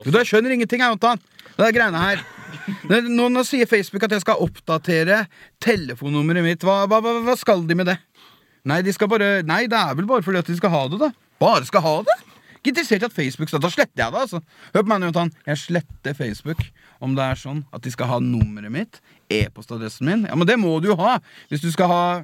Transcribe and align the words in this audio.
Du, 0.00 0.08
jeg 0.14 0.30
skjønner 0.30 0.54
ingenting, 0.54 0.80
jeg, 0.80 0.94
Jontan. 0.94 1.20
Det 1.58 1.66
er 1.66 1.74
greiene 1.76 2.00
her. 2.00 2.22
Nå, 2.88 3.26
nå 3.28 3.42
sier 3.44 3.68
Facebook 3.68 4.06
at 4.06 4.14
jeg 4.16 4.22
skal 4.24 4.40
oppdatere 4.40 5.24
telefonnummeret 5.60 6.46
mitt. 6.46 6.64
Hva, 6.64 6.86
hva, 6.88 7.02
hva, 7.04 7.36
skal 7.36 7.66
de 7.68 7.76
med 7.76 7.90
det? 7.90 7.98
Nei, 8.68 8.80
de 8.84 8.94
skal 8.96 9.08
bare 9.12 9.28
Nei, 9.46 9.66
det 9.70 9.76
er 9.76 9.96
vel 9.96 10.08
bare 10.08 10.24
fordi 10.24 10.40
at 10.40 10.48
de 10.48 10.56
skal 10.56 10.72
ha 10.72 10.82
det, 10.92 11.00
da. 11.02 11.10
Bare 11.40 11.68
skal 11.68 11.84
ha 11.84 11.94
det? 12.08 12.16
Ikke 12.60 12.74
interessert 12.74 13.04
i 13.04 13.08
at 13.08 13.14
Facebook 13.16 13.52
Da 13.52 13.70
sletter 13.72 14.02
jeg 14.02 14.12
det, 14.12 14.24
altså. 14.24 14.40
Hør 14.72 14.84
på 14.84 14.90
meg, 14.92 15.06
Jontan. 15.10 15.32
Jeg 15.48 15.62
sletter 15.66 16.16
Facebook 16.16 16.64
om 17.00 17.14
det 17.16 17.24
er 17.24 17.40
sånn 17.40 17.62
at 17.72 17.84
de 17.84 17.92
skal 17.92 18.10
ha 18.10 18.18
nummeret 18.24 18.72
mitt, 18.72 18.98
e-postadressen 19.32 20.08
min. 20.08 20.26
Ja, 20.28 20.36
men 20.36 20.48
det 20.48 20.58
må 20.60 20.74
du 20.80 20.90
jo 20.90 20.98
ha 21.00 21.18
hvis 21.52 21.64
du 21.64 21.70
skal 21.72 21.92
ha 21.92 22.02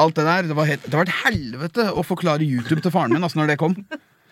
Alt 0.00 0.16
det 0.16 0.24
der. 0.24 0.48
Det 0.48 0.56
var, 0.56 0.68
helt, 0.68 0.84
det 0.84 0.96
var 0.96 1.08
et 1.08 1.20
helvete 1.24 1.88
å 1.92 2.04
forklare 2.06 2.44
YouTube 2.44 2.84
til 2.84 2.92
faren 2.94 3.12
min 3.16 3.24
altså, 3.24 3.40
når 3.40 3.52
det 3.52 3.60
kom. 3.60 3.76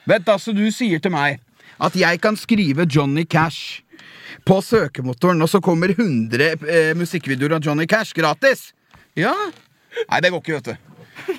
Vet 0.09 0.29
altså, 0.29 0.55
du 0.55 0.64
sier 0.75 1.03
til 1.03 1.14
meg 1.14 1.41
at 1.82 1.96
jeg 1.98 2.21
kan 2.23 2.37
skrive 2.39 2.87
Johnny 2.91 3.25
Cash 3.25 3.82
på 4.46 4.58
søkemotoren, 4.64 5.43
og 5.43 5.50
så 5.50 5.61
kommer 5.63 5.93
100 5.94 6.46
eh, 6.67 6.94
musikkvideoer 6.99 7.58
av 7.58 7.67
Johnny 7.67 7.86
Cash 7.90 8.14
gratis. 8.17 8.71
Ja? 9.18 9.35
Nei, 10.08 10.22
det 10.25 10.32
går 10.32 10.43
ikke, 10.43 10.58
vet 10.58 10.72
du. 10.72 10.89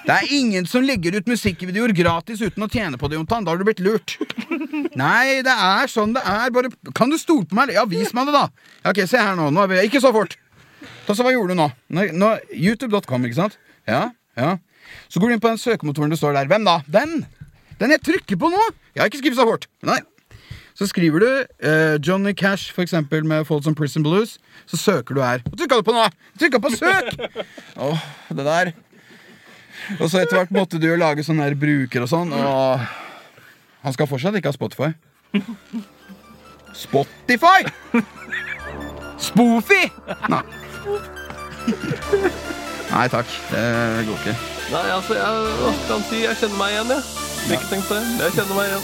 Det 0.06 0.14
er 0.14 0.30
ingen 0.32 0.68
som 0.70 0.86
legger 0.86 1.18
ut 1.18 1.28
musikkvideoer 1.28 1.92
gratis 1.98 2.44
uten 2.44 2.64
å 2.64 2.70
tjene 2.72 3.00
på 3.00 3.10
det, 3.10 3.18
Jontan. 3.18 3.44
Da 3.44 3.52
har 3.52 3.60
du 3.60 3.66
blitt 3.68 3.82
lurt. 3.84 4.16
Nei, 5.00 5.42
det 5.44 5.54
er 5.54 5.90
sånn 5.92 6.14
det 6.16 6.24
er. 6.30 6.52
Bare, 6.54 6.72
kan 6.96 7.12
du 7.12 7.18
stole 7.20 7.48
på 7.50 7.58
meg? 7.58 7.74
Ja, 7.76 7.84
vis 7.90 8.14
meg 8.16 8.30
det, 8.30 8.36
da. 8.38 8.46
Ja, 8.84 8.94
ok, 8.94 9.04
Se 9.10 9.20
her 9.20 9.36
nå. 9.40 9.50
nå 9.52 9.68
ikke 9.84 10.04
så 10.04 10.14
fort. 10.16 10.38
Da, 11.08 11.16
så 11.16 11.24
Hva 11.26 11.34
gjorde 11.34 11.56
du 11.56 11.60
nå, 11.60 11.70
nå 12.16 12.30
YouTube.com, 12.54 13.26
ikke 13.28 13.42
sant? 13.42 13.58
Ja, 13.90 14.06
ja. 14.40 14.58
Så 15.12 15.20
går 15.20 15.32
du 15.32 15.36
inn 15.36 15.44
på 15.44 15.52
den 15.52 15.60
søkemotoren 15.62 16.14
det 16.14 16.20
står 16.22 16.38
der. 16.38 16.52
Hvem 16.52 16.68
da? 16.68 16.80
Den! 16.88 17.24
Den 17.84 17.92
jeg 17.92 18.00
trykker 18.00 18.40
på 18.40 18.48
nå! 18.48 18.60
Jeg 18.96 19.02
har 19.02 19.10
ikke 19.12 19.20
skrevet 19.20 19.40
så 19.42 19.46
fort. 19.48 19.66
Nei. 19.84 20.00
Så 20.74 20.88
skriver 20.88 21.20
du 21.20 21.28
uh, 21.68 21.96
Johnny 22.00 22.32
Cash 22.32 22.72
for 22.72 22.82
eksempel 22.86 23.26
med 23.28 23.44
Folsom 23.46 23.76
Prison 23.76 24.06
Blues. 24.06 24.38
Så 24.66 24.80
søker 24.80 25.18
du 25.18 25.20
her. 25.22 25.44
Hva 25.44 25.60
trykka 25.60 25.82
du 25.82 25.86
på 25.90 25.96
nå? 25.96 26.06
Trykka 26.40 26.62
på 26.64 26.72
søk! 26.78 27.12
Åh, 27.84 28.06
det 28.32 28.46
der. 28.48 28.72
Og 30.00 30.08
så 30.08 30.22
etter 30.22 30.40
hvert 30.40 30.54
måtte 30.56 30.80
du 30.80 30.88
jo 30.88 30.96
lage 30.96 31.26
sånn 31.28 31.44
her 31.44 31.58
bruker 31.60 32.06
og 32.06 32.10
sånn. 32.14 32.32
Og 32.32 32.86
han 33.84 33.98
skal 33.98 34.08
fortsatt 34.08 34.40
ikke 34.40 34.54
ha 34.54 34.56
Spotify. 34.56 34.94
Spotify! 36.86 37.68
Spoofy! 39.28 39.82
Nei. 40.32 40.42
Nei 42.94 43.06
takk. 43.12 43.38
Det 43.52 43.68
går 44.08 44.24
ikke. 44.24 44.40
Nei, 44.72 44.88
altså, 44.96 45.20
jeg 45.20 45.46
hva 45.60 45.76
skal 45.84 45.96
han 45.98 46.08
si? 46.08 46.24
Jeg 46.24 46.40
kjenner 46.40 46.60
meg 46.64 46.78
igjen, 46.78 46.96
jeg. 46.96 47.33
Har 47.44 47.58
Ikke 47.58 47.70
tenkt 47.70 47.90
det. 47.92 48.02
Jeg 48.24 48.32
kjenner 48.38 48.56
meg 48.56 48.66
igjen. 48.72 48.84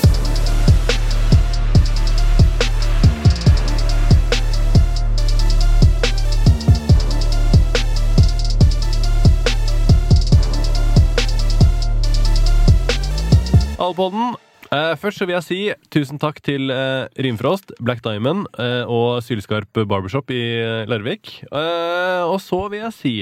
Alpodden. 13.80 14.36
Eh, 14.70 14.94
først 15.02 15.18
så 15.18 15.26
vil 15.26 15.34
jeg 15.38 15.46
si 15.48 15.60
tusen 15.90 16.20
takk 16.22 16.44
til 16.46 16.70
eh, 16.70 17.08
Rimfrost, 17.24 17.72
Black 17.82 18.04
Diamond 18.06 18.46
eh, 18.60 18.84
og 18.86 19.24
Sylskarp 19.26 19.72
Barbershop 19.88 20.30
i 20.36 20.44
eh, 20.60 20.84
Larvik. 20.92 21.40
Eh, 21.48 22.22
og 22.28 22.38
så 22.44 22.68
vil 22.70 22.84
jeg 22.84 22.94
si 22.94 23.14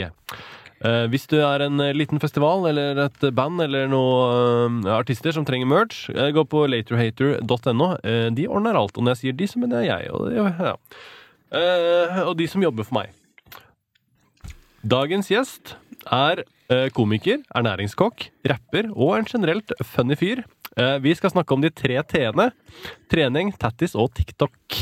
eh, 0.86 1.06
hvis 1.12 1.28
du 1.32 1.38
er 1.42 1.64
en 1.66 1.82
eh, 1.84 1.96
liten 1.96 2.22
festival 2.22 2.68
eller 2.70 3.00
et 3.08 3.28
band 3.36 3.64
eller 3.64 3.90
noen 3.92 4.84
artister 4.92 5.34
som 5.36 5.46
trenger 5.48 5.70
merch, 5.70 6.08
uh, 6.14 6.30
gå 6.36 6.44
på 6.50 6.66
laterhater.no. 6.70 7.92
Eh, 8.04 8.28
de 8.38 8.50
ordner 8.50 8.78
alt. 8.78 8.98
Og 8.98 9.06
når 9.06 9.16
jeg 9.16 9.24
sier 9.24 9.40
de, 9.40 9.48
så 9.50 9.62
mener 9.64 9.86
jeg 9.86 9.94
jeg. 9.94 10.12
Og, 10.14 10.34
ja. 10.36 10.76
Eh, 11.56 12.22
og 12.26 12.36
de 12.40 12.48
som 12.50 12.64
jobber 12.64 12.88
for 12.88 13.00
meg. 13.00 13.16
Dagens 14.88 15.32
gjest 15.32 15.76
er 16.14 16.44
eh, 16.72 16.88
komiker, 16.96 17.42
ernæringskokk, 17.56 18.30
rapper 18.48 18.92
og 18.94 19.18
en 19.18 19.30
generelt 19.30 19.74
funny 19.84 20.18
fyr. 20.20 20.44
Eh, 20.78 20.98
vi 21.04 21.16
skal 21.18 21.34
snakke 21.34 21.56
om 21.56 21.64
de 21.64 21.74
tre 21.74 21.98
t-ene. 22.08 22.52
Trening, 23.12 23.54
tattis 23.58 23.96
og 23.98 24.14
TikTok. 24.16 24.82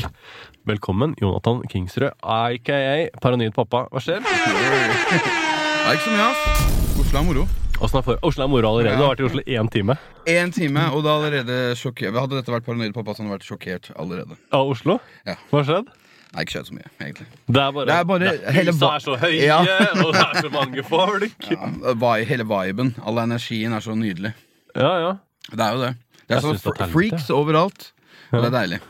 Velkommen, 0.68 1.16
Jonathan 1.22 1.64
Kingsrød, 1.70 2.18
aka 2.22 3.10
Paranoid 3.22 3.56
pappa. 3.56 3.86
Hva 3.94 4.04
skjer? 4.04 5.54
Det 5.86 5.92
er 5.92 5.98
ikke 6.00 6.06
så 6.08 6.14
mye, 6.16 6.26
ass. 6.26 6.62
Oslo 6.98 7.20
er 7.20 7.26
moro. 7.28 7.42
Oslo 7.86 8.00
er 8.00 8.06
for 8.08 8.24
Oslo 8.26 8.46
er 8.46 8.50
moro 8.50 8.70
allerede. 8.72 8.96
Du 8.98 9.04
har 9.06 9.12
vært 9.12 9.20
i 9.22 9.26
Oslo 9.28 9.42
én 9.46 9.68
time. 9.70 9.96
Én 10.32 10.54
time, 10.56 10.86
og 10.96 11.04
det 11.06 11.12
er 11.12 11.20
allerede 11.20 11.58
sjokkert. 11.78 12.16
Hadde 12.18 12.40
dette 12.40 12.54
vært 12.56 12.66
paranoid 12.66 12.96
pappa, 12.96 13.14
så 13.14 13.22
hadde 13.22 13.30
han 13.30 13.36
vært 13.36 13.46
sjokkert 13.46 13.90
allerede. 14.02 14.38
Av 14.58 14.72
Oslo? 14.74 14.96
Ja. 15.30 15.36
Hva 15.52 15.60
har 15.62 15.68
skjedd? 15.70 15.92
Nei, 16.32 16.46
ikke 16.48 16.56
skjedd 16.56 16.70
så 16.72 16.78
mye, 16.80 16.90
egentlig. 17.06 17.28
Det 17.46 17.62
er 17.62 17.76
bare, 17.78 17.86
Det 17.92 17.98
er 18.00 18.08
bare 18.10 18.32
hele 18.56 18.74
Husa 18.74 18.90
er 18.96 19.04
så 19.06 19.18
høye, 19.22 19.36
Ja. 19.44 19.60
og 20.08 20.10
det 20.16 20.24
er 20.24 20.40
så 20.48 20.52
mange 20.56 20.88
folk. 20.90 21.46
Ja, 21.54 22.16
hele 22.32 22.48
viben, 22.50 22.90
all 23.06 23.22
energien 23.28 23.78
er 23.78 23.86
så 23.86 23.94
nydelig. 24.00 24.34
Ja, 24.74 24.96
ja. 25.06 25.14
Det 25.52 25.62
er 25.68 25.78
jo 25.78 25.84
det. 25.86 25.92
Det 26.26 26.40
er 26.40 26.50
er 26.50 26.60
fr- 26.66 26.90
freaks 26.96 27.30
overalt. 27.30 27.92
Og 28.34 28.42
det 28.42 28.50
er 28.50 28.58
deilig. 28.58 28.82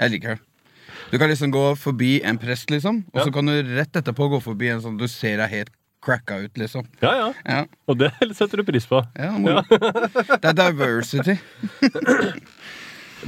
Jeg 0.00 0.16
liker 0.16 0.34
det. 0.38 0.48
Du 1.12 1.18
kan 1.20 1.28
liksom 1.28 1.52
gå 1.52 1.66
forbi 1.76 2.14
en 2.24 2.38
prest, 2.40 2.70
liksom, 2.72 3.02
og 3.12 3.20
så 3.20 3.28
kan 3.34 3.44
du 3.44 3.52
rett 3.76 3.92
etterpå 4.00 4.30
gå 4.32 4.40
forbi 4.40 4.70
en 4.72 4.80
sånn 4.80 4.96
du 4.96 5.04
ser 5.12 5.42
er 5.44 5.50
helt 5.52 5.68
cracka 6.02 6.40
ut, 6.42 6.56
liksom. 6.58 6.86
ja, 7.02 7.12
ja. 7.20 7.28
Ja, 7.46 7.60
Og 7.88 7.98
det 8.00 8.10
setter 8.38 8.58
du 8.60 8.64
pris 8.68 8.86
på. 8.90 9.00
ja, 9.18 9.30
moro. 9.38 9.62
Det 10.42 10.50
er 10.50 10.56
diversity. 10.58 11.36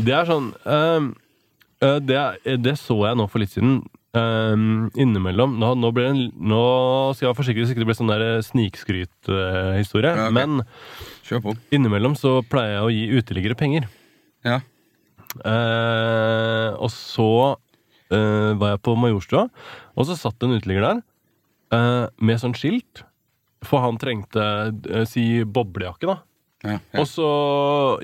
Det 0.05 0.15
er 0.15 0.27
sånn 0.27 0.49
eh, 1.85 1.99
det, 2.03 2.17
er- 2.19 2.57
det 2.65 2.75
så 2.81 2.97
jeg 3.07 3.19
nå 3.21 3.29
for 3.31 3.43
litt 3.43 3.53
siden. 3.55 3.85
Um, 4.15 4.93
innimellom 4.95 5.57
nå, 5.59 5.73
nå, 5.75 5.89
en, 6.07 6.19
nå 6.39 6.59
skal 7.17 7.25
jeg 7.25 7.31
være 7.33 7.39
forsiktig 7.41 7.65
så 7.67 7.73
ikke 7.75 7.83
det 7.83 7.89
blir 7.89 7.97
sånn 7.99 8.13
der 8.13 8.23
Uh, 9.27 9.73
Ja, 10.15 10.29
okay. 10.29 10.37
Men 10.37 10.61
Kjør 11.27 11.43
på. 11.49 11.55
innimellom 11.75 12.15
så 12.19 12.37
pleier 12.47 12.77
jeg 12.77 12.85
å 12.87 12.93
gi 12.95 13.19
uteliggere 13.19 13.57
penger. 13.59 13.89
Ja. 14.47 14.61
Uh, 15.43 16.79
og 16.79 16.93
så 16.95 17.27
uh, 17.59 18.53
var 18.61 18.77
jeg 18.77 18.83
på 18.87 18.95
Majorstua, 19.03 19.49
og 19.99 20.07
så 20.07 20.15
satt 20.19 20.47
en 20.47 20.55
uteligger 20.61 20.87
der 20.87 21.01
eh, 21.01 21.09
med 22.21 22.41
sånn 22.43 22.57
skilt. 22.59 23.05
For 23.65 23.81
han 23.81 23.99
trengte 24.01 24.45
eh, 24.91 25.07
si 25.09 25.45
boblejakke, 25.45 26.09
da. 26.11 26.19
Ja, 26.65 26.79
ja. 26.79 27.03
Og 27.03 27.09
så 27.09 27.29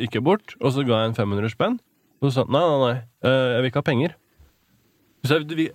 gikk 0.01 0.19
jeg 0.19 0.27
bort, 0.27 0.55
og 0.61 0.75
så 0.75 0.85
ga 0.89 1.03
jeg 1.03 1.13
en 1.13 1.19
500 1.19 1.53
spenn. 1.53 1.79
Og 2.21 2.29
så 2.29 2.35
sa 2.35 2.47
han 2.47 2.55
nei, 2.57 2.63
nei, 2.65 2.81
nei, 2.81 2.97
eh, 3.29 3.45
jeg 3.55 3.61
vil 3.61 3.71
ikke 3.71 3.83
ha 3.83 3.89
penger. 3.89 4.17
Så 5.29 5.39
jeg, 5.39 5.59
vi, 5.59 5.69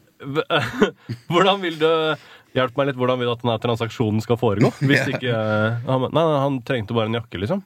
hvordan 1.33 1.61
vil 1.61 1.77
du 1.81 1.89
Hjelp 2.55 2.77
meg 2.79 2.87
litt, 2.87 2.95
hvordan 2.95 3.19
vil 3.19 3.27
du 3.27 3.33
at 3.33 3.41
denne 3.43 3.57
transaksjonen 3.59 4.23
skal 4.23 4.37
foregå? 4.39 4.69
Hvis 4.79 5.09
ikke 5.11 5.27
eh, 5.27 5.81
han, 5.89 6.05
nei, 6.15 6.21
han 6.39 6.61
trengte 6.63 6.95
bare 6.95 7.11
en 7.11 7.17
jakke, 7.17 7.41
liksom. 7.41 7.65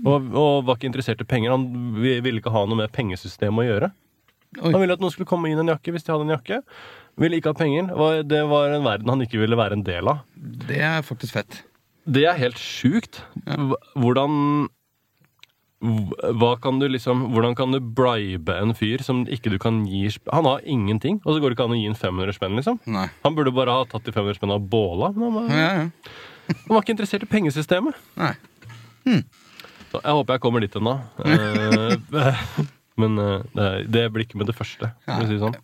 Og, 0.00 0.30
og 0.32 0.62
var 0.64 0.78
ikke 0.78 0.88
interessert 0.88 1.20
i 1.20 1.26
penger. 1.28 1.52
Han 1.52 1.66
ville 2.00 2.40
ikke 2.40 2.52
ha 2.54 2.62
noe 2.64 2.78
med 2.78 2.94
pengesystemet 2.94 3.60
å 3.60 3.66
gjøre. 3.66 3.90
Oi. 4.62 4.70
Han 4.72 4.80
ville 4.80 4.96
at 4.96 5.02
noen 5.02 5.12
skulle 5.12 5.28
komme 5.28 5.50
inn 5.50 5.60
en 5.60 5.68
jakke 5.70 5.92
hvis 5.92 6.06
de 6.06 6.14
hadde 6.14 6.24
en 6.24 6.32
jakke. 6.32 6.62
Ville 7.20 7.36
ikke 7.40 7.52
ha 7.52 7.56
penger. 7.58 7.90
Det 8.24 8.42
var- 8.48 8.72
en 8.74 8.84
verden 8.86 9.08
han 9.12 9.20
ikke 9.20 9.38
ville 9.42 9.56
være 9.58 9.72
en 9.76 9.82
del 9.84 10.08
av. 10.08 10.22
Det 10.66 10.80
er 10.80 11.02
faktisk 11.02 11.32
fett. 11.36 11.62
Det 12.08 12.24
er 12.24 12.36
helt 12.38 12.56
sjukt. 12.56 13.20
Hvordan 13.94 14.68
kan 16.60 16.78
du 16.78 16.88
liksom, 16.88 17.30
Hvordan 17.32 17.54
kan 17.56 17.72
du 17.72 17.80
bribe 17.80 18.52
en 18.60 18.74
fyr 18.74 19.02
som 19.02 19.22
ikke 19.26 19.50
du 19.50 19.58
kan 19.58 19.86
gi 19.86 20.10
Han 20.32 20.44
har 20.44 20.60
ingenting, 20.64 21.20
og 21.24 21.34
så 21.34 21.40
går 21.40 21.50
det 21.50 21.56
ikke 21.58 21.64
an 21.64 21.76
å 21.76 21.80
gi 21.80 21.86
en 21.88 21.94
500 21.94 22.32
spenn, 22.36 22.56
liksom. 22.56 22.80
Nei. 22.86 23.06
Han 23.24 23.34
burde 23.36 23.52
bare 23.54 23.70
ha 23.72 23.84
tatt 23.84 24.04
de 24.04 24.12
500-spennene 24.12 24.54
av 24.60 24.68
båla, 24.68 25.12
men 25.14 25.22
han 25.32 25.34
var, 25.34 25.48
Ja, 25.48 25.72
ja. 25.72 25.88
han 26.48 26.74
var 26.76 26.82
ikke 26.82 26.96
interessert 26.96 27.22
i 27.22 27.30
pengesystemet. 27.32 27.94
Nei. 28.16 28.34
Så 29.90 29.98
jeg 30.04 30.12
håper 30.12 30.34
jeg 30.36 30.40
kommer 30.40 30.60
dit 30.60 30.76
ennå. 30.76 31.00
Eh, 31.24 32.66
men 33.00 33.18
eh, 33.18 33.42
det, 33.56 33.90
det 33.90 34.04
blir 34.12 34.26
ikke 34.26 34.36
med 34.36 34.46
det 34.50 34.56
første. 34.58 34.92
For 35.06 35.24
å 35.24 35.26
si 35.28 35.36
det 35.38 35.40
sånn. 35.40 35.56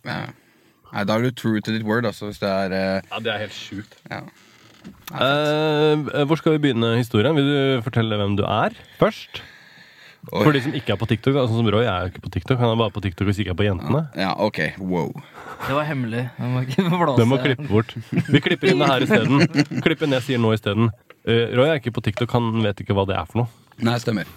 Nei, 0.93 1.03
da 1.03 1.17
er 1.17 1.27
du 1.27 1.31
true 1.35 1.59
to 1.61 1.73
ditt 1.75 1.83
word, 1.87 2.05
altså, 2.07 2.29
hvis 2.29 2.39
det 2.39 2.49
er 2.49 2.73
eh, 2.75 3.01
Ja, 3.11 3.19
det 3.23 3.33
er 3.33 3.43
helt 3.45 3.57
sjukt. 3.57 3.97
ja. 4.11 4.21
Eh, 5.11 6.23
hvor 6.27 6.39
skal 6.39 6.55
vi 6.55 6.61
begynne 6.63 6.93
historien? 6.97 7.35
Vil 7.35 7.47
du 7.47 7.81
fortelle 7.83 8.15
hvem 8.19 8.37
du 8.39 8.43
er 8.47 8.75
først? 9.01 9.41
Oi. 10.31 10.43
For 10.43 10.51
de 10.55 10.61
som 10.63 10.73
ikke 10.75 10.91
er 10.95 10.99
på 10.99 11.07
TikTok. 11.07 11.35
Altså, 11.39 11.55
som 11.55 11.67
Roy 11.71 11.85
er 11.87 12.05
jo 12.05 12.11
ikke 12.11 12.23
på 12.25 12.31
TikTok. 12.33 12.59
Han 12.59 12.71
er 12.73 12.79
bare 12.79 12.91
på 12.95 13.03
TikTok 13.03 13.29
hvis 13.29 13.39
ikke 13.43 13.53
er 13.53 13.59
på 13.59 13.67
Jentene. 13.67 14.01
ja, 14.15 14.33
ok. 14.43 14.59
Wow. 14.79 15.11
Det 15.67 15.75
var 15.75 15.85
hemmelig. 15.87 16.23
Jeg 16.39 16.51
må 16.51 16.63
ikke 16.65 16.87
blåse. 16.91 17.19
Den 17.21 17.29
må 17.31 17.37
klippe 17.43 17.67
bort. 17.69 17.93
Vi 18.27 18.41
klipper 18.43 18.71
inn 18.73 18.83
det 18.83 18.89
her 18.91 19.05
isteden. 19.05 19.45
Klipp 19.85 20.03
inn 20.03 20.11
det 20.15 20.19
jeg 20.21 20.25
sier 20.31 20.41
nå 20.43 20.51
isteden. 20.55 20.91
Uh, 21.27 21.45
Roy 21.55 21.69
er 21.71 21.79
ikke 21.79 21.95
på 21.95 22.03
TikTok. 22.03 22.31
Han 22.35 22.59
vet 22.65 22.83
ikke 22.83 22.95
hva 22.97 23.07
det 23.07 23.15
er 23.19 23.27
for 23.29 23.43
noe. 23.43 23.49
Nei, 23.87 23.95
stemmer. 24.03 24.27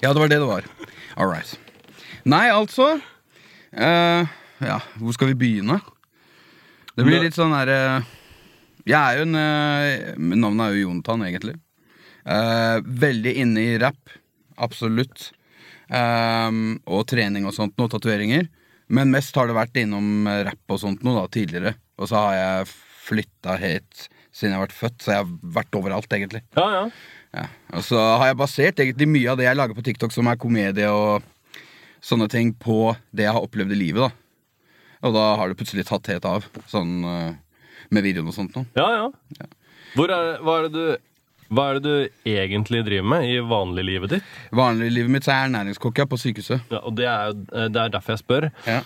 Ja, 0.00 0.12
det 0.14 0.22
var 0.22 0.32
det 0.32 0.40
det 0.40 0.48
var. 0.48 0.68
All 1.18 1.28
right. 1.28 1.52
Nei, 2.28 2.46
altså 2.52 2.92
eh, 3.74 4.28
Ja, 4.64 4.80
hvor 4.98 5.14
skal 5.14 5.32
vi 5.32 5.38
begynne? 5.38 5.78
Det 6.98 7.06
blir 7.06 7.22
litt 7.22 7.36
sånn 7.36 7.54
herre 7.54 8.02
Jeg 8.82 8.98
er 8.98 9.20
jo 9.20 9.26
en 9.28 9.38
eh, 9.38 10.14
Navnet 10.18 10.64
er 10.64 10.74
jo 10.74 10.88
Jontan, 10.88 11.22
egentlig. 11.28 11.54
Eh, 12.26 12.78
veldig 12.82 13.34
inne 13.44 13.62
i 13.62 13.78
rap. 13.78 14.14
Absolutt. 14.58 15.30
Ehm, 15.94 16.80
og 16.90 17.06
trening 17.08 17.46
og 17.48 17.54
sånt, 17.56 17.76
noe. 17.78 17.90
tatoveringer. 17.92 18.48
Men 18.88 19.12
mest 19.12 19.36
har 19.36 19.48
det 19.48 19.56
vært 19.56 19.78
innom 19.80 20.26
rap 20.26 20.48
rapp 20.50 20.74
og 20.74 20.82
sånt 20.82 21.04
noe 21.06 21.20
da, 21.20 21.28
tidligere. 21.32 21.74
Og 22.00 22.10
så 22.10 22.22
har 22.24 22.34
jeg 22.38 22.70
flytta 23.08 23.56
helt 23.60 24.08
siden 24.38 24.52
jeg 24.52 24.58
har 24.58 24.66
vært 24.66 24.76
født, 24.78 24.98
så 25.02 25.12
jeg 25.12 25.22
har 25.22 25.54
vært 25.58 25.78
overalt, 25.78 26.12
egentlig. 26.14 26.42
Ja, 26.56 26.66
ja. 26.74 26.84
Ja. 27.34 27.44
Og 27.76 27.84
så 27.84 27.98
har 27.98 28.30
jeg 28.30 28.38
basert 28.40 28.80
egentlig 28.80 29.08
mye 29.10 29.32
av 29.32 29.40
det 29.40 29.48
jeg 29.48 29.58
lager 29.58 29.76
på 29.76 29.84
TikTok, 29.84 30.14
som 30.14 30.30
er 30.30 30.38
komedie 30.40 30.88
og 30.92 31.26
sånne 32.04 32.28
ting, 32.30 32.54
på 32.54 32.94
det 33.10 33.26
jeg 33.26 33.34
har 33.34 33.44
opplevd 33.44 33.74
i 33.74 33.80
livet, 33.80 34.06
da. 34.06 34.27
Og 35.02 35.14
da 35.14 35.24
har 35.38 35.48
det 35.52 35.58
plutselig 35.60 35.86
tatt 35.88 36.08
helt 36.10 36.24
av, 36.28 36.46
sånn 36.70 36.96
eh, 37.06 37.34
med 37.94 38.02
videoen 38.04 38.28
og 38.30 38.34
sånt 38.36 38.56
noe. 38.58 38.66
ja, 38.78 38.88
ja. 39.38 39.46
Er, 39.98 40.40
hva, 40.44 40.54
er 40.60 40.66
du, 40.68 40.82
hva 41.48 41.62
er 41.70 41.78
det 41.78 41.82
du 41.88 42.26
egentlig 42.28 42.82
driver 42.84 43.06
med 43.08 43.24
i 43.30 43.38
vanliglivet 43.40 44.10
ditt? 44.12 44.26
Vanlig 44.52 44.90
livet 44.92 45.14
mitt 45.14 45.24
så 45.24 45.32
er 45.32 45.46
ernæringskokk 45.46 46.02
på 46.10 46.18
sykehuset. 46.20 46.66
Ja, 46.74 46.82
og 46.84 46.98
det 46.98 47.06
er, 47.08 47.32
eh, 47.56 47.70
det 47.72 47.80
er 47.86 47.94
derfor 47.94 48.12
jeg 48.16 48.20
spør. 48.20 48.48
Ja. 48.68 48.82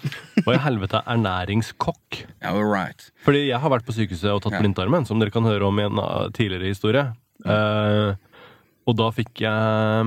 Hva 0.46 0.54
i 0.54 0.60
helvete 0.62 1.00
er 1.00 1.08
ernæringskokk? 1.16 2.20
ja, 2.42 2.52
all 2.52 2.62
right. 2.68 3.08
Fordi 3.26 3.48
jeg 3.48 3.58
har 3.64 3.72
vært 3.74 3.88
på 3.88 3.96
sykehuset 3.96 4.30
og 4.30 4.44
tatt 4.44 4.54
Ja. 4.54 4.60
blindtarmen, 4.62 5.06
som 5.08 5.18
dere 5.18 5.34
kan 5.34 5.48
høre 5.48 5.66
om 5.66 5.80
i 5.82 5.88
en 5.88 5.98
uh, 5.98 6.28
tidligere 6.30 6.70
historie. 6.70 7.08
Uh, 7.42 8.14
og 8.86 8.94
da 8.98 9.10
fikk 9.10 9.42
jeg 9.42 10.06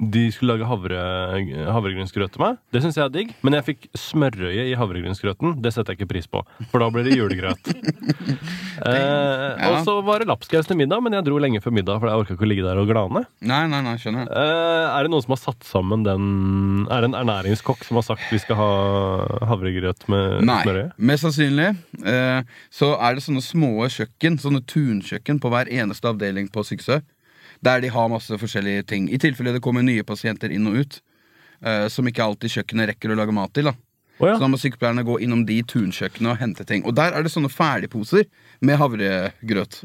De 0.00 0.22
skulle 0.32 0.54
lage 0.56 0.64
havre, 0.64 1.00
havregrynsgrøt 1.74 2.32
til 2.32 2.40
meg. 2.40 2.56
Det 2.72 2.80
syns 2.80 2.96
jeg 2.96 3.04
er 3.04 3.12
digg. 3.12 3.34
Men 3.44 3.58
jeg 3.58 3.66
fikk 3.66 3.82
smørøye 4.00 4.64
i 4.70 4.76
havregrynsgrøten. 4.80 5.58
Det 5.60 5.74
setter 5.74 5.92
jeg 5.92 6.00
ikke 6.00 6.12
pris 6.14 6.28
på, 6.32 6.40
for 6.72 6.80
da 6.80 6.88
blir 6.94 7.04
det 7.08 7.18
julegrøt. 7.18 7.70
Eh, 8.80 9.66
og 9.68 9.82
så 9.84 9.98
var 10.06 10.22
det 10.22 10.28
lapskaus 10.30 10.64
til 10.64 10.78
middag, 10.80 11.02
men 11.04 11.12
jeg 11.12 11.26
dro 11.26 11.36
lenge 11.42 11.60
før 11.60 11.74
middag, 11.76 11.98
for 12.00 12.08
jeg 12.08 12.22
orka 12.22 12.32
ikke 12.32 12.46
å 12.46 12.48
ligge 12.48 12.64
der 12.64 12.78
og 12.80 12.88
glane. 12.88 13.20
Nei, 13.44 13.58
nei, 13.68 13.80
nei, 13.84 13.92
skjønner. 14.00 14.24
jeg. 14.24 14.32
Eh, 14.40 14.86
er 14.94 15.04
det 15.04 15.10
noen 15.12 15.24
som 15.26 15.34
har 15.34 15.40
satt 15.42 15.66
sammen 15.68 16.06
den 16.06 16.24
Er 16.88 17.04
det 17.04 17.10
en 17.10 17.18
ernæringskokk 17.20 17.84
som 17.84 17.98
har 18.00 18.06
sagt 18.06 18.24
vi 18.32 18.40
skal 18.40 18.56
ha 18.56 18.70
havregrøt 19.50 20.06
med 20.08 20.40
Nei, 20.48 20.62
smørøye? 20.64 20.86
mest 21.10 21.26
sannsynlig 21.26 21.68
eh, 22.00 22.40
så 22.72 22.94
er 22.96 23.18
det 23.18 23.26
sånne 23.26 23.44
små 23.44 23.84
kjøkken, 23.92 24.40
sånne 24.40 24.64
tunkjøkken 24.64 25.42
på 25.44 25.52
hver 25.52 25.68
eneste 25.68 26.08
avdeling 26.08 26.48
på 26.48 26.64
sykehuset. 26.64 27.04
Der 27.62 27.80
de 27.80 27.90
har 27.92 28.08
masse 28.08 28.38
forskjellige 28.40 28.86
ting. 28.88 29.08
I 29.12 29.18
tilfelle 29.20 29.52
det 29.52 29.62
kommer 29.64 29.84
nye 29.84 30.04
pasienter 30.06 30.52
inn 30.54 30.66
og 30.70 30.80
ut. 30.80 31.00
Uh, 31.60 31.88
som 31.92 32.06
ikke 32.08 32.24
alltid 32.24 32.54
kjøkkenet 32.54 32.94
rekker 32.94 33.12
å 33.12 33.16
lage 33.18 33.34
mat 33.36 33.52
til. 33.52 33.66
da 33.68 33.74
oh, 33.74 34.28
ja. 34.28 34.34
Så 34.36 34.40
da 34.40 34.48
må 34.48 34.56
sykepleierne 34.56 35.04
gå 35.04 35.18
innom 35.20 35.42
de 35.44 35.58
tunkjøkkenene 35.68 36.32
og 36.32 36.40
hente 36.40 36.64
ting. 36.64 36.86
Og 36.88 36.94
der 36.96 37.12
er 37.12 37.26
det 37.26 37.32
sånne 37.34 37.50
ferdigposer 37.52 38.24
med 38.64 38.80
havregrøt. 38.80 39.82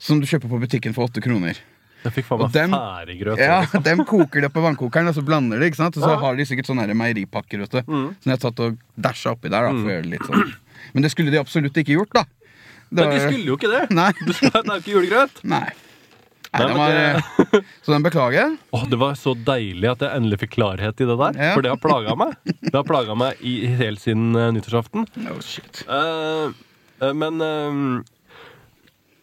Som 0.00 0.22
du 0.22 0.28
kjøper 0.28 0.48
på 0.48 0.60
butikken 0.62 0.96
for 0.96 1.10
åtte 1.10 1.20
kroner. 1.20 1.60
Jeg 2.00 2.14
fikk 2.16 2.30
faen 2.30 2.40
meg 2.40 2.54
ferdiggrøt. 2.72 3.40
Ja, 3.44 3.58
Dem 3.84 4.06
koker 4.08 4.40
det 4.46 4.48
på 4.54 4.62
vannkokeren, 4.64 5.10
og 5.10 5.18
så 5.18 5.24
blander 5.24 5.60
de. 5.60 5.68
ikke 5.68 5.82
sant? 5.82 5.98
Og 6.00 6.02
så 6.06 6.14
Ja. 6.14 6.16
har 6.22 6.36
de 6.36 6.46
sikkert 6.48 6.70
sånne 6.70 6.88
meieripakker. 6.96 7.60
vet 7.60 7.70
du 7.70 7.82
Mm. 7.84 8.16
Som 8.16 8.24
de 8.24 8.30
har 8.30 8.38
tatt 8.38 8.60
og 8.60 8.78
dæsja 8.98 9.32
oppi 9.36 9.50
der. 9.50 9.68
da 9.68 9.70
for 9.70 9.84
å 9.84 9.92
gjøre 9.92 10.02
det 10.08 10.10
litt 10.16 10.26
sånn 10.26 10.54
Men 10.94 11.02
det 11.02 11.10
skulle 11.10 11.30
de 11.30 11.36
absolutt 11.38 11.76
ikke 11.76 11.92
gjort, 11.98 12.12
da. 12.14 12.24
Det 12.90 13.04
Men 13.04 13.10
de 13.10 13.20
skulle 13.20 13.44
jo 13.44 13.56
ikke 13.56 13.68
det! 13.68 13.90
Nei. 13.90 14.12
Du 14.26 14.32
skulle 14.32 14.64
er 14.64 14.80
ikke 14.80 14.96
julegrøt. 14.96 15.44
Nei. 15.44 15.72
Nei, 16.50 16.60
den 16.66 16.76
var, 16.78 16.90
det- 16.90 17.60
Så 17.86 17.92
den 17.92 18.02
beklager 18.02 18.36
jeg. 18.40 18.54
Åh, 18.74 18.84
det 18.90 18.98
var 18.98 19.14
så 19.14 19.34
deilig 19.46 19.86
at 19.92 20.00
jeg 20.02 20.16
endelig 20.18 20.38
fikk 20.42 20.56
klarhet 20.56 20.98
i 21.00 21.06
det 21.06 21.16
der. 21.20 21.36
Ja. 21.38 21.50
For 21.54 21.62
det 21.62 21.70
har 21.70 21.78
plaga 21.82 22.16
meg. 22.18 22.32
Det 22.64 22.72
har 22.74 22.86
plaga 22.88 23.14
meg 23.14 23.38
i, 23.46 23.52
helt 23.78 24.02
siden 24.02 24.32
uh, 24.34 24.48
nyttårsaften. 24.56 25.06
Oh, 25.30 25.38
shit. 25.46 25.84
Uh, 25.86 26.50
uh, 27.04 27.12
men 27.14 27.38
eh, 27.46 27.78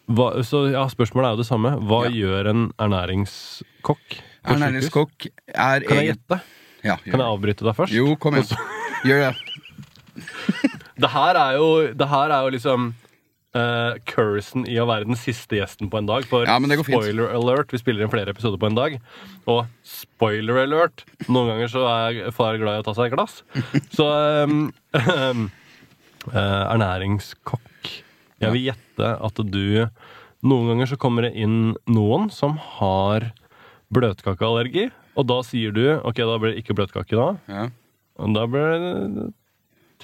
hva, 0.08 0.30
Så 0.48 0.62
ja, 0.72 0.86
spørsmålet 0.88 1.28
er 1.28 1.36
jo 1.36 1.42
det 1.42 1.48
samme. 1.50 1.74
Hva 1.84 2.00
Ja. 2.08 2.14
gjør 2.16 2.48
en 2.54 2.64
ernæringskokk? 2.80 4.06
på? 4.48 4.54
Ernæringskokk 4.54 5.26
er 5.52 5.84
Kan 5.84 6.00
jeg 6.00 6.14
gjette? 6.14 6.40
Ja, 6.86 6.96
Kan 7.04 7.20
jeg 7.20 7.28
avbryte 7.28 7.66
deg 7.66 7.76
først? 7.76 7.92
Jo, 7.92 8.14
kom 8.16 8.38
igjen. 8.38 8.56
Gjør 9.08 9.26
det. 9.28 9.34
Det 10.98 11.10
her 11.12 11.36
er 11.38 11.58
jo, 11.60 11.68
det 11.94 12.08
her 12.10 12.32
er 12.34 12.46
jo 12.46 12.54
liksom 12.56 12.88
uh, 13.56 13.96
cursen 14.08 14.66
i 14.68 14.76
å 14.80 14.86
være 14.88 15.08
den 15.08 15.18
siste 15.18 15.58
gjesten 15.58 15.90
på 15.92 16.00
en 16.00 16.08
dag. 16.08 16.26
For 16.28 16.48
Ja, 16.48 16.58
spoiler 16.58 17.32
alert, 17.36 17.72
vi 17.72 17.80
spiller 17.80 18.04
inn 18.04 18.12
flere 18.12 18.34
episoder 18.34 18.60
på 18.60 18.68
en 18.70 18.78
dag. 18.78 18.98
Og 19.48 19.64
spoiler 19.86 20.64
alert, 20.64 21.04
noen 21.28 21.54
ganger 21.54 21.72
så 21.72 21.86
er 21.92 22.20
far 22.36 22.60
glad 22.60 22.78
i 22.78 22.84
å 22.84 22.86
ta 22.88 22.96
seg 22.98 23.08
et 23.08 23.16
glass. 23.16 23.40
Så 23.96 24.06
um, 24.44 24.68
um, 24.92 25.48
uh, 26.28 26.64
ernæringskokk. 26.74 27.92
Jeg 28.38 28.54
vil 28.54 28.68
gjette 28.70 29.16
at 29.18 29.44
du 29.50 29.88
Noen 30.46 30.68
ganger 30.70 30.86
så 30.86 30.94
kommer 31.02 31.24
det 31.26 31.32
inn 31.34 31.72
noen 31.90 32.28
som 32.30 32.52
har 32.78 33.24
bløtkakeallergi. 33.90 34.84
Og 35.18 35.26
da 35.26 35.40
sier 35.42 35.72
du 35.74 35.82
ok, 35.96 36.20
da 36.22 36.36
blir 36.38 36.52
det 36.52 36.60
ikke 36.62 36.76
bløtkake 36.78 37.18
da. 37.18 37.24
Ja. 37.50 37.64
Og 38.22 38.36
da 38.36 38.44
blir 38.46 38.68
det 38.70 39.24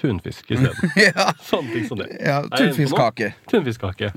tunfisk 0.01 0.51
isteden. 0.51 0.91
ja. 1.07 1.29
Sånne 1.43 1.73
ting 1.73 1.87
som 1.87 1.99
det. 2.01 2.09
ja? 2.19 2.41
Tunfiskkake. 2.51 3.33
Tunfiskkake. 3.51 4.11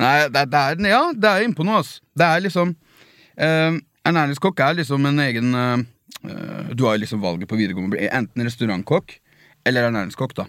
Nei, 0.00 0.16
det, 0.32 0.46
det 0.52 0.60
er, 0.60 0.84
ja, 0.90 1.02
det 1.14 1.32
er 1.32 1.46
innpå 1.46 1.66
noe, 1.66 1.80
altså. 1.82 2.00
Det 2.16 2.28
er 2.28 2.44
liksom 2.46 2.74
eh, 3.36 3.80
Ernæringskokk 4.10 4.62
er 4.64 4.78
liksom 4.78 5.08
en 5.10 5.20
egen 5.26 5.54
eh, 5.54 5.82
eh, 6.24 6.70
Du 6.72 6.86
har 6.88 7.00
liksom 7.00 7.20
valget 7.22 7.48
på 7.50 7.58
videregående. 7.60 8.00
Enten 8.08 8.46
restaurantkokk 8.48 9.18
eller 9.68 9.90
ernæringskokk, 9.90 10.32
da. 10.38 10.46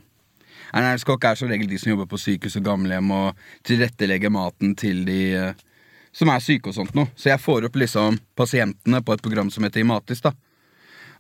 Ernæringskokk 0.72 1.26
er 1.28 1.36
som 1.36 1.52
regel 1.52 1.68
de 1.68 1.80
som 1.80 1.92
jobber 1.92 2.08
på 2.08 2.20
sykehus 2.22 2.56
og 2.62 2.64
gamlehjem 2.64 3.12
og 3.12 3.42
tilrettelegger 3.68 4.32
maten 4.32 4.76
til 4.80 5.04
de 5.08 5.20
eh, 5.36 5.66
som 6.16 6.32
er 6.32 6.44
syke 6.44 6.72
og 6.72 6.78
sånt 6.78 6.96
noe. 6.96 7.12
Så 7.16 7.32
jeg 7.32 7.44
får 7.44 7.68
opp 7.68 7.76
liksom 7.80 8.20
pasientene 8.40 9.02
på 9.04 9.16
et 9.16 9.24
program 9.24 9.52
som 9.52 9.68
heter 9.68 9.84
Imatis, 9.84 10.24
da. 10.24 10.32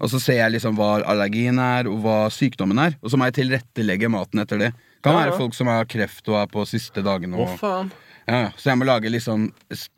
Og 0.01 0.09
så 0.09 0.19
ser 0.21 0.39
jeg 0.39 0.55
liksom 0.55 0.77
hva 0.79 0.95
allergien 1.05 1.59
er, 1.61 1.89
og 1.89 2.01
hva 2.01 2.17
sykdommen 2.33 2.79
er. 2.81 2.95
Og 3.05 3.13
så 3.13 3.19
må 3.19 3.27
jeg 3.29 3.37
tilrettelegge 3.37 4.09
maten 4.09 4.41
etter 4.41 4.61
det. 4.61 4.71
Kan 5.05 5.17
være 5.17 5.33
ja. 5.33 5.37
folk 5.37 5.57
som 5.57 5.69
har 5.69 5.85
kreft 5.89 6.27
og 6.29 6.39
er 6.41 6.49
på 6.49 6.65
siste 6.69 7.03
dagene. 7.05 7.37
Og, 7.37 7.61
ja, 7.61 7.85
ja. 8.25 8.49
så 8.57 8.71
jeg 8.71 8.81
må 8.81 8.87
lage 8.89 9.13
liksom 9.13 9.49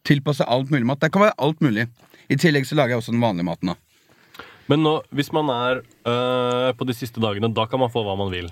tilpasse 0.08 0.48
alt 0.48 0.72
mulig 0.74 0.88
mat. 0.90 1.02
Det 1.04 1.12
kan 1.16 1.26
være 1.26 1.38
alt 1.48 1.64
mulig. 1.64 1.88
I 2.32 2.40
tillegg 2.40 2.68
så 2.68 2.76
lager 2.80 2.96
jeg 2.96 3.04
også 3.04 3.16
den 3.16 3.24
vanlige 3.24 3.48
maten. 3.48 3.74
da 3.74 4.44
Men 4.72 4.84
nå, 4.84 4.94
hvis 5.12 5.32
man 5.36 5.52
er 5.52 5.84
øh, 5.84 6.70
på 6.76 6.88
de 6.88 6.96
siste 6.96 7.24
dagene, 7.24 7.52
da 7.52 7.68
kan 7.68 7.80
man 7.80 7.92
få 7.92 8.04
hva 8.04 8.16
man 8.20 8.32
vil. 8.32 8.52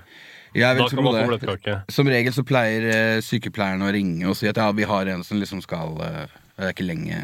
Jeg 0.55 0.75
vil 0.75 0.83
Da 0.83 0.89
kan 0.89 1.03
tro 1.03 1.15
det. 1.15 1.27
bløtkake. 1.27 1.77
Som 1.91 2.07
regel 2.11 2.33
så 2.35 2.43
pleier 2.43 2.87
øh, 2.91 3.21
sykepleierne 3.23 3.87
å 3.87 3.91
ringe 3.95 4.27
og 4.27 4.35
si 4.35 4.47
at 4.47 4.59
ja, 4.59 4.71
vi 4.75 4.83
har 4.87 5.07
en 5.07 5.23
som 5.23 5.39
liksom 5.39 5.63
skal 5.63 5.95
øh, 5.99 6.27
Det 6.57 6.67
er 6.67 6.75
ikke 6.75 6.87
lenge. 6.87 7.23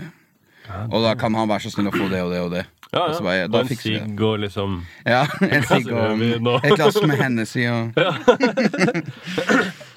Og 0.92 1.04
da 1.04 1.14
kan 1.16 1.36
han 1.36 1.48
være 1.48 1.68
så 1.68 1.72
snill 1.72 1.92
å 1.92 1.96
få 1.96 2.08
det 2.12 2.24
og 2.24 2.32
det 2.32 2.40
og 2.44 2.52
det. 2.52 2.64
Ja, 2.94 3.02
ja. 3.10 3.16
Og, 3.18 3.24
bare, 3.26 3.48
Og 3.52 3.60
en 3.60 3.68
sigg 3.76 4.22
og 4.24 4.40
liksom 4.40 4.78
Ja, 5.06 5.26
en 5.44 5.64
sigg 5.70 5.90
og 5.92 6.22
et 6.24 6.76
glass 6.78 7.02
med 7.04 7.18
Hennessy 7.20 7.66
og 7.68 7.92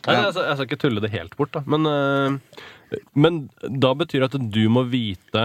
Nei, 0.06 0.16
jeg, 0.16 0.32
skal- 0.32 0.46
jeg 0.48 0.56
skal 0.56 0.66
ikke 0.66 0.80
tulle 0.80 1.02
det 1.04 1.10
helt 1.12 1.36
bort, 1.38 1.52
da. 1.54 1.60
Men, 1.70 1.86
øh, 1.86 2.38
men 3.14 3.40
da 3.82 3.92
betyr 3.94 4.24
det 4.24 4.30
at 4.34 4.46
du 4.54 4.62
må 4.72 4.82
vite 4.90 5.44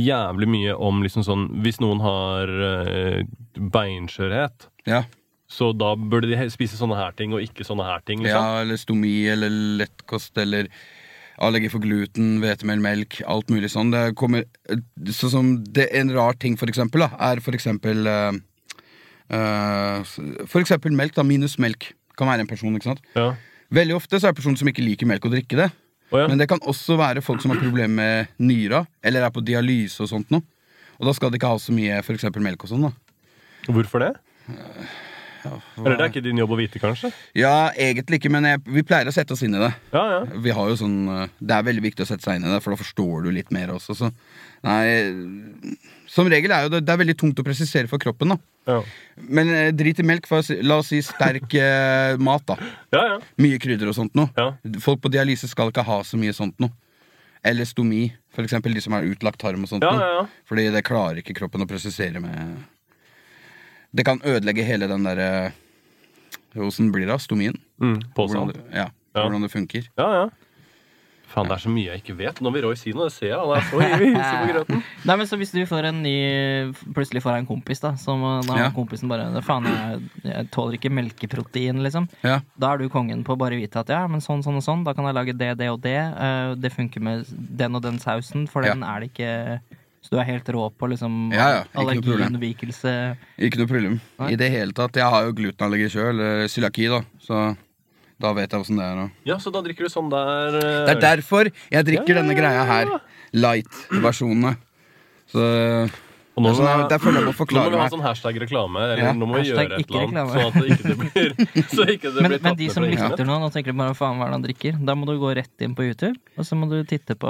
jævlig 0.00 0.48
mye 0.48 0.74
om 0.80 1.02
liksom 1.04 1.22
sånn 1.26 1.42
Hvis 1.62 1.76
noen 1.84 2.00
har 2.00 2.48
øh, 2.48 3.22
beinskjørhet, 3.60 4.68
Ja. 4.88 5.02
så 5.52 5.72
da 5.76 5.92
burde 5.96 6.30
de 6.32 6.48
spise 6.50 6.78
sånne 6.80 6.96
her 6.96 7.12
ting 7.12 7.34
og 7.36 7.42
ikke 7.44 7.66
sånne 7.68 7.84
her 7.84 8.00
ting. 8.08 8.22
liksom. 8.24 8.40
ja, 8.42 8.60
eller 8.64 8.80
stomi 8.80 9.26
eller 9.28 9.52
lettkost 9.82 10.38
eller 10.40 10.68
allergi 11.40 11.70
for 11.72 11.82
gluten, 11.84 12.36
hvetemel, 12.42 12.82
melk, 12.82 13.20
alt 13.30 13.52
mulig 13.52 13.70
sånn. 13.72 13.92
Det 13.94 14.12
kommer 14.18 14.44
Sånn 15.12 15.32
som 15.32 15.52
det, 15.64 15.88
En 15.96 16.12
rar 16.12 16.36
ting, 16.40 16.58
for 16.60 16.70
eksempel, 16.70 17.06
da, 17.06 17.12
er 17.30 17.40
for 17.44 17.56
eksempel 17.56 18.06
uh, 18.08 18.32
uh, 19.32 20.02
For 20.46 20.60
eksempel 20.60 20.94
melk, 20.96 21.16
da. 21.16 21.24
Minus 21.26 21.58
melk. 21.62 21.92
Kan 22.18 22.28
være 22.28 22.44
en 22.44 22.50
person, 22.50 22.74
ikke 22.76 22.90
sant. 22.92 23.04
Ja. 23.16 23.32
Veldig 23.72 23.96
ofte 23.96 24.20
så 24.20 24.28
er 24.28 24.34
det 24.34 24.42
personer 24.42 24.60
som 24.60 24.68
ikke 24.68 24.84
liker 24.84 25.08
melk, 25.08 25.24
å 25.24 25.32
drikke 25.32 25.58
det. 25.58 25.70
Oh, 26.12 26.20
ja. 26.20 26.26
Men 26.28 26.40
det 26.40 26.48
kan 26.50 26.60
også 26.68 26.98
være 27.00 27.22
folk 27.24 27.40
som 27.40 27.54
har 27.54 27.62
problemer 27.62 27.94
med 27.96 28.34
nyra, 28.44 28.82
eller 29.00 29.24
er 29.24 29.32
på 29.32 29.44
dialyse 29.44 30.02
og 30.04 30.10
sånt 30.10 30.34
noe. 30.34 30.44
Og 31.00 31.08
da 31.08 31.14
skal 31.16 31.32
de 31.32 31.40
ikke 31.40 31.48
ha 31.48 31.56
så 31.58 31.72
mye 31.74 32.02
for 32.04 32.14
eksempel 32.14 32.44
melk 32.44 32.66
og 32.66 32.74
sånn, 32.74 32.84
da. 32.84 32.92
Hvorfor 33.72 34.04
det? 34.04 34.12
Eller 35.44 35.96
det 35.96 36.04
er 36.04 36.10
ikke 36.12 36.22
din 36.24 36.38
jobb 36.40 36.54
å 36.54 36.58
vite, 36.58 36.80
kanskje? 36.82 37.10
Ja, 37.38 37.70
egentlig 37.74 38.20
ikke, 38.20 38.30
men 38.32 38.46
jeg, 38.46 38.60
vi 38.76 38.84
pleier 38.86 39.10
å 39.10 39.14
sette 39.14 39.34
oss 39.34 39.42
inn 39.46 39.56
i 39.58 39.62
det. 39.62 39.72
Ja, 39.94 40.02
ja. 40.14 40.20
Vi 40.44 40.54
har 40.54 40.70
jo 40.70 40.78
sånn 40.78 40.96
eh, 41.10 41.32
Det 41.40 41.56
er 41.56 41.66
veldig 41.66 41.84
viktig 41.88 42.04
å 42.04 42.08
sette 42.08 42.26
seg 42.26 42.38
inn 42.38 42.46
i 42.46 42.52
det, 42.52 42.60
for 42.64 42.74
da 42.74 42.80
forstår 42.80 43.26
du 43.26 43.30
litt 43.34 43.52
mer 43.54 43.74
også. 43.74 43.96
Så. 43.98 44.10
Nei, 44.66 45.76
som 46.12 46.28
regel 46.30 46.54
er 46.54 46.66
jo 46.66 46.72
det, 46.74 46.82
det 46.86 46.94
er 46.94 47.00
veldig 47.02 47.18
tungt 47.18 47.40
å 47.42 47.46
presisere 47.46 47.90
for 47.90 48.02
kroppen, 48.02 48.34
da. 48.34 48.38
Ja, 48.70 48.78
Men 49.16 49.50
eh, 49.50 49.72
drit 49.74 49.98
i 49.98 50.06
melk, 50.06 50.28
for 50.30 50.46
la 50.62 50.78
oss 50.82 50.92
si 50.92 51.00
sterk 51.02 51.56
eh, 51.58 52.14
mat, 52.22 52.46
da. 52.52 52.58
ja. 52.94 53.02
ja. 53.14 53.18
Mye 53.42 53.58
krydder 53.62 53.90
og 53.90 53.98
sånt 53.98 54.14
noe. 54.18 54.30
Ja. 54.38 54.52
Folk 54.84 55.02
på 55.02 55.12
dialyse 55.12 55.50
skal 55.50 55.72
ikke 55.72 55.86
ha 55.88 56.02
så 56.06 56.20
mye 56.20 56.34
sånt 56.36 56.58
noe. 56.62 56.74
Eller 57.42 57.66
stomi, 57.66 58.04
for 58.30 58.46
eksempel 58.46 58.74
de 58.76 58.80
som 58.84 58.94
har 58.94 59.02
utlagt 59.02 59.40
tarm 59.42 59.64
og 59.64 59.70
sånt 59.72 59.82
Ja, 59.82 59.90
ja, 59.98 60.10
ja. 60.20 60.26
Fordi 60.46 60.68
det 60.70 60.84
klarer 60.86 61.18
ikke 61.18 61.34
kroppen 61.34 61.64
å 61.64 61.66
prosessere 61.66 62.22
med 62.22 62.60
Det 63.94 64.04
kan 64.08 64.20
ødelegge 64.24 64.64
hele 64.64 64.88
den 64.88 65.04
derre 65.04 65.52
Åssen 66.56 66.90
blir 66.92 67.06
det? 67.06 67.12
da? 67.14 67.18
Stomien? 67.20 67.56
Mm, 67.80 67.98
Hvordan 68.14 68.52
ja, 68.72 68.88
Ja. 69.14 69.22
hvordan 69.26 69.42
det 69.42 69.50
funker. 69.52 69.86
Ja, 69.96 70.08
ja. 70.22 70.28
Faen, 71.32 71.48
det 71.48 71.54
er 71.56 71.62
så 71.64 71.70
mye 71.72 71.86
jeg 71.94 72.02
ikke 72.02 72.14
vet. 72.18 72.40
Nå 72.44 72.50
vil 72.52 72.62
Roy 72.66 72.74
si 72.76 72.92
noe, 72.92 73.06
det 73.08 73.14
ser 73.14 73.30
jeg. 73.30 73.38
Han 73.40 73.56
er 73.56 73.62
så 73.64 73.78
ivrig 73.80 74.10
på 74.12 74.48
grøten. 74.50 74.82
Nei, 75.08 75.14
men 75.16 75.26
så 75.30 75.38
hvis 75.40 75.52
du 75.54 75.62
får 75.64 75.86
en 75.88 76.02
ny 76.04 76.12
Plutselig 76.92 77.22
får 77.24 77.32
jeg 77.32 77.40
en 77.44 77.48
kompis, 77.48 77.80
da, 77.80 77.94
som 77.96 78.20
da 78.44 78.58
Ja. 78.58 78.66
kompisen 78.76 79.08
bare 79.08 79.40
Faen, 79.40 79.64
jeg, 79.64 80.02
jeg 80.28 80.50
tåler 80.52 80.76
ikke 80.76 80.92
melkeprotein, 80.92 81.80
liksom. 81.82 82.08
Ja. 82.22 82.40
Da 82.60 82.74
er 82.74 82.82
du 82.84 82.90
kongen 82.92 83.24
på 83.24 83.32
å 83.32 83.40
bare 83.40 83.56
vite 83.56 83.80
at 83.80 83.88
ja, 83.88 84.02
men 84.12 84.20
sånn, 84.20 84.44
sånn 84.44 84.60
og 84.60 84.66
sånn, 84.66 84.84
da 84.84 84.92
kan 84.92 85.08
jeg 85.08 85.16
lage 85.16 85.32
det, 85.40 85.54
det 85.62 85.70
og 85.72 85.80
det. 85.80 85.96
Eh, 85.96 86.52
det 86.60 86.72
funker 86.76 87.00
med 87.00 87.24
den 87.32 87.80
og 87.80 87.82
den 87.88 87.96
sausen, 87.98 88.44
for 88.46 88.60
Ja. 88.68 88.74
den 88.76 88.84
er 88.84 89.00
det 89.00 89.14
ikke 89.14 89.60
du 90.12 90.18
er 90.20 90.28
helt 90.28 90.48
rå 90.52 90.66
på 90.76 90.88
liksom 90.92 91.32
Ja, 91.32 91.46
ja, 91.54 91.60
allergiunnvikelse. 91.80 92.92
Ikke 93.40 93.62
noe 93.62 93.70
problem. 93.70 93.94
I 94.28 94.36
det 94.36 94.50
hele 94.52 94.76
tatt. 94.76 94.98
Jeg 95.00 95.08
har 95.08 95.24
jo 95.24 95.36
glutenallergi 95.38 95.88
sjøl, 95.94 96.10
eller 96.12 96.50
cøliaki, 96.52 96.90
da. 96.92 97.00
Så 97.24 97.38
da 98.20 98.34
vet 98.36 98.52
jeg 98.52 98.60
åssen 98.60 98.78
det 98.78 98.84
er. 98.86 99.00
Da. 99.00 99.06
Ja, 99.32 99.38
så 99.40 99.50
da 99.54 99.62
drikker 99.64 99.88
du 99.88 99.92
sånn 99.92 100.12
der 100.12 100.58
eh, 100.60 100.82
Det 100.86 100.94
er 100.98 101.02
derfor 101.02 101.48
jeg 101.48 101.88
drikker 101.88 102.12
Ja, 102.12 102.18
ja, 102.18 102.20
denne 102.20 102.36
ja, 102.36 102.40
greia 102.42 102.66
her. 102.68 102.92
Light-versjonene. 103.32 104.54
Så 105.32 105.46
Og 106.34 106.42
nå 106.42 106.48
jeg- 106.48 106.64
må- 106.64 106.88
der 106.88 106.98
føler 106.98 107.18
jeg 107.20 107.26
må 107.28 107.32
Nå 107.52 107.62
må 107.62 107.70
vi 107.70 107.76
ha 107.76 107.88
sånn 107.92 108.00
hashtag-reklame, 108.02 108.76
eller 108.80 108.96
Ja. 109.02 109.12
nå 109.12 109.26
må 109.28 109.34
vi 109.36 109.50
Hashtag 109.52 109.68
gjøre 109.68 109.80
et 109.80 109.90
eller 109.90 110.00
annet. 110.00 110.12
reklame. 110.12 110.30
Sånn 110.32 110.46
at 110.46 110.54
det 110.54 110.70
ikke 110.72 110.88
det 110.88 110.98
blir, 111.02 111.30
så 111.76 111.82
ikke 111.92 112.08
det 112.14 112.22
Men, 112.22 112.30
blir 112.32 112.40
men 112.42 112.50
tatt 112.52 112.56
de 112.62 112.68
som 112.72 112.82
lytter 112.84 113.24
nå, 113.28 113.34
nå 113.42 113.50
tenker 113.52 113.72
de 113.72 113.78
bare 113.82 113.94
faen 113.94 114.16
hva 114.16 114.24
er 114.24 114.30
det 114.32 114.36
han 114.38 114.46
drikker. 114.46 114.72
Da 114.86 114.94
må 114.94 115.04
du 115.06 115.18
gå 115.20 115.34
rett 115.36 115.60
inn 115.60 115.74
på 115.76 115.84
YouTube, 115.84 116.16
og 116.38 116.44
så 116.48 116.56
må 116.56 116.70
du 116.70 116.78
titte 116.88 117.14
på 117.20 117.28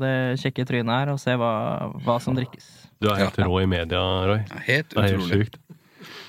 det 0.00 0.14
kjekke 0.40 0.64
trynet 0.66 0.88
her 1.04 1.12
og 1.12 1.20
se 1.20 1.36
hva, 1.36 1.92
hva 2.00 2.16
som 2.20 2.34
drikkes. 2.34 2.64
Du 3.00 3.08
er 3.10 3.16
helt 3.16 3.36
Ja. 3.36 3.44
rå 3.44 3.60
i 3.62 3.66
media, 3.66 4.00
Roy. 4.00 4.40
Helt 4.66 4.88
Det 4.88 4.96
er 4.96 5.02
helt 5.02 5.20
utrolig. 5.20 5.44
sjukt. 5.44 5.56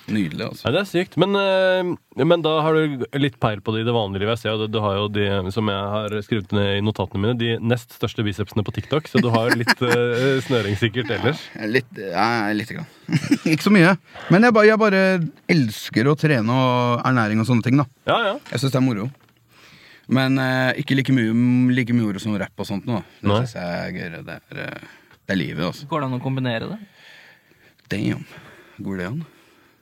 Nydelig, 0.10 0.48
altså. 0.48 0.66
Ja, 0.66 0.72
det 0.74 0.80
er 0.82 0.88
sykt. 0.90 1.16
Men, 1.22 1.36
eh, 1.38 2.24
men 2.26 2.44
da 2.44 2.56
har 2.66 2.76
du 2.76 3.06
litt 3.22 3.38
peil 3.42 3.62
på 3.62 3.74
det 3.76 3.84
i 3.84 3.88
det 3.88 3.94
vanlige 3.96 4.24
livet. 4.24 4.40
Jeg 4.40 4.44
ser 4.44 4.58
jo 4.58 4.68
du 4.72 4.80
har 4.84 4.98
jo 4.98 5.08
de 5.14 5.28
som 5.54 5.70
jeg 5.70 5.92
har 5.96 6.16
skrevet 6.26 6.56
ned 6.58 6.70
i 6.80 6.84
notatene 6.84 7.22
mine, 7.22 7.38
de 7.40 7.52
nest 7.62 7.94
største 7.96 8.26
bicepsene 8.26 8.66
på 8.66 8.74
TikTok, 8.76 9.08
så 9.12 9.22
du 9.22 9.30
har 9.34 9.54
litt 9.58 9.84
uh, 9.86 10.42
snøring 10.48 10.78
sikkert 10.80 11.12
ellers. 11.14 11.44
Litt, 11.70 11.90
ja, 12.02 12.50
litt 12.58 12.74
grann. 12.74 12.90
ikke 13.54 13.68
så 13.68 13.74
mye. 13.74 13.96
Men 14.34 14.48
jeg, 14.48 14.56
bare, 14.58 14.70
jeg 14.72 14.82
bare 14.82 15.04
elsker 15.54 16.10
å 16.10 16.18
trene 16.20 16.62
og 16.62 17.04
ernæring 17.08 17.44
og 17.44 17.50
sånne 17.50 17.68
ting. 17.68 17.82
da 17.82 17.88
Ja, 18.10 18.22
ja. 18.32 18.38
Jeg 18.54 18.64
syns 18.64 18.74
det 18.74 18.82
er 18.82 18.88
moro. 18.88 19.10
Men 20.12 20.40
eh, 20.42 20.82
ikke 20.82 20.98
like 20.98 21.14
mye, 21.16 21.36
like 21.72 21.94
mye 21.96 22.10
moro 22.10 22.20
som 22.20 22.34
rapp 22.40 22.58
og 22.60 22.68
sånt. 22.68 22.88
nå 22.90 23.00
Det 23.22 23.44
syns 23.46 23.54
jeg 23.56 23.76
er 23.78 23.94
gøyere. 23.96 24.24
Det 24.28 24.40
er, 24.40 24.64
eh, 24.66 24.90
det 25.22 25.36
er 25.36 25.40
livet, 25.40 25.68
altså. 25.70 25.88
Går 25.88 26.04
det 26.04 26.10
an 26.10 26.18
å 26.18 26.24
kombinere 26.24 26.72
det? 26.74 26.80
Damn. 27.94 28.26
Går 28.82 29.00
det 29.00 29.08
an? 29.12 29.22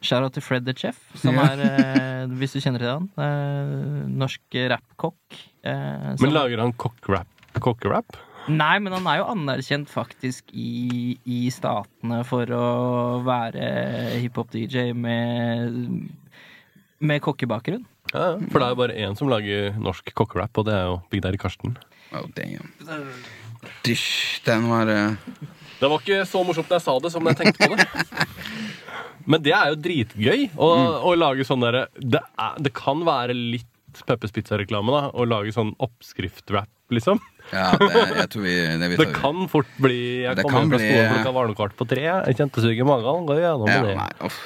Shout-out 0.02 0.32
til 0.38 0.44
Fred 0.46 0.64
the 0.66 0.74
Chef, 0.78 0.96
som 1.20 1.36
er, 1.44 1.60
eh, 1.60 2.26
hvis 2.40 2.54
du 2.56 2.60
kjenner 2.64 2.80
til 2.80 2.88
han, 2.94 3.10
eh, 3.20 4.08
norsk 4.08 4.56
rappkokk. 4.72 5.40
Eh, 5.64 6.16
som- 6.16 6.22
Men 6.24 6.34
lager 6.34 6.60
han 6.62 6.72
kokkerap? 6.74 8.16
Nei, 8.48 8.80
men 8.80 8.94
han 8.94 9.06
er 9.06 9.18
jo 9.20 9.26
anerkjent 9.30 9.90
faktisk 9.92 10.44
i, 10.54 11.18
i 11.28 11.50
statene 11.52 12.24
for 12.26 12.46
å 12.46 13.22
være 13.24 14.22
hiphop-DJ 14.24 14.94
med, 14.96 16.10
med 17.02 17.22
kokkebakgrunn. 17.22 17.84
Ja, 18.14 18.32
ja. 18.32 18.38
For 18.50 18.58
det 18.60 18.66
er 18.66 18.70
jo 18.74 18.80
bare 18.80 18.96
én 18.98 19.18
som 19.20 19.28
lager 19.30 19.76
norsk 19.78 20.14
kokkerap, 20.16 20.58
og 20.58 20.66
det 20.66 20.74
er 20.74 20.86
jo 20.88 21.02
Big 21.12 21.22
Daddy 21.22 21.38
Karsten. 21.38 21.76
Oh, 22.14 22.24
damn. 22.34 22.72
Dysj, 23.84 24.40
den 24.46 24.66
var 24.72 24.88
eh, 24.90 25.16
Det 25.80 25.88
var 25.92 26.00
ikke 26.00 26.24
så 26.26 26.42
morsomt 26.48 26.68
da 26.72 26.80
jeg 26.80 26.88
sa 26.88 26.98
det, 27.04 27.12
som 27.12 27.24
da 27.24 27.34
jeg 27.36 27.44
tenkte 27.44 27.68
på 27.70 27.78
det. 27.78 27.86
Men 29.30 29.44
det 29.46 29.54
er 29.54 29.72
jo 29.72 29.78
dritgøy 29.86 30.48
å, 30.58 30.70
å 31.06 31.12
lage 31.20 31.46
sånn 31.46 31.62
derre 31.62 31.84
det, 32.02 32.22
er- 32.42 32.56
det 32.66 32.72
kan 32.74 33.04
være 33.06 33.36
litt 33.38 33.68
Peppers 34.08 34.32
Pizza-reklame, 34.34 34.90
da. 34.94 35.10
Å 35.18 35.26
lage 35.26 35.52
sånn 35.54 35.72
oppskriftrap, 35.82 36.70
liksom. 36.94 37.18
Ja, 37.54 37.72
det, 37.82 38.04
jeg 38.20 38.28
tror 38.34 38.44
vi 38.46 38.56
det, 38.82 38.90
vi 38.92 38.98
Det 39.02 39.08
tar. 39.10 39.16
kan 39.22 39.48
fort 39.50 39.70
bli 39.82 39.98
Jeg 40.24 40.38
Det 40.38 40.44
kom 40.46 40.54
kan 40.54 40.62
hjem 40.66 40.72
fra 40.74 40.80
bli- 40.80 40.90
skolen 40.94 41.14
klokka 41.18 41.34
var 41.38 41.50
noe 41.50 41.58
kvart 41.58 41.76
på 41.80 41.88
tre. 41.90 42.04
Jeg 42.06 42.38
kjente 42.38 42.62
sug 42.66 42.78
i 42.82 42.86
magen. 42.86 43.26
Gå 43.30 43.38
gjennom 43.42 43.70
ja, 43.70 43.80
med 43.82 43.90
det. 43.90 43.96
nei, 43.98 44.10
uff. 44.30 44.38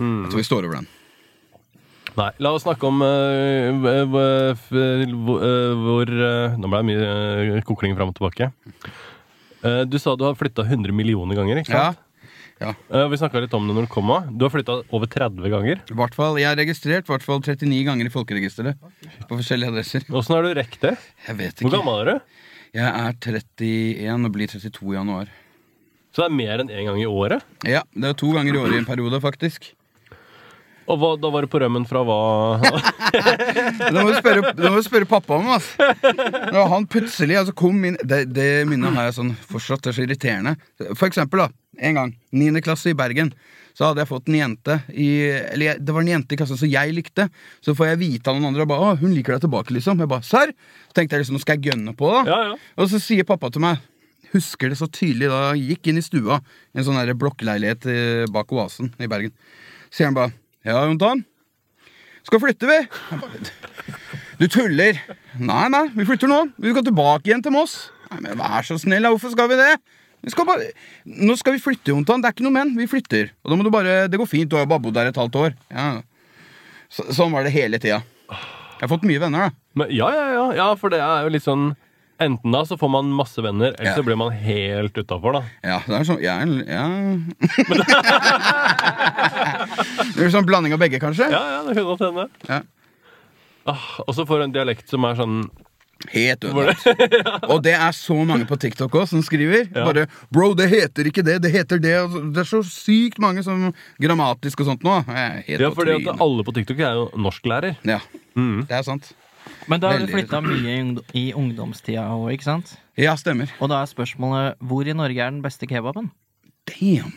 Mm. 0.00 0.22
Jeg 0.24 0.30
tror 0.32 0.40
vi 0.42 0.46
står 0.48 0.68
over 0.68 0.78
den. 0.80 0.88
Nei, 2.16 2.30
la 2.40 2.52
oss 2.56 2.64
snakke 2.64 2.88
om 2.88 3.02
øh, 3.04 3.84
øh, 3.92 4.16
øh, 4.16 4.54
f- 4.56 4.72
hvor 4.72 5.44
øh, 5.44 5.74
hvor, 5.84 6.12
øh, 6.16 6.56
Nå 6.56 6.70
ble 6.72 6.80
det 6.80 6.88
mye 6.88 7.10
øh, 7.58 7.62
kokling 7.68 7.96
fram 7.98 8.08
og 8.12 8.16
tilbake. 8.16 8.48
Eh, 9.66 9.82
du 9.84 9.98
sa 10.00 10.16
du 10.16 10.24
har 10.24 10.36
flytta 10.38 10.64
100 10.64 10.96
millioner 10.96 11.36
ganger, 11.36 11.60
ikke 11.60 11.74
Ja. 11.76 11.90
sant? 11.92 12.02
Ja. 12.62 12.70
Eh, 12.88 13.04
vi 13.12 13.18
snakka 13.20 13.40
litt 13.44 13.54
om 13.56 13.66
det 13.68 13.74
når 13.76 13.84
du 13.86 13.92
kom. 13.92 14.08
Du 14.38 14.46
har 14.46 14.52
flytta 14.54 14.78
over 14.96 15.06
30 15.12 15.50
ganger. 15.52 15.82
I 15.92 15.96
hvert 15.98 16.14
fall, 16.16 16.38
Jeg 16.40 16.48
har 16.48 16.56
registrert 16.56 17.06
hvert 17.06 17.22
fall 17.24 17.42
39 17.44 17.84
ganger 17.84 18.08
i 18.08 18.12
folkeregisteret. 18.12 18.78
På 19.28 19.36
forskjellige 19.36 19.74
adresser. 19.74 20.06
Åssen 20.08 20.36
har 20.38 20.42
du 20.46 20.54
rekt 20.56 20.80
det? 20.80 20.96
Jeg 21.28 21.36
vet 21.36 21.60
Hvor 21.60 21.74
gammel 21.76 22.00
er 22.00 22.12
du? 22.14 22.20
Jeg 22.76 22.86
er 22.88 23.12
31 23.12 24.24
og 24.24 24.32
blir 24.32 24.48
32 24.48 24.92
i 24.92 24.96
januar. 24.96 25.28
Så 26.16 26.24
det 26.24 26.30
er 26.30 26.36
mer 26.36 26.62
enn 26.64 26.72
én 26.72 26.86
gang 26.88 27.00
i 27.02 27.04
året? 27.04 27.44
Ja, 27.68 27.82
Det 27.92 28.08
er 28.08 28.14
to 28.16 28.32
ganger 28.32 28.54
i 28.54 28.58
året 28.58 28.72
i 28.72 28.80
en 28.80 28.88
periode, 28.88 29.20
faktisk. 29.20 29.74
Og 30.86 30.98
hva, 31.00 31.10
da 31.18 31.30
var 31.34 31.44
du 31.44 31.50
på 31.50 31.60
rømmen 31.62 31.86
fra 31.88 32.02
hva 32.06 32.18
Det 33.16 33.92
må 33.96 34.06
du 34.10 34.16
spørre, 34.18 34.52
det 34.54 34.70
må 34.70 34.78
du 34.78 34.86
spørre 34.86 35.08
pappa 35.10 35.38
om. 35.40 35.50
ass 35.56 35.72
Når 36.54 36.70
han 36.72 36.88
plutselig 36.90 37.38
altså, 37.40 37.54
kom 37.56 37.82
inn 37.88 37.98
Det, 38.02 38.26
det 38.30 38.48
minnet 38.70 38.94
har 38.94 39.08
jeg 39.08 39.18
sånn 39.18 39.34
fortsatt. 39.50 39.82
Det 39.84 39.92
er 39.92 39.98
så 39.98 40.06
irriterende. 40.06 40.56
For 40.94 41.08
eksempel, 41.08 41.46
da. 41.46 41.48
En 41.90 41.98
gang. 41.98 42.12
9. 42.32 42.62
klasse 42.64 42.92
i 42.92 42.98
Bergen. 42.98 43.32
Så 43.76 43.84
hadde 43.84 44.00
jeg 44.00 44.08
fått 44.08 44.30
en 44.30 44.38
jente 44.38 44.78
i 44.96 45.08
Eller 45.52 45.80
det 45.82 45.92
var 45.92 46.04
en 46.04 46.14
jente 46.14 46.32
i 46.32 46.38
klassen 46.40 46.60
som 46.60 46.70
jeg 46.70 46.94
likte. 46.96 47.28
Så 47.64 47.74
får 47.76 47.92
jeg 47.92 48.02
vite 48.04 48.32
av 48.32 48.38
noen 48.38 48.52
andre 48.52 48.64
og 48.64 48.70
bare, 48.72 48.94
å, 48.94 49.02
hun 49.02 49.12
liker 49.16 49.36
deg 49.36 49.44
tilbake, 49.44 49.74
liksom. 49.76 50.00
Jeg 50.00 50.12
bare, 50.12 50.24
serr? 50.26 50.54
Så 50.88 50.96
tenkte 50.96 51.16
jeg 51.18 51.26
liksom, 51.26 51.36
nå 51.36 51.44
skal 51.44 51.58
jeg 51.58 51.72
gønne 51.72 51.96
på, 51.98 52.08
da. 52.14 52.24
Ja, 52.30 52.40
ja. 52.52 52.72
Og 52.80 52.90
så 52.92 53.02
sier 53.02 53.28
pappa 53.28 53.52
til 53.52 53.66
meg 53.66 53.84
Husker 54.32 54.72
det 54.72 54.78
så 54.80 54.88
tydelig 54.90 55.28
da 55.30 55.52
jeg 55.54 55.76
gikk 55.76 55.92
inn 55.92 56.00
i 56.00 56.04
stua 56.04 56.40
en 56.74 56.86
sånn 56.86 57.12
blokkleilighet 57.20 57.86
eh, 57.92 58.24
bak 58.32 58.50
Oasen 58.52 58.90
i 58.98 59.08
Bergen 59.10 59.30
Så 59.86 60.00
Sier 60.00 60.10
han 60.10 60.18
bare 60.18 60.34
Ja, 60.66 60.80
Jontan. 60.82 61.20
Skal 62.26 62.40
flytte 62.42 62.66
vi. 62.66 62.78
Du 64.40 64.48
tuller. 64.50 64.98
Nei, 65.38 65.66
nei, 65.70 65.84
vi 65.94 66.06
flytter 66.08 66.30
nå. 66.30 66.40
Vi 66.58 66.72
skal 66.72 66.84
tilbake 66.88 67.30
igjen 67.30 67.44
til 67.44 67.54
Moss. 67.54 67.76
Nei, 68.10 68.18
men 68.24 68.40
vær 68.40 68.66
så 68.66 68.74
snill, 68.82 69.06
da, 69.06 69.12
hvorfor 69.14 69.30
skal 69.30 69.46
vi 69.52 69.58
det? 69.60 69.76
Vi 70.26 70.32
skal 70.32 70.46
bare 70.48 70.66
Nå 71.06 71.36
skal 71.38 71.54
vi 71.54 71.62
flytte, 71.62 71.92
Jontan. 71.92 72.22
Det 72.22 72.32
er 72.32 72.34
ikke 72.34 72.46
noe 72.48 72.56
men, 72.56 72.74
vi 72.74 72.88
flytter. 72.90 73.30
Og 73.44 73.52
da 73.52 73.58
må 73.58 73.66
du 73.66 73.70
bare 73.70 74.08
Det 74.10 74.18
går 74.18 74.30
fint, 74.30 74.50
du 74.50 74.58
har 74.58 74.66
jo 74.66 74.72
bare 74.72 74.82
bodd 74.82 74.98
der 74.98 75.12
et 75.12 75.22
halvt 75.22 75.38
år. 75.38 75.54
Ja. 75.70 75.86
Så, 76.90 77.06
Sånn 77.14 77.30
var 77.34 77.46
det 77.46 77.54
hele 77.54 77.78
tida. 77.82 78.00
Jeg 78.26 78.82
har 78.82 78.90
fått 78.90 79.06
mye 79.06 79.22
venner 79.22 79.46
da. 79.46 79.56
Men, 79.78 79.94
ja, 79.94 80.10
ja, 80.10 80.26
ja, 80.34 80.46
ja, 80.58 80.68
for 80.80 80.90
det 80.90 80.98
er 81.04 81.28
jo 81.28 81.32
litt 81.36 81.46
sånn 81.46 81.70
Enten 82.18 82.52
da 82.54 82.62
så 82.64 82.78
får 82.80 82.88
man 82.90 83.10
masse 83.12 83.42
venner, 83.44 83.74
eller 83.78 83.90
Ja. 83.90 83.94
så 83.96 84.02
blir 84.06 84.16
man 84.16 84.32
helt 84.32 84.96
utafor, 84.96 85.32
da. 85.36 85.42
Ja, 85.62 85.82
det 85.86 85.94
er 86.00 86.04
sånn 86.08 86.22
Ja, 86.22 86.38
ja. 86.64 86.86
det 90.16 90.24
er 90.24 90.30
sånn 90.32 90.46
blanding 90.48 90.72
av 90.76 90.80
begge, 90.80 91.00
kanskje? 91.02 91.28
Ja, 91.32 91.42
ja, 91.56 91.60
det 91.66 91.74
kunne 91.76 91.90
godt 91.92 92.04
hende. 92.06 92.24
Ja. 92.48 92.60
Ah, 93.66 93.86
og 94.06 94.14
så 94.14 94.22
får 94.28 94.38
du 94.38 94.44
en 94.46 94.52
dialekt 94.54 94.88
som 94.92 95.04
er 95.08 95.14
sånn 95.18 95.36
Helt 96.12 96.44
ødelagt. 96.44 96.84
Og 97.48 97.62
det 97.64 97.72
er 97.72 97.90
så 97.96 98.12
mange 98.28 98.44
på 98.46 98.58
TikTok 98.60 98.92
også 99.00 99.16
som 99.16 99.22
skriver. 99.24 99.64
Ja. 99.72 99.80
Bare 99.88 100.04
'Bro, 100.30 100.50
det 100.54 100.68
heter 100.68 101.04
ikke 101.08 101.24
det, 101.24 101.38
det 101.42 101.50
heter 101.54 101.78
det'. 101.80 102.32
Det 102.34 102.40
er 102.44 102.44
så 102.44 102.60
sykt 102.62 103.16
mange 103.18 103.40
som 103.42 103.72
grammatisk 103.98 104.60
og 104.60 104.66
sånt 104.68 104.82
nå. 104.84 104.98
Helt 105.08 105.48
Ja, 105.64 105.70
fordi 105.72 105.96
at 106.06 106.20
alle 106.20 106.44
på 106.44 106.52
TikTok 106.52 106.78
er 106.84 106.92
jo 107.00 107.08
norsklærer. 107.16 107.76
Ja, 107.82 107.98
Mm. 108.36 108.66
det 108.68 108.76
er 108.76 108.82
sant. 108.84 109.14
Men 109.70 109.82
da 109.82 109.90
har 109.92 110.02
du 110.02 110.10
flytta 110.10 110.40
mye 110.44 110.76
i 111.18 111.24
ungdomstida 111.36 112.04
òg, 112.14 112.28
ikke 112.36 112.46
sant? 112.46 112.74
Ja, 112.98 113.16
stemmer. 113.18 113.50
Og 113.60 113.70
da 113.72 113.82
er 113.82 113.90
spørsmålet 113.90 114.60
hvor 114.64 114.86
i 114.86 114.94
Norge 114.96 115.18
er 115.22 115.32
den 115.34 115.42
beste 115.44 115.66
kebaben? 115.70 116.10
Damn. 116.70 117.14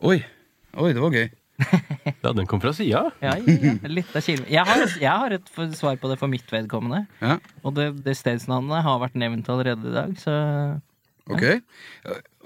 Oi. 0.00 0.20
Oi, 0.78 0.90
det 0.94 1.02
var 1.02 1.14
gøy. 1.14 1.28
Ja, 2.24 2.32
den 2.32 2.46
kom 2.48 2.60
fra 2.60 2.72
sida. 2.76 3.10
Ja, 3.20 3.34
ja, 3.36 3.56
ja. 3.60 3.72
Litt 3.88 4.14
av 4.16 4.24
kilden. 4.24 4.46
Jeg 4.48 4.64
har, 4.66 4.82
jeg 5.00 5.12
har 5.22 5.34
et 5.36 5.50
svar 5.76 5.96
på 6.00 6.08
det 6.10 6.16
for 6.20 6.28
mitt 6.32 6.48
vedkommende. 6.52 7.02
Ja, 7.20 7.36
Og 7.64 7.74
det, 7.76 7.86
det 8.04 8.14
stedsnavnet 8.16 8.82
har 8.84 9.00
vært 9.02 9.16
nevnt 9.20 9.48
allerede 9.52 9.88
i 9.88 9.94
dag, 9.94 10.14
så 10.20 10.34
ok. 11.30 11.44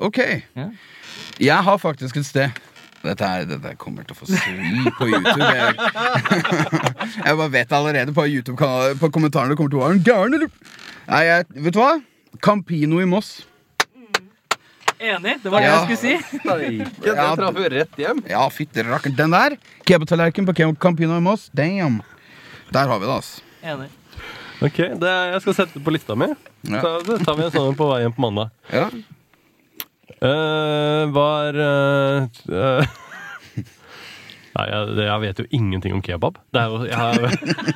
Ok. 0.09 0.21
ja. 0.59 0.69
Jeg 1.43 1.67
har 1.69 1.79
faktisk 1.83 2.19
et 2.21 2.27
sted 2.29 2.63
dette, 3.05 3.29
er, 3.29 3.45
dette 3.49 3.75
kommer 3.81 4.05
til 4.09 4.15
å 4.15 4.19
få 4.19 4.27
svi 4.31 4.91
på 4.99 5.09
YouTube. 5.11 5.49
Jeg, 5.55 5.75
jeg 7.27 7.39
bare 7.41 7.51
vet 7.55 7.73
allerede 7.77 8.15
på 8.17 8.25
YouTube-kanalen 8.31 9.01
På 9.01 9.11
kommentarene 9.15 9.53
det 9.55 9.59
kommer 9.61 9.75
til 9.75 9.81
å 9.81 9.85
være 9.87 9.99
en 9.99 10.05
gæren, 10.07 10.37
eller? 10.39 10.79
Nei, 11.09 11.23
jeg, 11.29 11.49
vet 11.67 11.77
du 11.77 11.81
hva? 11.83 11.91
Campino 12.45 13.01
i 13.03 13.09
Moss. 13.09 13.35
Enig! 15.05 15.37
Det 15.43 15.51
var 15.53 15.61
det 15.61 15.67
Ja. 15.69 15.75
jeg 15.75 15.99
skulle 15.99 16.01
si. 16.01 16.41
Den 17.05 17.17
Ja, 17.19 17.35
traff 17.37 17.59
jo 17.61 17.69
rett 17.75 17.99
hjem. 18.01 18.23
Ja, 18.31 18.45
fytti 18.49 18.85
rakkeren. 18.87 19.17
Den 19.19 19.35
der. 19.37 19.57
Kebabtallerken 19.85 20.47
på 20.49 20.55
Campino 20.81 21.19
i 21.19 21.25
Moss. 21.25 21.51
Damn. 21.55 22.01
Der 22.73 22.89
har 22.89 22.99
vi 23.03 23.07
det, 23.11 23.13
altså. 23.19 23.43
Enig. 23.65 23.91
Ok, 24.65 24.77
det, 25.01 25.11
Jeg 25.35 25.41
skal 25.45 25.55
sette 25.59 25.77
det 25.77 25.85
på 25.85 25.93
lista 25.93 26.15
mi. 26.17 26.31
Ja. 26.71 26.81
Så 27.05 27.19
tar 27.21 27.37
vi 27.37 27.45
en 27.45 27.53
sånn 27.53 27.77
på 27.77 27.89
vei 27.91 28.01
hjem 28.05 28.15
på 28.17 28.23
mandag. 28.25 28.55
Ja. 28.73 28.87
Uh, 30.25 31.05
var 31.13 31.57
eh, 31.61 32.27
eh, 32.49 32.93
Nei, 34.55 34.67
jeg, 34.71 34.93
jeg 35.03 35.21
vet 35.25 35.41
jo 35.43 35.47
ingenting 35.59 35.97
om 35.97 36.03
kebab. 36.05 36.39
Det 36.55 36.61
er 36.63 36.71
jo, 36.71 36.85
jeg, 36.87 36.97
har, 36.97 37.17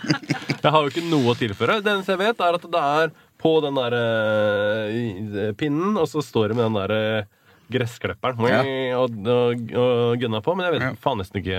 jeg 0.63 0.71
har 0.71 0.79
jo 0.79 0.93
ikke 0.93 1.03
noe 1.11 1.33
å 1.33 1.37
tilføre. 1.39 1.81
Det 1.83 1.91
eneste 1.93 2.15
jeg 2.15 2.21
vet, 2.23 2.41
er 2.47 2.57
at 2.61 2.67
det 2.71 2.83
er 3.03 3.13
på 3.43 3.53
den 3.65 3.77
der 3.79 3.97
eh, 3.99 5.51
pinnen, 5.59 5.99
og 5.99 6.07
så 6.11 6.23
står 6.25 6.53
det 6.55 6.59
med 6.61 6.69
den 6.71 6.79
der 6.79 6.95
eh, 6.97 7.29
gressklipperen 7.75 8.41
Ja. 8.49 8.63
og, 9.03 9.19
og, 9.29 9.67
og 9.77 10.23
gunna 10.23 10.41
på, 10.41 10.55
men 10.57 10.69
jeg 10.69 10.77
vet 10.79 10.87
Ja. 10.87 10.93
faen 11.03 11.19
nesten 11.21 11.43
ikke 11.43 11.59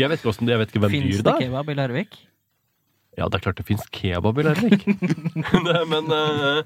Jeg 0.00 0.08
vet 0.10 0.18
ikke, 0.18 0.30
hvordan, 0.32 0.48
jeg 0.50 0.58
vet 0.64 0.72
ikke 0.72 0.82
hvem 0.82 0.94
Finns 0.96 1.06
dyr 1.12 1.20
det 1.20 1.24
det 1.28 1.34
er. 1.36 1.42
kebab 1.46 1.68
i 1.70 1.76
Larvik? 1.78 2.16
Ja, 3.20 3.28
det 3.28 3.36
er 3.38 3.44
klart 3.44 3.58
det 3.60 3.66
fins 3.68 3.84
kebab 3.92 4.38
i 4.40 4.46
Larvik. 4.48 4.86
Men 5.92 6.08
eh, 6.16 6.62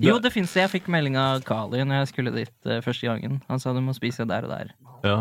Jo, 0.00 0.16
det 0.22 0.32
fins 0.32 0.52
det. 0.56 0.64
Jeg 0.64 0.72
fikk 0.78 0.90
melding 0.92 1.16
av 1.20 1.42
Kali 1.46 1.84
når 1.84 2.02
jeg 2.02 2.10
skulle 2.14 2.32
dit 2.34 2.52
uh, 2.68 2.80
første 2.84 3.06
gangen. 3.08 3.40
Han 3.50 3.60
sa 3.62 3.72
du 3.76 3.80
må 3.84 3.94
spise 3.96 4.26
der 4.28 4.48
og 4.48 4.52
der. 4.56 4.74
ja. 5.06 5.20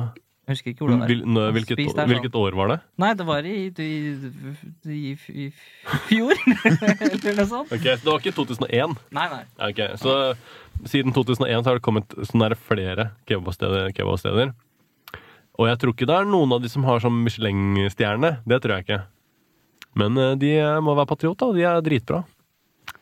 Jeg 0.49 0.57
husker 0.57 0.71
ikke 0.71 0.81
hvor 0.81 0.89
det 0.89 0.95
var. 0.97 1.09
Hvil, 1.11 1.19
nå, 1.29 1.41
hvilket, 1.53 1.79
der, 1.93 2.07
hvilket 2.09 2.35
år 2.39 2.55
var 2.57 2.71
det? 2.71 2.77
Nei, 2.97 3.09
det 3.13 3.25
var 3.27 3.45
i, 3.45 3.51
i, 3.69 3.89
i, 4.89 5.11
i 5.29 5.43
fjor, 6.07 6.33
eller 6.65 7.35
noe 7.37 7.45
sånt. 7.51 7.69
Ok, 7.75 7.85
Så 7.85 8.01
det 8.01 8.09
var 8.09 8.23
ikke 8.23 8.33
2001? 8.33 8.95
Nei, 9.13 9.27
nei. 9.29 9.43
Okay, 9.67 9.91
Ok, 9.93 10.01
Så 10.01 10.89
siden 10.89 11.13
2001 11.13 11.61
så 11.61 11.69
har 11.69 11.77
det 11.77 11.85
kommet 11.85 12.17
sånne 12.31 12.49
flere 12.57 13.11
kebabsteder, 13.29 13.93
kebabsteder. 13.93 14.55
Og 15.59 15.69
jeg 15.69 15.81
tror 15.83 15.93
ikke 15.93 16.09
det 16.09 16.17
er 16.17 16.33
noen 16.33 16.57
av 16.57 16.65
de 16.65 16.73
som 16.73 16.89
har 16.89 17.05
sånn 17.05 17.21
Michelin-stjerne. 17.27 18.39
Det 18.49 18.61
tror 18.63 18.79
jeg 18.79 18.87
ikke. 18.87 18.99
Men 20.01 20.17
eh, 20.17 20.33
de 20.41 20.53
må 20.81 20.97
være 20.97 21.11
patriot, 21.13 21.37
da. 21.45 21.51
De 21.53 21.69
er 21.75 21.85
dritbra. 21.85 22.23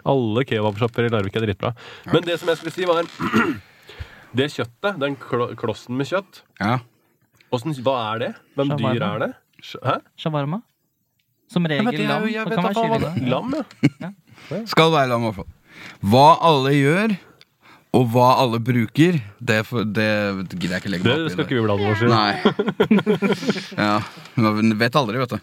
Alle 0.07 0.43
kebabsjapper 0.47 1.07
i 1.07 1.09
Larvik 1.13 1.35
er 1.39 1.45
dritbra. 1.47 1.73
Men 2.13 2.23
det 2.27 2.37
som 2.39 2.47
jeg 2.51 2.57
skulle 2.61 2.75
si, 2.75 2.85
var 2.89 3.03
Det 4.37 4.49
kjøttet, 4.53 4.97
den 5.01 5.15
klo 5.19 5.47
klossen 5.57 5.95
med 5.97 6.07
kjøtt, 6.09 6.41
Ja. 6.61 6.79
hvordan, 7.49 7.75
hva 7.85 7.93
er 8.13 8.19
det? 8.25 8.31
Hvem 8.59 8.73
dyr 8.77 9.01
er 9.07 9.19
det? 9.23 9.29
Sj- 9.63 9.79
Hæ? 9.87 9.95
Shawarma. 10.19 10.59
Som 11.49 11.63
Jeg 11.65 11.79
vet, 11.79 11.93
regel 11.95 12.01
jeg, 12.01 12.09
lam. 12.09 12.27
jeg, 12.27 12.43
Det 12.43 12.49
vet 12.49 12.57
kan 12.57 12.63
da 12.63 12.67
være 12.67 12.75
faen 12.75 12.89
hva 12.91 13.13
kylling. 13.13 13.29
Lam, 13.31 13.55
ja. 14.03 14.65
Skal 14.67 14.91
være 14.91 15.07
lam, 15.13 15.23
i 15.23 15.29
hvert 15.31 15.39
fall. 15.39 15.49
Hva 16.11 16.25
alle 16.49 16.73
gjør, 16.75 17.15
og 17.97 18.07
hva 18.13 18.27
alle 18.43 18.59
bruker, 18.59 19.21
det, 19.39 19.57
det 19.95 20.09
gidder 20.59 20.75
jeg 20.75 20.81
ikke 20.83 20.91
legge 20.91 21.07
Det 21.07 21.13
meg 21.13 21.23
opp 21.23 21.29
i. 21.29 21.33
skal 21.33 21.45
ikke 21.47 21.55
vi 21.55 21.65
blande 21.65 21.87
oss 21.87 22.03
i. 22.03 22.11
Nei. 22.11 22.33
ja, 23.87 23.93
man 24.43 24.73
vet 24.77 24.95
aldri, 24.99 25.17
vet 25.23 25.33
du. 25.37 25.39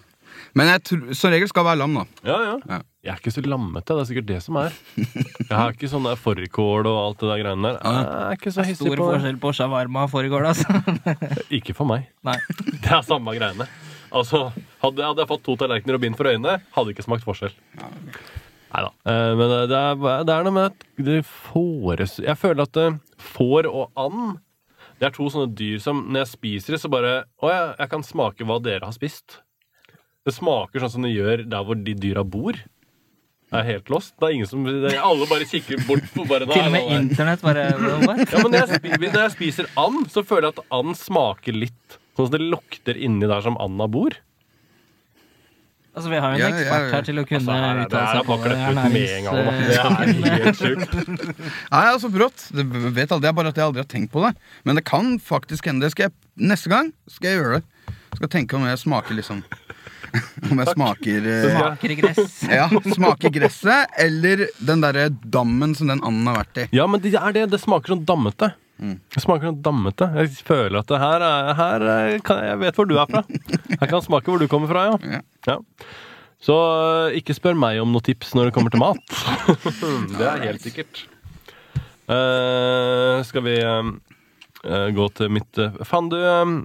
Men 0.54 0.68
jeg 0.70 0.82
tror, 0.86 1.06
som 1.18 1.32
regel 1.34 1.48
skal 1.50 1.64
være 1.66 1.80
lam, 1.80 1.96
da. 1.98 2.04
Ja, 2.28 2.36
ja. 2.52 2.56
Ja. 2.76 2.82
Jeg 3.04 3.12
er 3.12 3.18
ikke 3.20 3.32
så 3.34 3.42
lammete. 3.44 3.92
Det 3.92 4.00
er 4.00 4.06
sikkert 4.08 4.28
det 4.30 4.36
som 4.40 4.56
er. 4.56 4.76
Jeg 4.96 5.52
har 5.52 5.74
ikke 5.74 5.88
sånn 5.92 6.06
der 6.08 6.16
fårikål 6.16 6.86
og 6.88 6.98
alt 7.02 7.18
det 7.20 7.28
der 7.28 7.42
greiene 7.42 7.72
der. 7.74 7.80
Jeg 7.84 8.06
er 8.30 8.38
ikke 8.38 8.52
så 8.54 8.64
hissig 8.64 8.86
Stor 8.86 8.96
på 8.96 9.08
det. 9.10 9.16
forskjell 9.18 9.40
på 9.42 9.50
shawarma 9.58 10.06
og 10.06 10.12
fårikål, 10.14 10.46
altså. 10.48 10.78
Ikke 11.58 11.74
for 11.76 11.90
meg. 11.90 12.06
Nei. 12.24 12.38
Det 12.84 12.88
er 12.96 13.04
samme 13.04 13.34
greiene. 13.36 13.66
Altså, 14.14 14.46
hadde, 14.80 15.04
hadde 15.04 15.20
jeg 15.20 15.30
fått 15.34 15.44
to 15.44 15.56
tallerkener 15.60 15.98
og 15.98 16.02
bind 16.06 16.16
for 16.16 16.30
øynene, 16.30 16.56
hadde 16.76 16.92
ikke 16.94 17.04
smakt 17.04 17.24
forskjell. 17.26 17.52
Nei 17.82 18.82
da. 18.86 18.90
Men 19.36 19.52
det 19.68 19.78
er, 19.78 20.00
det 20.26 20.34
er 20.34 20.46
noe 20.46 20.54
med 20.54 20.72
at 20.72 20.84
det 21.06 21.20
fåres 21.28 22.16
Jeg 22.24 22.34
føler 22.40 22.64
at 22.64 22.78
eh, 22.82 22.96
får 23.22 23.68
og 23.70 23.92
and 24.00 24.38
Det 24.98 25.06
er 25.08 25.14
to 25.14 25.28
sånne 25.30 25.52
dyr 25.54 25.78
som 25.82 26.00
når 26.08 26.24
jeg 26.24 26.30
spiser 26.32 26.74
det, 26.74 26.80
så 26.82 26.90
bare 26.90 27.12
Å 27.42 27.50
ja, 27.52 27.60
jeg 27.78 27.92
kan 27.92 28.06
smake 28.06 28.46
hva 28.48 28.56
dere 28.62 28.86
har 28.88 28.94
spist. 28.96 29.40
Det 30.26 30.32
smaker 30.34 30.80
sånn 30.82 30.94
som 30.96 31.06
det 31.06 31.12
gjør 31.14 31.44
der 31.52 31.66
hvor 31.68 31.76
de 31.76 31.94
dyra 32.00 32.22
bor. 32.24 32.56
Jeg 33.54 33.60
er 33.62 33.66
helt 33.70 33.90
lost. 33.94 34.12
Det 34.18 34.26
er 34.26 34.34
ingen 34.34 34.48
som 34.50 34.64
det 34.66 34.90
er, 34.90 34.98
Alle 35.06 35.26
bare 35.30 35.46
kikker 35.46 35.84
bort 35.86 36.06
på 36.10 36.24
bare 36.26 36.48
Til 36.50 36.64
og 36.66 36.72
med 36.74 36.88
internett 36.98 37.42
bare? 37.44 37.68
Ja, 37.78 38.42
men 38.42 38.50
når 38.50 38.60
jeg, 38.64 38.80
spi- 38.80 38.98
når 38.98 39.20
jeg 39.20 39.34
spiser 39.36 39.68
and, 39.78 40.08
så 40.10 40.24
føler 40.26 40.48
jeg 40.50 40.56
at 40.58 40.64
and 40.74 40.96
smaker 40.98 41.54
litt 41.54 41.98
sånn 42.18 42.26
som 42.28 42.34
det 42.34 42.42
lukter 42.50 42.98
inni 42.98 43.26
der 43.30 43.42
som 43.46 43.54
anda 43.62 43.86
bor. 43.90 44.16
Altså, 45.94 46.10
vi 46.10 46.18
har 46.18 46.32
jo 46.34 46.34
en 46.34 46.40
Ja, 46.42 46.48
ekspert 46.50 46.84
ja. 46.88 46.90
her 46.96 47.04
til 47.06 47.20
å 47.20 47.24
kunne 47.28 47.38
Altså, 47.38 47.54
her 47.54 47.64
er 47.68 47.76
det, 47.78 47.84
uttale 47.86 48.08
seg 48.10 48.24
på 48.26 48.36
det. 48.42 48.54
ut 48.58 48.74
med 48.74 49.04
en 49.14 49.26
gang. 49.28 49.36
Det 49.38 49.76
er 49.78 50.40
helt 50.42 50.58
sjukt. 50.64 50.96
Nei, 51.70 51.82
altså 51.92 52.10
brått. 52.10 52.46
Det 52.50 52.64
vet 52.66 53.14
aldri, 53.14 53.20
det 53.22 53.30
er 53.30 53.36
bare 53.38 53.52
at 53.54 53.60
jeg 53.60 53.68
aldri 53.68 53.84
har 53.84 53.90
tenkt 53.92 54.10
på 54.10 54.24
det. 54.26 54.32
Men 54.66 54.80
det 54.80 54.84
kan 54.90 55.12
faktisk 55.22 55.70
hende. 55.70 55.86
Det 55.86 55.94
skal 55.94 56.08
jeg, 56.08 56.16
neste 56.50 56.72
gang 56.72 56.90
skal 57.06 57.30
jeg 57.30 57.38
gjøre 57.38 57.60
det. 57.60 57.94
Skal 58.18 58.32
tenke 58.34 58.58
om 58.58 58.66
jeg 58.66 58.82
smaker 58.82 59.14
liksom 59.20 59.44
Om 60.50 60.60
jeg 60.62 60.72
smaker 60.72 61.28
eh, 61.30 61.46
Smaker 61.50 61.94
gress. 62.00 62.34
Ja, 62.58 62.68
smaker 62.94 63.32
gresset 63.34 63.96
eller 64.00 64.46
den 64.58 64.84
derre 64.84 65.08
dammen 65.10 65.74
som 65.78 65.90
den 65.90 66.02
anden 66.02 66.28
har 66.30 66.42
vært 66.42 66.62
i. 66.64 66.68
Ja, 66.76 66.86
men 66.90 67.02
det 67.04 67.14
er 67.18 67.36
det. 67.36 67.48
Det 67.54 67.60
smaker 67.62 67.94
sånn 67.94 68.04
dammete. 68.08 68.52
Mm. 68.82 68.96
Det 69.14 69.22
smaker 69.22 69.50
sånn 69.50 69.62
dammete. 69.64 70.10
Jeg 70.18 70.32
føler 70.46 70.80
at 70.80 70.90
det 70.90 71.00
her 71.02 71.26
er, 71.28 71.52
her 71.58 71.86
er 71.94 72.18
kan, 72.26 72.42
Jeg 72.50 72.60
vet 72.64 72.80
hvor 72.80 72.90
du 72.90 72.96
er 72.98 73.10
fra. 73.10 73.24
Jeg 73.30 73.88
kan 73.90 74.04
smake 74.04 74.30
hvor 74.30 74.42
du 74.42 74.50
kommer 74.50 74.70
fra, 74.70 74.88
ja. 74.92 75.16
Ja. 75.16 75.22
ja. 75.54 75.58
Så 76.44 76.52
øh, 76.52 77.14
ikke 77.16 77.36
spør 77.36 77.56
meg 77.56 77.80
om 77.80 77.92
noen 77.94 78.04
tips 78.04 78.34
når 78.36 78.50
det 78.50 78.54
kommer 78.56 78.74
til 78.74 78.82
mat. 78.82 79.04
det 80.18 80.26
er 80.28 80.42
helt 80.44 80.64
sikkert. 80.64 81.06
Eh, 82.04 83.22
skal 83.24 83.44
vi 83.46 83.56
øh, 83.64 84.88
gå 84.92 85.06
til 85.16 85.30
mitt 85.32 85.56
uh, 85.56 85.78
Faen, 85.88 86.10
du 86.12 86.18
øh, 86.20 86.58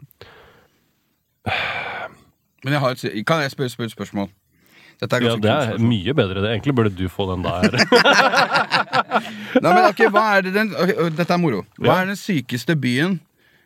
Men 2.63 2.74
jeg 2.76 2.82
har 2.84 2.91
et, 2.98 3.26
kan 3.26 3.41
jeg 3.43 3.52
spørre, 3.54 3.69
spør, 3.72 3.88
spørsmål? 3.93 4.30
Dette 5.00 5.15
er 5.15 5.24
Ja, 5.24 5.36
det 5.39 5.48
er 5.52 5.69
spørsmål. 5.69 5.88
mye 5.93 6.13
bedre. 6.13 6.41
det 6.43 6.50
Egentlig 6.52 6.76
burde 6.76 6.91
du 6.98 7.06
få 7.08 7.30
den 7.32 7.43
der. 7.45 7.69
Nei, 9.63 9.72
men 9.72 9.86
ok, 9.88 10.02
hva 10.12 10.24
er 10.38 10.41
det 10.48 10.54
den, 10.58 10.74
okay, 10.76 11.10
Dette 11.15 11.34
er 11.34 11.39
moro. 11.39 11.62
Hva 11.80 11.86
Ja. 11.93 12.02
er 12.02 12.06
den 12.12 12.19
sykeste 12.19 12.76
byen 12.76 13.19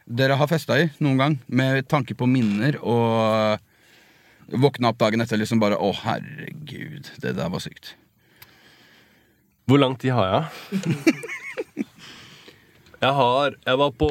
dere 0.05 0.35
har 0.37 0.47
festa 0.51 0.77
i 0.83 0.89
noen 1.01 1.17
gang? 1.17 1.39
Med 1.47 1.87
tanke 1.89 2.13
på 2.13 2.27
minner 2.29 2.77
og 2.83 3.59
våkna 4.53 4.89
opp 4.91 4.99
dagen 5.01 5.21
etter 5.23 5.39
liksom 5.41 5.59
bare 5.63 5.77
Å, 5.79 5.89
herregud, 6.03 7.09
det 7.23 7.35
der 7.39 7.49
var 7.49 7.59
sykt. 7.63 7.95
Hvor 9.65 9.79
lang 9.79 9.95
tid 9.97 10.11
har 10.11 10.27
jeg? 10.29 10.43
Jeg 13.03 13.11
har 13.17 13.55
Jeg 13.67 13.77
var 13.79 13.89
på 13.99 14.09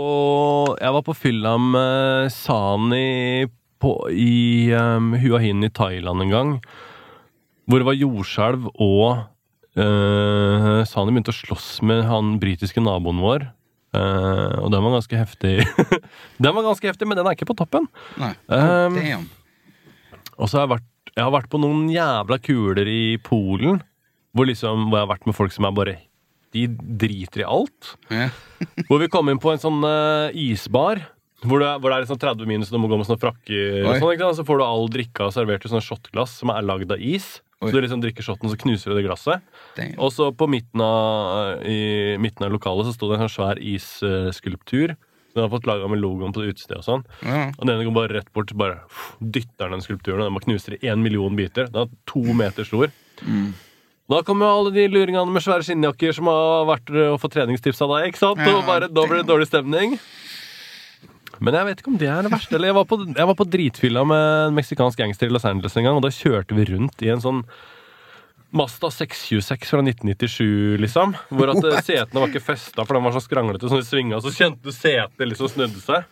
Jeg 0.81 0.93
var 0.93 1.03
på 1.07 1.15
fylla 1.17 1.55
med 1.61 2.33
Sani 2.35 3.47
på, 3.83 3.93
i 4.15 4.71
um, 4.79 5.13
Hua 5.19 5.43
Hin 5.43 5.65
i 5.67 5.73
Thailand 5.75 6.25
en 6.25 6.33
gang. 6.33 6.55
Hvor 7.67 7.83
det 7.83 7.89
var 7.89 7.99
jordskjelv, 7.99 8.69
og 8.83 9.25
uh, 9.79 10.83
Sani 10.89 11.15
begynte 11.15 11.35
å 11.35 11.41
slåss 11.41 11.69
med 11.87 12.05
han 12.09 12.37
britiske 12.43 12.83
naboen 12.83 13.23
vår. 13.23 13.51
Uh, 13.93 14.63
og 14.65 14.71
den 14.73 14.85
var 14.87 14.97
ganske 14.97 15.19
heftig. 15.21 15.55
den 16.43 16.57
var 16.57 16.65
ganske 16.65 16.89
heftig, 16.89 17.09
men 17.09 17.19
den 17.19 17.29
er 17.29 17.37
ikke 17.37 17.51
på 17.51 17.59
toppen. 17.59 17.89
Nei. 18.21 18.33
Um. 18.49 19.29
Og 20.39 20.49
så 20.49 20.59
har 20.59 20.67
jeg 20.67 20.75
vært 20.79 20.89
Jeg 21.13 21.27
har 21.27 21.35
vært 21.35 21.51
på 21.53 21.61
noen 21.61 21.89
jævla 21.93 22.39
kuler 22.41 22.89
i 22.89 23.19
Polen. 23.21 23.83
Hvor, 24.33 24.49
liksom, 24.49 24.87
hvor 24.89 24.97
jeg 24.97 25.05
har 25.05 25.13
vært 25.13 25.27
med 25.29 25.37
folk 25.37 25.53
som 25.53 25.67
er 25.69 25.75
bare 25.77 25.97
De 26.57 26.65
driter 26.73 27.43
i 27.43 27.49
alt. 27.49 27.97
Ja. 28.09 28.31
Hvor 28.89 29.03
vi 29.03 29.11
kom 29.13 29.29
inn 29.29 29.41
på 29.43 29.53
en 29.53 29.61
sånn 29.61 29.85
uh, 29.85 30.33
isbar. 30.33 31.03
Hvor 31.43 31.59
det, 31.59 31.71
hvor 31.83 31.91
det 31.91 31.97
er 31.97 32.05
liksom 32.05 32.19
30 32.23 32.47
minus, 32.47 32.69
og 32.71 32.77
du 32.77 32.83
må 32.85 32.89
gå 32.93 32.99
med 33.01 33.09
sånne 33.09 33.19
frakker. 33.23 33.81
Og 33.83 34.03
sånn? 34.03 34.37
Så 34.39 34.45
får 34.47 34.61
du 34.61 34.65
all 34.67 34.89
drikka 34.95 35.31
servert 35.35 35.65
i 35.67 35.71
sånne 35.73 35.83
shotglass 35.83 36.37
som 36.39 36.53
er 36.55 36.63
lagd 36.63 36.93
av 36.95 37.01
is. 37.03 37.41
Oi. 37.63 37.71
Så 37.71 37.77
du 37.77 37.85
liksom 37.85 38.03
drikker 38.03 38.27
shotten, 38.27 38.51
så 38.51 38.59
knuser 38.59 38.91
du 38.91 38.99
det 38.99 39.05
glasset. 39.07 39.43
Damn. 39.77 39.95
Og 40.03 40.11
så 40.15 40.29
på 40.35 40.49
midten 40.51 40.83
av, 40.83 41.63
i 41.67 42.15
midten 42.23 42.47
av 42.47 42.55
lokalet 42.55 42.89
så 42.89 42.95
sto 42.95 43.11
det 43.11 43.19
en 43.21 43.25
sånn 43.29 43.35
svær 43.37 43.61
isskulptur. 43.63 44.95
Den 45.33 45.47
har 45.47 45.51
fått 45.53 45.67
laga 45.67 45.87
med 45.89 46.03
logoen 46.03 46.35
på 46.35 46.43
utestedet 46.45 46.83
og 46.83 46.87
sånn. 46.87 47.05
Ja. 47.25 47.45
Og 47.57 47.67
den 47.71 47.85
går 47.87 47.95
bare 47.97 48.17
rett 48.19 48.33
bort 48.37 48.51
bare 48.59 48.83
pff, 48.91 49.13
dytter 49.23 49.71
den 49.73 49.85
skulpturen, 49.85 50.21
og 50.21 50.29
den 50.29 50.37
bare 50.37 50.47
knuser 50.49 50.77
i 50.77 50.83
én 50.93 51.01
million 51.05 51.39
biter. 51.39 51.71
Den 51.73 51.87
er 51.87 51.95
to 52.11 52.23
meter 52.37 52.67
stor. 52.69 52.93
Da 54.13 54.19
kommer 54.27 54.45
jo 54.51 54.59
alle 54.59 54.73
de 54.75 54.89
luringene 54.93 55.33
med 55.33 55.45
svære 55.45 55.65
skinnjakker 55.65 56.13
som 56.19 56.29
har 56.29 56.67
vært 56.69 56.91
og 57.15 57.21
fått 57.23 57.37
treningstips 57.39 57.81
av 57.87 57.95
deg. 57.95 58.11
ikke 58.11 58.21
sant? 58.21 58.43
Og 58.45 58.67
bare 58.69 58.91
Da 58.93 59.07
blir 59.07 59.23
det 59.23 59.31
dårlig 59.31 59.49
stemning. 59.49 59.97
Men 61.43 61.57
jeg 61.59 61.67
vet 61.69 61.83
ikke 61.83 61.91
om 61.93 61.99
det 62.01 62.09
er 62.13 62.23
det 62.27 62.33
verste. 62.33 62.55
Eller 62.57 62.71
jeg 62.71 62.79
var 62.79 62.89
på, 62.89 62.99
jeg 63.11 63.29
var 63.33 63.39
på 63.39 63.47
dritfylla 63.51 64.03
med 64.07 64.27
en 64.49 64.57
meksikansk 64.59 65.01
gangster 65.03 65.27
i 65.31 65.35
Los 65.35 65.47
Angeles 65.49 65.77
en 65.77 65.89
gang, 65.89 65.99
og 65.99 66.05
da 66.07 66.13
kjørte 66.15 66.55
vi 66.59 66.67
rundt 66.71 67.03
i 67.03 67.11
en 67.13 67.23
sånn 67.25 67.43
Mazda 68.53 68.91
626 68.93 69.71
fra 69.71 69.81
1997, 69.81 70.77
liksom. 70.83 71.15
Hvor 71.33 71.55
at 71.55 71.63
What? 71.65 71.87
setene 71.87 72.21
var 72.21 72.29
ikke 72.29 72.45
festa, 72.45 72.85
for 72.85 72.99
den 72.99 73.07
var 73.07 73.15
så 73.17 73.23
skranglete, 73.25 73.65
så 73.71 73.79
de 73.81 73.87
svinga, 73.89 74.19
så 74.21 74.33
kjente 74.35 74.61
du 74.69 74.75
setet 74.77 75.25
liksom 75.25 75.49
snudde 75.49 75.81
seg. 75.81 76.05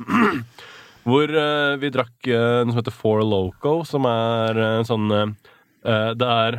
Hvor 1.05 1.33
uh, 1.33 1.77
vi 1.81 1.91
drakk 1.93 2.29
uh, 2.29 2.63
noe 2.65 2.73
som 2.73 2.81
heter 2.81 2.97
Four 2.97 3.23
Loco, 3.25 3.75
som 3.89 4.05
er 4.09 4.59
eh, 4.61 4.75
en 4.83 4.89
sånn 4.89 5.07
eh, 5.17 5.31
eh, 5.89 6.11
Det 6.21 6.29
er 6.29 6.59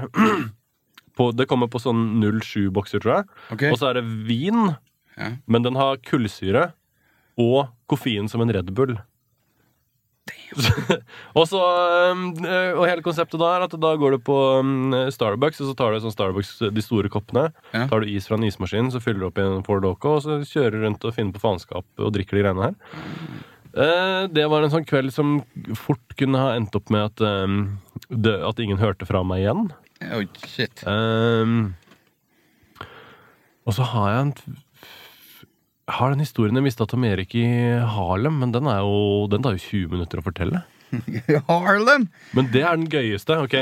på, 1.18 1.28
Det 1.38 1.46
kommer 1.50 1.70
på 1.70 1.82
sånn 1.82 2.02
07-bokser, 2.26 3.04
tror 3.04 3.20
jeg. 3.20 3.28
Okay. 3.54 3.70
Og 3.74 3.78
så 3.82 3.92
er 3.92 4.00
det 4.00 4.06
vin, 4.30 4.72
Ja. 5.18 5.34
men 5.46 5.66
den 5.66 5.78
har 5.78 6.00
kullsyre 6.08 6.72
og 7.40 7.72
koffein 7.92 8.30
som 8.32 8.44
en 8.44 8.52
Red 8.54 8.74
Bull. 8.76 8.98
og 11.38 11.46
så 11.50 11.60
um, 12.12 12.26
eh, 12.46 12.76
Og 12.76 12.84
hele 12.86 13.02
konseptet 13.04 13.40
da 13.42 13.54
er 13.56 13.64
at 13.66 13.74
da 13.82 13.92
går 13.98 14.16
du 14.16 14.24
på 14.28 14.36
um, 14.60 14.92
Starbucks, 15.12 15.62
og 15.64 15.72
så 15.72 15.76
tar 15.80 15.96
du 15.96 16.02
sånn 16.04 16.14
Starbucks 16.14 16.52
de 16.76 16.84
store 16.84 17.12
koppene. 17.12 17.48
Ja. 17.72 17.86
Tar 17.92 18.04
du 18.04 18.12
is 18.12 18.28
fra 18.30 18.38
en 18.38 18.46
ismaskin, 18.48 18.92
så 18.94 19.02
fyller 19.04 19.24
du 19.24 19.30
opp 19.30 19.40
i 19.42 19.46
en 19.46 19.64
Ford 19.68 19.86
Loco, 19.88 20.18
og 20.18 20.26
så 20.26 20.42
kjører 20.44 20.78
du 20.78 20.86
rundt 20.86 21.08
og 21.08 21.16
finner 21.16 21.36
på 21.36 21.44
faenskap 21.44 21.88
og 22.04 22.14
drikker 22.16 22.38
de 22.38 22.44
greiene 22.46 22.70
her. 22.70 23.02
Eh, 23.72 24.24
det 24.36 24.48
var 24.52 24.66
en 24.66 24.74
sånn 24.74 24.88
kveld 24.88 25.14
som 25.16 25.38
fort 25.80 26.18
kunne 26.20 26.42
ha 26.42 26.56
endt 26.58 26.76
opp 26.76 26.92
med 26.92 27.08
at, 27.08 27.24
um, 27.24 27.62
at 28.12 28.60
ingen 28.60 28.82
hørte 28.82 29.08
fra 29.08 29.24
meg 29.28 29.46
igjen. 29.46 29.70
Oh, 30.12 30.24
shit. 30.50 30.84
Um, 30.90 31.76
Og 33.70 33.76
så 33.78 33.86
har 33.86 34.08
jeg 34.10 34.22
en 34.26 34.36
har 35.98 36.14
den 36.14 36.24
historien 36.24 36.58
jeg 36.58 36.66
mista 36.66 36.88
Tom 36.90 37.04
Erik 37.08 37.34
i 37.38 37.48
Harlem, 37.96 38.40
men 38.42 38.54
den, 38.56 38.68
er 38.70 38.84
jo, 38.86 39.28
den 39.32 39.44
tar 39.44 39.58
jo 39.58 39.64
20 39.64 39.96
minutter 39.96 40.22
å 40.22 40.26
fortelle. 40.26 40.64
Harlem! 41.50 42.08
Men 42.36 42.50
det 42.52 42.64
er 42.66 42.76
den 42.76 42.90
gøyeste. 42.92 43.38
ok 43.46 43.56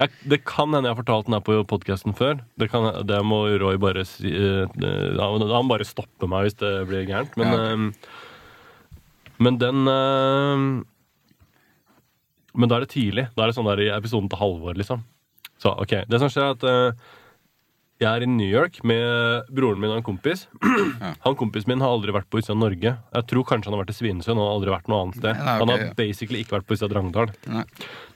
jeg, 0.00 0.10
Det 0.24 0.40
kan 0.48 0.72
hende 0.72 0.88
jeg 0.88 0.94
har 0.94 1.00
fortalt 1.02 1.28
den 1.28 1.36
her 1.36 1.44
på 1.44 1.58
podkasten 1.68 2.16
før. 2.16 2.40
Det, 2.60 2.70
kan, 2.72 2.88
det 3.06 3.20
må 3.26 3.42
Roy 3.60 3.76
bare 3.80 4.06
si 4.08 4.32
eh, 4.32 5.20
Han 5.20 5.70
bare 5.70 5.88
stopper 5.88 6.30
meg 6.30 6.48
hvis 6.48 6.58
det 6.62 6.72
blir 6.88 7.08
gærent. 7.08 7.36
Men, 7.40 7.54
Ja, 7.54 7.70
eh, 7.74 8.26
men 9.40 9.56
den 9.56 9.88
uh, 9.88 10.84
Men 12.52 12.68
da 12.68 12.76
er 12.76 12.84
det 12.84 12.92
tidlig. 12.92 13.30
Da 13.32 13.44
er 13.44 13.48
det 13.48 13.56
sånn 13.56 13.68
der 13.70 13.80
i 13.80 13.92
episoden 13.94 14.28
til 14.28 14.40
Halvor, 14.40 14.76
liksom. 14.76 15.04
Så 15.60 15.72
ok, 15.80 16.02
Det 16.08 16.20
som 16.20 16.32
skjer, 16.32 16.50
er 16.50 16.56
at 16.56 17.08
jeg 18.00 18.08
er 18.08 18.24
i 18.24 18.28
New 18.30 18.48
York 18.48 18.78
med 18.86 19.48
broren 19.52 19.80
min 19.82 19.90
og 19.92 19.98
en 19.98 20.04
kompis. 20.06 20.46
Han 21.26 21.36
Kompisen 21.36 21.68
min 21.68 21.82
har 21.84 21.92
aldri 21.92 22.14
vært 22.16 22.30
på 22.32 22.40
utsida 22.40 22.54
av 22.54 22.62
Norge. 22.62 22.92
Jeg 22.96 23.26
tror 23.28 23.44
kanskje 23.48 23.68
han 23.68 23.76
har 23.76 23.82
vært 23.82 23.92
i 23.92 23.96
Svinesund. 23.98 24.38
Han 24.38 24.40
har 24.40 24.54
aldri 24.54 24.72
vært 24.72 24.88
noe 24.88 25.00
annet 25.04 25.18
sted. 25.18 25.34
Nei, 25.36 25.44
nei, 25.44 25.52
okay, 25.52 25.60
Han 25.60 25.72
har 25.72 25.82
ja. 25.82 25.88
basically 25.98 26.40
ikke 26.40 26.54
vært 26.56 26.66
på 26.68 26.76
utsida 26.76 26.88
av 26.88 26.94
Drangedal. 26.94 27.28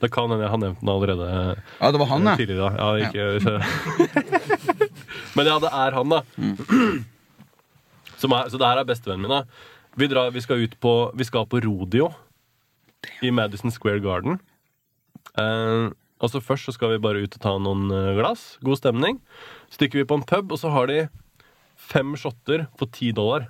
Det 0.01 0.09
kan 0.15 0.33
hende 0.33 0.47
jeg 0.47 0.53
har 0.55 0.61
nevnt 0.63 0.81
den 0.81 0.91
allerede 0.95 1.27
Ja, 1.29 1.91
det 1.93 2.01
var 2.01 2.09
han, 2.09 2.29
ja. 2.31 2.33
tidligere. 2.39 2.61
da. 2.65 2.71
Ja, 2.81 2.87
ikke, 3.05 3.21
Men 5.37 5.51
ja, 5.51 5.59
det 5.61 5.71
er 5.85 5.97
han, 5.99 6.15
da. 6.15 6.23
Som 8.17 8.33
er, 8.33 8.49
så 8.49 8.57
det 8.57 8.71
her 8.71 8.81
er 8.81 8.87
bestevennen 8.89 9.27
min. 9.27 9.35
da. 9.35 9.43
Vi, 10.01 10.09
drar, 10.11 10.33
vi 10.33 10.41
skal 10.43 10.65
ut 10.65 10.73
på 10.81 10.95
Vi 11.15 11.27
skal 11.27 11.45
på 11.51 11.61
rodeo 11.63 12.09
i 13.21 13.29
Madison 13.29 13.69
Square 13.69 14.01
Garden. 14.01 14.41
Uh, 15.37 15.93
og 16.23 16.31
så 16.31 16.41
Først 16.41 16.65
så 16.65 16.73
skal 16.73 16.95
vi 16.95 17.03
bare 17.03 17.21
ut 17.21 17.37
og 17.37 17.41
ta 17.43 17.53
noen 17.59 17.89
eh, 17.91 18.13
glass. 18.17 18.55
God 18.65 18.79
stemning. 18.79 19.19
Stikker 19.75 20.01
vi 20.01 20.07
på 20.07 20.17
en 20.19 20.25
pub, 20.27 20.53
og 20.55 20.61
så 20.61 20.71
har 20.71 20.87
de 20.91 20.99
fem 21.75 22.15
shotter 22.19 22.67
på 22.79 22.87
ti 22.95 23.11
dollar. 23.15 23.49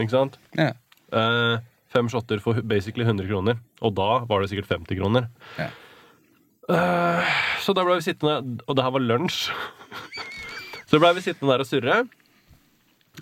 Ikke 0.00 0.12
sant? 0.12 0.38
ja. 0.56 0.72
Eh, 1.10 1.58
fem 1.90 2.06
shotter 2.08 2.38
for 2.38 2.60
basically 2.62 3.04
100 3.04 3.26
kroner. 3.28 3.58
Og 3.82 3.94
da 3.98 4.22
var 4.30 4.40
det 4.40 4.52
sikkert 4.52 4.70
50 4.70 5.00
kroner. 5.00 5.26
Ja. 5.58 5.68
Eh, 6.70 7.36
så 7.60 7.74
da 7.74 7.82
ble 7.82 7.96
vi 7.98 8.04
sittende 8.06 8.62
Og 8.68 8.76
det 8.78 8.84
her 8.86 8.92
var 8.94 9.02
lunsj. 9.02 9.48
så 10.90 11.00
ble 11.02 11.10
vi 11.16 11.24
sittende 11.24 11.50
der 11.52 11.64
og 11.64 11.68
surre. 11.68 11.96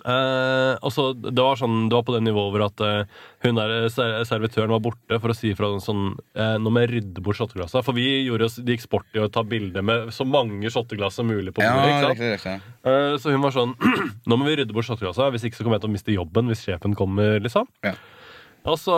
Eh, 0.05 0.73
og 0.85 1.21
Det 1.23 1.43
var 1.43 1.55
sånn 1.59 1.89
Det 1.89 1.95
var 1.97 2.03
på 2.07 2.13
det 2.15 2.21
nivået 2.25 2.51
hvor 2.53 2.63
at 2.65 2.81
eh, 2.85 3.23
hun 3.45 3.55
der 3.59 3.73
eh, 3.85 4.23
servitøren 4.27 4.71
var 4.73 4.79
borte 4.83 5.19
for 5.19 5.33
å 5.33 5.35
si 5.37 5.51
ifra 5.53 5.69
sånn 5.83 6.15
eh, 6.35 6.57
Nå 6.61 6.69
må 6.71 6.83
jeg 6.85 6.91
rydde 6.93 7.23
bort 7.25 7.39
shotteglassene. 7.39 7.83
For 7.83 7.93
vi 7.97 8.05
gjorde 8.27 8.45
oss, 8.49 8.55
det 8.61 8.77
gikk 8.77 8.85
sport 8.87 9.17
i 9.17 9.23
å 9.23 9.29
ta 9.31 9.43
bilde 9.43 9.81
med 9.83 10.13
så 10.15 10.25
mange 10.27 10.69
shotteglass 10.71 11.15
som 11.19 11.27
mulig 11.27 11.53
på 11.55 11.61
Ja, 11.65 11.73
bordet. 11.75 11.89
ikke 11.89 12.05
sant? 12.05 12.19
riktig, 12.19 12.31
riktig. 12.37 12.77
Eh, 12.85 13.17
Så 13.19 13.33
hun 13.33 13.41
var 13.43 13.51
sånn 13.55 13.75
Nå 14.29 14.37
må 14.39 14.45
vi 14.49 14.55
rydde 14.61 14.73
bort 14.75 14.85
shotteglassene, 14.87 15.31
hvis 15.35 15.47
ikke 15.49 15.59
så 15.59 15.63
kommer 15.67 15.79
jeg 15.79 15.85
til 15.87 15.91
å 15.91 15.97
miste 15.97 16.15
jobben 16.15 16.47
hvis 16.53 16.63
sjefen 16.67 16.95
kommer. 16.95 17.39
liksom 17.43 17.67
Ja. 17.83 17.93
Og 18.69 18.75
så 18.77 18.93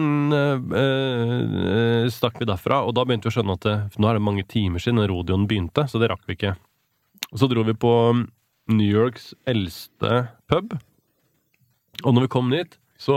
øh, 0.00 0.62
øh, 0.72 2.06
stakk 2.10 2.38
vi 2.40 2.46
derfra, 2.48 2.80
og 2.86 2.94
da 2.96 3.04
begynte 3.04 3.28
vi 3.28 3.32
å 3.32 3.36
skjønne 3.36 3.56
at 3.58 3.66
det, 3.66 3.74
nå 4.00 4.08
er 4.08 4.16
det 4.18 4.24
mange 4.24 4.44
timer 4.48 4.80
siden 4.82 5.02
rodeoen 5.08 5.44
begynte, 5.46 5.84
så 5.90 6.00
det 6.00 6.08
rakk 6.10 6.24
vi 6.26 6.36
ikke. 6.38 6.54
Og 7.32 7.38
så 7.42 7.48
dro 7.50 7.62
vi 7.68 7.74
på 7.76 7.92
New 8.76 8.88
Yorks 8.88 9.32
eldste 9.48 10.24
pub, 10.50 10.74
og 12.02 12.14
når 12.16 12.26
vi 12.26 12.30
kom 12.32 12.50
dit, 12.52 12.78
så 13.00 13.16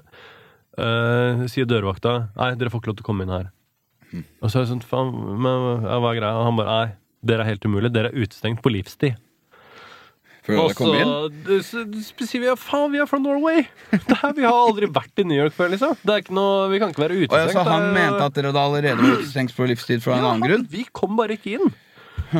uh, 0.00 1.44
sier 1.50 1.68
dørvakta 1.68 2.16
Nei, 2.36 2.50
dere 2.58 2.72
får 2.72 2.82
ikke 2.82 2.90
lov 2.92 2.98
til 3.00 3.06
å 3.06 3.10
komme 3.10 3.26
inn 3.26 3.34
her. 3.34 3.50
Og 4.40 4.48
så 4.50 4.58
er 4.60 4.64
jeg 4.64 4.70
sånn 4.74 4.84
Faen, 4.86 5.12
ja, 5.44 5.98
hva 6.00 6.12
er 6.12 6.18
greia? 6.20 6.34
Og 6.38 6.46
han 6.48 6.58
bare 6.58 6.74
Nei, 6.80 6.90
dere 7.26 7.44
er 7.44 7.50
helt 7.52 7.64
umulig. 7.68 7.90
Dere 7.94 8.12
er 8.12 8.20
utestengt 8.26 8.62
på 8.64 8.72
livstid. 8.72 9.16
Og 10.46 10.70
så 10.78 10.92
s- 11.58 12.12
sier 12.30 12.42
vi 12.44 12.46
ja, 12.46 12.54
faen, 12.54 12.92
vi 12.92 13.00
er 13.02 13.08
fra 13.10 13.18
Norway! 13.18 13.64
Der, 14.12 14.28
vi 14.36 14.44
har 14.46 14.54
aldri 14.54 14.86
vært 14.94 15.18
i 15.18 15.24
New 15.26 15.34
York 15.40 15.56
før, 15.56 15.72
liksom. 15.72 15.96
Noe, 16.36 16.68
vi 16.70 16.78
kan 16.78 16.92
ikke 16.92 17.02
være 17.02 17.16
Og 17.26 17.34
ja, 17.34 17.48
så 17.50 17.64
han 17.66 17.88
mente 17.96 18.22
at 18.28 18.36
dere 18.38 18.52
da 18.54 18.62
allerede 18.68 19.00
var 19.00 19.16
utestengt 19.18 19.56
på 19.56 19.66
livstid 19.66 20.04
fra 20.04 20.20
en 20.20 20.28
annen 20.28 20.46
grunn? 20.46 20.68
Vi 20.70 20.84
kom 20.94 21.18
bare 21.18 21.34
ikke 21.34 21.56
inn. 21.58 21.74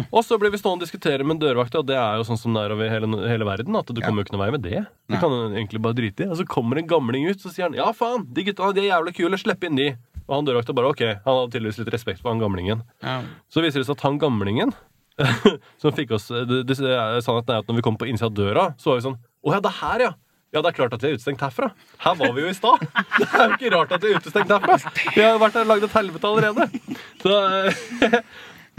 Og 0.17 0.25
så 0.27 0.39
blir 0.41 0.53
vi 0.55 0.59
stående 0.61 0.83
og 0.83 0.87
diskutere 0.87 1.25
med 1.27 1.41
dørvakta, 1.43 1.81
og 1.83 1.87
det 1.89 1.97
er 2.01 2.19
jo 2.21 2.27
sånn 2.29 2.41
som 2.41 2.57
det 2.57 2.65
er 2.67 2.75
over 2.77 2.91
hele, 2.93 3.09
hele 3.31 3.47
verden. 3.49 3.77
At 3.79 3.89
du 3.93 4.01
Ja. 4.01 4.07
kommer 4.09 4.23
jo 4.23 4.27
ikke 4.29 4.37
noen 4.37 4.45
vei 4.47 4.51
med 4.57 4.65
det. 4.67 4.83
Du 5.11 5.17
kan 5.21 5.31
jo 5.33 5.47
egentlig 5.53 5.83
bare 5.85 5.97
drite 5.99 6.27
i. 6.27 6.29
Og 6.33 6.37
så 6.41 6.47
kommer 6.49 6.79
en 6.81 6.91
gamling 6.91 7.29
ut, 7.31 7.41
så 7.43 7.53
sier 7.53 7.69
han 7.69 7.77
ja, 7.79 7.87
faen, 7.97 8.27
de 8.33 8.45
gutta 8.49 8.73
de 8.77 8.85
er 8.85 8.91
jævla 8.93 9.15
kule, 9.17 9.39
slipp 9.41 9.65
inn 9.69 9.79
de. 9.81 9.89
Og 10.27 10.35
han 10.41 10.47
dørvakta 10.49 10.75
bare 10.75 10.91
ok, 10.91 11.03
han 11.23 11.39
hadde 11.39 11.53
tydeligvis 11.55 11.79
litt 11.85 11.93
respekt 11.95 12.21
for 12.23 12.33
han 12.35 12.43
gamlingen. 12.43 12.83
Ja. 13.05 13.21
Så 13.53 13.63
viser 13.63 13.81
det 13.83 13.87
seg 13.87 13.95
at 14.01 14.07
han 14.09 14.19
gamlingen 14.19 14.75
som 15.81 15.95
fikk 15.97 16.11
oss 16.13 16.27
det, 16.29 16.65
det, 16.69 16.75
Sannheten 16.77 17.55
er 17.55 17.63
at 17.63 17.69
når 17.71 17.79
vi 17.79 17.85
kom 17.87 17.97
på 17.97 18.09
innsida 18.11 18.29
av 18.29 18.35
døra, 18.37 18.65
så 18.77 18.91
var 18.91 18.99
vi 18.99 19.05
sånn 19.07 19.15
Å 19.47 19.55
ja, 19.55 19.61
det 19.65 19.71
er 19.71 19.79
her, 19.81 20.03
ja. 20.09 20.11
Ja, 20.55 20.61
det 20.63 20.71
er 20.71 20.77
klart 20.77 20.93
at 20.97 21.03
vi 21.03 21.09
er 21.11 21.17
utestengt 21.19 21.41
herfra. 21.43 21.71
Her 22.05 22.15
var 22.17 22.31
vi 22.37 22.43
jo 22.45 22.49
i 22.49 22.55
stad. 22.57 22.83
Det 23.19 23.27
er 23.29 23.49
jo 23.51 23.57
ikke 23.57 23.71
rart 23.75 23.91
at 23.97 24.05
vi 24.05 24.13
er 24.13 24.21
utestengt 24.23 24.53
herfra. 24.55 24.77
Vi 25.17 25.25
har 25.25 25.41
vært 25.43 25.57
der 25.59 25.67
og 25.67 25.71
lagd 25.73 25.85
et 25.89 25.97
helvete 25.99 26.31
allerede. 26.31 26.69
Så, 27.21 27.33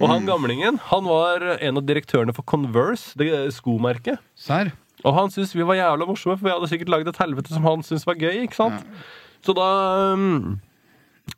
og 0.02 0.12
han 0.12 0.28
gamlingen 0.28 0.78
han 0.92 1.08
var 1.10 1.46
en 1.58 1.80
av 1.80 1.86
direktørene 1.88 2.36
for 2.36 2.46
Converse, 2.48 3.16
det 3.20 3.32
skomerket. 3.56 4.22
Sær. 4.38 4.72
Og 5.06 5.14
han 5.14 5.34
syntes 5.34 5.56
vi 5.56 5.66
var 5.66 5.78
jævla 5.78 6.08
morsomme, 6.10 6.38
for 6.38 6.48
vi 6.48 6.54
hadde 6.54 6.70
sikkert 6.72 6.94
lagd 6.94 7.12
et 7.12 7.20
helvete 7.22 7.54
som 7.54 7.66
han 7.68 7.86
syntes 7.86 8.08
var 8.08 8.18
gøy. 8.20 8.44
ikke 8.46 8.58
sant? 8.58 8.88
Så 9.46 9.54
da 9.58 9.68
um, 10.14 10.58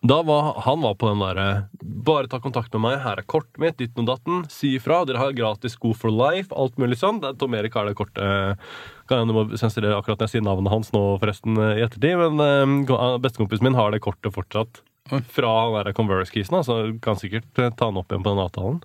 da 0.06 0.22
var, 0.24 0.62
Han 0.66 0.82
var 0.82 0.96
på 0.96 1.10
den 1.10 1.20
derre 1.20 1.48
Bare 1.82 2.30
ta 2.30 2.40
kontakt 2.40 2.72
med 2.76 2.84
meg, 2.86 3.00
her 3.04 3.20
er 3.20 3.28
kortet 3.28 3.60
mitt, 3.62 3.78
ditten 3.80 4.06
og 4.06 4.12
datten. 4.14 4.44
Si 4.52 4.76
ifra. 4.78 5.02
Dere 5.08 5.22
har 5.22 5.36
gratis 5.36 5.76
sko 5.76 5.92
for 5.98 6.14
life, 6.14 6.54
alt 6.56 6.78
mulig 6.80 7.00
sånn. 7.02 7.20
Det 7.24 7.34
er 7.34 7.40
Tom 7.42 7.58
Erik 7.58 7.76
har 7.76 7.90
det 7.90 7.98
kortet. 8.00 8.62
Kan 9.10 9.24
hende 9.24 9.34
du 9.34 9.40
må 9.40 9.60
sensurere 9.60 9.98
akkurat 9.98 10.22
når 10.22 10.30
jeg 10.30 10.38
sier 10.38 10.46
navnet 10.46 10.72
hans 10.72 10.94
nå, 10.96 11.04
forresten, 11.22 11.58
i 11.58 11.84
ettertid. 11.84 12.16
Men 12.22 12.86
um, 12.88 13.20
bestekompisen 13.24 13.68
min 13.68 13.78
har 13.78 13.92
det 13.92 14.04
kortet 14.06 14.36
fortsatt. 14.36 14.84
Fra 15.08 15.54
han 15.64 15.78
der 15.86 15.94
Converse-kisen, 15.98 16.60
så 16.66 16.76
kan 17.02 17.18
sikkert 17.18 17.50
eh, 17.58 17.72
ta 17.74 17.90
den 17.90 17.98
opp 18.02 18.12
igjen 18.12 18.26
på 18.26 18.34
den 18.36 18.44
avtalen. 18.44 18.82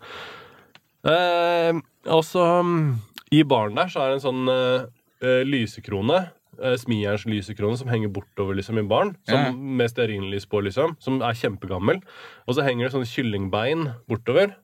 Eh, 1.04 1.82
og 2.08 2.22
så 2.24 2.44
um, 2.64 2.94
I 3.34 3.42
baren 3.44 3.76
der 3.76 3.90
så 3.92 4.00
er 4.04 4.12
det 4.12 4.20
en 4.20 4.24
sånn 4.24 4.48
eh, 4.52 4.86
eh, 5.24 5.42
lysekrone. 5.48 6.26
Smijerns 6.54 7.24
lysekrone 7.26 7.74
som 7.74 7.88
henger 7.90 8.12
bortover 8.14 8.54
liksom 8.54 8.78
i 8.78 8.84
baren. 8.86 9.16
Som, 9.26 9.40
Ja. 9.40 9.50
Med 9.52 9.90
stearinlys 9.90 10.46
på, 10.46 10.60
liksom. 10.62 10.92
Som 11.02 11.16
er 11.18 11.34
kjempegammel. 11.34 11.98
Og 12.46 12.54
så 12.54 12.62
henger 12.62 12.86
det 12.86 12.92
sånne 12.94 13.10
kyllingbein 13.10 13.88
bortover. 14.06 14.54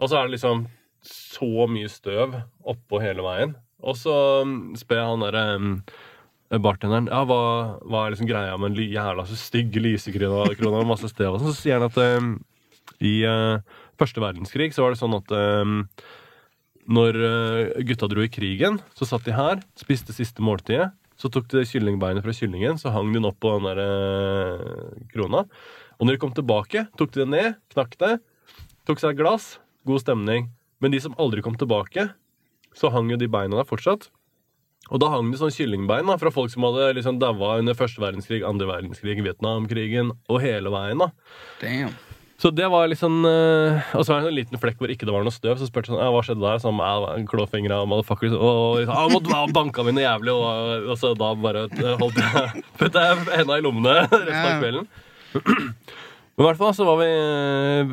Og 0.00 0.08
så 0.08 0.16
er 0.16 0.30
det 0.30 0.38
liksom 0.38 0.64
så 1.04 1.66
mye 1.68 1.90
støv 1.92 2.38
oppå 2.64 3.02
hele 3.04 3.20
veien. 3.26 3.52
Og 3.84 4.00
så 4.00 4.14
um, 4.46 4.72
spør 4.80 5.02
jeg 5.02 5.10
han 5.12 5.26
derre 5.26 5.44
um, 5.60 5.74
bartenderen 6.58 7.06
ja, 7.06 7.20
hva, 7.28 7.42
hva 7.86 8.04
er 8.04 8.14
liksom 8.14 8.26
greia 8.26 8.56
med 8.58 8.72
en 8.72 8.90
jævla 8.90 9.26
så 9.28 9.36
stygg 9.38 9.76
lysekrone 9.78 10.80
og 10.80 10.88
masse 10.88 11.10
støv. 11.12 11.38
sånn. 11.38 11.52
Så 11.52 11.62
sier 11.62 11.78
han 11.78 11.86
at 11.86 11.98
um, 12.18 12.32
i 12.98 13.20
uh, 13.22 13.62
første 14.00 14.22
verdenskrig 14.22 14.72
så 14.74 14.82
var 14.82 14.94
det 14.94 15.00
sånn 15.00 15.14
at 15.14 15.30
um, 15.30 15.84
når 16.90 17.20
uh, 17.22 17.82
gutta 17.86 18.08
dro 18.10 18.24
i 18.24 18.32
krigen, 18.32 18.80
så 18.98 19.06
satt 19.06 19.28
de 19.28 19.36
her, 19.36 19.62
spiste 19.78 20.16
siste 20.16 20.42
måltidet. 20.42 20.90
Så 21.20 21.28
tok 21.30 21.50
de 21.52 21.66
kyllingbeinet 21.68 22.24
fra 22.24 22.32
kyllingen, 22.34 22.78
så 22.80 22.90
hang 22.94 23.12
de 23.12 23.18
den 23.20 23.28
opp 23.28 23.38
på 23.44 23.52
den 23.58 23.68
der 23.68 23.82
uh, 23.84 25.02
krona. 25.12 25.44
Og 26.00 26.08
når 26.08 26.16
de 26.16 26.22
kom 26.22 26.32
tilbake, 26.34 26.86
tok 26.98 27.12
de 27.14 27.22
det 27.22 27.28
ned, 27.28 27.58
knakk 27.74 27.98
det, 28.00 28.14
tok 28.88 29.02
seg 29.02 29.12
et 29.12 29.20
glass, 29.20 29.58
god 29.86 30.02
stemning. 30.02 30.48
Men 30.80 30.94
de 30.94 31.02
som 31.04 31.14
aldri 31.20 31.44
kom 31.44 31.58
tilbake, 31.60 32.08
så 32.74 32.90
hang 32.90 33.12
jo 33.12 33.20
de 33.20 33.28
beina 33.30 33.60
der 33.60 33.68
fortsatt. 33.68 34.08
Og 34.88 34.98
da 35.02 35.10
hang 35.12 35.28
det 35.30 35.38
sånn 35.38 35.52
kyllingbein 35.54 36.08
da, 36.08 36.16
fra 36.18 36.32
folk 36.34 36.50
som 36.50 36.64
hadde 36.66 36.94
liksom 36.98 37.20
daua 37.20 37.58
under 37.60 37.76
første 37.78 38.00
verdenskrig, 38.02 38.40
andre 38.46 38.66
verdenskrig, 38.70 39.20
Vietnamkrigen 39.22 40.14
og 40.30 40.40
hele 40.42 40.72
veien. 40.72 41.04
da. 41.04 41.10
Damn. 41.60 41.92
Så 42.40 42.48
det 42.56 42.70
var 42.72 42.86
liksom 42.88 43.24
øh, 43.28 43.80
Og 43.94 44.04
så 44.06 44.14
var 44.14 44.22
det 44.24 44.30
en 44.30 44.38
liten 44.38 44.60
flekk 44.60 44.78
hvor 44.80 44.88
ikke 44.88 45.04
det 45.04 45.12
var 45.12 45.26
noe 45.26 45.34
støv. 45.34 45.58
Så 45.60 45.68
spurte 45.68 45.92
sånn, 45.92 46.00
ja, 46.00 46.08
hva 46.08 46.22
skjedde 46.24 46.40
der. 46.40 46.60
Sånn, 46.62 46.80
en 46.80 47.74
av 47.76 47.88
motherfuckers. 47.90 48.32
Og 48.32 48.88
han 48.88 49.12
måtte 49.12 49.34
og 49.36 49.52
banka 49.52 49.84
mine 49.84 50.06
jævlig. 50.06 50.32
Og, 50.32 50.88
og 50.88 50.96
så 50.96 51.12
da 51.20 51.34
bare 51.36 51.66
eh, 51.68 51.96
holdt 52.00 52.16
jeg 52.16 52.64
Putta 52.80 53.04
jeg 53.10 53.26
henda 53.42 53.60
i 53.60 53.66
lommene 53.66 53.98
resten 54.08 54.46
av 54.46 54.62
kvelden. 54.64 54.88
Men 56.40 56.46
i 56.46 56.48
hvert 56.54 56.60
fall 56.62 56.72
så 56.72 56.86
var 56.88 56.96
vi 57.02 57.08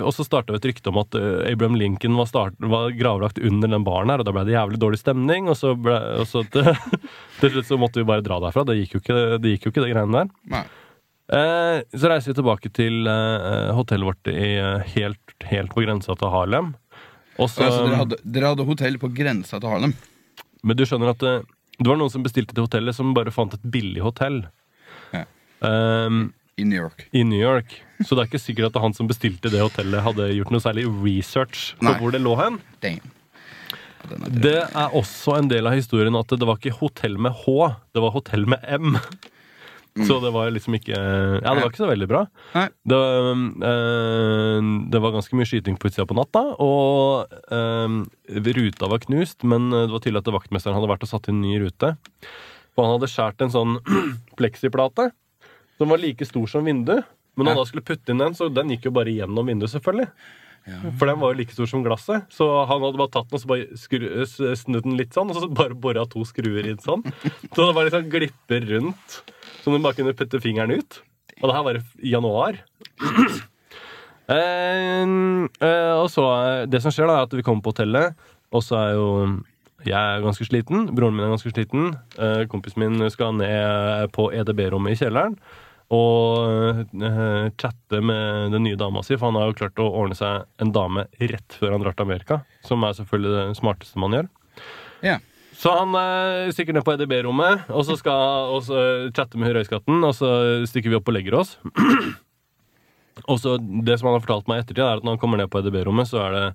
Og 0.05 0.13
så 0.15 0.23
starta 0.23 0.53
vi 0.55 0.59
et 0.61 0.67
rykte 0.69 0.87
om 0.87 1.01
at 1.01 1.15
eh, 1.19 1.49
Abraham 1.51 1.75
Lincoln 1.75 2.15
var, 2.15 2.29
start, 2.29 2.55
var 2.63 2.93
gravlagt 2.95 3.41
under 3.43 3.67
den 3.73 3.83
baren 3.83 4.13
her, 4.13 4.23
og 4.23 4.27
da 4.29 4.31
ble 4.31 4.45
det 4.47 4.53
jævlig 4.55 4.79
dårlig 4.79 4.99
stemning. 5.01 5.49
Og 5.51 5.57
så, 5.59 5.73
ble, 5.75 5.97
og 6.21 6.29
så 6.31 6.45
til, 6.53 6.69
til 7.41 7.51
slutt 7.57 7.67
så 7.67 7.79
måtte 7.81 7.99
vi 7.99 8.07
bare 8.07 8.23
dra 8.23 8.37
derfra. 8.45 8.63
Det 8.69 8.77
gikk 8.79 8.95
jo 8.95 9.03
ikke, 9.03 9.17
det, 9.43 9.51
gikk 9.51 9.67
jo 9.67 9.73
ikke, 9.73 9.83
det 9.83 9.91
greiene 9.91 10.21
der. 10.21 10.31
Nei. 10.55 10.63
Eh, 11.27 11.81
så 11.91 12.13
reiser 12.13 12.31
vi 12.31 12.37
tilbake 12.39 12.71
til 12.71 13.11
eh, 13.11 13.73
hotellet 13.75 14.07
vårt 14.13 14.31
i, 14.31 14.53
helt, 14.95 15.37
helt 15.51 15.75
på 15.75 15.83
grensa 15.83 16.15
til 16.15 16.31
Harlem. 16.31 16.71
Og 17.35 17.51
så, 17.51 17.59
Så, 17.59 17.67
altså, 17.67 17.83
dere, 17.83 17.99
hadde, 18.05 18.23
dere 18.23 18.55
hadde 18.55 18.69
hotell 18.71 18.95
på 19.03 19.11
grensa 19.19 19.59
til 19.59 19.75
Harlem? 19.75 19.97
Men 20.63 20.79
du 20.79 20.87
skjønner 20.87 21.11
at 21.11 21.19
det, 21.21 21.35
det 21.77 21.91
var 21.91 21.99
noen 21.99 22.15
som 22.15 22.23
bestilte 22.23 22.55
til 22.55 22.65
hotellet, 22.65 22.95
som 22.95 23.11
bare 23.11 23.35
fant 23.35 23.59
et 23.59 23.67
billig 23.75 24.01
hotell. 24.07 24.39
Ja. 25.11 25.27
Ehm, 25.67 26.29
I 26.57 26.65
New 26.65 26.79
York. 26.79 27.05
I 27.13 27.23
New 27.23 27.39
York. 27.39 27.75
Så 28.01 28.15
det 28.15 28.23
er 28.23 28.29
ikke 28.31 28.41
sikkert 28.41 28.75
at 28.75 28.81
han 28.81 28.95
som 28.97 29.09
bestilte 29.09 29.51
det 29.53 29.61
hotellet, 29.61 30.01
hadde 30.05 30.31
gjort 30.39 30.53
noe 30.53 30.63
særlig 30.63 30.87
research 31.03 31.71
på 31.77 31.85
Nei. 31.85 31.95
hvor 32.01 32.13
det 32.13 32.21
lå 32.23 32.33
hen. 32.39 32.59
Damn. 32.81 33.13
Det 34.41 34.59
er 34.63 34.93
også 34.95 35.35
en 35.37 35.49
del 35.51 35.67
av 35.67 35.75
historien 35.75 36.15
at 36.15 36.31
det 36.31 36.47
var 36.47 36.59
ikke 36.61 36.77
hotell 36.79 37.17
med 37.21 37.35
H, 37.43 37.73
det 37.93 38.03
var 38.03 38.13
hotell 38.15 38.47
med 38.49 38.63
M. 38.77 38.95
Så 39.97 40.19
det 40.21 40.29
var 40.29 40.51
liksom 40.53 40.75
ikke 40.77 40.93
Ja, 40.93 41.53
det 41.55 41.61
var 41.63 41.71
ikke 41.71 41.81
så 41.81 41.89
veldig 41.89 42.07
bra. 42.09 42.19
Det, 42.53 42.97
øh, 43.65 44.67
det 44.93 45.01
var 45.01 45.15
ganske 45.15 45.37
mye 45.37 45.49
skyting 45.49 45.79
på 45.81 45.89
utsida 45.89 46.05
på 46.05 46.17
natta, 46.17 46.43
og 46.61 47.33
øh, 47.49 47.97
ruta 48.59 48.91
var 48.93 49.01
knust, 49.05 49.41
men 49.41 49.71
det 49.73 49.89
var 49.89 50.03
tydelig 50.05 50.21
at 50.21 50.33
vaktmesteren 50.37 50.77
hadde 50.77 50.91
vært 50.93 51.05
og 51.07 51.11
satt 51.13 51.29
inn 51.33 51.41
ny 51.41 51.57
rute. 51.65 51.95
Og 52.77 52.83
han 52.85 52.93
hadde 52.93 53.09
skåret 53.09 53.41
en 53.41 53.55
sånn 53.57 53.79
pleksiplate 54.39 55.09
som 55.77 55.93
var 55.93 56.01
like 56.01 56.25
stor 56.25 56.49
som 56.51 56.67
vinduet. 56.67 57.05
Men 57.37 57.45
når 57.45 57.53
han 57.53 57.61
da 57.61 57.69
skulle 57.69 57.85
putte 57.85 58.13
inn 58.13 58.21
den, 58.23 58.35
så 58.37 58.49
den 58.49 58.73
gikk 58.73 58.87
jo 58.89 58.95
bare 58.97 59.13
gjennom 59.13 59.45
vinduet, 59.45 59.69
selvfølgelig. 59.75 60.09
For 60.99 61.07
den 61.07 61.19
var 61.21 61.31
jo 61.31 61.39
like 61.39 61.53
stor 61.55 61.69
som 61.69 61.83
glasset. 61.85 62.25
Så 62.33 62.45
han 62.67 62.81
hadde 62.83 62.99
bare 62.99 63.13
tatt 63.13 63.29
den 63.29 63.37
og 63.37 63.43
så 63.43 63.49
bare 63.51 63.79
skru, 63.79 64.07
snudd 64.59 64.87
den 64.87 64.97
litt 64.99 65.15
sånn, 65.15 65.31
og 65.31 65.39
så 65.39 65.49
bare 65.51 65.77
bora 65.77 66.05
to 66.09 66.25
skruer 66.27 66.67
inn 66.67 66.81
sånn. 66.83 67.05
Så 67.53 67.61
det 67.61 67.75
var 67.77 67.91
sånn 67.93 68.09
glipper 68.11 68.65
rundt, 68.73 69.19
som 69.63 69.75
du 69.75 69.79
bare 69.83 69.97
kunne 69.97 70.15
putte 70.17 70.41
fingeren 70.43 70.75
ut. 70.81 70.99
Og 71.39 71.45
det 71.47 71.55
her 71.55 71.67
var 71.69 71.79
i 71.79 72.15
januar. 72.15 72.63
Eh, 74.27 75.03
eh, 75.63 75.93
og 75.95 76.09
så 76.11 76.23
eh, 76.35 76.65
Det 76.67 76.81
som 76.83 76.91
skjer, 76.91 77.07
da, 77.07 77.13
er 77.21 77.29
at 77.29 77.35
vi 77.37 77.45
kommer 77.47 77.63
på 77.63 77.71
hotellet, 77.71 78.17
og 78.51 78.59
så 78.59 78.75
er 78.75 78.89
jo 78.97 79.05
jeg 79.87 79.95
er 79.95 80.19
ganske 80.19 80.43
sliten. 80.43 80.89
Broren 80.97 81.15
min 81.15 81.23
er 81.23 81.31
ganske 81.31 81.53
sliten. 81.53 81.93
Eh, 82.19 82.41
kompisen 82.51 82.83
min 82.83 83.07
skal 83.13 83.37
ned 83.39 84.11
på 84.11 84.25
EDB-rommet 84.35 84.97
i 84.97 84.99
kjelleren 84.99 85.37
og 85.93 86.83
uh, 86.99 87.47
chatte 87.55 88.01
med 88.03 88.51
den 88.51 88.65
nye 88.65 88.79
dama 88.79 89.03
si, 89.05 89.15
for 89.15 89.29
han 89.29 89.39
har 89.39 89.51
jo 89.51 89.57
klart 89.61 89.79
å 89.79 89.87
ordne 90.01 90.17
seg 90.19 90.43
en 90.61 90.73
dame 90.75 91.07
rett 91.21 91.55
før 91.59 91.77
han 91.77 91.85
drar 91.85 91.95
til 91.95 92.07
Amerika. 92.09 92.41
Som 92.67 92.83
er 92.83 92.97
selvfølgelig 92.97 93.33
det 93.37 93.57
smarteste 93.61 94.03
man 94.03 94.17
gjør. 94.17 94.29
Ja. 95.05 95.17
Så 95.57 95.73
han 95.73 95.95
uh, 95.95 96.51
stikker 96.53 96.75
ned 96.75 96.85
på 96.85 96.93
EDB-rommet, 96.93 97.69
og 97.73 97.87
så 97.87 97.95
skal 97.97 98.51
og 98.53 98.61
så 98.67 98.81
chatte 99.15 99.39
med 99.41 99.55
Røyskatten, 99.55 100.03
og 100.03 100.13
så 100.17 100.31
stikker 100.69 100.93
vi 100.93 100.99
opp 100.99 101.09
og 101.09 101.17
legger 101.17 101.39
oss. 101.39 101.55
Og 103.25 103.39
så 103.41 103.57
Det 103.57 103.97
som 103.97 104.09
han 104.09 104.17
har 104.17 104.23
fortalt 104.23 104.47
meg 104.49 104.59
i 104.59 104.63
ettertid, 104.65 104.83
er 104.85 104.99
at 104.99 105.05
når 105.05 105.15
han 105.15 105.21
kommer 105.21 105.41
ned 105.41 105.49
på 105.51 105.61
EDB-rommet, 105.61 106.09
så 106.09 106.21
er 106.27 106.35
det 106.35 106.45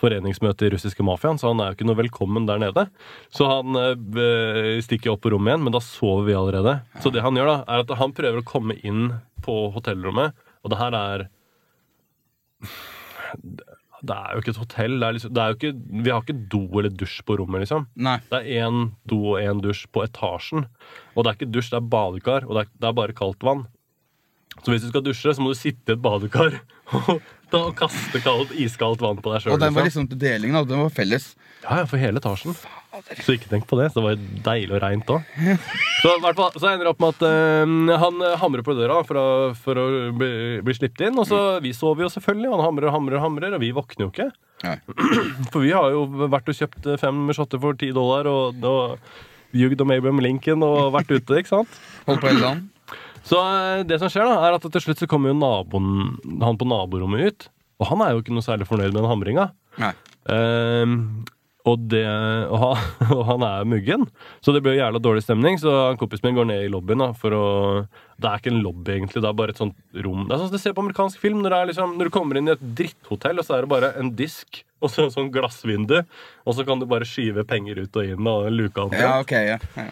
foreningsmøte 0.00 0.68
i 0.68 0.72
russiske 0.72 1.04
mafiaen, 1.06 1.40
så 1.40 1.52
han 1.52 1.60
er 1.60 1.70
jo 1.70 1.78
ikke 1.78 1.88
noe 1.90 2.00
velkommen 2.00 2.48
der 2.48 2.60
nede. 2.62 2.86
Så 3.34 3.48
han 3.50 3.76
øh, 3.76 4.80
stikker 4.84 5.14
opp 5.14 5.24
på 5.26 5.32
rommet 5.34 5.52
igjen, 5.52 5.64
men 5.66 5.76
da 5.76 5.82
sover 5.84 6.26
vi 6.28 6.36
allerede. 6.38 6.78
Så 7.04 7.12
det 7.12 7.24
han 7.26 7.36
gjør, 7.36 7.52
da, 7.52 7.58
er 7.68 7.84
at 7.84 7.96
han 8.00 8.16
prøver 8.16 8.42
å 8.42 8.48
komme 8.48 8.78
inn 8.80 9.10
på 9.44 9.58
hotellrommet, 9.76 10.36
og 10.64 10.72
det 10.72 10.80
her 10.80 10.96
er 10.98 11.28
Det 14.06 14.14
er 14.14 14.34
jo 14.34 14.42
ikke 14.42 14.52
et 14.52 14.60
hotell. 14.60 14.98
Det 15.00 15.06
er 15.06 15.14
liksom, 15.16 15.38
ikke, 15.56 15.70
vi 16.04 16.12
har 16.12 16.22
ikke 16.22 16.48
do 16.52 16.64
eller 16.78 16.92
dusj 16.92 17.20
på 17.26 17.38
rommet, 17.40 17.64
liksom. 17.64 17.88
Nei. 17.96 18.18
Det 18.30 18.38
er 18.42 18.66
én 18.66 18.90
do 19.08 19.18
og 19.32 19.40
én 19.40 19.62
dusj 19.64 19.86
på 19.92 20.04
etasjen. 20.04 20.66
Og 21.14 21.24
det 21.24 21.30
er 21.30 21.38
ikke 21.38 21.54
dusj, 21.54 21.72
det 21.72 21.80
er 21.80 21.88
badekar, 21.94 22.46
og 22.46 22.58
det 22.58 22.66
er, 22.66 22.70
det 22.76 22.90
er 22.90 23.00
bare 23.00 23.16
kaldt 23.16 23.46
vann. 23.46 23.64
Så 24.64 24.72
hvis 24.72 24.84
du 24.84 24.90
skal 24.90 25.04
dusje, 25.06 25.34
så 25.36 25.42
må 25.42 25.52
du 25.52 25.58
sitte 25.58 25.92
i 25.92 25.96
et 25.96 26.02
badekar 26.02 26.56
og, 26.96 27.10
og 27.58 27.68
kaste 27.78 28.22
kaldt, 28.24 28.54
iskaldt 28.58 29.02
vann 29.04 29.20
på 29.22 29.34
deg 29.34 29.44
sjøl. 29.44 29.56
Og 29.56 29.62
den 29.62 29.76
var 29.76 29.86
liksom 29.86 30.08
til 30.10 30.20
delingen, 30.20 30.58
og 30.62 30.70
Den 30.70 30.82
var 30.86 30.94
felles. 30.94 31.34
Ja, 31.62 31.82
ja, 31.82 31.86
for 31.90 32.00
hele 32.00 32.20
etasjen. 32.22 32.56
Så 33.20 33.34
ikke 33.34 33.50
tenk 33.50 33.66
på 33.68 33.76
det. 33.80 33.90
Så 33.92 34.00
det 34.00 34.06
var 34.06 34.20
deilig 34.46 34.76
og 34.76 34.82
reint 34.84 35.10
òg. 35.12 35.24
Så, 36.02 36.12
så 36.60 36.68
ender 36.70 36.86
det 36.86 36.90
opp 36.92 37.00
med 37.02 37.16
at 37.16 37.22
øh, 37.26 37.92
han 37.98 38.20
hamrer 38.40 38.62
på 38.62 38.74
døra 38.76 39.00
for 39.08 39.18
å, 39.18 39.26
for 39.58 39.80
å 39.80 39.86
bli, 40.14 40.28
bli 40.64 40.74
sluppet 40.76 41.08
inn. 41.08 41.18
Og 41.18 41.26
så 41.26 41.40
Vi 41.64 41.72
sover 41.74 42.06
jo 42.06 42.10
selvfølgelig, 42.12 42.50
og 42.52 42.60
han 42.60 42.66
hamrer 42.68 42.88
og 42.90 42.94
hamrer, 42.94 43.18
og 43.18 43.24
hamrer, 43.24 43.56
og 43.56 43.64
vi 43.64 43.72
våkner 43.74 44.06
jo 44.06 44.10
ikke. 44.12 44.28
Nei. 44.64 44.76
For 45.52 45.64
vi 45.64 45.72
har 45.74 45.90
jo 45.92 46.04
vært 46.30 46.52
og 46.52 46.58
kjøpt 46.60 46.88
fem 47.02 47.26
shotter 47.36 47.60
for 47.60 47.76
ti 47.80 47.90
dollar 47.96 48.28
og, 48.30 48.62
og 48.64 49.56
jugd 49.56 49.82
om 49.84 49.92
Abraham 49.92 50.22
Lincoln 50.24 50.64
og 50.64 50.94
vært 50.94 51.12
ute, 51.12 51.42
ikke 51.42 51.52
sant? 51.52 51.80
Holdt 52.06 52.22
på 52.22 52.30
hele 52.30 52.44
dagen. 52.44 52.64
Så 53.26 53.42
eh, 53.42 53.84
det 53.88 53.98
som 54.02 54.10
skjer 54.12 54.28
da, 54.28 54.40
er 54.46 54.56
at 54.56 54.66
til 54.66 54.84
slutt 54.84 55.02
så 55.02 55.08
kommer 55.10 55.32
jo 55.32 55.38
naboen, 55.38 56.18
han 56.42 56.58
på 56.58 56.68
naborommet 56.68 57.30
ut. 57.30 57.48
Og 57.82 57.90
han 57.90 58.02
er 58.02 58.14
jo 58.14 58.22
ikke 58.22 58.34
noe 58.34 58.44
særlig 58.44 58.68
fornøyd 58.68 58.92
med 58.94 59.02
den 59.02 59.10
hamringa. 59.10 59.50
Ehm, 60.32 60.94
og, 61.66 61.82
det, 61.90 62.04
og, 62.06 62.56
han, 62.62 62.84
og 63.16 63.22
han 63.28 63.44
er 63.44 63.68
muggen, 63.68 64.06
så 64.40 64.54
det 64.54 64.62
blir 64.64 64.76
jo 64.76 64.84
jævla 64.84 65.02
dårlig 65.02 65.24
stemning. 65.26 65.58
Så 65.60 65.72
kompisen 66.00 66.28
min 66.28 66.38
går 66.38 66.48
ned 66.48 66.64
i 66.64 66.70
lobbyen 66.72 67.04
da, 67.04 67.10
for 67.18 67.36
å 67.36 67.46
Det 68.16 68.30
er 68.30 68.40
ikke 68.40 68.54
en 68.54 68.62
lobby, 68.64 68.94
egentlig, 68.94 69.20
det 69.20 69.28
er 69.28 69.36
bare 69.42 69.52
et 69.52 69.60
sånt 69.60 69.76
rom. 70.06 70.24
Det 70.24 70.32
er 70.32 70.40
sånn 70.40 70.48
som 70.48 70.56
du 70.56 70.62
ser 70.62 70.76
på 70.78 70.86
amerikansk 70.86 71.20
film. 71.20 71.42
Når, 71.44 71.52
det 71.52 71.74
liksom, 71.74 71.98
når 71.98 72.08
du 72.08 72.14
kommer 72.14 72.40
inn 72.40 72.48
i 72.48 72.54
et 72.54 72.64
dritthotell, 72.78 73.42
og 73.42 73.48
så 73.48 73.58
er 73.58 73.66
det 73.66 73.74
bare 73.74 73.92
en 74.00 74.14
disk 74.16 74.62
og 74.84 74.92
så 74.92 75.06
en 75.06 75.12
sånn 75.12 75.30
glassvindu, 75.32 75.98
og 76.44 76.56
så 76.56 76.64
kan 76.68 76.80
du 76.80 76.84
bare 76.88 77.08
skyve 77.08 77.46
penger 77.48 77.80
ut 77.82 77.96
og 77.96 78.12
inn 78.12 78.28
og 78.28 78.48
luke 78.52 78.80
alt. 78.82 78.96
Ja, 79.00 79.16
ok. 79.24 79.32
Ja. 79.50 79.58
ja. 79.76 79.90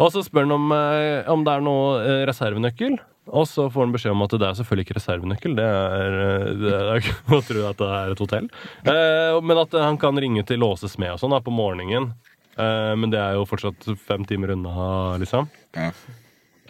Og 0.00 0.12
så 0.14 0.22
spør 0.24 0.46
han 0.46 0.54
om, 0.56 0.70
eh, 0.72 1.28
om 1.30 1.42
det 1.44 1.52
er 1.56 1.64
noe 1.64 1.98
eh, 2.02 2.22
reservenøkkel. 2.30 2.98
Og 3.32 3.44
så 3.46 3.68
får 3.70 3.84
han 3.84 3.92
beskjed 3.94 4.14
om 4.16 4.24
at 4.24 4.32
det 4.34 4.46
er 4.48 4.56
selvfølgelig 4.58 4.86
ikke 4.88 4.96
reservenøkkel. 4.98 5.52
Det 5.58 5.66
er, 5.68 6.16
eh, 6.22 6.48
det 6.58 6.72
er 6.72 7.10
å 7.36 7.42
tro 7.46 7.66
at 7.68 7.78
det 7.82 7.90
er 7.98 8.14
et 8.16 8.22
hotell. 8.24 8.48
Eh, 8.88 9.36
men 9.44 9.60
at 9.62 9.76
han 9.78 10.00
kan 10.00 10.18
ringe 10.18 10.42
til 10.48 10.58
låsesmed 10.64 11.12
og 11.14 11.20
sånn 11.22 11.36
på 11.44 11.54
morgenen. 11.54 12.10
Eh, 12.56 12.94
men 12.98 13.12
det 13.12 13.20
er 13.22 13.36
jo 13.38 13.46
fortsatt 13.48 13.86
fem 14.08 14.24
timer 14.28 14.56
unna, 14.56 14.74
liksom. 15.22 15.46
Ja. 15.76 15.92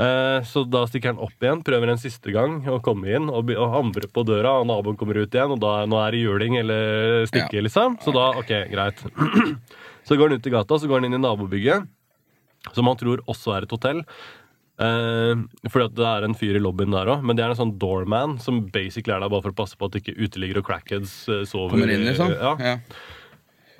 Eh, 0.02 0.42
så 0.48 0.62
da 0.66 0.82
stikker 0.88 1.12
han 1.12 1.22
opp 1.22 1.35
igjen, 1.44 1.61
prøver 1.64 1.90
en 1.92 2.00
siste 2.00 2.32
gang 2.35 2.61
å 2.72 2.78
komme 2.85 3.11
inn 3.12 3.26
og, 3.30 3.50
og 3.54 3.72
hamre 3.76 4.08
på 4.12 4.24
døra. 4.26 4.58
Og 4.61 4.68
naboen 4.70 4.98
kommer 5.00 5.22
ut 5.22 5.32
igjen, 5.32 5.54
og 5.56 5.61
da 5.62 5.87
nå 5.88 5.98
er 6.02 6.12
det 6.16 6.22
juling 6.26 6.58
eller 6.61 7.24
stikke, 7.30 7.61
Ja. 7.61 7.64
liksom. 7.70 7.96
Så 8.02 8.12
da, 8.16 8.28
ok, 8.40 8.52
greit. 8.72 9.02
så 10.08 10.18
går 10.18 10.28
han 10.35 10.40
ut 10.42 10.48
i 10.48 10.54
gata, 10.58 10.78
så 10.82 10.88
går 10.90 11.00
han 11.00 11.08
inn 11.11 11.18
i 11.20 11.22
nabobygget 11.22 11.88
som 12.70 12.87
han 12.87 12.98
tror 13.01 13.22
også 13.27 13.57
er 13.57 13.66
et 13.66 13.75
hotell. 13.75 14.05
Eh, 14.83 15.40
fordi 15.68 15.85
at 15.90 15.96
det 15.98 16.07
er 16.09 16.25
en 16.27 16.35
fyr 16.38 16.57
i 16.59 16.62
lobbyen 16.62 16.94
der 16.94 17.11
òg, 17.12 17.25
men 17.27 17.37
det 17.38 17.44
er 17.44 17.53
en 17.55 17.59
sånn 17.59 17.75
doorman 17.79 18.38
som 18.42 18.62
basically 18.72 19.14
er 19.14 19.20
der 19.22 19.31
bare 19.33 19.44
for 19.44 19.55
å 19.55 19.59
passe 19.62 19.77
på 19.79 19.90
at 19.90 19.98
ikke 20.01 20.14
uteliggere 20.16 20.62
og 20.62 20.68
crackheads 20.70 21.16
eh, 21.29 21.42
sover. 21.48 21.75
Kommer 21.77 21.92
inn, 21.92 22.07
liksom. 22.09 22.33
Ja. 22.35 22.55
Ja. 22.62 22.77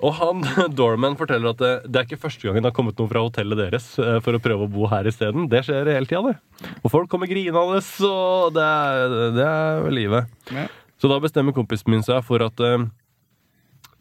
Og 0.03 0.15
han, 0.19 0.43
doorman 0.77 1.15
forteller 1.19 1.53
at 1.53 1.61
det, 1.63 1.71
det 1.87 1.99
er 2.01 2.07
ikke 2.09 2.21
første 2.25 2.43
gangen 2.45 2.63
det 2.65 2.69
har 2.71 2.75
kommet 2.75 2.97
noen 2.99 3.11
fra 3.11 3.23
hotellet 3.23 3.59
deres 3.65 3.85
eh, 4.03 4.17
for 4.25 4.35
å 4.37 4.41
prøve 4.43 4.67
å 4.67 4.71
bo 4.71 4.87
her 4.91 5.07
isteden. 5.09 5.47
Det 5.51 5.63
skjer 5.67 5.89
hele 5.95 6.09
tida, 6.09 6.33
det. 6.33 6.71
Og 6.83 6.91
folk 6.93 7.09
kommer 7.11 7.29
grinende, 7.31 7.79
og 8.09 8.53
det 8.55 8.67
er, 8.69 9.17
det 9.39 9.47
er 9.49 9.89
livet. 9.95 10.33
Ja. 10.53 10.67
Så 11.01 11.09
da 11.11 11.17
bestemmer 11.23 11.55
kompisen 11.55 11.91
min 11.91 12.03
seg 12.05 12.21
for 12.27 12.43
at 12.45 12.59
eh, 12.63 12.85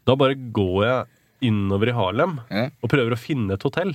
da 0.06 0.18
bare 0.18 0.34
går 0.54 0.78
jeg 0.86 1.10
innover 1.48 1.90
i 1.90 1.94
Harlem 1.96 2.36
Ja. 2.52 2.68
og 2.82 2.90
prøver 2.92 3.14
å 3.16 3.18
finne 3.18 3.56
et 3.56 3.64
hotell. 3.66 3.94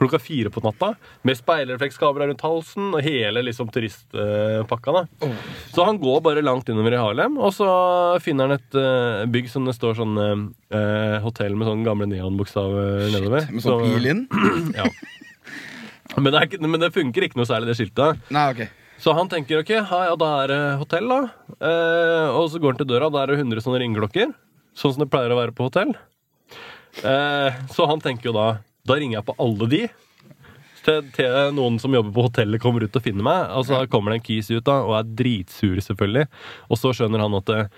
Klokka 0.00 0.18
fire 0.18 0.50
på 0.50 0.62
natta, 0.64 0.94
med 1.22 1.36
speilreflekskamera 1.38 2.26
rundt 2.30 2.40
halsen 2.42 2.88
og 2.96 3.02
hele 3.04 3.42
liksom 3.44 3.68
turistpakka. 3.70 4.92
da. 4.96 5.28
Så 5.74 5.84
han 5.86 5.98
går 6.02 6.20
bare 6.24 6.42
langt 6.42 6.68
innover 6.72 6.96
i 6.96 7.00
Harlem, 7.02 7.36
og 7.38 7.52
så 7.54 7.68
finner 8.24 8.48
han 8.48 8.56
et 8.58 8.74
uh, 8.78 9.24
bygg 9.30 9.50
som 9.52 9.64
det 9.68 9.76
står 9.76 9.94
sånn 10.00 10.16
uh, 10.18 11.18
hotell 11.22 11.54
med 11.54 11.68
sånne 11.68 11.86
gamle 11.86 12.08
neonbokstaver 12.10 13.10
nedover. 13.14 13.46
Med 13.52 13.62
sånn 13.62 13.84
pil 13.94 14.10
inn? 14.14 14.24
Ja. 14.80 14.88
Men 16.18 16.32
det, 16.34 16.40
ikke- 16.48 16.60
men 16.68 16.80
det 16.82 16.90
funker 16.92 17.24
ikke 17.24 17.38
noe 17.40 17.48
særlig, 17.48 17.70
det 17.70 17.76
skiltet. 17.78 18.18
Nei, 18.34 18.46
ok. 18.52 18.64
Så 19.02 19.14
han 19.16 19.28
tenker 19.32 19.62
ok, 19.62 19.70
ha, 19.88 20.00
ja, 20.10 20.16
da 20.20 20.26
er 20.42 20.50
det 20.52 20.58
hotell, 20.82 21.08
da. 21.08 21.20
Eh, 21.56 22.26
og 22.36 22.50
så 22.52 22.60
går 22.60 22.74
han 22.74 22.80
til 22.82 22.90
døra, 22.90 23.08
da 23.10 23.22
er 23.22 23.32
det 23.32 23.38
100 23.40 23.62
sånne 23.64 23.80
ringeklokker. 23.80 24.34
Sånn 24.76 24.92
som 24.94 25.02
det 25.04 25.08
pleier 25.10 25.32
å 25.34 25.38
være 25.40 25.54
på 25.56 25.66
hotell. 25.70 25.94
Eh, 27.02 27.56
så 27.72 27.86
han 27.88 28.02
tenker 28.04 28.28
jo 28.28 28.34
da 28.36 28.46
Da 28.88 28.96
ringer 28.98 29.20
jeg 29.20 29.26
på 29.28 29.36
alle 29.42 29.68
de. 29.70 29.82
Til, 30.82 31.04
til 31.14 31.36
noen 31.54 31.76
som 31.78 31.94
jobber 31.94 32.10
på 32.16 32.24
hotellet, 32.26 32.58
kommer 32.62 32.82
ut 32.82 32.96
og 32.98 33.04
finner 33.04 33.22
meg. 33.26 33.52
Og 33.54 33.68
så 33.68 33.84
kommer 33.90 34.10
det 34.14 34.18
en 34.20 34.26
kis 34.26 34.50
ut 34.50 34.64
da, 34.66 34.80
og 34.82 34.96
er 34.98 35.12
dritsur, 35.22 35.78
selvfølgelig. 35.86 36.26
Og 36.68 36.80
så 36.80 36.90
skjønner 36.98 37.22
han 37.22 37.36
at 37.38 37.52
eh, 37.54 37.68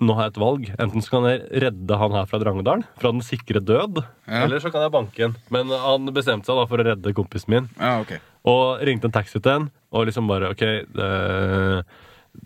nå 0.00 0.14
har 0.16 0.30
jeg 0.30 0.32
et 0.32 0.40
valg. 0.40 0.70
Enten 0.80 1.04
så 1.04 1.12
kan 1.12 1.26
jeg 1.28 1.42
redde 1.66 1.98
han 2.00 2.16
her 2.16 2.30
fra 2.30 2.40
Drangedalen, 2.40 2.86
fra 3.02 3.12
den 3.12 3.20
sikre 3.26 3.60
død, 3.60 4.00
Ja. 4.24 4.46
eller 4.46 4.62
så 4.64 4.72
kan 4.72 4.86
jeg 4.86 4.94
banke 4.96 5.26
han. 5.26 5.36
Men 5.52 5.68
han 5.84 6.08
bestemte 6.16 6.48
seg 6.48 6.56
da 6.56 6.64
for 6.70 6.80
å 6.80 6.86
redde 6.88 7.12
kompisen 7.18 7.52
min. 7.58 7.68
Ja, 7.76 7.98
okay. 8.00 8.22
Og 8.48 8.80
ringte 8.88 9.10
en 9.10 9.12
taxi 9.18 9.36
til 9.36 9.52
en, 9.52 9.68
og 9.92 10.08
liksom 10.08 10.30
bare 10.30 10.54
OK 10.54 10.62
det, 10.64 10.86
det, 10.96 11.84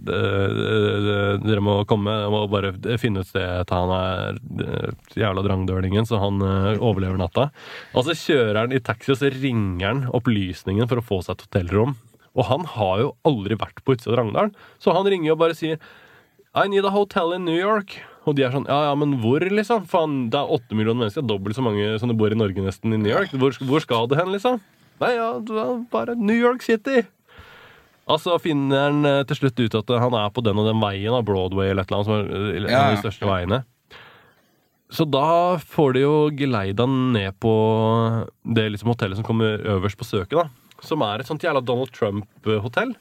Dere 0.05 1.61
må 1.65 1.77
komme 1.89 2.15
må 2.33 2.45
bare 2.53 2.73
finne 3.01 3.23
ut 3.23 3.29
stedet 3.29 3.73
han 3.73 3.93
er 3.95 4.39
eh, 4.65 4.95
jævla 5.21 5.45
drangdølingen, 5.45 6.09
så 6.09 6.21
han 6.23 6.41
eh, 6.45 6.81
overlever 6.81 7.21
natta. 7.21 7.51
Og 7.93 8.09
så 8.09 8.17
kjører 8.17 8.63
han 8.63 8.75
i 8.75 8.83
taxi, 8.85 9.13
og 9.13 9.21
så 9.21 9.31
ringer 9.33 9.87
han 9.87 10.03
opplysningen 10.17 10.89
for 10.91 11.01
å 11.01 11.05
få 11.05 11.21
seg 11.25 11.37
et 11.37 11.47
hotellrom. 11.49 11.95
Og 12.35 12.49
han 12.49 12.67
har 12.75 13.05
jo 13.05 13.13
aldri 13.29 13.59
vært 13.61 13.85
på 13.85 13.95
utsida 13.95 14.15
av 14.15 14.19
Drangdalen, 14.19 14.57
så 14.83 14.97
han 14.97 15.07
ringer 15.07 15.37
og 15.37 15.45
bare 15.45 15.57
sier 15.59 15.79
I 16.55 16.67
need 16.71 16.87
a 16.87 16.93
hotel 16.95 17.37
in 17.37 17.47
New 17.47 17.59
York. 17.59 17.99
Og 18.25 18.39
de 18.39 18.47
er 18.47 18.55
sånn, 18.55 18.67
ja, 18.71 18.87
ja, 18.89 18.95
men 18.97 19.19
hvor, 19.21 19.43
liksom? 19.45 19.85
Faen, 19.91 20.31
det 20.33 20.41
er 20.41 20.53
åtte 20.57 20.77
millioner 20.77 21.05
mennesker, 21.05 21.27
dobbelt 21.29 21.59
så 21.59 21.65
mange 21.65 21.93
som 22.01 22.11
det 22.11 22.17
bor 22.19 22.33
i 22.33 22.39
Norge 22.39 22.65
nesten 22.65 22.95
i 22.97 23.01
New 23.01 23.13
York. 23.13 23.35
Hvor, 23.37 23.57
hvor 23.69 23.85
skal 23.85 24.09
du 24.09 24.17
hen, 24.17 24.33
liksom? 24.33 24.63
Nei, 25.03 25.13
ja, 25.17 25.29
det 25.43 25.67
bare 25.93 26.15
New 26.17 26.39
York 26.39 26.65
City. 26.65 27.03
Altså 28.05 28.37
finner 28.43 28.89
han 28.89 29.07
eh, 29.09 29.23
til 29.29 29.39
slutt 29.39 29.63
ut 29.63 29.79
at 29.81 29.95
han 30.03 30.17
er 30.19 30.33
på 30.35 30.45
den 30.45 30.59
og 30.61 30.69
den 30.69 30.83
veien, 30.83 31.15
av 31.15 31.25
Broadway 31.29 31.71
eller 31.71 31.85
et 31.85 31.93
eller 31.93 32.03
annet, 32.03 32.11
som 32.11 32.19
er 32.19 32.59
ja. 32.59 32.67
en 32.67 32.83
av 32.83 32.97
de 32.97 33.05
største 33.05 33.31
veiene. 33.31 33.63
så 34.95 35.07
da 35.09 35.29
får 35.59 35.97
de 35.97 36.05
jo 36.05 36.17
geleida 36.37 36.87
ned 36.87 37.39
på 37.43 37.55
det 38.57 38.69
liksom 38.75 38.93
hotellet 38.93 39.19
som 39.19 39.27
kommer 39.27 39.65
øverst 39.77 39.99
på 39.99 40.07
søket, 40.07 40.37
da. 40.43 40.49
Som 40.85 41.01
er 41.07 41.23
et 41.23 41.29
sånt 41.29 41.43
jævla 41.43 41.63
Donald 41.65 41.95
Trump-hotell. 41.97 42.93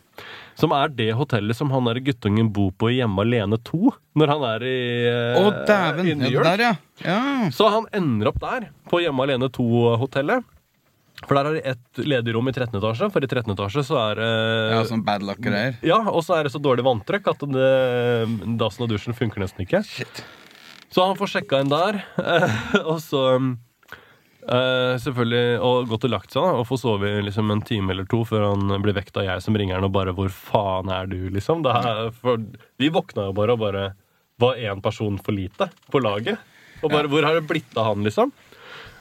Som 0.56 0.72
er 0.78 0.92
det 0.94 1.10
hotellet 1.18 1.58
som 1.58 1.72
han 1.74 1.90
der 1.90 2.00
guttungen 2.06 2.52
bor 2.54 2.72
på 2.80 2.92
i 2.94 3.00
Hjemme 3.00 3.26
alene 3.26 3.58
2, 3.66 3.92
når 4.22 4.32
han 4.32 4.46
er 4.52 4.66
i, 4.70 4.80
oh, 5.42 5.50
i 6.06 6.14
New 6.16 6.30
York. 6.30 6.46
der, 6.48 6.64
ja. 6.64 6.74
ja. 7.04 7.50
Så 7.52 7.68
han 7.74 7.90
ender 7.98 8.30
opp 8.32 8.40
der, 8.44 8.70
på 8.88 9.02
Hjemme 9.04 9.26
alene 9.26 9.50
2-hotellet. 9.52 10.46
For 11.28 11.36
der 11.38 11.46
har 11.50 11.54
de 11.58 11.64
ett 11.74 12.02
ledig 12.04 12.34
rom 12.36 12.48
i 12.50 12.54
13. 12.54 12.76
etasje, 12.80 13.10
for 13.14 13.24
i 13.24 13.28
13. 13.30 13.54
etasje 13.56 13.84
så 13.88 13.98
er 14.12 14.22
eh, 14.24 14.74
Ja, 14.76 14.84
sånn 14.90 15.04
bad 15.08 15.24
luck-greier. 15.24 15.78
ja, 15.86 16.00
og 16.10 16.24
så 16.26 16.38
er 16.38 16.44
det 16.48 16.54
så 16.54 16.62
dårlig 16.64 16.84
vanntrykk 16.88 17.30
at 17.34 17.46
det, 17.54 17.70
dassen 18.60 18.84
og 18.86 18.90
dusjen 18.92 19.16
funker 19.18 19.44
nesten 19.44 19.66
ikke. 19.66 19.84
Shit. 19.88 20.24
Så 20.94 21.06
han 21.08 21.18
får 21.18 21.32
sjekka 21.38 21.62
inn 21.64 21.72
der, 21.72 22.02
og 22.92 23.00
så 23.02 23.24
eh, 23.40 24.94
selvfølgelig 25.02 25.60
Og 25.66 25.88
gått 25.90 26.06
og 26.06 26.14
lagt 26.14 26.36
seg, 26.36 26.44
da, 26.46 26.60
og 26.60 26.68
får 26.70 26.82
sove 26.84 27.10
i 27.10 27.24
liksom 27.26 27.50
en 27.54 27.64
time 27.66 27.96
eller 27.96 28.06
to 28.12 28.22
før 28.28 28.50
han 28.52 28.76
blir 28.84 28.94
vekt 28.98 29.18
av 29.18 29.26
jeg 29.26 29.42
som 29.46 29.58
ringer 29.58 29.80
han 29.80 29.88
og 29.88 29.94
bare 29.96 30.14
'Hvor 30.14 30.30
faen 30.30 30.92
er 30.94 31.08
du?' 31.10 31.30
liksom. 31.34 31.64
Det 31.66 31.72
er, 31.74 32.12
for, 32.22 32.38
vi 32.78 32.90
våkna 32.94 33.30
jo 33.32 33.38
bare 33.40 33.56
og 33.56 33.60
bare 33.64 33.86
var 34.42 34.56
én 34.58 34.82
person 34.84 35.18
for 35.18 35.32
lite 35.32 35.70
på 35.92 36.02
laget. 36.04 36.38
Og 36.84 36.92
bare 36.92 37.08
'Hvor 37.08 37.24
har 37.24 37.40
det 37.40 37.48
blitt 37.48 37.78
av 37.78 37.94
han?' 37.96 38.04
liksom. 38.04 38.32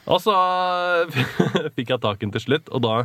Og 0.09 0.19
så 0.23 0.33
fikk 1.75 1.93
jeg 1.93 2.03
tak 2.03 2.19
i 2.19 2.25
den 2.25 2.33
til 2.35 2.45
slutt, 2.47 2.71
og 2.73 2.83
da 2.83 2.95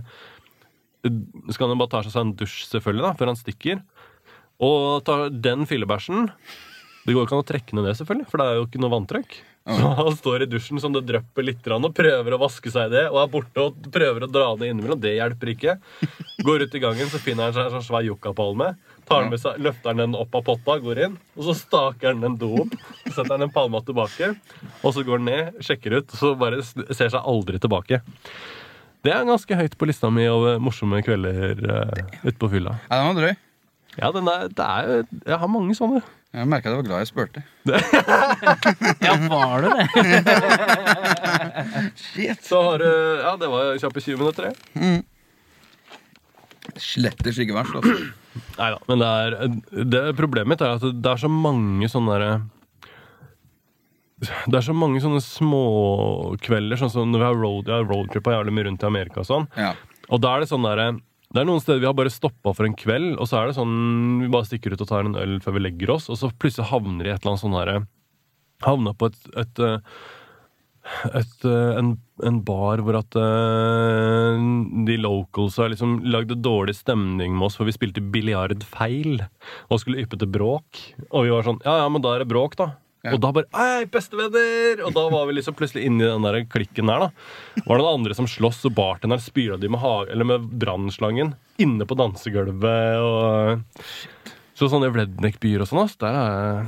skal 1.55 1.69
han 1.69 1.77
jo 1.77 1.83
bare 1.85 1.93
ta 1.93 2.03
seg 2.05 2.21
en 2.25 2.35
dusj 2.39 2.65
selvfølgelig 2.73 3.07
da, 3.07 3.13
før 3.19 3.31
han 3.33 3.39
stikker. 3.39 3.85
Og 4.59 5.05
tar 5.07 5.29
den 5.31 5.69
fillebæsjen 5.71 6.33
Det 7.07 7.15
går 7.15 7.29
ikke 7.29 7.37
an 7.37 7.45
å 7.45 7.47
trekke 7.47 7.77
ned 7.79 7.87
det, 7.87 7.95
selvfølgelig, 8.01 8.27
for 8.29 8.43
det 8.43 8.49
er 8.49 8.59
jo 8.59 8.67
ikke 8.67 8.81
noe 8.83 8.93
vanntrykk. 8.97 9.37
Så 9.69 9.91
han 9.99 10.17
står 10.17 10.45
i 10.45 10.49
dusjen 10.49 10.81
som 10.81 10.95
det 10.95 11.05
drypper 11.09 11.45
litt, 11.45 11.67
og 11.71 11.93
prøver 11.97 12.35
å 12.35 12.41
vaske 12.41 12.73
seg 12.73 12.89
i 12.89 12.95
det. 12.97 13.05
Og 13.13 13.21
er 13.21 13.31
borte 13.33 13.65
og 13.65 13.89
prøver 13.93 14.25
å 14.25 14.31
dra 14.33 14.51
det 14.61 14.71
innimellom. 14.73 15.01
Det 15.01 15.15
hjelper 15.15 15.53
ikke. 15.53 15.75
Går 16.45 16.65
ut 16.67 16.77
i 16.77 16.83
gangen, 16.83 17.11
så 17.13 17.21
finner 17.21 17.49
han 17.49 17.57
seg 17.57 17.69
en 17.69 17.77
sånn 17.77 17.87
svær 17.87 18.07
yuccapalme. 18.09 18.73
Tar 19.09 19.23
den 19.25 19.31
med 19.33 19.41
seg, 19.41 19.57
Løfter 19.65 19.89
han 19.95 20.03
den 20.03 20.15
opp 20.19 20.35
av 20.37 20.43
potta, 20.45 20.75
går 20.85 20.99
inn, 21.07 21.15
og 21.39 21.47
så 21.49 21.55
staker 21.57 22.11
han 22.13 22.21
den 22.25 22.35
do 22.41 22.51
opp. 22.65 22.75
Setter 23.09 23.33
han 23.39 23.47
en 23.47 23.53
palma 23.55 23.81
tilbake, 23.87 24.35
og 24.85 24.93
så 24.95 25.05
går 25.07 25.17
han 25.23 25.29
ned, 25.31 25.61
sjekker 25.65 25.97
ut, 26.01 26.13
og 26.13 26.19
så 26.21 26.33
bare 26.39 26.61
ser 26.67 27.09
seg 27.09 27.19
aldri 27.23 27.57
tilbake. 27.63 28.03
Det 29.07 29.13
er 29.15 29.25
ganske 29.29 29.57
høyt 29.57 29.77
på 29.79 29.87
lista 29.89 30.11
mi 30.13 30.27
over 30.29 30.59
morsomme 30.61 31.01
kvelder 31.07 31.61
uh, 31.65 31.99
ute 32.27 32.37
på 32.43 32.49
fylla. 32.53 32.77
Ja, 32.91 32.99
den 32.99 33.09
var 33.09 33.21
drøy. 33.23 33.35
Ja, 33.99 34.09
den 34.15 34.29
er, 34.31 34.49
det 34.53 34.65
er, 34.67 34.89
jo- 34.91 35.21
jeg 35.33 35.39
har 35.43 35.49
mange 35.51 35.75
sånne. 35.79 36.03
Jeg 36.37 36.45
merka 36.51 36.69
jeg 36.69 36.77
var 36.83 36.85
glad 36.91 37.01
jeg 37.01 37.09
spurte. 37.09 37.41
Ja, 39.07 39.15
var 39.31 39.63
du 39.65 39.69
det? 39.73 39.87
Shit. 42.03 42.43
Så 42.45 42.61
har 42.67 42.83
du 42.83 42.89
Ja, 43.23 43.33
det 43.41 43.49
var 43.49 43.79
kjappe 43.81 44.03
20 44.05 44.21
minutter, 44.21 44.51
det. 44.51 45.05
Sletters 46.79 47.39
ikke 47.43 47.57
verst, 47.57 47.75
altså. 47.81 47.95
Nei 48.59 48.71
da. 48.75 48.79
Men 48.91 49.03
det 49.03 49.09
er, 49.09 49.37
det, 49.95 50.05
problemet 50.19 50.53
mitt 50.55 50.63
er 50.65 50.77
at 50.77 50.87
det 50.87 51.11
er 51.11 51.21
så 51.23 51.31
mange 51.33 51.91
sånne 51.91 52.15
derre 52.15 52.39
det 54.19 54.57
er 54.59 54.65
så 54.67 54.75
mange 54.75 54.99
sånne 54.99 55.21
småkvelder, 55.23 56.81
sånn 56.81 56.91
som 56.91 57.13
når 57.13 57.21
vi 57.21 57.27
har 57.29 57.37
road, 57.39 57.69
ja, 57.71 58.33
jævlig 58.35 58.55
mye 58.57 58.67
rundt 58.67 58.83
i 58.83 58.89
Amerika 58.89 59.23
og 59.23 59.29
sånn. 59.29 59.47
Ja. 59.55 59.77
Og 60.09 60.23
da 60.25 60.33
er 60.35 60.43
det 60.43 60.49
sånn 60.51 60.67
derre 60.67 60.89
Det 61.29 61.43
er 61.43 61.47
noen 61.47 61.61
steder 61.61 61.83
vi 61.83 61.87
har 61.87 61.95
bare 61.95 62.11
stoppa 62.11 62.55
for 62.57 62.67
en 62.67 62.75
kveld, 62.79 63.19
og 63.21 63.29
så 63.29 63.39
er 63.39 63.51
det 63.51 63.59
sånn 63.59 63.77
vi 64.23 64.31
bare 64.33 64.49
stikker 64.49 64.75
ut 64.75 64.83
og 64.83 64.89
tar 64.91 65.05
en 65.05 65.19
øl 65.21 65.37
før 65.45 65.59
vi 65.59 65.65
legger 65.67 65.93
oss, 65.95 66.09
og 66.09 66.19
så 66.19 66.33
plutselig 66.33 66.71
havner 66.73 67.05
i 67.05 67.13
et 67.13 67.21
eller 67.21 67.35
annet 67.35 67.45
sånn 67.45 67.59
derre 67.59 67.79
Havna 68.65 68.91
på 68.99 69.07
et, 69.07 69.19
et, 69.39 69.61
eh, 69.63 69.99
et 71.13 71.45
eh, 71.47 71.79
en, 71.79 71.93
en 72.27 72.41
bar 72.45 72.83
hvor 72.85 72.99
at 72.99 73.19
uh, 73.19 74.41
de 74.89 74.99
locals 75.01 75.59
har 75.61 75.71
liksom 75.73 75.99
lagd 76.09 76.35
dårlig 76.43 76.77
stemning 76.79 77.37
med 77.37 77.49
oss, 77.49 77.59
for 77.59 77.69
vi 77.69 77.77
spilte 77.77 78.05
biljard 78.15 78.65
feil 78.67 79.23
og 79.69 79.81
skulle 79.83 80.03
yppe 80.03 80.19
til 80.19 80.31
bråk. 80.33 80.85
Og 81.11 81.27
vi 81.27 81.33
var 81.35 81.47
sånn 81.47 81.63
Ja, 81.67 81.81
ja, 81.85 81.89
men 81.93 82.05
da 82.05 82.17
er 82.17 82.25
det 82.25 82.31
bråk, 82.33 82.59
da. 82.59 82.73
Ja. 83.07 83.13
Og 83.15 83.21
da 83.23 83.31
bare 83.35 83.47
Hei, 83.55 83.87
bestevenner! 83.93 84.83
Og 84.87 84.91
da 84.97 85.05
var 85.13 85.29
vi 85.29 85.37
liksom 85.37 85.55
plutselig 85.59 85.87
inni 85.87 86.03
den 86.03 86.27
der 86.27 86.41
klikken 86.51 86.91
der, 86.91 87.07
da. 87.07 87.63
Var 87.63 87.79
det 87.79 87.85
noen 87.85 88.01
andre 88.01 88.17
som 88.19 88.29
sloss, 88.31 88.65
og 88.67 88.75
bartenderen 88.79 89.23
spyla 89.23 89.59
de 89.61 89.71
med, 89.71 89.87
eller 90.11 90.27
med 90.27 90.51
brannslangen 90.59 91.37
inne 91.63 91.87
på 91.89 91.99
dansegulvet 91.99 93.03
og 93.03 93.63
Så 94.59 94.67
sånne 94.67 94.91
redneck-byer 94.91 95.63
og 95.63 95.71
sånn, 95.71 95.85
ass, 95.85 95.95
der 96.01 96.17
er 96.19 96.65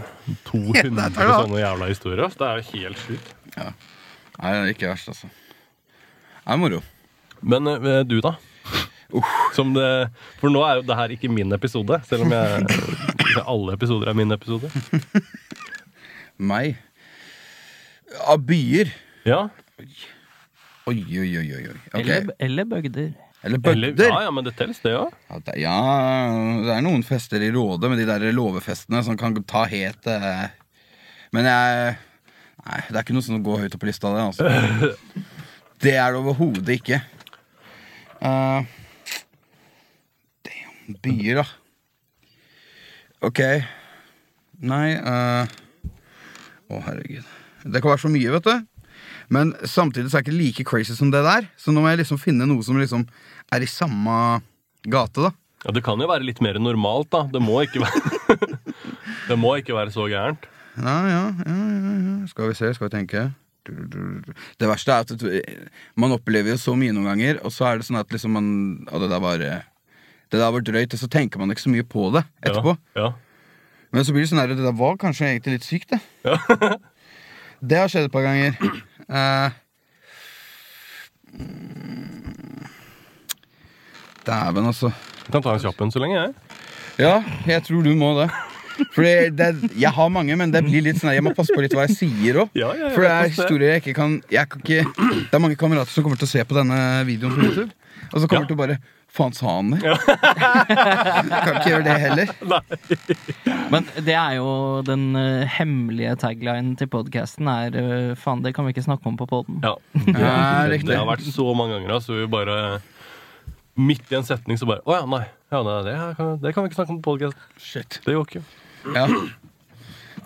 200 0.46 0.92
der 0.94 1.16
tar 1.16 1.32
sånne 1.34 1.58
jævla 1.58 1.88
historier. 1.90 2.28
ass. 2.28 2.38
Det 2.38 2.46
er 2.46 2.60
jo 2.60 2.76
helt 2.76 3.02
sjukt. 3.02 3.32
Nei, 4.40 4.52
det 4.54 4.60
er 4.60 4.72
ikke 4.74 4.90
verst, 4.90 5.10
altså. 5.12 5.28
Det 6.40 6.54
er 6.54 6.60
moro. 6.60 6.80
Men 7.40 7.68
eh, 7.76 8.02
du, 8.08 8.18
da? 8.24 8.34
Som 9.56 9.72
det, 9.74 9.86
for 10.40 10.52
nå 10.54 10.62
er 10.64 10.78
jo 10.80 10.84
det 10.86 10.96
her 10.96 11.12
ikke 11.16 11.30
min 11.32 11.52
episode, 11.56 11.98
selv 12.08 12.24
om 12.28 12.34
jeg 12.34 12.66
alle 13.42 13.74
episoder 13.74 14.12
er 14.12 14.16
min 14.16 14.32
episode. 14.32 14.70
Meg. 16.50 16.78
Av 18.30 18.38
byer. 18.42 18.92
Ja, 19.28 19.48
Oi, 20.90 21.02
oi, 21.20 21.28
oi, 21.38 21.48
oi. 21.54 21.64
oi. 21.70 21.74
Ok. 21.92 22.00
Eller, 22.00 22.30
eller 22.42 22.66
bøgder. 22.66 23.10
Eller 23.46 23.60
eller, 23.70 23.92
ja, 23.96 24.16
ja, 24.26 24.30
men 24.34 24.44
det 24.44 24.52
telles, 24.58 24.80
det 24.82 24.92
òg. 24.98 25.12
Ja, 25.30 25.38
det, 25.46 25.54
ja, 25.62 25.76
det 26.66 26.72
er 26.74 26.82
noen 26.84 27.04
fester 27.06 27.40
i 27.44 27.50
Råde 27.54 27.88
med 27.88 28.00
de 28.02 28.06
der 28.08 28.26
låvefestene 28.36 29.00
som 29.06 29.16
kan 29.20 29.36
ta 29.48 29.62
het 29.70 30.08
eh. 30.10 30.50
Men 31.32 31.46
jeg 31.48 31.94
Nei, 32.60 32.80
det 32.88 32.98
er 32.98 33.04
ikke 33.04 33.16
noe 33.16 33.24
som 33.24 33.40
går 33.44 33.64
høyt 33.64 33.76
opp 33.76 33.82
på 33.82 33.88
lista, 33.88 34.12
det. 34.12 34.26
altså 34.28 34.44
Det 35.80 35.94
er 35.96 36.12
det 36.12 36.20
overhodet 36.20 36.76
ikke. 36.76 37.00
Uh, 38.20 38.66
damn, 40.44 40.98
byer, 41.00 41.40
da. 41.40 41.46
Ok. 43.24 43.40
Nei 44.60 44.86
uh, 45.00 45.48
Å, 46.70 46.82
herregud. 46.84 47.24
Det 47.64 47.80
kan 47.80 47.92
være 47.92 48.02
så 48.04 48.12
mye, 48.12 48.34
vet 48.36 48.46
du. 48.46 48.68
Men 49.32 49.54
samtidig 49.68 50.10
så 50.10 50.18
er 50.18 50.24
det 50.24 50.32
ikke 50.32 50.38
like 50.38 50.66
crazy 50.68 50.96
som 50.96 51.10
det 51.12 51.22
der. 51.24 51.48
Så 51.60 51.72
nå 51.72 51.82
må 51.82 51.90
jeg 51.92 52.02
liksom 52.02 52.20
finne 52.20 52.48
noe 52.48 52.64
som 52.66 52.78
liksom 52.80 53.06
er 53.54 53.64
i 53.64 53.68
samme 53.70 54.14
gate, 54.84 55.28
da. 55.28 55.32
Ja, 55.64 55.74
det 55.76 55.82
kan 55.84 56.00
jo 56.00 56.08
være 56.08 56.24
litt 56.24 56.40
mer 56.44 56.56
normalt, 56.60 57.10
da. 57.12 57.26
Det 57.32 57.40
må 57.44 57.58
ikke 57.64 57.82
være 57.84 58.38
Det 59.30 59.36
må 59.38 59.56
ikke 59.60 59.76
være 59.76 59.92
så 59.94 60.06
gærent. 60.10 60.48
Ja, 60.80 60.96
ja, 61.08 61.22
ja, 61.44 61.54
ja, 61.54 61.94
ja. 62.00 62.26
Skal 62.30 62.50
vi 62.50 62.56
se, 62.56 62.72
skal 62.74 62.88
vi 62.88 62.94
tenke. 62.94 63.24
Det 64.60 64.68
verste 64.68 64.94
er 64.94 65.04
at 65.04 65.24
man 66.00 66.14
opplever 66.16 66.54
jo 66.54 66.60
så 66.60 66.72
mye 66.78 66.94
noen 66.96 67.10
ganger, 67.10 67.40
og 67.44 67.52
så 67.52 67.68
er 67.68 67.78
det 67.78 67.86
sånn 67.86 68.00
at 68.00 68.10
liksom 68.10 68.32
man 68.32 68.46
Og 68.88 69.02
det 69.02 69.10
der 69.12 69.20
var 69.20 69.38
Det 69.38 70.38
der 70.38 70.54
var 70.54 70.64
drøyt, 70.64 70.94
og 70.94 71.02
så 71.02 71.08
tenker 71.10 71.38
man 71.38 71.50
ikke 71.52 71.66
så 71.66 71.72
mye 71.72 71.84
på 71.84 72.08
det 72.14 72.24
etterpå. 72.42 72.76
Ja, 72.96 73.12
Men 73.92 74.06
så 74.06 74.14
blir 74.14 74.22
det 74.24 74.30
sånn 74.30 74.42
at 74.42 74.52
det 74.54 74.62
der 74.62 74.76
var 74.78 74.96
kanskje 74.96 75.26
egentlig 75.26 75.58
litt 75.58 75.66
sykt, 75.66 75.90
det. 75.90 76.00
det 77.68 77.80
har 77.80 77.90
skjedd 77.90 78.06
et 78.06 78.14
par 78.14 78.22
ganger. 78.22 78.54
Uh, 79.10 79.50
Dæven, 84.26 84.70
altså. 84.70 84.92
Jeg 85.26 85.34
kan 85.34 85.42
ta 85.42 85.56
en 85.56 85.64
kjapp 85.64 85.82
en 85.82 85.90
så 85.90 86.02
lenge, 86.02 86.22
jeg. 86.22 86.32
Ja, 87.02 87.16
jeg 87.48 87.66
tror 87.66 87.82
du 87.82 87.90
må 87.98 88.14
det. 88.20 88.30
Det, 88.96 89.14
det, 89.38 89.48
jeg 89.80 89.92
har 89.96 90.08
mange, 90.12 90.36
men 90.40 90.50
det 90.54 90.62
blir 90.66 90.82
litt 90.86 91.00
sånn 91.00 91.12
Jeg 91.14 91.24
må 91.26 91.32
passe 91.36 91.52
på 91.54 91.62
litt 91.64 91.74
hva 91.76 91.86
jeg 91.88 91.96
sier 91.98 92.40
òg. 92.44 92.54
Ja, 92.58 92.70
ja, 92.78 92.90
For 92.94 93.04
det 93.04 93.10
er 93.10 93.20
det 93.20 93.26
er. 93.26 93.34
historier 93.34 93.74
jeg 93.74 93.82
ikke 93.84 93.96
kan 93.98 94.16
Jeg 94.32 94.48
kan 94.52 94.62
ikke 94.64 95.10
Det 95.30 95.36
er 95.36 95.42
mange 95.44 95.58
kamerater 95.60 95.92
som 95.94 96.06
kommer 96.06 96.20
til 96.20 96.28
å 96.28 96.32
se 96.32 96.44
på 96.48 96.56
denne 96.56 96.80
videoen 97.08 97.36
på 97.36 97.44
YouTube, 97.48 97.70
og 98.12 98.16
så 98.20 98.26
kommer 98.30 98.46
Ja. 98.46 98.50
til 98.52 98.58
å 98.58 98.62
bare 98.64 98.78
Faen, 99.10 99.32
sa 99.34 99.56
han 99.56 99.72
det? 99.74 99.80
kan 100.70 101.56
ikke 101.58 101.70
gjøre 101.72 101.82
det 101.82 101.94
heller. 101.98 102.28
Men 103.74 103.88
det 104.06 104.14
er 104.14 104.36
jo 104.38 104.52
den 104.86 105.08
uh, 105.18 105.42
hemmelige 105.58 106.12
taglinen 106.22 106.76
til 106.78 106.86
podkasten 106.92 107.50
er 107.50 107.74
uh, 107.74 108.12
Faen, 108.14 108.44
det 108.44 108.52
kan 108.54 108.68
vi 108.68 108.74
ikke 108.74 108.84
snakke 108.86 109.10
om 109.10 109.18
på 109.18 109.26
poden. 109.30 109.58
Ja. 109.66 109.74
Ja, 110.14 110.62
Det 110.68 110.76
riktig. 110.76 110.94
har 110.94 111.08
vært 111.10 111.26
så 111.26 111.48
mange 111.58 111.80
ganger, 111.80 111.98
så 112.06 112.20
Vi 112.20 112.28
bare 112.30 112.78
Midt 113.80 114.10
i 114.12 114.18
en 114.18 114.26
setning 114.26 114.58
så 114.60 114.66
bare 114.70 114.82
Å 114.86 115.00
ja, 115.00 115.04
nei. 115.10 115.24
Ja, 115.50 115.64
nei 115.66 115.76
det, 115.86 115.94
kan, 116.18 116.32
det 116.42 116.54
kan 116.54 116.62
vi 116.62 116.70
ikke 116.70 116.78
snakke 116.78 116.94
om 116.94 117.02
på 117.02 117.14
podcast. 117.16 117.38
Shit. 117.58 117.98
Det 118.06 118.14
går 118.14 118.26
ikke. 118.28 118.42
Ja. 118.94 119.06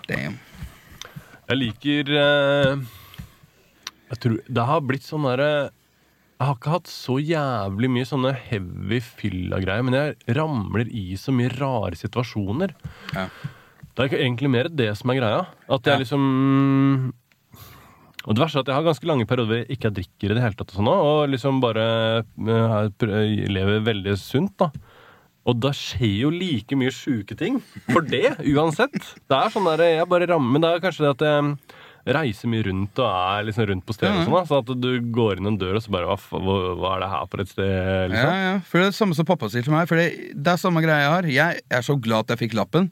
Damn. 0.07 0.37
Jeg 1.49 1.57
liker 1.59 2.09
eh, 2.17 2.77
Jeg 4.11 4.19
tror 4.23 4.37
Det 4.47 4.63
har 4.69 4.81
blitt 4.85 5.05
sånn 5.05 5.25
derre 5.27 5.49
Jeg 5.65 6.45
har 6.47 6.55
ikke 6.57 6.73
hatt 6.75 6.89
så 6.91 7.17
jævlig 7.21 7.89
mye 7.93 8.07
sånne 8.09 8.31
heavy 8.47 8.99
fylla-greier, 9.03 9.85
men 9.87 9.97
jeg 9.99 10.37
ramler 10.37 10.89
i 10.91 11.03
så 11.19 11.31
mye 11.35 11.51
rare 11.55 11.95
situasjoner. 11.99 12.73
Ja. 13.15 13.27
Det 13.95 14.01
er 14.03 14.09
ikke 14.09 14.19
egentlig 14.25 14.49
mer 14.51 14.67
det 14.67 14.89
som 14.99 15.13
er 15.13 15.19
greia. 15.21 15.45
At 15.71 15.87
jeg 15.87 15.93
Ja. 15.95 16.01
liksom 16.03 17.13
Og 18.25 18.33
det 18.35 18.41
verste 18.41 18.57
er 18.57 18.65
at 18.65 18.67
jeg 18.73 18.75
har 18.75 18.83
ganske 18.89 19.07
lange 19.07 19.25
perioder 19.29 19.47
hvor 19.51 19.61
jeg 19.61 19.77
ikke 19.77 19.93
drikker 19.95 20.31
i 20.31 20.33
det 20.35 20.43
hele 20.43 20.57
tatt, 20.59 20.71
og 20.73 20.79
sånn 20.81 20.89
og 20.91 21.29
liksom 21.29 21.61
bare 21.61 21.85
jeg 22.35 23.49
lever 23.53 23.83
veldig 23.85 24.15
sunt, 24.17 24.55
da. 24.57 24.71
Og 25.45 25.57
da 25.61 25.69
skjer 25.77 26.23
jo 26.23 26.31
like 26.33 26.77
mye 26.77 26.93
sjuke 26.93 27.37
ting 27.37 27.59
for 27.91 28.01
det, 28.01 28.37
uansett. 28.49 28.95
Det 29.29 29.37
er 29.37 29.51
sånn 29.53 29.67
der, 29.69 29.83
jeg 29.99 30.07
bare 30.09 30.29
rammer, 30.31 30.55
Men 30.55 30.63
det 30.63 30.71
er 30.71 30.85
kanskje 30.87 31.05
det 31.05 31.11
at 31.15 31.25
jeg, 31.27 31.75
reiser 32.05 32.49
mye 32.51 32.65
rundt 32.67 32.99
og 33.01 33.07
er 33.09 33.45
liksom 33.47 33.65
rundt 33.71 33.85
på 33.85 33.95
stedet. 33.95 34.11
Ja, 34.11 34.17
ja. 34.19 34.25
og 34.25 34.27
sånn 34.27 34.35
da, 34.37 34.43
Sånn 34.49 34.59
at 34.61 34.83
du 34.83 35.11
går 35.15 35.41
inn 35.41 35.49
en 35.49 35.57
dør, 35.61 35.79
og 35.79 35.85
så 35.85 35.93
bare 35.93 36.09
hva, 36.09 36.41
hva, 36.77 36.91
er 36.91 37.01
det 37.01 37.09
her 37.13 37.31
for 37.31 37.41
et 37.41 37.51
sted? 37.51 37.71
Ja, 37.71 38.03
liksom? 38.11 38.35
ja, 38.43 38.51
for 38.61 38.77
det 38.77 38.85
er 38.85 38.93
det 38.93 38.99
samme 38.99 39.17
som 39.17 39.29
pappa 39.29 39.49
sier 39.49 39.65
til 39.65 39.73
meg. 39.73 39.89
For 39.89 40.01
det, 40.01 40.35
det 40.37 40.53
er 40.53 40.61
samme 40.61 40.83
greia 40.85 41.01
jeg 41.01 41.13
har. 41.15 41.29
Jeg 41.37 41.65
er 41.79 41.87
så 41.87 41.97
glad 41.97 42.27
at 42.27 42.35
jeg 42.35 42.43
fikk 42.45 42.57
lappen. 42.59 42.91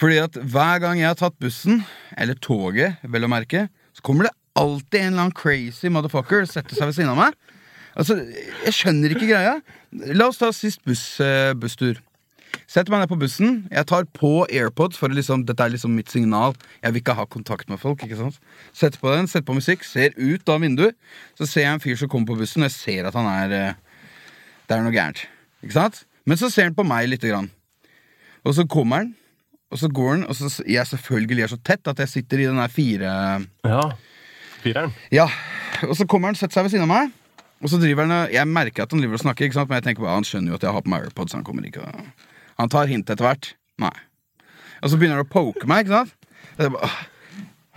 Fordi 0.00 0.20
at 0.22 0.36
hver 0.52 0.82
gang 0.84 1.00
jeg 1.00 1.10
har 1.10 1.16
tatt 1.20 1.38
bussen, 1.40 1.82
eller 2.20 2.36
toget, 2.44 3.00
vel 3.04 3.26
å 3.26 3.32
merke, 3.32 3.66
så 3.96 4.04
kommer 4.04 4.28
det 4.28 4.36
alltid 4.60 5.00
en 5.00 5.12
eller 5.12 5.26
annen 5.26 5.36
crazy 5.36 5.90
motherfucker 5.92 6.44
setter 6.48 6.76
seg 6.76 6.90
ved 6.90 7.00
siden 7.00 7.12
av 7.14 7.20
meg. 7.24 7.56
Altså, 8.00 8.16
Jeg 8.64 8.72
skjønner 8.76 9.12
ikke 9.12 9.28
greia. 9.28 9.58
La 10.16 10.30
oss 10.30 10.40
ta 10.40 10.48
sist 10.56 10.80
buss, 10.86 11.20
eh, 11.20 11.52
busstur. 11.58 11.98
Setter 12.70 12.90
meg 12.90 13.02
ned 13.02 13.10
på 13.10 13.18
bussen. 13.20 13.68
Jeg 13.70 13.86
tar 13.90 14.06
på 14.16 14.46
AirPods, 14.48 14.98
for 14.98 15.12
liksom, 15.12 15.44
dette 15.46 15.62
er 15.62 15.72
liksom 15.74 15.92
mitt 15.94 16.10
signal. 16.10 16.54
Jeg 16.82 16.94
vil 16.94 17.02
ikke 17.02 17.16
ha 17.18 17.26
kontakt 17.26 17.68
med 17.68 17.78
folk. 17.82 18.02
ikke 18.02 18.16
sant? 18.18 18.38
Setter 18.72 18.98
på 19.02 19.12
den, 19.12 19.26
setter 19.30 19.46
på 19.46 19.58
musikk, 19.58 19.84
ser 19.84 20.14
ut 20.16 20.48
av 20.48 20.62
vinduet. 20.62 20.94
Så 21.38 21.46
ser 21.50 21.66
jeg 21.66 21.74
en 21.74 21.82
fyr 21.82 21.98
som 21.98 22.08
kommer 22.08 22.32
på 22.32 22.38
bussen, 22.40 22.62
og 22.62 22.70
jeg 22.70 22.78
ser 22.78 23.06
at 23.10 23.14
han 23.18 23.26
er 23.26 23.54
eh, 23.58 23.74
Det 24.68 24.76
er 24.78 24.82
noe 24.86 24.94
gærent. 24.94 25.26
Ikke 25.64 25.74
sant? 25.74 26.04
Men 26.26 26.38
så 26.38 26.50
ser 26.50 26.68
han 26.68 26.74
på 26.78 26.86
meg 26.86 27.08
lite 27.10 27.28
grann. 27.28 27.50
Og 28.46 28.54
så 28.54 28.64
kommer 28.70 29.02
han, 29.02 29.14
og 29.70 29.78
så 29.78 29.88
går 29.90 30.10
han, 30.14 30.26
og 30.30 30.36
så 30.38 30.48
jeg 30.66 30.86
selvfølgelig 30.86 31.42
er 31.42 31.50
så 31.52 31.58
tett 31.62 31.90
at 31.90 31.98
jeg 31.98 32.08
sitter 32.08 32.38
i 32.38 32.46
den 32.46 32.56
der 32.56 32.68
fire 32.68 33.46
Ja. 33.66 33.82
Fireren. 34.62 34.92
Ja, 35.10 35.26
og 35.82 35.96
så 35.96 36.06
kommer 36.06 36.28
han, 36.28 36.38
setter 36.38 36.54
seg 36.60 36.64
ved 36.68 36.70
siden 36.74 36.86
av 36.86 36.92
meg. 36.94 37.12
Og 37.60 37.68
så 37.68 37.76
driver 37.80 38.08
han 38.08 38.32
Jeg 38.32 38.48
merker 38.48 38.84
at 38.86 38.92
han 38.94 39.02
driver 39.02 39.18
og 39.18 39.24
snakker, 39.24 39.44
ikke 39.48 39.58
sant? 39.58 39.68
men 39.68 39.80
jeg 39.80 39.88
tenker 39.90 40.06
bare, 40.06 40.16
han 40.16 40.26
skjønner 40.26 40.54
jo 40.54 40.60
at 40.60 40.64
jeg 40.64 40.72
har 40.76 40.84
på 40.84 40.92
meg 40.92 41.08
AirPods. 41.08 41.36
Han 41.36 41.44
kommer 41.44 41.66
ikke 41.68 41.84
Han 42.60 42.72
tar 42.72 42.88
hint 42.90 43.10
etter 43.10 43.26
hvert. 43.26 43.52
Nei. 43.80 43.92
Og 44.80 44.92
så 44.92 44.96
begynner 45.00 45.20
han 45.20 45.26
å 45.28 45.32
poke 45.32 45.68
meg, 45.68 45.84
ikke 45.84 46.00
sant? 46.00 46.16
Bare, 46.60 46.92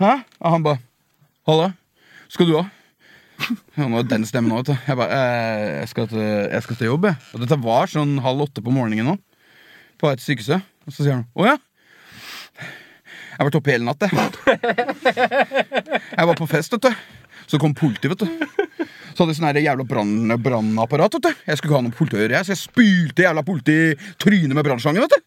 Hæ? 0.00 0.12
Og 0.40 0.56
han 0.56 0.64
bare 0.64 0.80
Halla, 1.44 1.74
skal 2.32 2.48
du 2.48 2.56
òg? 2.62 2.70
Ja, 3.76 3.84
nå 3.90 3.98
er 3.98 4.06
den 4.08 4.24
stemmen 4.24 4.54
òg. 4.56 4.70
Jeg 4.72 4.96
bare 4.96 5.18
eh, 5.18 5.64
jeg, 5.82 5.88
skal 5.90 6.08
til, 6.08 6.22
jeg 6.22 6.64
skal 6.64 6.78
til 6.80 6.88
jobb, 6.88 7.08
jeg. 7.10 7.18
Og 7.34 7.42
dette 7.42 7.58
var 7.60 7.90
sånn 7.92 8.14
halv 8.24 8.46
åtte 8.46 8.62
på 8.64 8.72
morgenen 8.72 9.10
nå. 9.10 9.16
På 10.00 10.08
vei 10.08 10.14
til 10.16 10.30
sykehuset. 10.30 10.64
Og 10.88 10.94
så 10.94 11.02
sier 11.04 11.18
han 11.18 11.26
å 11.36 11.48
ja. 11.50 11.58
Jeg 12.62 13.40
har 13.40 13.48
vært 13.50 13.58
oppe 13.58 13.74
hele 13.74 13.84
natt, 13.88 14.04
jeg. 14.06 14.14
Jeg 16.14 16.28
var 16.30 16.38
på 16.38 16.46
fest, 16.48 16.76
vet 16.76 16.86
du. 16.86 16.92
Så 17.50 17.58
kom 17.60 17.74
politiet, 17.76 18.14
vet 18.14 18.22
du. 18.22 18.28
Så 19.14 19.22
hadde 19.22 19.34
jeg 19.34 19.38
sånn 19.38 19.62
jævla 19.62 19.84
brann- 19.86 20.34
brannapparat, 20.42 21.14
vet 21.14 21.22
du. 21.28 21.42
Jeg 21.46 21.58
skulle 21.58 21.70
ikke 21.70 21.78
ha 21.78 21.86
noe 21.86 21.94
politi 21.94 22.18
å 22.18 22.22
gjøre, 22.24 22.40
så 22.44 22.54
jeg 22.54 22.62
spylte 22.64 23.22
jævla 23.28 23.44
politi 23.46 23.76
i 23.92 23.94
trynet 24.18 24.56
med 24.58 24.66
brannslangen, 24.66 25.04
vet 25.06 25.14
du. 25.14 25.22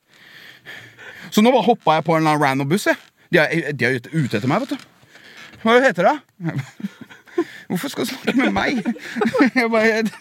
Så 1.32 1.44
nå 1.44 1.52
bare 1.56 1.68
hoppa 1.68 1.98
jeg 1.98 2.06
på 2.08 2.18
en 2.18 2.28
random 2.42 2.68
buss, 2.68 2.88
jeg. 2.90 3.00
De 3.32 3.40
er, 3.40 3.72
de 3.76 3.88
er 3.88 3.98
ute 4.12 4.38
etter 4.40 4.48
meg, 4.48 4.66
vet 4.66 4.76
du. 4.76 4.88
Hva 5.64 5.80
heter 5.84 6.10
det? 6.12 6.18
Hvorfor 7.68 7.92
skal 7.92 8.06
du 8.08 8.12
snakke 8.12 8.36
med 8.40 8.54
meg? 8.56 8.80
Jeg, 9.58 9.68
bare, 9.70 9.86
jeg, 9.86 10.12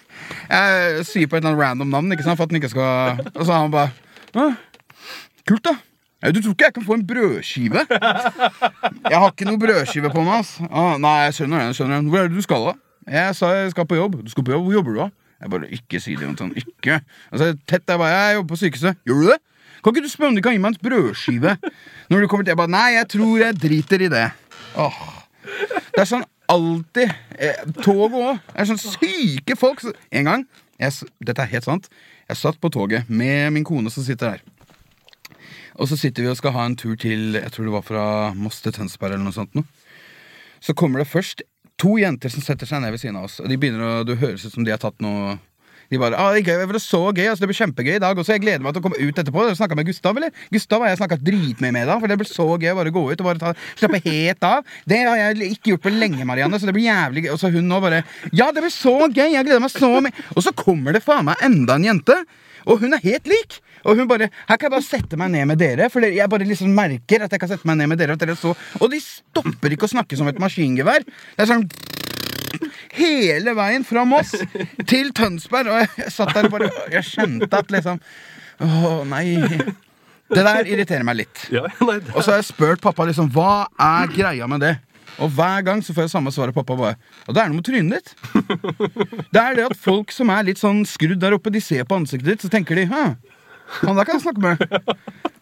jeg 0.50 1.04
sier 1.08 1.28
på 1.30 1.38
et 1.38 1.44
eller 1.44 1.54
annet 1.54 1.62
random 1.62 1.92
navn, 1.94 2.12
ikke 2.12 2.26
sant, 2.26 2.36
for 2.36 2.44
at 2.44 2.50
den 2.52 2.58
ikke 2.60 2.72
skal 2.74 3.22
Og 3.30 3.44
så 3.46 3.54
er 3.54 3.60
han 3.62 3.72
bare 3.72 3.92
«Å, 4.36 4.50
Kult, 5.48 5.62
da. 5.64 5.76
«Ja, 6.20 6.32
Du 6.34 6.42
tror 6.42 6.56
ikke 6.56 6.68
jeg 6.68 6.74
kan 6.76 6.84
få 6.84 6.98
en 6.98 7.06
brødskive? 7.08 7.86
Jeg 9.12 9.16
har 9.22 9.30
ikke 9.30 9.48
noe 9.48 9.62
brødskive 9.62 10.10
på 10.12 10.24
meg. 10.26 10.42
ass 10.42 10.56
ah, 10.68 10.96
Nei, 11.00 11.14
jeg 11.28 11.38
skjønner 11.38 11.70
det 11.70 12.02
Hvor 12.10 12.20
er 12.20 12.28
det 12.28 12.36
du 12.36 12.44
skal, 12.44 12.68
da? 12.72 12.76
Jeg 13.06 13.36
sa 13.38 13.52
jeg 13.54 13.70
skal 13.70 13.86
på 13.86 13.98
jobb. 13.98 14.18
Du 14.24 14.30
skal 14.30 14.44
på 14.44 14.52
jobb, 14.52 14.64
Hvor 14.66 14.72
jobber 14.72 14.92
du, 14.92 14.98
da? 14.98 15.08
Jeg 15.40 15.50
bare 15.50 15.68
Ikke 15.70 16.00
si 16.00 16.14
det, 16.16 16.22
Jonathan. 16.26 16.52
Ikke. 16.56 17.00
Altså, 17.32 17.52
tett, 17.68 17.84
jeg 17.88 17.98
bare 17.98 18.08
Jeg 18.14 18.34
jobber 18.38 18.48
på 18.54 18.60
sykehuset. 18.62 18.96
Gjør 19.06 19.20
du 19.20 19.26
det? 19.30 19.38
Kan 19.84 19.94
ikke 19.94 20.02
du 20.02 20.10
spørre 20.10 20.28
om 20.32 20.36
du 20.38 20.42
kan 20.42 20.56
gi 20.56 20.58
meg 20.58 20.74
en 20.74 20.80
brødskive? 20.88 21.56
Når 22.10 22.20
du 22.20 22.28
kommer 22.28 22.44
til 22.44 22.50
Jeg 22.54 22.60
bare 22.62 22.72
Nei, 22.74 22.88
jeg 22.96 23.08
tror 23.14 23.36
jeg 23.38 23.60
driter 23.62 24.06
i 24.06 24.08
det. 24.10 24.26
Åh 24.76 24.98
Det 25.94 26.02
er 26.02 26.08
sånn 26.10 26.26
alltid 26.50 27.12
eh, 27.38 27.62
Toget 27.82 28.16
òg. 28.18 28.40
Det 28.50 28.60
er 28.62 28.68
sånn 28.72 28.82
syke 28.82 29.56
folk. 29.58 29.84
En 30.10 30.26
gang 30.28 30.46
jeg, 30.80 31.06
Dette 31.24 31.42
er 31.44 31.52
helt 31.54 31.66
sant. 31.66 31.88
Jeg 32.26 32.40
satt 32.40 32.58
på 32.60 32.68
toget 32.74 33.08
med 33.08 33.52
min 33.54 33.64
kone 33.64 33.90
som 33.92 34.04
sitter 34.04 34.34
der. 34.36 34.42
Og 35.76 35.88
så 35.90 35.96
sitter 36.00 36.24
vi 36.24 36.30
og 36.32 36.38
skal 36.38 36.54
ha 36.56 36.64
en 36.66 36.76
tur 36.78 36.96
til 36.98 37.36
Jeg 37.38 37.52
tror 37.52 37.68
det 37.68 37.74
var 37.76 37.84
fra 37.86 38.04
Moss 38.34 38.62
til 38.64 38.74
Tønsberg 38.74 39.14
eller 39.14 39.28
noe 39.28 39.36
sånt. 39.36 39.54
Noe. 39.54 39.64
Så 40.60 40.74
kommer 40.74 41.02
det 41.02 41.10
først 41.10 41.44
to 41.80 41.96
jenter 42.00 42.32
som 42.32 42.44
setter 42.44 42.68
seg 42.68 42.82
ned 42.82 42.94
ved 42.94 43.02
siden 43.02 43.18
av 43.20 43.28
oss. 43.28 43.40
Og 43.42 43.50
de 43.50 43.58
begynner 43.60 43.84
å, 43.84 43.92
Det 44.06 44.18
høres 44.20 44.46
ut 44.46 44.54
som 44.54 44.64
de 44.64 44.72
har 44.72 44.80
tatt 44.82 44.96
noe 45.04 45.36
De 45.92 46.00
bare 46.02 46.18
ah, 46.18 46.32
det 46.34 46.42
var 46.66 46.78
så 46.82 46.98
gøy, 47.12 47.28
altså, 47.30 47.44
det 47.44 47.50
blir 47.52 47.58
kjempegøy 47.60 47.92
i 47.94 48.02
dag 48.02 48.18
også. 48.18 48.34
Jeg 48.34 48.42
gleder 48.42 48.64
meg 48.64 48.74
til 48.74 48.82
å 48.82 48.86
komme 48.88 48.98
ut 48.98 49.20
etterpå. 49.20 49.44
Dere 49.46 49.58
snakka 49.58 49.76
med 49.78 49.86
Gustav, 49.86 50.16
eller? 50.18 50.32
Gustav 50.50 50.82
har 50.82 50.90
jeg 50.90 50.98
snakka 50.98 51.18
dritmye 51.22 51.70
med, 51.76 51.86
da. 51.86 51.98
For 52.02 52.10
det 52.10 52.16
blir 52.18 52.30
så 52.30 52.46
gøy 52.56 52.72
å 52.72 52.78
bare 52.80 52.94
gå 52.96 53.04
ut 53.12 53.22
og 53.22 53.28
bare 53.28 53.42
ta, 53.42 53.52
slappe 53.78 54.00
helt 54.02 54.48
av. 54.48 54.66
Det 54.82 54.98
har 55.06 55.20
jeg 55.20 55.52
ikke 55.54 55.76
gjort 55.76 55.84
på 55.86 55.92
lenge, 55.94 56.26
Marianne. 56.26 56.58
Så 56.58 56.66
det 56.66 56.74
blir 56.74 56.88
jævlig 56.88 57.28
gøy. 57.28 57.30
Og 57.36 57.38
så 57.38 57.52
hun 57.54 57.70
nå 57.70 57.78
bare 57.84 58.02
Ja, 58.32 58.50
det 58.50 58.64
blir 58.64 58.74
så 58.74 58.96
gøy! 59.06 59.28
Jeg 59.36 59.46
gleder 59.46 59.62
meg 59.62 59.76
så 59.76 59.92
mye. 60.02 60.26
Og 60.34 60.42
så 60.42 60.54
kommer 60.58 60.96
det 60.96 61.04
faen 61.06 61.28
meg 61.30 61.46
enda 61.46 61.78
en 61.78 61.86
jente. 61.92 62.18
Og 62.66 62.82
hun 62.82 62.98
er 62.98 63.06
helt 63.06 63.30
lik. 63.30 63.60
Og 63.86 64.00
hun 64.00 64.08
bare 64.10 64.28
Her 64.48 64.56
kan 64.58 64.66
jeg 64.68 64.74
bare 64.74 64.86
sette 64.86 65.18
meg 65.20 65.32
ned 65.34 65.46
med 65.52 65.60
dere. 65.62 65.88
For 65.92 66.04
jeg 66.04 66.30
bare 66.32 66.48
liksom 66.48 66.72
merker 66.74 67.24
at 67.26 67.32
jeg 67.34 67.42
kan 67.42 67.52
sette 67.52 67.68
meg 67.68 67.78
ned 67.80 67.92
med 67.92 68.00
dere. 68.02 68.18
Dere 68.20 68.34
er 68.34 68.40
så 68.40 68.54
Og 68.80 68.90
de 68.92 69.00
stopper 69.02 69.76
ikke 69.76 69.88
å 69.88 69.94
snakke 69.94 70.18
som 70.18 70.28
et 70.30 70.40
maskingevær. 70.42 71.06
Det 71.06 71.46
er 71.46 71.52
sånn 71.52 71.66
Hele 72.96 73.52
veien 73.58 73.84
fra 73.84 74.06
Moss 74.08 74.32
til 74.88 75.12
Tønsberg. 75.16 75.72
Og 75.72 75.82
jeg, 75.84 76.12
satt 76.14 76.34
der 76.36 76.48
og 76.48 76.56
bare 76.56 76.70
Jeg 76.94 77.06
skjønte 77.10 77.50
at 77.62 77.74
liksom 77.74 78.00
Å, 78.64 78.96
nei. 79.08 79.36
Det 80.26 80.42
der 80.42 80.66
irriterer 80.66 81.04
meg 81.06 81.20
litt. 81.20 81.46
Ja, 81.54 81.66
nei, 81.86 82.00
Og 82.14 82.22
så 82.24 82.32
har 82.32 82.40
jeg 82.40 82.48
spurt 82.48 82.82
pappa 82.82 83.06
liksom 83.06 83.28
Hva 83.34 83.66
er 83.78 84.10
greia 84.14 84.48
med 84.50 84.64
det. 84.64 84.74
Og 85.22 85.30
hver 85.32 85.62
gang 85.64 85.80
så 85.84 85.94
får 85.96 86.06
jeg 86.06 86.12
samme 86.12 86.32
svar 86.34 86.50
av 86.50 86.56
pappa. 86.56 86.76
bare 86.76 86.96
Og 87.26 87.36
det 87.36 87.42
er 87.42 87.52
noe 87.52 87.60
med 87.60 87.66
trynet 87.68 88.00
ditt. 88.00 88.10
Det 89.32 89.40
er 89.40 89.56
det 89.56 89.68
at 89.70 89.78
folk 89.80 90.12
som 90.12 90.32
er 90.32 90.44
litt 90.48 90.60
sånn 90.60 90.82
skrudd 90.88 91.20
der 91.22 91.36
oppe, 91.36 91.52
de 91.52 91.62
ser 91.62 91.86
på 91.88 91.96
ansiktet 91.96 92.34
ditt, 92.34 92.44
så 92.44 92.52
tenker 92.52 92.76
de 92.76 92.88
Hæ, 92.90 93.04
han 93.82 93.98
der 93.98 94.06
kan 94.08 94.16
jeg 94.18 94.24
snakke 94.24 94.42
med. 94.42 94.56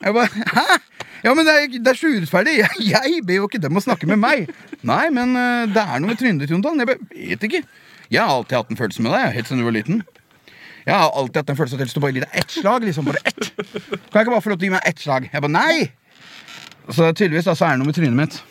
Jeg 0.05 0.15
bare 0.17 0.29
Hæ? 0.57 0.81
Ja, 1.25 1.33
men 1.33 1.47
det 1.49 1.55
er, 1.57 1.69
det 1.81 1.89
er 1.89 1.97
så 1.97 2.11
urettferdig. 2.13 2.59
Jeg, 2.61 2.89
jeg 2.91 3.23
ber 3.25 3.39
jo 3.39 3.47
ikke 3.49 3.61
dem 3.63 3.79
å 3.81 3.81
snakke 3.81 4.05
med 4.11 4.19
meg. 4.21 4.51
Nei, 4.85 5.07
men 5.15 5.33
eh, 5.41 5.63
det 5.73 5.81
er 5.81 6.03
noe 6.03 6.11
med 6.11 6.19
trynet 6.21 6.45
ditt, 6.45 6.53
Jontan. 6.53 6.83
Jeg 6.83 6.99
vet 7.31 7.47
ikke. 7.49 7.63
Jeg 8.13 8.21
har 8.21 8.29
alltid 8.35 8.59
hatt 8.59 8.75
en 8.75 8.81
følelse 8.83 9.07
med 9.07 9.15
deg, 9.17 9.31
helt 9.39 9.49
siden 9.49 9.63
du 9.63 9.69
var 9.71 9.77
liten. 9.79 10.03
Jeg 10.85 10.93
har 10.93 11.17
alltid 11.17 11.41
hatt 11.41 11.55
en 11.55 11.57
følelse 11.57 11.79
av 11.79 11.87
at 11.87 11.97
du 11.97 12.03
bare 12.05 12.13
gir 12.19 12.27
deg 12.27 12.37
ett 12.43 12.53
slag. 12.59 12.85
liksom, 12.85 13.09
bare 13.09 13.25
ett. 13.25 13.49
Kan 13.57 14.19
jeg 14.21 14.27
ikke 14.27 14.35
bare 14.35 14.45
få 14.45 14.53
lov 14.53 14.61
til 14.61 14.67
å 14.67 14.69
gi 14.69 14.75
meg 14.77 14.89
ett 14.93 15.01
slag? 15.01 15.31
Jeg 15.33 15.47
bare, 15.47 15.57
nei! 15.57 15.77
Så 16.93 17.09
tydeligvis 17.17 17.49
da, 17.49 17.57
så 17.57 17.71
er 17.71 17.79
det 17.79 17.81
noe 17.81 17.89
med 17.89 17.97
trynet 17.97 18.21
mitt. 18.21 18.43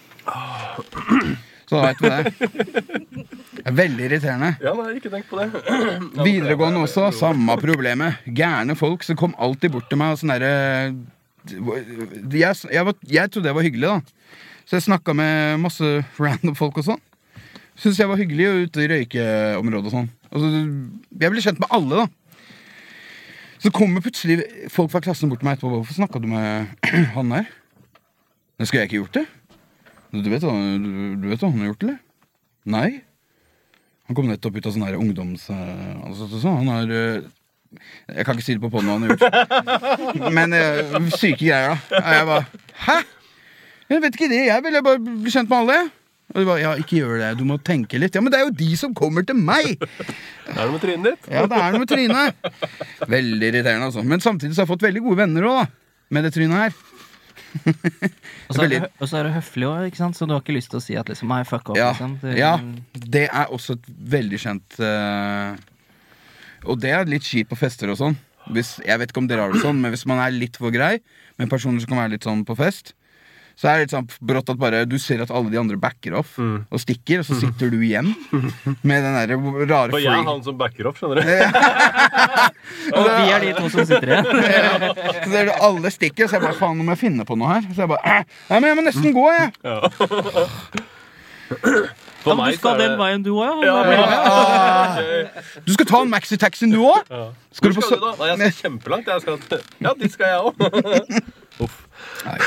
Så 1.74 1.82
da 1.82 1.90
vet 1.90 1.98
du 1.98 2.06
det. 2.06 3.28
Det 3.58 3.64
er 3.72 3.76
veldig 3.78 4.04
irriterende. 4.06 4.50
Ja, 4.62 4.74
nei, 4.78 4.90
ikke 5.00 5.10
tenk 5.14 5.26
på 5.32 5.40
det. 5.40 5.48
Videregående 6.28 6.84
også, 6.86 7.08
samme 7.18 7.56
problemet. 7.62 8.20
Gærne 8.38 8.76
folk 8.78 9.02
som 9.08 9.18
kom 9.18 9.34
alltid 9.42 9.74
bort 9.74 9.90
til 9.90 9.98
meg 10.02 10.14
og 10.14 10.22
sånn 10.22 10.34
derre 10.36 10.54
jeg, 11.44 12.56
jeg, 12.72 12.86
var- 12.88 13.02
jeg 13.10 13.32
trodde 13.34 13.50
jeg 13.50 13.56
var 13.58 13.66
hyggelig, 13.66 13.90
da. 13.90 14.30
Så 14.64 14.78
jeg 14.78 14.86
snakka 14.86 15.12
med 15.18 15.60
masse 15.60 15.90
random 16.22 16.56
folk 16.56 16.78
og 16.80 16.86
sånn. 16.88 17.02
Syns 17.76 17.98
jeg 18.00 18.08
var 18.08 18.20
hyggelig 18.22 18.68
ute 18.70 18.84
i 18.86 18.90
røykeområdet 18.92 19.90
og 19.90 19.96
sånn. 19.98 20.10
Altså, 20.30 20.52
jeg 21.20 21.34
ble 21.34 21.44
kjent 21.44 21.60
med 21.64 21.74
alle, 21.74 22.04
da. 22.04 22.06
Så 23.64 23.72
kommer 23.76 24.04
plutselig 24.04 24.40
folk 24.72 24.92
fra 24.94 25.02
klassen 25.04 25.32
bort 25.32 25.40
til 25.42 25.48
meg 25.50 25.58
etterpå. 25.58 25.82
Hvorfor 25.82 25.98
snakka 25.98 26.22
du 26.24 26.30
med 26.32 26.70
han 27.18 27.34
der? 27.34 27.50
Det 28.60 28.68
skulle 28.70 28.84
jeg 28.86 28.92
ikke 28.92 29.02
gjort 29.02 29.18
det. 29.20 29.26
Du 30.14 30.30
vet, 30.30 30.44
du 30.46 31.26
vet 31.32 31.42
hva 31.42 31.50
han 31.50 31.62
har 31.64 31.72
gjort, 31.72 31.84
eller? 31.88 31.98
Nei. 32.70 32.90
Han 34.08 34.18
kom 34.18 34.28
nettopp 34.30 34.60
ut 34.60 34.68
av 34.70 34.76
sånn 34.76 34.86
her 34.86 34.98
ungdoms... 35.00 35.48
eh, 35.50 35.96
Altså, 36.06 36.28
så, 36.38 36.52
han 36.60 36.68
har 36.70 36.92
eh, 36.94 37.24
Jeg 38.14 38.28
kan 38.28 38.36
ikke 38.38 38.46
si 38.46 38.56
det 38.58 38.62
på 38.62 38.70
poden 38.74 38.92
hva 38.92 39.00
han 39.00 39.08
har 39.08 39.16
gjort. 39.16 40.30
Men 40.38 40.54
eh, 40.54 40.94
syke 41.18 41.40
greier, 41.42 41.74
da. 41.74 41.98
Og 42.04 42.14
jeg 42.18 42.30
bare 42.30 42.46
Hæ? 42.86 42.98
Jeg 43.94 44.04
vet 44.06 44.16
ikke 44.20 44.30
det. 44.32 44.42
Jeg 44.52 44.64
ville 44.66 44.84
bare 44.86 45.02
bli 45.02 45.34
kjent 45.34 45.50
med 45.52 45.60
alle. 45.64 45.80
Og 46.34 46.40
du 46.42 46.48
bare 46.52 46.62
Ja, 46.64 46.76
ikke 46.82 47.00
gjør 47.02 47.18
det. 47.24 47.32
Du 47.42 47.44
må 47.50 47.58
tenke 47.62 48.00
litt. 48.02 48.16
Ja, 48.16 48.22
men 48.24 48.32
det 48.34 48.40
er 48.40 48.46
jo 48.48 48.54
de 48.58 48.70
som 48.80 48.94
kommer 48.98 49.26
til 49.28 49.38
meg! 49.38 49.76
Det 49.82 50.54
er 50.56 50.62
noe 50.64 50.76
med 50.78 50.82
trynet 50.86 51.10
ditt. 51.10 51.28
Ja, 51.34 51.44
det 51.50 51.60
er 51.60 51.76
noe 51.76 51.82
med 51.84 51.92
trynet. 51.92 52.48
Veldig 53.12 53.50
irriterende, 53.52 53.90
altså. 53.92 54.06
Men 54.08 54.24
samtidig 54.24 54.56
så 54.56 54.64
har 54.64 54.68
jeg 54.70 54.74
fått 54.76 54.86
veldig 54.88 55.04
gode 55.06 55.20
venner 55.20 55.46
òg, 55.50 55.60
da. 55.64 56.00
Med 56.14 56.26
det 56.28 56.32
trynet 56.38 56.58
her. 56.68 56.80
Og 58.50 58.56
så 58.56 58.64
er, 58.66 58.70
det, 58.72 58.80
og 59.00 59.10
så 59.10 59.20
er 59.20 59.28
du 59.28 59.34
høflig 59.36 59.68
òg, 59.70 59.86
ikke 59.90 60.00
sant? 60.00 60.18
så 60.18 60.28
du 60.28 60.34
har 60.36 60.42
ikke 60.44 60.56
lyst 60.56 60.72
til 60.74 60.80
å 60.80 60.84
si 60.84 60.98
at 61.00 61.10
liksom, 61.10 61.32
nei, 61.32 61.44
fuck 61.48 61.74
off. 61.74 61.80
Ja, 61.80 61.92
Liksom. 61.94 62.16
Det, 62.24 62.34
ja, 62.40 62.54
det 63.16 63.28
er 63.30 63.54
også 63.54 63.78
et 63.78 63.90
veldig 64.14 64.40
kjent 64.42 64.80
uh, 64.82 65.54
Og 66.70 66.80
det 66.82 66.94
er 66.96 67.10
litt 67.10 67.28
kjipt 67.28 67.52
på 67.52 67.60
fester 67.60 67.92
og 67.94 68.00
sånn. 68.00 68.18
Hvis, 68.54 68.76
jeg 68.84 69.00
vet 69.00 69.14
ikke 69.14 69.22
om 69.24 69.30
dere 69.30 69.46
har 69.46 69.54
det 69.54 69.62
sånn, 69.64 69.80
men 69.80 69.94
hvis 69.94 70.06
man 70.10 70.20
er 70.24 70.34
litt 70.36 70.60
for 70.60 70.74
grei 70.74 70.98
med 71.40 71.52
personer 71.52 71.84
som 71.84 71.94
kan 71.94 72.04
være 72.04 72.16
litt 72.18 72.28
sånn 72.28 72.44
på 72.48 72.58
fest, 72.60 72.94
så 73.56 73.68
er 73.70 73.74
det 73.78 73.84
litt 73.86 73.94
sånn 73.94 74.08
brått 74.26 74.50
at 74.50 74.58
bare 74.60 74.80
du 74.90 74.96
ser 75.00 75.22
at 75.24 75.30
alle 75.32 75.52
de 75.54 75.60
andre 75.62 75.78
backer 75.78 76.16
off 76.18 76.32
og 76.42 76.80
stikker, 76.82 77.22
og 77.22 77.28
så 77.28 77.38
sitter 77.38 77.70
du 77.70 77.78
igjen 77.86 78.10
med 78.88 79.04
den 79.06 79.14
der 79.20 79.36
rare 79.70 79.92
For 79.94 80.02
jeg 80.02 80.10
er 80.14 80.26
han 80.26 80.42
som 80.46 80.58
backer 80.58 80.90
opp, 80.90 80.98
skjønner 80.98 81.22
du. 81.22 81.26
Og 82.98 83.06
vi 83.06 83.30
er 83.32 83.40
de 83.44 83.52
to 83.58 83.70
som 83.72 83.86
sitter 83.88 84.10
igjen. 84.10 84.26
Så 85.24 85.30
ser 85.32 85.46
du 85.48 85.54
alle 85.68 85.92
stikker, 85.94 86.28
så 86.28 86.36
jeg 86.38 86.44
bare 86.44 86.58
faen, 86.58 86.78
nå 86.80 86.84
må 86.88 86.92
jeg 86.96 87.02
finne 87.06 87.24
på 87.28 87.38
noe 87.40 87.54
her. 87.54 87.64
Så 87.74 87.84
jeg 87.86 87.92
bare 87.94 88.18
Nei, 88.50 88.58
men 88.60 88.68
jeg 88.70 88.78
må 88.80 88.84
nesten 88.88 89.16
gå, 89.16 89.24
jeg. 89.34 89.50
For 92.24 92.32
Ja, 92.32 92.36
men 92.40 92.52
du 92.54 92.58
skal 92.58 92.78
den 92.80 92.94
veien, 93.00 93.24
du 93.26 93.32
òg, 93.36 93.64
ja. 93.68 93.74
Ja, 93.84 95.00
du 95.66 95.74
skal 95.76 95.88
ta 95.90 96.00
en 96.06 96.12
maxitaxi, 96.14 96.70
du 96.72 96.80
òg? 96.88 97.04
Ja. 97.12 97.26
Skal 97.52 97.70
Hvor 97.70 97.74
du 97.74 97.80
på 97.80 97.86
skal 97.88 97.98
så- 97.98 98.00
du 98.00 98.06
da? 98.06 98.12
Nei, 98.20 98.28
jeg 98.32 98.54
skal 98.54 98.70
kjempelangt. 98.70 99.08
Jeg 99.12 99.22
skal... 99.22 99.36
Ja, 99.84 99.92
dit 100.00 100.12
skal 100.16 100.26
jeg 100.32 100.40
òg. 100.40 100.54
Uff. 101.68 101.76
Nei, 102.26 102.38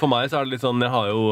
for 0.00 0.10
meg 0.10 0.30
så 0.30 0.40
er 0.40 0.46
det 0.46 0.54
litt 0.54 0.64
sånn 0.64 0.82
Jeg 0.82 0.92
har 0.92 1.10
jo 1.10 1.24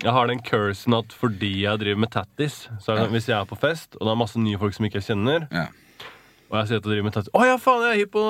jeg 0.00 0.14
har 0.16 0.30
den 0.30 0.40
cursen 0.40 0.94
at 0.96 1.12
fordi 1.12 1.50
jeg 1.66 1.80
driver 1.82 2.00
med 2.00 2.12
tattis 2.14 2.62
Så 2.80 2.92
er 2.92 2.96
det 2.96 3.02
sånn, 3.04 3.14
Hvis 3.16 3.28
jeg 3.28 3.36
er 3.36 3.48
på 3.48 3.58
fest, 3.60 3.98
og 3.98 4.06
det 4.06 4.14
er 4.14 4.20
masse 4.22 4.40
nye 4.40 4.60
folk 4.60 4.76
som 4.76 4.86
ikke 4.88 5.00
jeg 5.00 5.10
kjenner 5.10 5.44
Ja. 5.52 5.66
Og 6.50 6.56
jeg 6.58 6.70
sier 6.70 6.80
at 6.80 6.86
jeg 6.86 6.86
driver 6.88 7.06
med 7.10 7.16
tattis 7.16 7.34
Å 7.36 7.44
ja, 7.46 7.58
faen, 7.60 7.84
jeg 7.84 7.92
er 7.92 8.00
hypp 8.00 8.14
på 8.16 8.24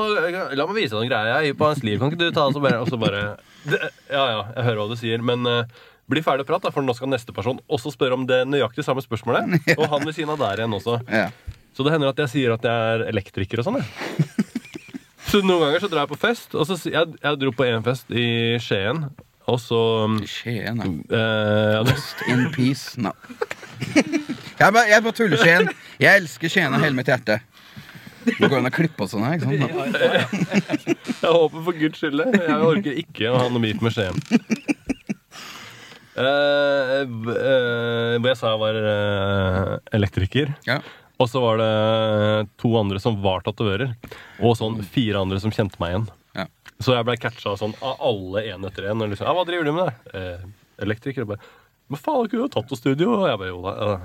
La 0.58 0.66
meg 0.66 0.80
vise 0.80 0.96
deg 0.96 1.06
en 1.06 1.12
greie. 1.12 1.30
Jeg 1.30 1.36
er 1.36 1.46
hypp 1.52 1.60
på 1.60 1.70
hans 1.70 1.84
liv. 1.86 2.00
Kan 2.00 2.10
ikke 2.10 2.20
du 2.24 2.34
ta 2.34 2.48
det 2.48 2.56
så 2.56 2.64
bare 2.64 2.82
Og 2.82 2.90
så 2.90 2.98
bare 3.00 3.22
det, 3.70 3.80
Ja 4.10 4.24
ja, 4.32 4.42
jeg 4.56 4.66
hører 4.66 4.82
hva 4.82 4.88
du 4.90 4.98
sier, 4.98 5.22
men 5.30 5.46
uh, 5.46 5.86
bli 6.10 6.24
ferdig 6.26 6.42
å 6.42 6.48
prate, 6.48 6.72
for 6.74 6.82
nå 6.82 6.94
skal 6.98 7.12
neste 7.12 7.30
person 7.36 7.60
også 7.70 7.92
spørre 7.94 8.18
om 8.18 8.26
det 8.26 8.42
nøyaktig 8.48 8.82
samme 8.82 9.04
spørsmålet. 9.04 9.60
Og 9.78 9.84
han 9.92 10.02
ved 10.02 10.16
siden 10.16 10.32
av 10.34 10.40
der 10.42 10.64
igjen 10.64 10.74
også. 10.74 10.96
Ja. 11.06 11.28
Så 11.76 11.86
det 11.86 11.94
hender 11.94 12.10
at 12.10 12.18
jeg 12.24 12.32
sier 12.32 12.56
at 12.56 12.66
jeg 12.66 12.94
er 12.96 13.04
elektriker 13.12 13.62
og 13.62 13.68
sånn. 13.68 13.78
Så 15.30 15.40
noen 15.46 15.60
ganger 15.62 15.82
så 15.84 15.88
drar 15.90 16.06
jeg 16.06 16.10
på 16.10 16.18
fest. 16.18 16.54
Og 16.58 16.66
så, 16.66 16.76
jeg, 16.90 17.14
jeg 17.22 17.38
dro 17.38 17.52
på 17.54 17.66
en 17.68 17.84
fest 17.86 18.10
i 18.10 18.58
Skien, 18.62 19.04
og 19.50 19.60
så 19.62 19.82
Skien, 20.26 20.80
ja. 20.82 21.20
Lost 21.86 22.24
ja, 22.26 22.34
In 22.34 22.48
peace. 22.54 22.98
No. 23.00 23.14
Jeg 24.60 24.74
bare, 24.74 24.88
jeg 24.90 25.04
bare 25.06 25.16
tuller, 25.16 25.38
Skien. 25.40 25.70
Jeg 26.02 26.22
elsker 26.22 26.50
Skien 26.52 26.74
av 26.74 26.82
hele 26.82 26.98
mitt 26.98 27.08
hjerte. 27.08 27.38
Det 28.26 28.36
går 28.42 28.58
an 28.58 28.68
å 28.68 28.72
klippe 28.74 29.06
og 29.06 29.12
sånn 29.12 29.24
her, 29.24 29.38
ikke 29.38 29.48
sant? 29.48 29.62
Jeg 31.22 31.30
håper 31.30 31.62
for 31.64 31.78
guds 31.78 32.02
skyld 32.02 32.20
det. 32.20 32.42
Jeg 32.42 32.66
orker 32.66 32.98
ikke 33.04 33.30
å 33.30 33.38
ha 33.38 33.46
noe 33.52 33.62
beef 33.62 33.80
med 33.84 33.94
Skien. 33.94 34.18
Uh, 36.20 37.00
eh, 37.00 38.18
hvor 38.18 38.28
jeg 38.28 38.36
sa 38.36 38.50
jeg 38.52 38.60
var 38.60 38.76
uh, 38.84 39.70
elektriker. 39.96 40.52
Ja. 40.66 40.80
Og 41.20 41.28
så 41.28 41.40
var 41.42 41.60
det 41.60 42.48
to 42.62 42.70
andre 42.80 43.00
som 43.02 43.18
var 43.22 43.42
tatoverer. 43.44 43.92
Og 44.40 44.56
sånn 44.56 44.78
fire 44.88 45.20
andre 45.20 45.40
som 45.42 45.52
kjente 45.52 45.76
meg 45.82 45.92
igjen. 45.94 46.06
Ja. 46.38 46.46
Så 46.80 46.94
jeg 46.96 47.04
ble 47.04 47.16
catcha 47.20 47.52
sånn 47.60 47.74
av 47.84 48.00
alle 48.00 48.46
én 48.48 48.64
etter 48.64 48.88
én. 48.88 49.02
Liksom, 49.04 49.26
ja, 49.28 49.34
'Hva 49.36 49.44
driver 49.44 49.64
du 49.68 49.72
med?' 49.76 49.92
det? 49.92 50.14
Eh, 50.16 50.84
elektriker. 50.86 51.22
Og 51.22 51.28
bare 51.34 51.40
'Men 51.90 51.98
faen, 52.00 52.16
har 52.16 52.24
ikke 52.24 52.40
du 52.40 52.48
tattostudio?' 52.48 53.18
Og 53.20 53.28
jeg 53.28 53.38
bare 53.38 53.52
'Jo 53.52 53.62
da'. 53.62 53.76
ja. 53.78 54.00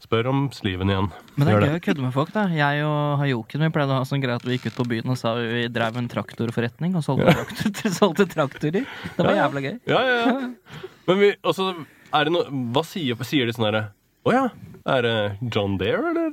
Spør 0.00 0.26
om 0.28 0.48
sliven 0.50 0.88
igjen. 0.88 1.10
Men 1.36 1.46
det 1.46 1.54
er 1.54 1.60
gøy 1.60 1.76
å 1.76 1.84
kødde 1.84 2.00
med 2.00 2.12
folk, 2.14 2.32
da. 2.32 2.46
Jeg 2.48 2.84
og 2.84 3.18
Hayoken 3.20 3.60
vi 3.60 3.68
pleide 3.68 3.92
å 3.92 3.98
ha 4.00 4.04
sånn 4.08 4.22
greie 4.22 4.34
at 4.34 4.42
vi 4.42 4.56
gikk 4.56 4.66
ut 4.72 4.76
på 4.80 4.88
byen 4.88 5.10
og 5.12 5.18
sa 5.18 5.34
vi 5.36 5.68
drev 5.68 5.96
en 5.98 6.08
traktorforretning 6.08 6.96
og 6.96 7.04
solgte, 7.04 7.28
traktor, 7.36 7.90
solgte 8.00 8.24
traktorer. 8.26 8.86
Det 9.16 9.18
var 9.20 9.34
Ja. 9.36 9.44
jævla 9.48 9.60
gøy. 9.60 9.80
Ja, 9.86 10.00
ja, 10.00 10.16
ja. 10.24 10.50
Men 11.06 11.18
vi, 11.20 11.34
altså, 11.44 11.86
er 12.14 12.24
det 12.24 12.32
noe 12.32 12.44
Hva 12.72 12.82
sier, 12.82 13.14
sier 13.28 13.44
de 13.46 13.52
sånn 13.52 13.66
herre 13.68 13.90
Å 14.24 14.32
ja, 14.32 14.48
er 14.86 15.02
det 15.02 15.52
John 15.54 15.76
Dare, 15.76 16.00
eller? 16.10 16.32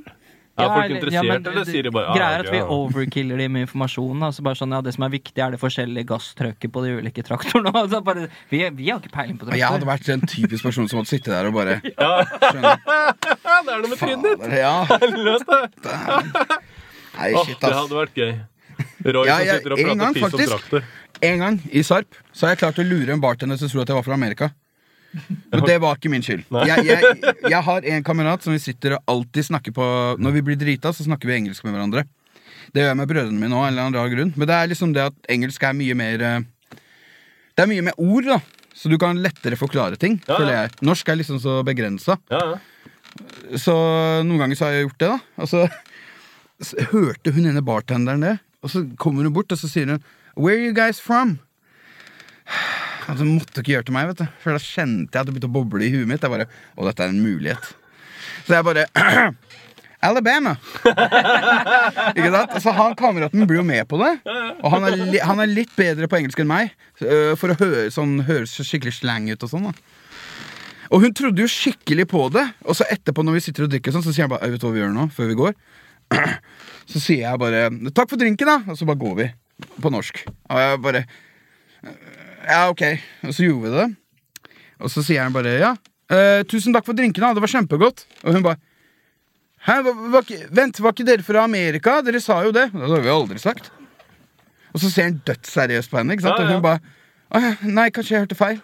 Er 0.58 0.66
Ja, 0.66 0.74
folk 0.74 0.90
interessert, 0.90 1.14
ja, 1.14 1.22
men 1.28 1.46
eller 1.46 1.66
sier 1.68 1.86
de 1.86 1.90
bare 1.94 2.10
ah, 2.10 2.16
Greia 2.16 2.38
er 2.38 2.42
at 2.42 2.50
vi 2.50 2.60
overkiller 2.74 3.38
dem 3.38 3.52
med 3.54 3.66
informasjon. 3.68 4.24
Altså 4.26 4.42
bare 4.42 4.58
sånn, 4.58 4.72
ja, 4.74 4.80
Det 4.82 4.94
som 4.96 5.04
er 5.06 5.12
viktig, 5.14 5.38
er 5.44 5.54
det 5.54 5.60
forskjellige 5.62 6.08
gasstrøkket 6.10 6.72
på 6.74 6.82
de 6.84 6.96
ulike 6.98 7.24
traktorene. 7.26 7.70
Altså 7.82 8.00
bare, 8.02 8.26
vi, 8.50 8.64
vi 8.74 8.90
har 8.90 8.98
ikke 8.98 9.14
peiling 9.14 9.38
på 9.38 9.46
traktor. 9.46 9.60
jeg 9.60 9.70
hadde 9.76 9.88
vært 9.88 10.10
en 10.16 10.26
typisk 10.26 10.66
person 10.66 10.90
som 10.90 10.98
måtte 11.00 11.14
sitte 11.14 11.30
der 11.30 11.46
og 11.46 11.54
bare 11.54 11.78
Ja, 11.94 12.12
skjønne. 12.42 12.74
det 13.68 13.74
er 13.76 13.82
noe 13.86 13.92
med 13.92 13.98
trynet 14.02 14.26
ditt! 14.26 14.46
Ja. 14.58 14.74
Det! 14.88 16.60
Nei, 17.18 17.32
shit, 17.44 17.58
det 17.62 17.74
hadde 17.74 17.98
vært 18.02 18.18
gøy. 18.18 18.32
Roy 19.08 19.26
Ja, 19.28 19.38
som 19.38 19.58
sitter 19.58 19.74
og 19.74 19.80
en 19.82 20.00
prater 20.02 20.18
piss 20.18 20.34
om 20.34 20.42
traktor. 20.54 20.88
En 21.28 21.42
gang 21.42 21.56
i 21.74 21.82
Sarp 21.86 22.18
så 22.32 22.46
har 22.46 22.54
jeg 22.54 22.60
klart 22.62 22.78
å 22.82 22.86
lure 22.86 23.14
en 23.14 23.22
bartender 23.22 23.58
til 23.58 23.66
å 23.66 23.72
tro 23.72 23.82
at 23.82 23.90
jeg 23.90 23.98
var 23.98 24.06
fra 24.06 24.18
Amerika. 24.18 24.50
Men 25.50 25.64
det 25.64 25.78
var 25.80 25.96
ikke 25.96 26.10
min 26.12 26.24
skyld. 26.24 26.44
Jeg, 26.68 26.84
jeg, 26.84 27.34
jeg 27.48 27.62
har 27.64 27.86
en 27.94 28.04
kamerat 28.04 28.44
som 28.44 28.52
vi 28.52 28.60
sitter 28.62 28.98
og 28.98 29.12
alltid 29.14 29.48
snakker 29.48 29.72
på 29.74 29.86
Når 30.20 30.34
vi 30.36 30.42
blir 30.44 30.58
drita, 30.60 30.92
så 30.92 31.06
snakker 31.06 31.30
vi 31.30 31.38
engelsk 31.38 31.64
med 31.64 31.74
hverandre. 31.76 32.04
Det 32.74 32.82
gjør 32.82 32.90
jeg 32.92 33.00
med 33.00 33.10
brødrene 33.10 33.40
mine 33.40 33.56
òg. 33.56 34.12
Men 34.36 34.46
det 34.46 34.54
er 34.54 34.70
liksom 34.70 34.92
det 34.96 35.06
at 35.08 35.32
engelsk 35.32 35.64
er 35.64 35.76
mye 35.78 35.96
mer 35.96 36.24
eh, 36.28 36.46
Det 37.56 37.64
er 37.64 37.70
mye 37.72 37.86
mer 37.88 37.96
ord, 37.96 38.28
da. 38.28 38.40
Så 38.76 38.92
du 38.92 38.98
kan 39.00 39.18
lettere 39.18 39.56
forklare 39.58 39.96
ting. 39.98 40.20
Ja, 40.28 40.38
ja. 40.44 40.66
Norsk 40.84 41.08
er 41.08 41.18
liksom 41.18 41.40
så 41.42 41.62
begrensa. 41.66 42.18
Ja, 42.30 42.44
ja. 42.52 43.56
Så 43.58 43.74
noen 44.28 44.44
ganger 44.44 44.58
så 44.58 44.68
har 44.68 44.76
jeg 44.76 44.90
gjort 44.90 45.00
det, 45.00 45.08
da. 45.16 45.42
Og 45.42 45.48
så 45.50 45.64
så 46.60 46.88
hørte 46.90 47.32
hun 47.34 47.46
ene 47.46 47.62
bartenderen 47.62 48.24
det, 48.24 48.38
og 48.62 48.72
så 48.72 48.82
kommer 48.98 49.26
hun 49.26 49.34
bort 49.34 49.52
og 49.54 49.60
så 49.60 49.70
sier 49.70 49.92
hun 49.92 50.02
Where 50.38 50.58
are 50.58 50.66
you 50.68 50.74
guys 50.74 51.00
from? 51.00 51.38
Altså, 53.08 53.24
måtte 53.24 53.62
ikke 53.62 53.74
gjøre 53.76 53.88
til 53.88 53.96
meg, 53.96 54.10
vet 54.10 54.22
du. 54.22 54.26
For 54.42 54.56
da 54.56 54.62
kjente 54.62 55.16
jeg 55.16 55.22
at 55.22 55.28
det 55.28 55.34
begynte 55.34 55.50
å 55.50 55.56
boble 55.58 55.86
i 55.86 55.92
huet 55.94 56.08
mitt. 56.10 56.24
Jeg 56.24 56.34
bare, 56.34 56.48
Å, 56.76 56.86
dette 56.88 57.06
er 57.06 57.14
en 57.14 57.22
mulighet. 57.24 57.70
Så 58.46 58.58
jeg 58.58 58.66
bare 58.68 58.84
Alabama! 60.08 60.52
ikke 62.14 62.30
sant? 62.30 62.58
Så 62.62 62.74
han 62.76 62.94
kameraten 62.98 63.46
blir 63.48 63.62
jo 63.62 63.66
med 63.66 63.88
på 63.90 63.98
det. 64.02 64.12
Og 64.62 64.68
han 64.76 64.86
er, 64.86 64.98
li 65.14 65.22
han 65.24 65.40
er 65.42 65.50
litt 65.50 65.72
bedre 65.78 66.06
på 66.10 66.20
engelsk 66.20 66.44
enn 66.44 66.50
meg. 66.50 66.74
For 67.00 67.50
å 67.54 67.58
høre, 67.58 67.88
sånn, 67.94 68.20
høres 68.28 68.54
skikkelig 68.60 69.00
slang 69.00 69.26
ut 69.32 69.42
og 69.42 69.56
sånn. 69.56 69.72
da 69.72 69.96
og 70.88 71.02
hun 71.04 71.12
trodde 71.12 71.42
jo 71.42 71.50
skikkelig 71.52 72.06
på 72.08 72.22
det. 72.32 72.44
Og 72.64 72.76
så 72.78 72.86
etterpå 72.88 73.24
når 73.24 73.38
vi 73.38 73.42
sitter 73.44 73.66
og 73.66 73.72
drikker, 73.74 73.92
sånn, 73.92 74.04
så 74.04 74.14
sier 74.14 74.24
jeg 74.24 74.32
bare 74.32 74.46
«Øy, 74.46 74.54
Vet 74.54 74.62
du 74.62 74.68
hva 74.68 74.74
vi 74.74 74.80
gjør 74.80 74.94
nå? 74.94 75.08
Før 75.12 75.30
vi 75.30 75.36
går. 75.38 75.56
Så 76.88 77.02
sier 77.04 77.26
jeg 77.26 77.40
bare 77.40 77.66
'takk 77.68 78.08
for 78.08 78.16
drinken', 78.16 78.48
da. 78.48 78.72
Og 78.72 78.78
så 78.80 78.86
bare 78.88 78.96
går 78.96 79.16
vi. 79.18 79.26
På 79.84 79.90
norsk. 79.92 80.22
Og 80.48 80.60
jeg 80.62 80.78
bare 80.80 81.02
Ja, 82.48 82.68
ok. 82.72 82.82
Og 83.28 83.34
så 83.36 83.44
gjorde 83.44 83.68
vi 83.68 83.74
det. 83.76 83.88
Og 84.78 84.90
så 84.92 85.02
sier 85.04 85.22
han 85.22 85.34
bare 85.34 85.58
'ja, 85.58 85.74
eh, 86.10 86.42
tusen 86.48 86.72
takk 86.72 86.86
for 86.86 86.96
drinkene. 86.96 87.34
Det 87.34 87.42
var 87.44 87.54
kjempegodt'. 87.54 88.06
Og 88.24 88.32
hun 88.32 88.42
bare 88.42 88.56
Hæ, 89.58 89.82
var, 89.82 89.92
var 89.92 90.22
vent, 90.54 90.80
var 90.80 90.92
ikke 90.92 91.04
dere 91.04 91.22
fra 91.22 91.42
Amerika? 91.44 92.00
Dere 92.00 92.20
sa 92.20 92.42
jo 92.44 92.52
det. 92.52 92.70
Det 92.72 92.88
har 92.88 93.00
vi 93.02 93.08
aldri 93.10 93.38
sagt. 93.38 93.72
Og 94.72 94.80
så 94.80 94.90
ser 94.90 95.02
han 95.08 95.20
dødsseriøst 95.26 95.90
på 95.90 95.98
henne, 95.98 96.14
ikke 96.14 96.22
sant? 96.22 96.38
Ja, 96.38 96.46
og 96.46 96.52
hun 96.52 96.62
bare 96.62 96.78
Nei, 97.62 97.90
kanskje 97.90 98.14
jeg 98.14 98.20
hørte 98.24 98.38
feil. 98.38 98.60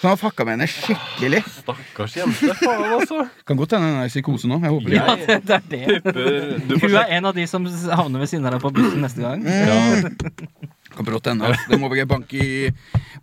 Så 0.00 0.08
han 0.08 0.16
fucka 0.16 0.46
med 0.46 0.54
henne 0.56 0.68
skikkelig. 0.70 1.42
Stakkars 1.44 2.14
jente. 2.16 2.54
Faen, 2.62 2.84
altså. 2.94 3.26
Kan 3.46 3.58
godt 3.60 3.74
hende 3.76 3.90
hun 3.90 4.00
er 4.00 4.08
i 4.08 4.12
psykose 4.14 4.48
nå. 4.48 4.56
Jeg 4.62 4.70
håper. 4.70 4.94
Ja, 4.94 5.16
det, 5.26 5.42
det 5.68 5.82
er 5.82 6.00
det. 6.00 6.80
Hun 6.80 6.94
er 6.94 7.16
en 7.18 7.28
av 7.28 7.34
de 7.36 7.44
som 7.50 7.66
havner 7.66 8.22
ved 8.22 8.30
siden 8.30 8.46
av 8.48 8.56
deg 8.56 8.62
på 8.64 8.72
bussen 8.78 9.04
neste 9.04 9.20
gang. 9.20 9.44
Ja. 9.44 10.70
Hende. 10.96 11.46
Altså. 11.46 11.66
Det 11.70 11.80
må 11.80 11.88
være 11.92 12.06
bank, 12.06 12.32
i, 12.34 12.70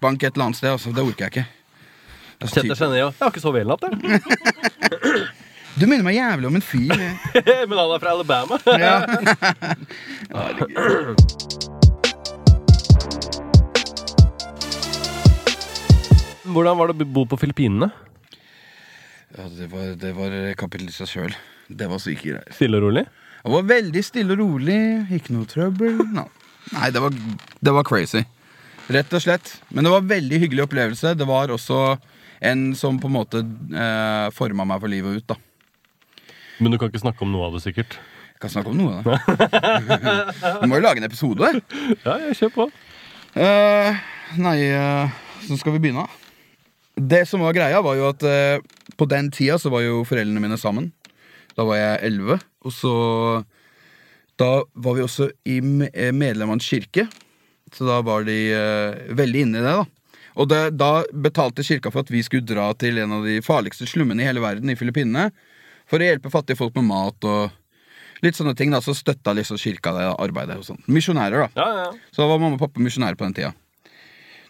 bank 0.01 0.23
et 0.23 0.33
eller 0.33 0.45
annet 0.45 0.57
sted. 0.57 0.71
Altså. 0.71 0.91
Det 0.95 1.03
orker 1.03 1.25
jeg 1.25 1.31
ikke. 1.35 1.45
Er 2.37 2.47
seg 2.53 2.65
ned 2.69 2.71
og 2.71 2.97
Jeg 2.97 3.13
har 3.19 3.31
ikke 3.33 3.41
sovet 3.41 3.63
hele 3.63 3.73
natta. 3.73 3.89
Du 5.77 5.85
minner 5.85 6.05
meg 6.05 6.15
jævlig 6.17 6.47
om 6.49 6.55
en 6.57 6.63
fyr. 6.65 6.89
Men 7.69 7.77
han 7.77 7.91
er 7.93 7.99
fra 8.01 8.13
Alabama. 8.15 8.57
Ja. 8.81 9.05
Hvordan 16.47 16.77
var 16.79 16.89
det 16.89 16.95
å 17.03 17.09
bo 17.17 17.25
på 17.29 17.37
Filippinene? 17.41 17.91
Ja, 19.37 19.45
det, 19.51 19.67
var, 19.69 19.91
det 19.99 20.13
var 20.17 20.33
kapittel 20.57 20.87
i 20.89 20.95
seg 20.95 21.11
sjøl. 21.11 21.33
Det 21.67 21.89
var 21.91 22.01
syke 22.01 22.23
greier. 22.23 22.47
Stille 22.55 22.79
og 22.79 22.87
rolig? 22.87 23.03
Det 23.43 23.53
var 23.53 23.69
veldig 23.69 24.03
stille 24.05 24.33
og 24.33 24.41
rolig. 24.41 24.79
Ikke 25.13 25.35
noe 25.35 25.45
trøbbel. 25.49 25.99
No. 26.15 26.25
Nei, 26.73 26.89
det 26.91 27.01
var, 27.03 27.15
det 27.63 27.73
var 27.75 27.87
crazy. 27.87 28.23
Rett 28.91 29.11
og 29.15 29.23
slett. 29.23 29.51
Men 29.69 29.85
det 29.85 29.91
var 29.93 30.03
en 30.03 30.11
veldig 30.11 30.39
hyggelig 30.43 30.67
opplevelse. 30.67 31.15
Det 31.19 31.27
var 31.27 31.51
også 31.53 31.97
en 32.47 32.69
som 32.77 32.99
på 33.01 33.09
en 33.09 33.15
måte 33.15 33.41
eh, 33.43 34.27
forma 34.35 34.67
meg 34.67 34.83
for 34.83 34.91
livet 34.91 35.21
ut. 35.21 35.33
da 35.33 35.37
Men 36.61 36.73
du 36.73 36.79
kan 36.79 36.91
ikke 36.91 37.03
snakke 37.03 37.25
om 37.25 37.33
noe 37.33 37.49
av 37.49 37.57
det, 37.57 37.63
sikkert? 37.65 37.97
Jeg 38.37 38.43
kan 38.43 38.53
snakke 38.53 38.71
om 38.71 38.77
noe 38.77 38.99
av 38.99 39.07
det. 39.07 39.17
du 40.61 40.67
må 40.69 40.77
jo 40.77 40.85
lage 40.85 41.01
en 41.01 41.09
episode. 41.09 41.51
Ja, 42.05 42.19
jeg 42.27 42.37
kjør 42.37 42.53
på. 42.53 42.69
Eh, 43.37 44.05
nei, 44.37 44.57
eh, 44.69 45.17
så 45.47 45.57
skal 45.59 45.75
vi 45.75 45.81
begynne. 45.87 46.05
Det 46.97 47.23
som 47.29 47.43
var 47.45 47.55
greia, 47.57 47.81
var 47.85 47.97
jo 47.97 48.07
at 48.09 48.23
eh, 48.25 48.61
på 48.97 49.05
den 49.09 49.31
tida 49.33 49.57
så 49.61 49.71
var 49.73 49.83
jo 49.85 50.05
foreldrene 50.07 50.41
mine 50.41 50.57
sammen. 50.61 50.91
Da 51.57 51.65
var 51.65 51.81
jeg 51.81 52.11
elleve. 52.11 52.39
Og 52.65 52.73
så 52.73 52.93
Da 54.37 54.63
var 54.73 54.97
vi 54.97 55.05
også 55.05 55.31
i 55.49 55.57
eh, 55.91 56.13
medlemmenes 56.13 56.67
kirke. 56.69 57.07
Så 57.73 57.87
da 57.87 57.99
var 58.05 58.25
de 58.27 58.37
eh, 58.53 59.13
veldig 59.17 59.45
inne 59.47 59.61
i 59.61 59.65
det, 59.65 59.75
da. 59.81 59.85
Og 60.37 60.49
det, 60.51 60.59
da 60.77 60.91
betalte 61.11 61.65
kirka 61.65 61.89
for 61.89 62.05
at 62.05 62.11
vi 62.13 62.21
skulle 62.25 62.45
dra 62.45 62.69
til 62.77 62.99
en 63.01 63.15
av 63.17 63.25
de 63.25 63.39
farligste 63.41 63.87
slummene 63.89 64.21
i 64.21 64.27
hele 64.27 64.43
verden, 64.43 64.69
i 64.69 64.77
Filippinene. 64.77 65.31
For 65.89 66.03
å 66.03 66.09
hjelpe 66.09 66.29
fattige 66.29 66.59
folk 66.59 66.75
med 66.77 66.85
mat 66.91 67.25
og 67.25 67.55
litt 68.25 68.37
sånne 68.37 68.53
ting. 68.57 68.69
da 68.73 68.81
Så 68.83 68.93
støtta 68.97 69.33
liksom 69.33 69.57
kirka 69.61 69.95
det 69.97 70.07
arbeidet. 70.13 70.59
og 70.61 70.67
sånt 70.67 70.85
Misjonærer, 70.91 71.47
da. 71.47 71.49
Ja, 71.57 71.85
ja. 71.87 72.11
Så 72.11 72.21
da 72.21 72.29
var 72.29 72.41
mamma 72.43 72.59
og 72.59 72.63
pappa 72.65 72.83
misjonærer 72.83 73.17
på 73.17 73.25
den 73.25 73.37
tida. 73.39 73.53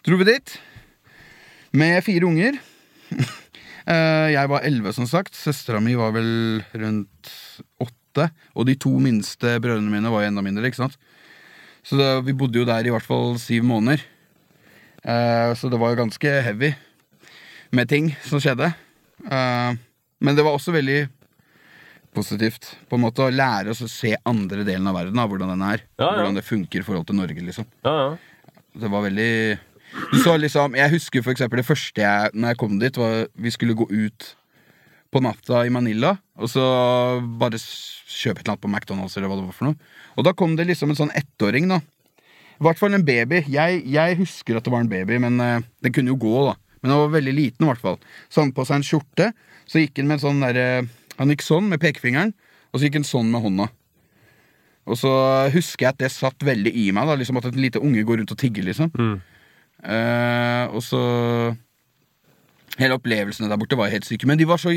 Dro 0.04 0.18
vi 0.20 0.28
dit 0.28 0.58
med 1.72 2.02
fire 2.04 2.28
unger. 2.28 2.60
Eh, 3.88 4.34
jeg 4.34 4.48
var 4.52 4.66
elleve, 4.68 4.90
som 4.92 5.06
sagt. 5.08 5.32
Søstera 5.32 5.78
mi 5.80 5.94
var 5.96 6.10
vel 6.12 6.58
rundt 6.76 7.30
åtte. 7.80 7.97
Og 8.54 8.66
de 8.68 8.74
to 8.80 8.92
minste 9.02 9.54
brødrene 9.62 9.92
mine 9.92 10.12
var 10.12 10.24
jo 10.24 10.30
enda 10.32 10.44
mindre. 10.44 10.66
ikke 10.68 10.82
sant? 10.82 10.98
Så 11.86 11.96
det, 11.98 12.08
vi 12.26 12.34
bodde 12.36 12.60
jo 12.60 12.66
der 12.68 12.86
i 12.86 12.92
hvert 12.92 13.06
fall 13.06 13.36
syv 13.40 13.64
måneder. 13.68 14.02
Eh, 15.04 15.54
så 15.56 15.70
det 15.70 15.78
var 15.80 15.94
jo 15.94 16.02
ganske 16.02 16.34
heavy. 16.48 16.74
med 17.70 17.88
ting 17.88 18.06
som 18.24 18.40
skjedde. 18.40 18.70
Eh, 19.28 19.76
men 20.24 20.36
det 20.36 20.44
var 20.44 20.56
også 20.56 20.72
veldig 20.72 21.02
positivt 22.16 22.70
på 22.88 22.96
en 22.96 23.04
måte 23.04 23.26
å 23.26 23.30
lære 23.30 23.74
oss 23.74 23.82
å 23.84 23.90
se 23.90 24.14
andre 24.26 24.64
delen 24.64 24.88
av 24.88 24.96
verden. 24.96 25.18
Da, 25.20 25.26
hvordan 25.28 25.52
den 25.52 25.64
er. 25.66 25.84
Ja, 25.98 26.06
ja. 26.06 26.12
Hvordan 26.16 26.38
det 26.40 26.46
funker 26.48 26.80
i 26.80 26.86
forhold 26.86 27.06
til 27.08 27.18
Norge. 27.20 27.44
liksom 27.44 27.68
Ja, 27.84 27.94
ja. 27.94 28.10
Det 28.78 28.90
var 28.92 29.02
veldig 29.02 29.58
så 30.22 30.36
liksom, 30.36 30.74
Jeg 30.76 30.92
husker 30.92 31.22
for 31.24 31.32
eksempel 31.32 31.62
det 31.62 31.66
første 31.66 32.02
jeg 32.02 32.30
Når 32.34 32.52
jeg 32.52 32.58
kom 32.60 32.74
dit, 32.78 32.98
var 33.00 33.26
vi 33.34 33.50
skulle 33.50 33.74
gå 33.74 33.86
ut 33.88 34.26
på 35.12 35.22
natta 35.24 35.64
i 35.66 35.72
Manila. 35.72 36.14
Og 36.38 36.50
så 36.52 36.64
bare 37.40 37.58
kjøpe 37.58 38.40
et 38.40 38.44
eller 38.44 38.54
annet 38.54 38.64
på 38.64 38.70
McDonald's 38.70 39.16
eller 39.16 39.30
hva 39.30 39.38
det 39.38 39.46
var 39.46 39.56
for 39.56 39.70
noe. 39.70 39.94
Og 40.18 40.26
da 40.26 40.34
kom 40.36 40.56
det 40.58 40.68
liksom 40.68 40.92
en 40.92 41.00
sånn 41.00 41.14
ettåring, 41.16 41.68
da. 41.70 41.80
I 42.58 42.66
hvert 42.66 42.80
fall 42.80 42.96
en 42.96 43.06
baby. 43.06 43.44
Jeg, 43.46 43.82
jeg 43.86 44.18
husker 44.18 44.58
at 44.58 44.66
det 44.66 44.72
var 44.74 44.82
en 44.82 44.90
baby, 44.90 45.20
men 45.22 45.38
uh, 45.38 45.66
den 45.84 45.94
kunne 45.94 46.12
jo 46.12 46.18
gå, 46.20 46.34
da. 46.48 46.56
Men 46.82 46.92
den 46.92 47.00
var 47.00 47.14
veldig 47.14 47.34
liten, 47.34 47.64
i 47.66 47.70
hvert 47.70 47.82
fall. 47.82 47.98
Så 48.30 48.42
han 48.42 48.54
på 48.54 48.66
seg 48.66 48.80
en 48.80 48.86
skjorte. 48.86 49.30
Så 49.68 49.82
gikk 49.82 50.00
han 50.00 50.10
med 50.10 50.18
en 50.18 50.24
sånn 50.26 50.42
der, 50.42 50.88
Han 51.18 51.32
gikk 51.32 51.42
sånn 51.42 51.66
med 51.70 51.82
pekefingeren, 51.82 52.30
og 52.70 52.78
så 52.78 52.86
gikk 52.86 53.00
han 53.00 53.06
sånn 53.06 53.30
med 53.32 53.42
hånda. 53.42 53.66
Og 54.88 54.96
så 54.96 55.10
husker 55.52 55.84
jeg 55.84 55.90
at 55.90 56.00
det 56.00 56.10
satt 56.14 56.44
veldig 56.46 56.70
i 56.72 56.88
meg, 56.94 57.08
da 57.10 57.16
liksom 57.18 57.40
at 57.40 57.48
et 57.50 57.58
lite 57.58 57.82
unge 57.82 58.04
går 58.06 58.22
rundt 58.22 58.32
og 58.32 58.38
tigger, 58.40 58.64
liksom. 58.68 58.92
Mm. 58.94 59.16
Uh, 59.82 60.64
og 60.74 60.82
så 60.82 61.02
Hele 62.78 62.94
opplevelsene 62.98 63.48
der 63.50 63.58
borte 63.60 63.78
var 63.78 63.90
helt 63.90 64.06
syke. 64.06 64.26
Men 64.30 64.38
de 64.38 64.46
var 64.48 64.60
så 64.62 64.70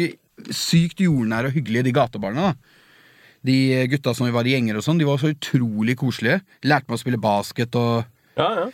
sykt 0.50 1.04
jordnære 1.04 1.52
og 1.52 1.58
hyggelige, 1.58 1.86
de 1.86 1.94
gatebarna. 1.96 2.52
da 2.52 2.56
De 3.46 3.58
gutta 3.92 4.14
som 4.18 4.26
vi 4.28 4.34
var 4.34 4.46
i 4.50 4.56
gjenger 4.56 4.78
og 4.80 4.86
sånn, 4.86 4.98
de 5.02 5.06
var 5.08 5.22
så 5.22 5.32
utrolig 5.34 5.96
koselige. 6.02 6.42
Lærte 6.66 6.90
meg 6.90 6.98
å 6.98 7.02
spille 7.04 7.22
basket 7.22 7.78
og 7.78 8.04
ja, 8.40 8.48
ja. 8.58 8.70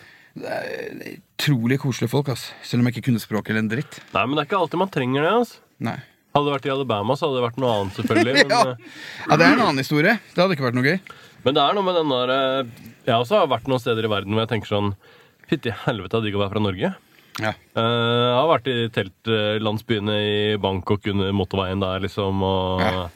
Utrolig 1.38 1.80
koselige 1.82 2.12
folk, 2.12 2.30
ass. 2.34 2.52
Selv 2.66 2.82
om 2.84 2.88
jeg 2.90 2.98
ikke 2.98 3.08
kunne 3.10 3.22
språket 3.22 3.54
eller 3.54 3.64
en 3.66 3.72
dritt. 3.72 3.98
Nei, 4.14 4.24
men 4.26 4.38
det 4.38 4.44
er 4.44 4.50
ikke 4.50 4.60
alltid 4.62 4.82
man 4.82 4.92
trenger 4.94 5.26
det. 5.26 5.32
altså. 5.42 5.62
Nei. 5.88 5.98
Hadde 6.36 6.46
det 6.50 6.54
vært 6.54 6.68
i 6.68 6.72
Alabama, 6.74 7.16
så 7.18 7.26
hadde 7.28 7.40
det 7.40 7.46
vært 7.48 7.60
noe 7.64 7.74
annet, 7.74 7.98
selvfølgelig. 7.98 8.44
Ja. 8.54 8.60
Men, 8.68 8.92
ja, 9.32 9.38
det 9.42 9.48
er 9.48 9.56
en 9.56 9.64
annen 9.66 9.82
historie. 9.82 10.14
Det 10.34 10.44
hadde 10.44 10.58
ikke 10.58 10.68
vært 10.68 10.78
noe 10.78 10.86
gøy. 10.86 11.00
men 11.48 11.58
det 11.58 11.64
er 11.64 11.78
noe 11.78 11.88
med 11.88 11.96
den 11.98 12.12
der 12.14 12.34
eh, 12.36 12.72
Jeg 13.08 13.16
også 13.24 13.40
har 13.42 13.50
vært 13.52 13.68
noen 13.72 13.82
steder 13.82 14.06
i 14.06 14.12
verden 14.12 14.36
hvor 14.36 14.44
jeg 14.44 14.52
tenker 14.54 14.70
sånn 14.72 14.92
Fytti 15.48 15.72
helvete, 15.86 16.20
digg 16.26 16.36
å 16.36 16.42
være 16.44 16.52
fra 16.58 16.62
Norge. 16.66 16.90
Ja. 17.42 17.52
Eh, 17.78 17.84
jeg 17.84 18.36
har 18.38 18.48
vært 18.50 18.68
i 18.72 18.78
teltlandsbyene 18.96 20.16
i 20.24 20.58
Bangkok 20.62 21.06
under 21.14 21.32
motorveien 21.38 21.80
der, 21.84 22.00
liksom, 22.08 22.44
og 22.44 22.82
Ja. 22.82 23.08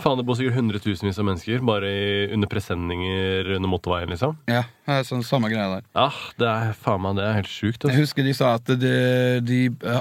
Faen, 0.00 0.16
det 0.16 0.24
bor 0.24 0.32
sikkert 0.38 0.54
hundretusenvis 0.56 1.18
av 1.20 1.26
mennesker 1.28 1.60
bare 1.60 1.84
i, 1.92 2.32
under 2.32 2.48
presenninger 2.48 3.50
under 3.58 3.68
motorveien, 3.68 4.08
liksom. 4.08 4.38
ja, 4.48 4.62
det 4.86 4.94
er 4.94 5.02
sånn 5.04 5.22
samme 5.22 5.50
greia 5.52 5.66
der. 5.74 5.82
Ja, 5.94 6.06
det 6.40 6.48
er 6.48 6.72
faen 6.72 7.02
meg 7.04 7.16
det 7.18 7.24
er 7.26 7.34
helt 7.36 7.50
sjukt. 7.52 7.82
Jeg 7.84 7.90
Altså. 7.90 8.00
husker 8.06 8.24
de 8.24 8.32
sa 8.32 8.54
at 8.54 8.64
de, 8.64 9.40
de, 9.44 9.58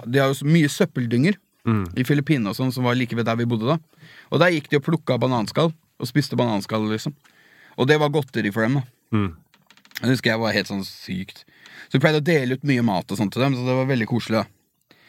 de 0.08 0.20
har 0.22 0.30
jo 0.32 0.38
så 0.40 0.46
mye 0.48 0.70
søppeldynger 0.72 1.36
Mm. 1.68 1.84
i 2.00 2.04
Filippinene 2.08 2.50
og 2.50 2.56
sånn, 2.56 2.72
som 2.72 2.86
var 2.88 2.96
like 2.96 3.14
ved 3.14 3.26
der 3.28 3.36
vi 3.36 3.44
bodde 3.46 3.68
da. 3.68 3.76
Og 4.32 4.40
der 4.40 4.48
gikk 4.56 4.70
de 4.72 4.78
og 4.80 4.84
plukka 4.86 5.20
bananskall 5.20 5.74
og 6.00 6.08
spiste 6.08 6.38
bananskall, 6.40 6.88
liksom. 6.90 7.14
Og 7.78 7.86
det 7.86 8.00
var 8.00 8.10
godteri 8.10 8.50
for 8.54 8.64
dem. 8.64 8.76
da 8.80 8.84
Mm. 9.12 9.36
Det 10.02 10.10
husker 10.16 10.32
jeg 10.32 10.40
var 10.40 10.54
helt 10.56 10.68
sånn 10.72 10.86
sykt. 10.88 11.44
Så 11.90 11.98
vi 11.98 12.04
pleide 12.04 12.22
å 12.22 12.26
dele 12.26 12.56
ut 12.56 12.66
mye 12.70 12.86
mat 12.86 13.10
og 13.10 13.18
sånt 13.18 13.34
til 13.34 13.42
dem, 13.42 13.58
så 13.58 13.66
det 13.66 13.76
var 13.80 13.90
veldig 13.90 14.08
koselig. 14.10 14.44
da 14.44 15.00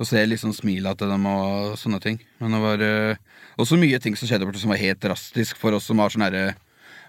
Å 0.00 0.06
se 0.06 0.22
liksom 0.24 0.54
smila 0.54 0.94
til 0.96 1.10
dem 1.10 1.26
og 1.26 1.74
sånne 1.80 1.98
ting. 2.02 2.20
Men 2.38 2.54
det 2.54 2.60
var 2.62 2.84
uh, 2.86 3.40
også 3.60 3.78
mye 3.80 3.98
ting 4.02 4.14
som 4.16 4.30
skjedde 4.30 4.46
borte 4.46 4.62
som 4.62 4.70
var 4.72 4.80
helt 4.80 5.02
drastisk 5.02 5.58
for 5.60 5.74
oss 5.76 5.88
som 5.90 5.98
var 6.00 6.14
sånn 6.14 6.24
herre 6.28 6.54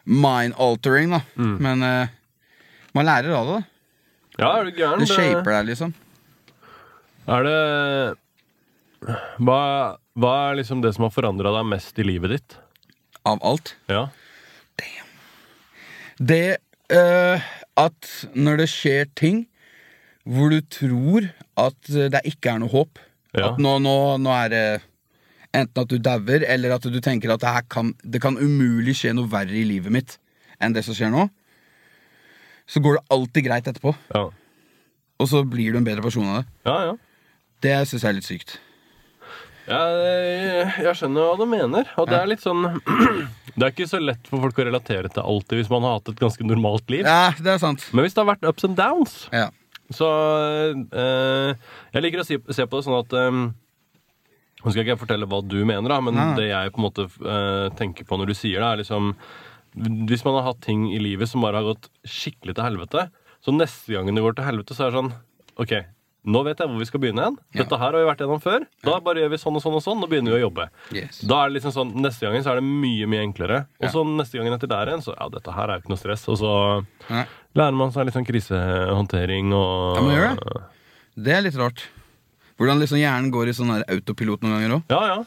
mind-altering, 0.09 1.13
da. 1.13 1.21
Mm. 1.37 1.53
Men 1.61 1.85
uh, 1.85 2.15
man 2.97 3.07
lærer 3.07 3.37
av 3.37 3.51
det. 3.51 3.59
da 3.61 4.41
Ja, 4.41 4.49
er 4.57 4.65
du 4.65 4.81
gæren? 4.81 5.05
Det 5.05 5.11
shaper 5.13 5.53
deg, 5.59 5.69
liksom. 5.69 5.93
Er 7.31 7.45
det 7.45 7.59
hva, 9.41 9.61
hva 10.17 10.33
er 10.49 10.59
liksom 10.59 10.81
det 10.83 10.93
som 10.97 11.05
har 11.07 11.13
forandra 11.13 11.53
deg 11.55 11.69
mest 11.69 12.01
i 12.01 12.05
livet 12.05 12.35
ditt? 12.35 12.57
Av 13.25 13.41
alt. 13.45 13.75
Ja. 13.89 14.07
Det 16.21 16.57
eh, 16.91 17.49
at 17.81 18.11
når 18.35 18.61
det 18.63 18.69
skjer 18.71 19.09
ting 19.17 19.45
hvor 20.27 20.51
du 20.53 20.59
tror 20.69 21.25
at 21.57 21.89
det 21.89 22.21
ikke 22.29 22.53
er 22.53 22.61
noe 22.61 22.71
håp 22.73 22.99
Ja. 23.31 23.53
At 23.53 23.61
nå, 23.63 23.77
nå, 23.79 23.93
nå 24.19 24.31
er 24.35 24.49
det 24.51 24.63
enten 25.55 25.81
at 25.85 25.87
du 25.87 25.95
dauer, 26.03 26.43
eller 26.51 26.73
at 26.75 26.83
du 26.83 26.97
tenker 27.03 27.31
at 27.31 27.39
det, 27.39 27.47
her 27.55 27.63
kan, 27.71 27.93
det 28.03 28.19
kan 28.23 28.35
umulig 28.35 28.97
skje 28.99 29.13
noe 29.15 29.29
verre 29.31 29.55
i 29.55 29.63
livet 29.67 29.91
mitt 29.91 30.17
enn 30.59 30.75
det 30.75 30.83
som 30.83 30.95
skjer 30.97 31.09
nå, 31.13 31.29
så 32.67 32.81
går 32.83 32.97
det 32.99 33.03
alltid 33.15 33.45
greit 33.47 33.69
etterpå. 33.71 33.93
Ja, 34.13 34.25
Og 35.21 35.29
så 35.31 35.41
blir 35.47 35.71
du 35.71 35.79
en 35.79 35.87
bedre 35.87 36.03
person 36.03 36.27
av 36.27 36.41
det. 36.41 36.45
ja. 36.67 36.75
ja. 36.91 36.97
Det 37.61 37.73
syns 37.87 38.01
jeg 38.03 38.09
er 38.09 38.15
litt 38.17 38.25
sykt. 38.25 38.53
Jeg, 39.71 40.65
jeg 40.85 40.97
skjønner 40.99 41.29
hva 41.29 41.37
du 41.39 41.45
mener. 41.49 41.89
Og 42.01 42.09
det 42.11 42.17
er 42.19 42.29
litt 42.29 42.43
sånn 42.43 42.65
Det 43.57 43.65
er 43.65 43.71
ikke 43.73 43.87
så 43.91 43.99
lett 43.99 44.27
for 44.31 44.39
folk 44.45 44.59
å 44.61 44.65
relatere 44.67 45.09
til 45.11 45.23
alltid 45.27 45.59
hvis 45.59 45.71
man 45.71 45.83
har 45.87 45.97
hatt 45.97 46.11
et 46.13 46.21
ganske 46.21 46.45
normalt 46.47 46.91
liv. 46.93 47.03
Ja, 47.07 47.33
det 47.35 47.55
er 47.55 47.59
sant. 47.63 47.83
Men 47.91 48.05
hvis 48.05 48.15
det 48.15 48.21
har 48.23 48.29
vært 48.33 48.45
ups 48.47 48.67
and 48.67 48.77
downs, 48.79 49.15
Ja. 49.35 49.49
så 49.91 50.07
eh, 50.71 51.51
Jeg 51.95 52.05
liker 52.05 52.23
å 52.23 52.27
si, 52.27 52.37
se 52.55 52.63
på 52.67 52.79
det 52.79 52.85
sånn 52.87 52.99
at 53.01 53.15
eh, 53.19 53.41
Nå 54.61 54.69
skal 54.69 54.83
ikke 54.83 54.93
jeg 54.93 55.01
fortelle 55.01 55.25
hva 55.25 55.39
du 55.41 55.57
mener, 55.65 55.87
da, 55.89 55.97
men 56.05 56.13
Nei. 56.15 56.27
det 56.37 56.49
jeg 56.51 56.71
på 56.75 56.79
en 56.79 56.85
måte 56.85 57.07
eh, 57.09 57.67
tenker 57.79 58.05
på 58.07 58.19
når 58.21 58.29
du 58.31 58.35
sier 58.37 58.61
det, 58.61 58.67
er 58.69 58.81
liksom 58.83 59.11
Hvis 60.07 60.23
man 60.27 60.37
har 60.39 60.51
hatt 60.51 60.61
ting 60.63 60.85
i 60.93 60.99
livet 61.01 61.27
som 61.31 61.41
bare 61.43 61.59
har 61.63 61.71
gått 61.73 61.89
skikkelig 62.05 62.55
til 62.59 62.67
helvete, 62.69 63.07
så 63.41 63.53
neste 63.55 63.95
gangen 63.97 64.15
det 64.15 64.21
går 64.23 64.35
til 64.37 64.45
helvete, 64.47 64.75
så 64.77 64.85
er 64.85 64.91
det 64.93 64.99
sånn 65.01 65.13
OK, 65.61 65.73
nå 66.21 66.43
vet 66.45 66.59
jeg 66.61 66.69
hvor 66.69 66.77
vi 66.77 66.85
skal 66.85 67.01
begynne 67.01 67.23
igjen. 67.23 67.37
Dette 67.57 67.77
her 67.81 67.95
har 67.95 67.97
vi 67.97 68.05
vært 68.05 68.19
gjennom 68.21 68.41
før. 68.43 68.65
Da 68.85 68.99
bare 69.01 69.23
gjør 69.23 69.31
vi 69.33 69.39
sånn 69.41 69.55
og 69.57 69.63
sånn 69.63 69.77
og 69.79 69.81
sånn, 69.81 70.01
nå 70.03 70.09
begynner 70.11 70.35
vi 70.35 70.37
å 70.37 70.43
jobbe. 70.43 70.67
Yes. 70.93 71.21
Da 71.25 71.39
er 71.41 71.49
det 71.49 71.55
liksom 71.57 71.73
sånn, 71.73 71.93
Neste 72.01 72.27
gangen 72.27 72.45
så 72.45 72.51
er 72.53 72.61
det 72.61 72.65
mye 72.67 73.07
mye 73.09 73.23
enklere. 73.25 73.63
Og 73.81 73.87
Ja. 73.87 73.89
så 73.95 74.03
neste 74.05 74.37
gangen 74.37 74.53
etter 74.53 74.69
der 74.69 74.91
igjen, 74.91 75.01
så 75.01 75.15
ja, 75.17 75.29
dette 75.33 75.51
her 75.51 75.69
er 75.69 75.79
jo 75.79 75.81
ikke 75.81 75.93
noe 75.95 76.01
stress. 76.03 76.27
Og 76.29 76.37
så 76.37 76.85
Nei. 77.09 77.25
lærer 77.55 77.73
man 77.73 77.91
seg 77.91 78.05
litt 78.05 78.13
sånn 78.13 78.27
krisehåndtering 78.29 79.51
og 79.53 79.97
Ja, 79.97 80.01
man 80.01 80.15
gjør 80.15 80.35
det. 80.37 80.61
Det 81.23 81.33
er 81.33 81.41
litt 81.41 81.57
rart. 81.57 81.87
Hvordan 82.59 82.79
liksom 82.79 82.99
hjernen 83.01 83.31
går 83.33 83.49
i 83.49 83.53
sånn 83.57 83.73
autopilot 83.89 84.41
noen 84.43 84.53
ganger 84.59 84.75
òg. 84.77 84.83
Ja, 84.93 85.01
ja. 85.15 85.23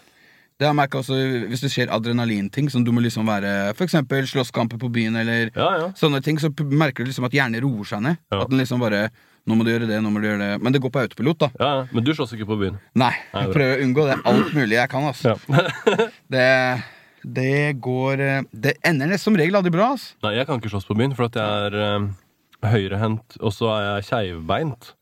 Det 0.57 0.68
har 0.68 0.74
jeg 0.78 0.90
også 0.95 1.49
Hvis 1.51 1.61
det 1.64 1.70
skjer 1.72 1.90
adrenalinting, 1.90 2.70
som 2.70 2.84
du 2.84 2.92
må 2.92 3.03
liksom 3.03 3.26
være 3.26 3.74
eksempel 3.74 4.22
slåsskamper 4.30 4.78
på 4.78 4.90
byen 4.92 5.16
eller 5.16 5.51
ja, 5.51 5.70
ja. 5.80 5.88
sånne 5.99 6.22
ting, 6.22 6.38
så 6.38 6.49
merker 6.70 7.03
du 7.03 7.11
liksom 7.11 7.26
at 7.26 7.32
hjernen 7.34 7.61
roer 7.61 7.84
seg 7.84 8.03
ned. 8.07 8.16
Ja. 8.30 8.42
At 8.42 8.51
den 8.51 8.61
liksom 8.62 8.78
bare 8.78 9.11
Nå 9.45 9.59
må 9.59 9.64
du 9.66 9.70
gjøre 9.74 9.88
det, 9.88 9.99
nå 10.01 10.09
må 10.09 10.22
du 10.22 10.26
gjøre 10.30 10.40
det. 10.40 10.51
Men 10.64 10.72
det 10.72 10.80
går 10.80 10.92
på 10.95 11.03
autopilot, 11.03 11.42
da. 11.42 11.49
ja, 11.61 11.70
ja. 11.78 11.84
Men 11.92 12.05
du 12.07 12.11
slåss 12.16 12.32
ikke 12.32 12.49
på 12.49 12.57
byen? 12.62 12.78
Nei. 12.97 13.12
Jeg 13.34 13.53
prøver 13.53 13.76
å 13.76 13.84
unngå 13.84 14.07
det 14.09 14.18
alt 14.30 14.53
mulig 14.57 14.78
jeg 14.78 14.92
kan, 14.92 15.09
altså. 15.11 15.34
Ja. 15.36 16.09
Det, 16.34 16.49
det 17.24 17.76
går 17.84 18.20
eh, 18.24 18.47
Det 18.51 18.72
ender 18.88 19.09
nesten 19.11 19.30
som 19.30 19.36
regel 19.38 19.59
aldri 19.61 19.72
bra, 19.74 19.90
altså. 19.95 20.16
Nei, 20.24 20.32
jeg 20.38 20.49
kan 20.49 20.61
ikke 20.61 20.72
slåss 20.72 20.88
på 20.88 20.97
byen, 20.97 21.16
for 21.18 21.28
at 21.28 21.36
jeg 21.40 21.68
er 21.68 21.76
øh, 21.84 22.07
høyrehendt, 22.72 23.36
og 23.40 23.53
så 23.53 23.68
er 23.74 23.84
jeg 23.84 24.09
keivbeint. 24.09 24.95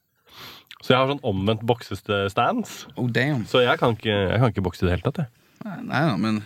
Så 0.82 0.90
jeg 0.90 0.99
har 0.99 1.12
sånn 1.12 1.22
omvendt 1.26 1.62
boksestance. 1.66 2.90
Oh, 2.99 3.07
damn. 3.07 3.47
Så 3.47 3.62
jeg 3.62 3.78
kan 3.78 3.95
ikke, 3.95 4.11
jeg 4.11 4.43
kan 4.43 4.51
ikke 4.51 4.66
bokse 4.66 4.82
i 4.82 4.88
det 4.88 4.97
hele 4.97 5.07
tatt. 5.07 5.22
Jeg. 5.22 5.30
Nei, 5.62 5.78
nei 5.86 6.03
men 6.18 6.43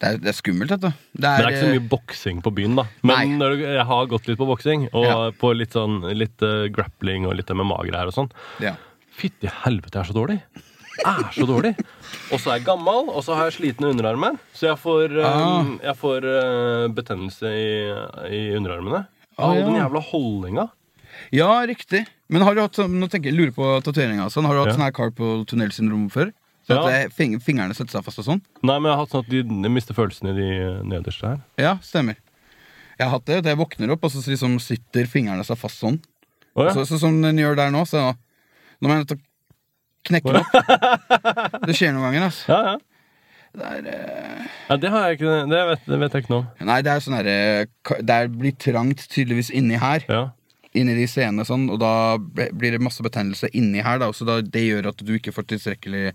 det 0.00 0.08
er, 0.08 0.16
det 0.22 0.30
er 0.32 0.36
skummelt, 0.38 0.70
dette. 0.72 0.90
Det 1.12 1.20
Men 1.20 1.36
det 1.36 1.44
er 1.44 1.50
ikke 1.50 1.60
så 1.60 1.66
eh, 1.68 1.74
mye 1.76 1.88
boksing 1.92 2.38
på 2.46 2.52
byen, 2.56 2.76
da. 2.78 2.84
Men 3.04 3.34
du, 3.42 3.46
jeg 3.60 3.84
har 3.84 4.06
gått 4.08 4.28
litt 4.30 4.38
på 4.40 4.46
boksing, 4.48 4.88
og 4.96 5.04
Ja. 5.04 5.18
på 5.36 5.50
litt 5.56 5.76
sånn 5.76 6.00
litt 6.16 6.40
uh, 6.46 6.68
grappling 6.72 7.26
og 7.28 7.36
litt 7.36 7.52
MMA-greier 7.52 8.08
og 8.08 8.16
sånn. 8.16 8.30
ja. 8.64 8.76
Fytti 9.20 9.50
helvete, 9.64 9.98
jeg 9.98 10.06
er 10.06 10.08
så 10.08 10.14
dårlig. 10.16 10.38
Jeg 11.00 11.24
er 11.26 11.32
så 11.36 11.44
dårlig. 11.48 11.74
Og 12.32 12.40
så 12.40 12.50
er 12.52 12.58
jeg 12.58 12.64
gammel, 12.70 13.10
og 13.12 13.20
så 13.26 13.34
har 13.36 13.50
jeg 13.50 13.56
slitne 13.58 13.90
underarmer. 13.92 14.38
Så 14.56 14.70
jeg 14.70 14.78
får, 14.80 15.12
eh, 15.20 15.26
Ah. 15.28 15.64
jeg 15.84 15.96
får 16.00 16.24
uh, 16.24 16.88
betennelse 16.96 17.50
i, 17.52 17.68
i 18.32 18.40
underarmene. 18.56 19.02
Ah, 19.36 19.52
ja. 19.56 19.66
den 19.66 19.76
jævla 19.76 20.00
holdninga. 20.10 20.68
ja, 21.32 21.50
riktig. 21.68 22.06
Men 22.30 22.42
har 22.46 22.54
du 22.54 22.60
hatt 22.62 22.76
sånn, 22.78 22.96
nå 23.00 23.08
tenker 23.10 23.28
jeg, 23.32 23.36
lurer 23.36 23.52
på 23.52 23.68
tatoveringa. 23.84 24.30
Sånn, 24.32 24.46
har 24.48 24.54
du 24.56 24.60
hatt 24.62 24.72
Ja. 24.72 24.76
sånn 24.78 24.86
her 24.88 24.92
carpal 24.96 25.44
tunnel-syndrom 25.44 26.08
før? 26.10 26.32
Så 26.70 26.78
at 26.86 26.92
Ja. 27.02 27.08
fing, 27.14 27.38
fingrene 27.42 27.74
setter 27.74 27.98
seg 27.98 28.04
fast 28.06 28.18
og 28.22 28.24
sånn? 28.28 28.40
Nei, 28.62 28.78
men 28.78 28.90
jeg 28.90 28.96
har 28.96 29.02
hatt 29.04 29.10
sånn 29.14 29.24
at 29.24 29.30
de, 29.30 29.68
mister 29.74 29.94
følelsene 29.96 30.30
i 30.30 30.38
de 30.38 30.50
nederste 30.86 31.26
her. 31.26 31.40
Ja, 31.58 31.76
stemmer. 31.82 32.16
Jeg 32.98 33.08
har 33.08 33.14
hatt 33.18 33.24
det. 33.26 33.44
Jeg 33.44 33.56
våkner 33.58 33.90
opp, 33.94 34.04
og 34.04 34.10
så 34.12 34.22
liksom 34.28 34.58
sitter 34.60 35.06
fingrene 35.10 35.44
seg 35.44 35.58
fast 35.58 35.80
sånn. 35.82 35.98
Oh, 36.54 36.64
ja. 36.66 36.72
Så, 36.74 36.84
så 36.86 36.98
som 37.00 37.20
den 37.22 37.38
gjør 37.38 37.56
der 37.56 37.70
nå, 37.74 37.82
så 37.88 37.96
nå, 38.02 38.14
nå 38.82 38.88
må 38.88 38.94
jeg 38.96 39.04
nødt 39.04 39.12
til 39.14 39.18
å 39.18 39.26
knekke 40.10 40.32
den 40.32 40.40
opp. 40.44 41.66
Det 41.66 41.76
skjer 41.78 41.92
noen 41.96 42.06
ganger, 42.10 42.26
altså. 42.30 42.48
Ja, 42.48 42.60
ja. 42.72 42.78
Det 43.50 43.66
er, 43.66 43.86
eh, 43.90 44.42
ja, 44.68 44.76
det 44.78 44.90
har 44.94 45.08
jeg 45.08 45.16
ikke 45.18 45.30
Det 45.50 45.60
vet, 45.66 45.80
det 45.90 45.96
vet 45.98 46.12
jeg 46.14 46.22
ikke 46.22 46.30
noe 46.30 46.44
om. 46.44 46.66
nei, 46.68 46.76
det 46.86 46.92
er 46.92 47.00
sånn 47.02 47.16
herre 47.18 47.66
Det 48.06 48.14
er- 48.14 48.28
blir 48.30 48.52
trangt 48.62 49.08
tydeligvis 49.10 49.50
inni 49.50 49.74
her. 49.76 50.04
Ja. 50.08 50.20
Inni 50.72 50.94
de 50.94 51.06
senene 51.10 51.42
sånn, 51.42 51.64
og 51.68 51.80
da 51.82 52.16
blir 52.16 52.70
det 52.70 52.80
masse 52.80 53.02
betennelse 53.02 53.50
inni 53.52 53.82
her, 53.82 53.98
da. 53.98 54.12
Så 54.14 54.24
da, 54.24 54.40
det 54.40 54.62
gjør 54.68 54.86
at 54.92 54.98
du 55.02 55.16
ikke 55.18 55.32
får 55.34 55.48
tilstrekkelig 55.50 56.12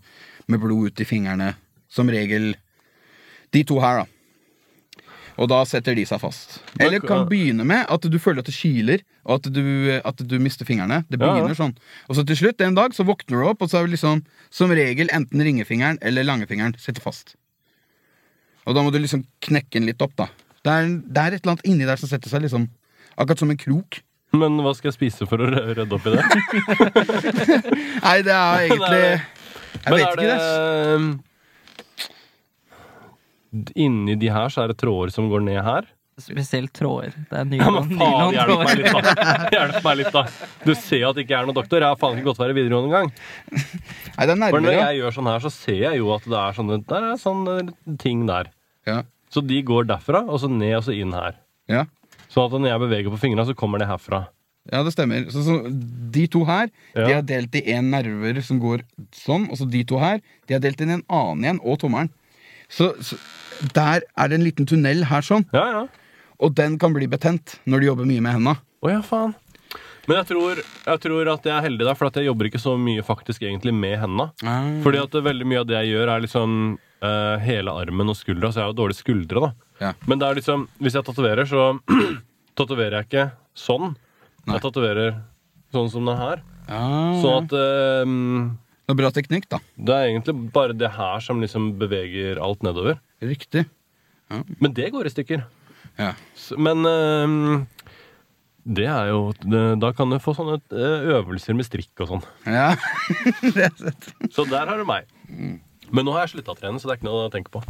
med 0.51 0.61
blod 0.63 0.91
ut 0.91 1.01
i 1.01 1.07
fingrene. 1.07 1.53
Som 1.91 2.09
regel 2.11 2.53
de 3.55 3.63
to 3.63 3.79
her, 3.79 4.03
da. 4.03 4.11
Og 5.35 5.49
da 5.51 5.57
setter 5.67 5.95
de 5.97 6.05
seg 6.07 6.19
fast. 6.21 6.59
Eller 6.79 7.01
kan 7.03 7.25
begynne 7.27 7.65
med 7.67 7.89
at 7.91 8.05
du 8.07 8.15
føler 8.23 8.39
at 8.39 8.47
det 8.47 8.55
kiler, 8.55 9.01
og 9.27 9.41
at 9.41 9.49
du, 9.51 9.61
at 9.99 10.21
du 10.23 10.35
mister 10.39 10.67
fingrene. 10.67 11.01
Det 11.11 11.19
Ja, 11.19 11.25
ja. 11.27 11.33
begynner 11.41 11.57
sånn. 11.59 11.73
Og 12.07 12.15
så 12.15 12.23
til 12.27 12.37
slutt, 12.39 12.61
en 12.63 12.77
dag, 12.77 12.95
så 12.95 13.03
våkner 13.07 13.41
du 13.43 13.49
opp, 13.49 13.61
og 13.65 13.69
så 13.71 13.81
er 13.81 13.89
det 13.89 13.97
liksom 13.97 14.23
som 14.53 14.71
regel 14.71 15.11
enten 15.11 15.43
ringefingeren 15.43 15.99
eller 16.01 16.23
langefingeren 16.23 16.77
sitter 16.79 17.03
fast. 17.03 17.35
Og 18.65 18.73
da 18.77 18.81
må 18.81 18.91
du 18.95 18.99
liksom 19.03 19.25
knekke 19.45 19.75
den 19.75 19.89
litt 19.91 20.01
opp, 20.01 20.15
da. 20.15 20.29
Det 20.65 20.71
er, 20.71 20.87
det 21.03 21.21
er 21.21 21.35
et 21.35 21.43
eller 21.43 21.57
annet 21.57 21.67
inni 21.69 21.85
der 21.85 21.99
som 22.01 22.09
setter 22.09 22.31
seg 22.31 22.41
liksom 22.47 22.69
Akkurat 23.15 23.39
som 23.39 23.51
en 23.53 23.55
krok. 23.59 24.01
Men 24.35 24.57
hva 24.59 24.73
skal 24.75 24.89
jeg 24.89 24.95
spise 24.97 25.23
for 25.29 25.39
å 25.39 25.47
rydde 25.47 25.95
opp 25.95 26.07
i 26.09 26.15
det? 26.17 26.23
Nei, 28.03 28.17
det 28.27 28.33
er 28.35 28.63
egentlig 28.65 29.03
Jeg 29.75 29.91
Men 29.91 29.97
vet 29.99 30.05
er 30.05 30.11
ikke, 30.15 30.29
det. 30.31 30.39
det 33.65 33.75
Inni 33.85 34.15
de 34.19 34.29
her 34.33 34.49
så 34.51 34.63
er 34.65 34.67
det 34.73 34.79
tråder 34.81 35.13
som 35.13 35.29
går 35.31 35.41
ned 35.45 35.61
her. 35.63 35.85
Spesielt 36.19 36.71
tråder. 36.75 37.11
Det 37.27 37.35
er 37.35 37.43
Ja, 37.43 37.67
nylon, 37.67 37.89
faen, 37.99 38.31
hjelp 38.35 38.61
meg 38.63 38.77
litt. 38.79 39.09
Hjelp 39.51 39.79
meg 39.83 39.97
litt, 39.99 40.13
da. 40.15 40.21
Du 40.63 40.71
ser 40.79 41.01
jo 41.01 41.09
at 41.09 41.17
det 41.17 41.25
ikke 41.25 41.35
er 41.41 41.47
noen 41.49 41.57
doktor. 41.57 41.83
Jeg 41.83 41.91
har 41.91 41.99
faen 41.99 42.15
ikke 42.15 42.29
gått 42.29 42.39
være 42.39 42.55
videregående 42.55 42.87
engang. 42.87 43.09
Nei, 43.51 44.23
det 44.23 44.31
er 44.31 44.39
For 44.39 44.63
når 44.63 44.63
nerver, 44.63 44.77
ja. 44.77 44.85
jeg 44.93 45.01
gjør 45.01 45.17
sånn 45.17 45.27
her, 45.33 45.43
så 45.43 45.51
ser 45.51 45.81
jeg 45.81 45.99
jo 45.99 46.13
at 46.15 46.23
det 46.31 46.37
er 46.39 46.55
sånne, 46.55 46.77
der 46.87 47.09
er 47.09 47.19
sånne 47.19 47.57
ting 47.99 48.23
der. 48.29 48.51
ja. 48.87 49.01
Så 49.35 49.41
de 49.43 49.57
går 49.67 49.87
derfra, 49.89 50.21
og 50.31 50.37
så 50.39 50.47
ned 50.47 50.77
og 50.77 50.83
så 50.85 50.93
inn 50.95 51.11
her. 51.11 51.35
Ja. 51.67 51.81
Sånn 52.31 52.45
at 52.45 52.53
når 52.55 52.69
jeg 52.69 52.81
beveger 52.85 53.11
på 53.11 53.19
fingrene, 53.19 53.43
så 53.49 53.55
kommer 53.57 53.81
det 53.81 53.89
herfra. 53.89 54.21
Ja, 54.71 54.81
det 54.85 54.95
stemmer. 54.95 55.27
Så, 55.29 55.43
så 55.45 55.55
De 56.15 56.25
to 56.31 56.41
her 56.47 56.71
De 56.95 57.11
er 57.13 57.21
delt 57.21 57.53
i 57.59 57.61
én 57.75 57.91
nerver 57.93 58.39
som 58.41 58.57
går 58.61 58.81
sånn, 59.13 59.45
og 59.51 59.59
så 59.59 59.67
de 59.69 59.83
to 59.85 59.99
her 60.01 60.23
De 60.47 60.55
har 60.57 60.63
delt 60.63 60.81
inn 60.81 60.95
en 60.97 61.05
annen 61.05 61.45
igjen, 61.45 61.61
og 61.61 61.77
tommelen. 61.83 62.09
Så, 62.71 62.93
så 63.05 63.19
der 63.77 64.01
er 64.17 64.29
det 64.31 64.39
en 64.39 64.45
liten 64.45 64.65
tunnel 64.65 65.05
her 65.05 65.21
sånn, 65.25 65.45
Ja, 65.53 65.65
ja. 65.69 65.83
og 66.41 66.55
den 66.57 66.79
kan 66.81 66.95
bli 66.95 67.05
betent 67.07 67.59
når 67.69 67.83
du 67.83 67.85
jobber 67.91 68.09
mye 68.09 68.23
med 68.25 68.39
henda. 68.39 68.55
Oh, 68.81 68.89
ja, 68.91 69.03
faen. 69.05 69.35
Men 70.05 70.19
jeg 70.19 70.27
tror, 70.33 70.59
jeg 70.61 71.01
tror 71.01 71.29
at 71.33 71.47
jeg 71.47 71.53
er 71.55 71.63
heldig 71.65 71.85
der, 71.87 71.97
for 71.97 72.09
at 72.09 72.17
jeg 72.19 72.27
jobber 72.27 72.49
ikke 72.49 72.61
så 72.61 72.75
mye 72.77 73.05
faktisk 73.05 73.45
egentlig 73.45 73.73
med 73.73 73.95
hendene. 74.01 74.27
Fordi 74.85 75.01
at 75.01 75.17
veldig 75.29 75.47
mye 75.49 75.61
av 75.63 75.69
det 75.69 75.77
jeg 75.79 75.95
gjør, 75.95 76.11
er 76.13 76.25
liksom 76.25 76.57
uh, 77.05 77.35
hele 77.41 77.73
armen 77.73 78.13
og 78.13 78.17
skuldra, 78.19 78.51
så 78.51 78.61
jeg 78.61 78.67
har 78.67 78.73
jo 78.73 78.79
dårlige 78.83 79.01
skuldre, 79.01 79.47
da. 79.47 79.51
Ja. 79.81 79.93
Men 80.05 80.21
det 80.21 80.27
er 80.27 80.39
liksom, 80.41 80.67
hvis 80.77 80.97
jeg 80.97 81.07
tatoverer, 81.07 81.49
så 81.49 81.71
tatoverer 82.59 82.99
jeg 82.99 83.09
ikke 83.09 83.25
sånn. 83.57 83.95
Nei. 84.45 84.55
Jeg 84.57 84.63
tatoverer 84.67 85.15
sånn 85.73 85.89
som 85.91 86.05
det 86.09 86.15
her. 86.19 86.43
Ja, 86.69 86.81
Sånn 87.21 87.45
at 87.45 87.53
um, 88.07 88.57
Det 88.87 88.93
er 88.95 88.97
bra 88.97 89.09
teknikk, 89.13 89.45
da. 89.51 89.59
det 89.77 89.93
er 89.93 90.07
egentlig 90.09 90.33
bare 90.53 90.73
det 90.77 90.89
her 90.95 91.21
som 91.21 91.41
liksom 91.43 91.71
beveger 91.81 92.39
alt 92.41 92.63
nedover. 92.65 92.97
Riktig. 93.21 93.65
Men 94.31 94.73
det 94.73 94.89
går 94.93 95.05
i 95.05 95.13
stykker. 95.13 95.43
Ja. 96.01 96.11
Men 96.57 96.81
um, 96.85 97.67
det 98.65 98.87
er 98.89 99.11
jo 99.11 99.19
Da 99.77 99.91
kan 99.93 100.09
du 100.09 100.17
få 100.19 100.33
sånne 100.35 100.57
eh, 100.73 101.05
øvelser 101.19 101.53
med 101.57 101.67
strikk 101.67 102.01
og 102.01 102.09
sånn. 102.15 102.25
ja. 102.49 102.71
det 103.55 103.67
er 103.69 103.75
sett. 103.77 104.09
Så 104.33 104.47
der 104.49 104.65
har 104.71 104.81
du 104.81 104.85
meg. 104.89 105.05
Men 105.95 106.03
nå 106.07 106.15
har 106.15 106.25
jeg 106.25 106.33
slutta 106.35 106.51
å 106.51 106.57
trene, 106.59 106.79
så 106.81 106.89
det 106.89 106.95
er 106.95 106.99
ikke 106.99 107.07
noe 107.07 107.27
å 107.27 107.31
tenke 107.31 107.51
på. 107.53 107.61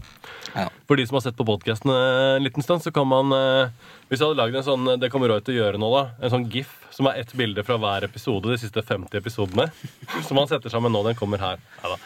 Ja. 0.55 0.65
For 0.89 0.97
de 0.97 1.05
som 1.05 1.19
har 1.19 1.25
sett 1.25 1.37
på 1.37 1.45
podkasten 1.45 1.91
en 1.93 2.45
liten 2.45 2.65
stund, 2.65 2.81
så 2.81 2.93
kan 2.95 3.05
man 3.09 3.33
eh, 3.35 3.91
Hvis 4.09 4.21
jeg 4.21 4.29
hadde 4.29 4.39
lagd 4.39 4.55
en 4.55 4.65
sånn 4.65 4.89
Det 5.01 5.09
kommer 5.11 5.29
Roy 5.31 5.41
til 5.43 5.55
å 5.55 5.57
gjøre 5.59 5.81
nå, 5.81 5.89
da. 5.93 6.03
En 6.23 6.33
sånn 6.33 6.47
gif 6.53 6.71
som 6.95 7.09
er 7.09 7.19
ett 7.19 7.33
bilde 7.35 7.63
fra 7.67 7.75
hver 7.81 8.05
episode 8.07 8.49
de 8.49 8.57
siste 8.61 8.81
50 8.85 9.19
episodene. 9.19 9.67
Som 10.27 10.39
man 10.39 10.47
setter 10.47 10.71
sammen 10.71 10.93
nå. 10.95 11.01
Den 11.03 11.17
kommer 11.19 11.41
her. 11.43 11.59
Neida. 11.83 11.97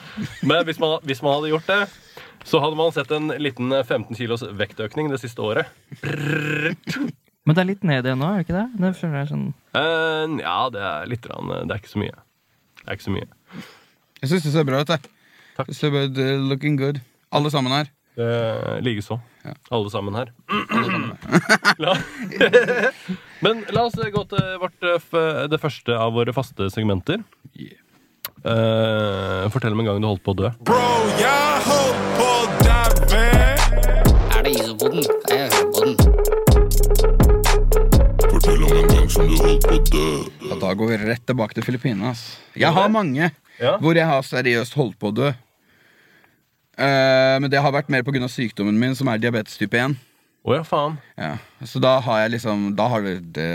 Men 0.50 0.64
hvis 0.66 0.82
man, 0.82 0.96
hvis 1.06 1.22
man 1.22 1.36
hadde 1.38 1.52
gjort 1.52 1.70
det, 1.70 1.84
så 2.50 2.62
hadde 2.64 2.80
man 2.80 2.96
sett 2.96 3.12
en 3.14 3.30
liten 3.38 3.70
eh, 3.76 3.86
15 3.86 4.18
kilos 4.18 4.44
vektøkning 4.58 5.12
det 5.14 5.22
siste 5.22 5.46
året. 5.46 5.70
Men 7.46 7.56
det 7.58 7.62
er 7.62 7.70
litt 7.70 7.86
ned 7.88 8.06
igjen 8.06 8.20
nå, 8.22 8.32
er 8.34 8.42
det 8.42 8.48
ikke 8.48 8.58
det? 8.58 8.66
Det 8.82 8.90
føler 9.00 9.22
jeg 9.22 9.30
sånn 9.32 9.46
uh, 9.74 10.26
ja, 10.38 10.58
det 10.74 10.82
er 10.86 11.08
litt 11.10 11.24
rann, 11.32 11.54
Det 11.66 11.74
er 11.74 11.80
ikke 11.82 11.94
så 11.94 12.02
mye. 12.02 12.18
Det 12.82 12.86
er 12.86 12.98
ikke 12.98 13.08
så 13.08 13.14
mye. 13.16 13.30
Jeg 14.20 14.32
syns 14.34 14.46
det 14.46 14.52
ser 14.54 14.68
bra 14.68 14.82
ut. 14.84 14.92
jeg. 14.94 15.19
Takk. 15.60 15.74
So 15.76 15.88
er 15.92 16.38
looking 16.40 16.78
good. 16.80 17.02
Alle 17.36 17.50
sammen 17.52 17.74
her. 17.74 17.90
Eh, 18.16 18.80
Likeså. 18.82 19.20
Ja. 19.44 19.54
Alle 19.76 19.90
sammen 19.92 20.16
her. 20.16 20.32
La. 21.84 21.98
Men 23.44 23.66
la 23.76 23.84
oss 23.90 23.96
gå 24.00 24.24
til 24.32 24.46
vårt, 24.62 24.80
eh, 24.88 25.48
det 25.52 25.60
første 25.60 25.98
av 26.00 26.14
våre 26.16 26.32
faste 26.36 26.70
segmenter. 26.72 27.20
Yeah. 27.60 27.76
Eh, 28.40 29.50
fortell 29.52 29.76
om 29.76 29.84
en 29.84 29.90
gang 29.90 30.00
du 30.00 30.08
holdt 30.08 30.24
på 30.24 30.32
å 30.32 30.40
dø. 30.46 30.52
Bro, 30.64 30.80
jeg 31.20 31.60
holdt 31.68 32.08
på 32.16 32.30
å 32.30 32.48
daue. 32.64 33.26
Er 34.40 34.48
det 34.48 34.56
isopoden? 34.56 35.04
Jeg 35.28 35.52
hører 35.58 35.68
på 35.76 35.80
den. 35.90 35.96
Fortell 38.30 38.64
om 38.64 38.80
en 38.80 38.90
gang 38.96 39.12
som 39.12 39.28
du 39.28 39.36
holdt 39.44 39.68
på 39.68 39.76
å 39.76 39.84
dø. 39.92 40.08
Da 40.64 40.72
går 40.76 40.96
vi 40.96 41.04
rett 41.04 41.28
tilbake 41.28 41.60
til 41.60 41.68
Filippinene. 41.68 42.16
Jeg 42.56 42.72
har 42.80 42.88
mange 42.96 43.32
Ja. 43.60 43.76
hvor 43.78 43.92
jeg 43.96 44.08
har 44.08 44.24
seriøst 44.24 44.74
holdt 44.80 44.96
på 45.00 45.12
å 45.12 45.16
dø. 45.16 45.34
Eh, 46.80 47.36
men 47.44 47.50
det 47.52 47.60
har 47.62 47.74
vært 47.76 47.90
mer 47.92 48.04
pga. 48.08 48.28
sykdommen 48.32 48.78
min, 48.80 48.96
som 48.96 49.08
er 49.12 49.20
diabetes 49.20 49.58
type 49.60 49.76
1. 49.78 49.98
Oh, 50.48 50.54
ja, 50.56 50.64
faen. 50.64 50.96
Ja. 51.20 51.34
Så 51.68 51.82
da 51.84 51.98
har 52.00 52.22
jeg 52.22 52.32
liksom 52.38 52.70
Da 52.78 52.86
har 52.88 53.02
det, 53.04 53.18
det, 53.36 53.48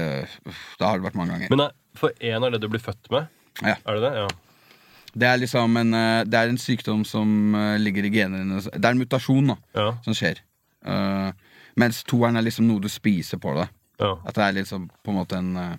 da 0.79 0.91
har 0.91 0.99
det 1.01 1.07
vært 1.07 1.17
mange 1.17 1.33
ganger. 1.33 1.49
Men 1.51 1.63
nei, 1.65 1.71
for 1.97 2.13
én 2.21 2.45
er 2.45 2.51
det 2.53 2.61
du 2.61 2.69
blir 2.69 2.83
født 2.85 3.09
med? 3.11 3.31
Ja. 3.63 3.77
Er 3.89 3.97
det 3.97 4.03
det? 4.05 4.13
Ja. 4.21 4.29
Det 5.15 5.29
er 5.31 5.39
liksom 5.41 5.77
en, 5.81 5.95
eh, 5.95 6.25
det 6.29 6.35
er 6.39 6.49
en 6.53 6.59
sykdom 6.61 7.05
som 7.09 7.55
eh, 7.55 7.79
ligger 7.81 8.05
i 8.05 8.11
genene. 8.13 8.61
Det 8.61 8.85
er 8.85 8.91
en 8.93 9.01
mutasjon 9.01 9.47
da, 9.55 9.57
Ja. 9.79 9.89
som 10.05 10.13
skjer. 10.15 10.43
Uh, 10.85 11.31
mens 11.81 12.03
toeren 12.05 12.37
er 12.37 12.45
liksom 12.45 12.67
noe 12.69 12.83
du 12.85 12.91
spiser 12.93 13.39
på 13.41 13.55
det. 13.57 13.69
ja. 14.03 14.11
At 14.27 14.35
det 14.37 14.43
er 14.45 14.53
liksom 14.59 14.91
på 15.03 15.11
en 15.15 15.17
måte 15.17 15.39
en 15.39 15.57
eh, 15.57 15.77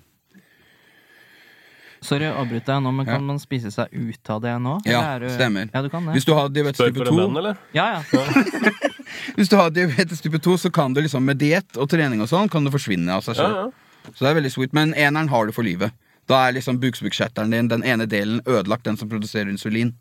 Sorry 2.05 2.27
å 2.29 2.35
avbryte 2.43 2.69
deg 2.69 2.83
nå, 2.85 2.91
men 2.93 3.07
Ja. 3.07 3.15
kan 3.15 3.25
man 3.25 3.39
spise 3.41 3.71
seg 3.73 3.89
ut 3.91 4.29
av 4.29 4.41
det 4.43 4.53
nå? 4.61 4.75
Ja, 4.85 5.01
det... 5.01 5.07
er 5.09 5.19
du- 5.25 5.29
stemmer. 5.33 5.69
Ja, 5.73 5.81
du 5.81 5.89
kan 5.89 6.05
det. 6.05 6.13
Hvis 6.17 6.27
du 6.27 6.33
har 6.37 6.49
diabetes 6.53 6.81
type 6.83 7.07
2 7.07 7.15
venn, 7.17 7.37
eller? 7.41 7.57
Ja, 7.73 7.87
ja. 7.97 8.23
Hvis 9.37 9.49
du 9.49 9.55
har 9.57 9.69
diabetes 9.73 10.21
type 10.21 10.39
2, 10.39 10.57
så 10.65 10.71
kan 10.73 10.93
du 10.93 11.01
liksom 11.01 11.25
med 11.25 11.39
diett 11.41 11.77
og 11.81 11.89
trening 11.89 12.21
og 12.21 12.29
sånn 12.29 12.49
Kan 12.51 12.65
du 12.65 12.71
forsvinne 12.73 13.13
av 13.15 13.23
seg 13.25 13.39
sjøl. 13.39 13.71
Så 14.13 14.21
det 14.21 14.29
er 14.31 14.37
veldig 14.37 14.51
sweet. 14.53 14.73
Men 14.77 14.93
eneren 14.93 15.29
har 15.31 15.47
du 15.47 15.53
for 15.55 15.65
livet. 15.65 15.93
Da 16.29 16.47
er 16.47 16.55
liksom 16.57 16.79
bukspyttkjertelen 16.81 17.53
din, 17.53 17.69
den 17.69 17.83
ene 17.85 18.05
delen, 18.09 18.41
ødelagt, 18.45 18.85
den 18.85 18.97
som 18.97 19.09
produserer 19.09 19.49
insulin. 19.49 19.93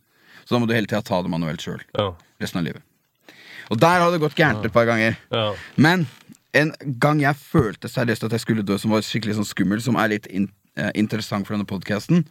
Så 0.45 0.55
da 0.55 0.61
må 0.61 0.69
du 0.69 0.75
hele 0.77 0.89
tida 0.89 1.01
ta 1.05 1.23
det 1.25 1.33
manuelt 1.33 1.63
sjøl 1.65 1.81
ja. 1.97 2.11
resten 2.41 2.61
av 2.61 2.67
livet. 2.69 2.85
Og 3.73 3.81
der 3.81 4.03
har 4.03 4.13
det 4.13 4.21
gått 4.21 4.37
gærent 4.37 4.65
et 4.65 4.73
par 4.75 4.85
ganger. 4.89 5.17
ja. 5.33 5.53
Men 5.77 6.07
en 6.55 6.71
gang 7.03 7.19
jeg 7.19 7.35
følte 7.41 7.89
seriøst 7.91 8.29
at 8.29 8.37
jeg 8.37 8.43
skulle 8.45 8.63
dø, 8.63 8.77
som 8.79 8.93
var 8.95 9.03
skikkelig 9.03 9.35
sånn 9.41 9.49
skummel, 9.49 9.81
som 9.83 9.97
er 9.99 10.13
litt 10.13 10.29
in 10.31 10.47
interessant 10.95 11.47
for 11.47 11.57
denne 11.57 11.69
podkasten, 11.69 12.25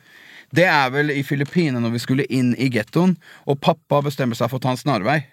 det 0.54 0.68
er 0.70 0.92
vel 0.94 1.10
i 1.14 1.24
Filippinene 1.26 1.82
når 1.82 1.96
vi 1.96 2.04
skulle 2.04 2.26
inn 2.30 2.54
i 2.62 2.70
gettoen, 2.74 3.16
og 3.50 3.62
pappa 3.64 4.04
bestemmer 4.06 4.38
seg 4.38 4.52
for 4.52 4.62
å 4.62 4.66
ta 4.66 4.74
en 4.76 4.82
snarvei. 4.82 5.24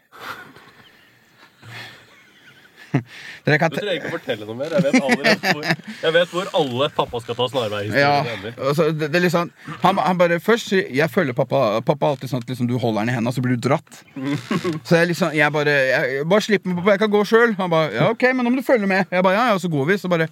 Dere 3.44 3.58
kan 3.60 3.70
Du 3.70 3.76
trenger 3.78 4.00
ikke 4.00 4.08
å 4.10 4.14
fortelle 4.16 4.46
noe 4.48 4.56
mer. 4.58 4.72
Jeg 4.74 4.82
vet, 4.82 4.96
allerede 4.98 5.52
hvor, 5.54 5.66
jeg 6.02 6.14
vet 6.16 6.32
hvor 6.34 6.48
alle 6.58 6.88
pappa 6.96 7.20
skal 7.22 7.36
ta 7.38 7.46
Ja, 7.46 7.52
snarveihistorien 7.52 8.58
altså, 8.58 8.88
det, 8.96 9.10
det 9.14 9.22
liksom, 9.26 9.52
han, 9.84 10.00
han 10.02 10.18
bare 10.20 10.40
først 10.42 10.74
Jeg 10.74 11.10
følger 11.12 11.36
pappa 11.38 11.80
Pappa 11.86 12.10
alltid 12.10 12.32
sånn 12.32 12.42
at 12.42 12.50
liksom, 12.50 12.66
du 12.70 12.76
holder 12.82 13.04
han 13.04 13.12
i 13.12 13.14
hendene, 13.14 13.34
så 13.36 13.44
blir 13.44 13.54
du 13.54 13.68
dratt. 13.68 14.02
Så 14.88 14.98
jeg 14.98 15.12
liksom 15.12 15.36
Jeg 15.38 15.54
bare 15.54 15.76
jeg, 15.92 16.24
Bare 16.30 16.46
slipp 16.46 16.66
meg, 16.66 16.80
pappa. 16.80 16.96
Jeg 16.96 17.04
kan 17.04 17.14
gå 17.14 17.24
sjøl. 17.30 17.54
Han 17.60 17.72
bare 17.72 17.92
Ja, 17.94 18.10
ok, 18.10 18.30
men 18.34 18.46
nå 18.46 18.54
må 18.54 18.62
du 18.62 18.66
følge 18.66 18.90
med. 18.90 19.06
Jeg 19.12 19.26
bare 19.26 19.38
Ja, 19.38 19.50
ja, 19.52 19.60
så 19.62 19.70
går 19.72 19.92
vi. 19.92 20.00
Så 20.00 20.10
bare 20.10 20.30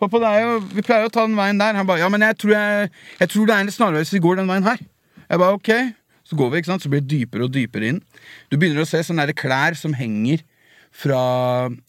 Pappa, 0.00 0.20
det 0.22 0.30
jo 0.42 0.54
Vi 0.76 0.84
pleier 0.84 1.08
å 1.08 1.12
ta 1.12 1.26
den 1.26 1.36
veien 1.38 1.60
der. 1.60 1.74
Han 1.78 1.88
bare 1.88 2.02
Ja, 2.04 2.08
men 2.12 2.24
jeg 2.24 2.38
tror 2.40 2.54
jeg 2.56 2.90
Jeg 3.20 3.32
tror 3.34 3.48
det 3.48 3.56
er 3.56 3.66
en 3.66 3.74
snarvei 3.74 4.04
hvis 4.04 4.14
vi 4.16 4.22
går 4.24 4.40
den 4.40 4.50
veien 4.50 4.66
her. 4.66 4.80
Jeg 5.28 5.42
bare 5.42 5.58
ok. 5.58 5.70
Så 6.28 6.38
går 6.38 6.50
vi, 6.50 6.62
ikke 6.62 6.72
sant. 6.72 6.84
Så 6.84 6.90
blir 6.92 7.02
det 7.02 7.10
dypere 7.10 7.46
og 7.46 7.52
dypere 7.54 7.92
inn. 7.92 8.00
Du 8.50 8.56
begynner 8.56 8.84
å 8.84 8.88
se 8.88 9.02
sånne 9.04 9.26
der 9.28 9.36
klær 9.36 9.76
som 9.78 9.94
henger 9.96 10.44
fra 10.92 11.20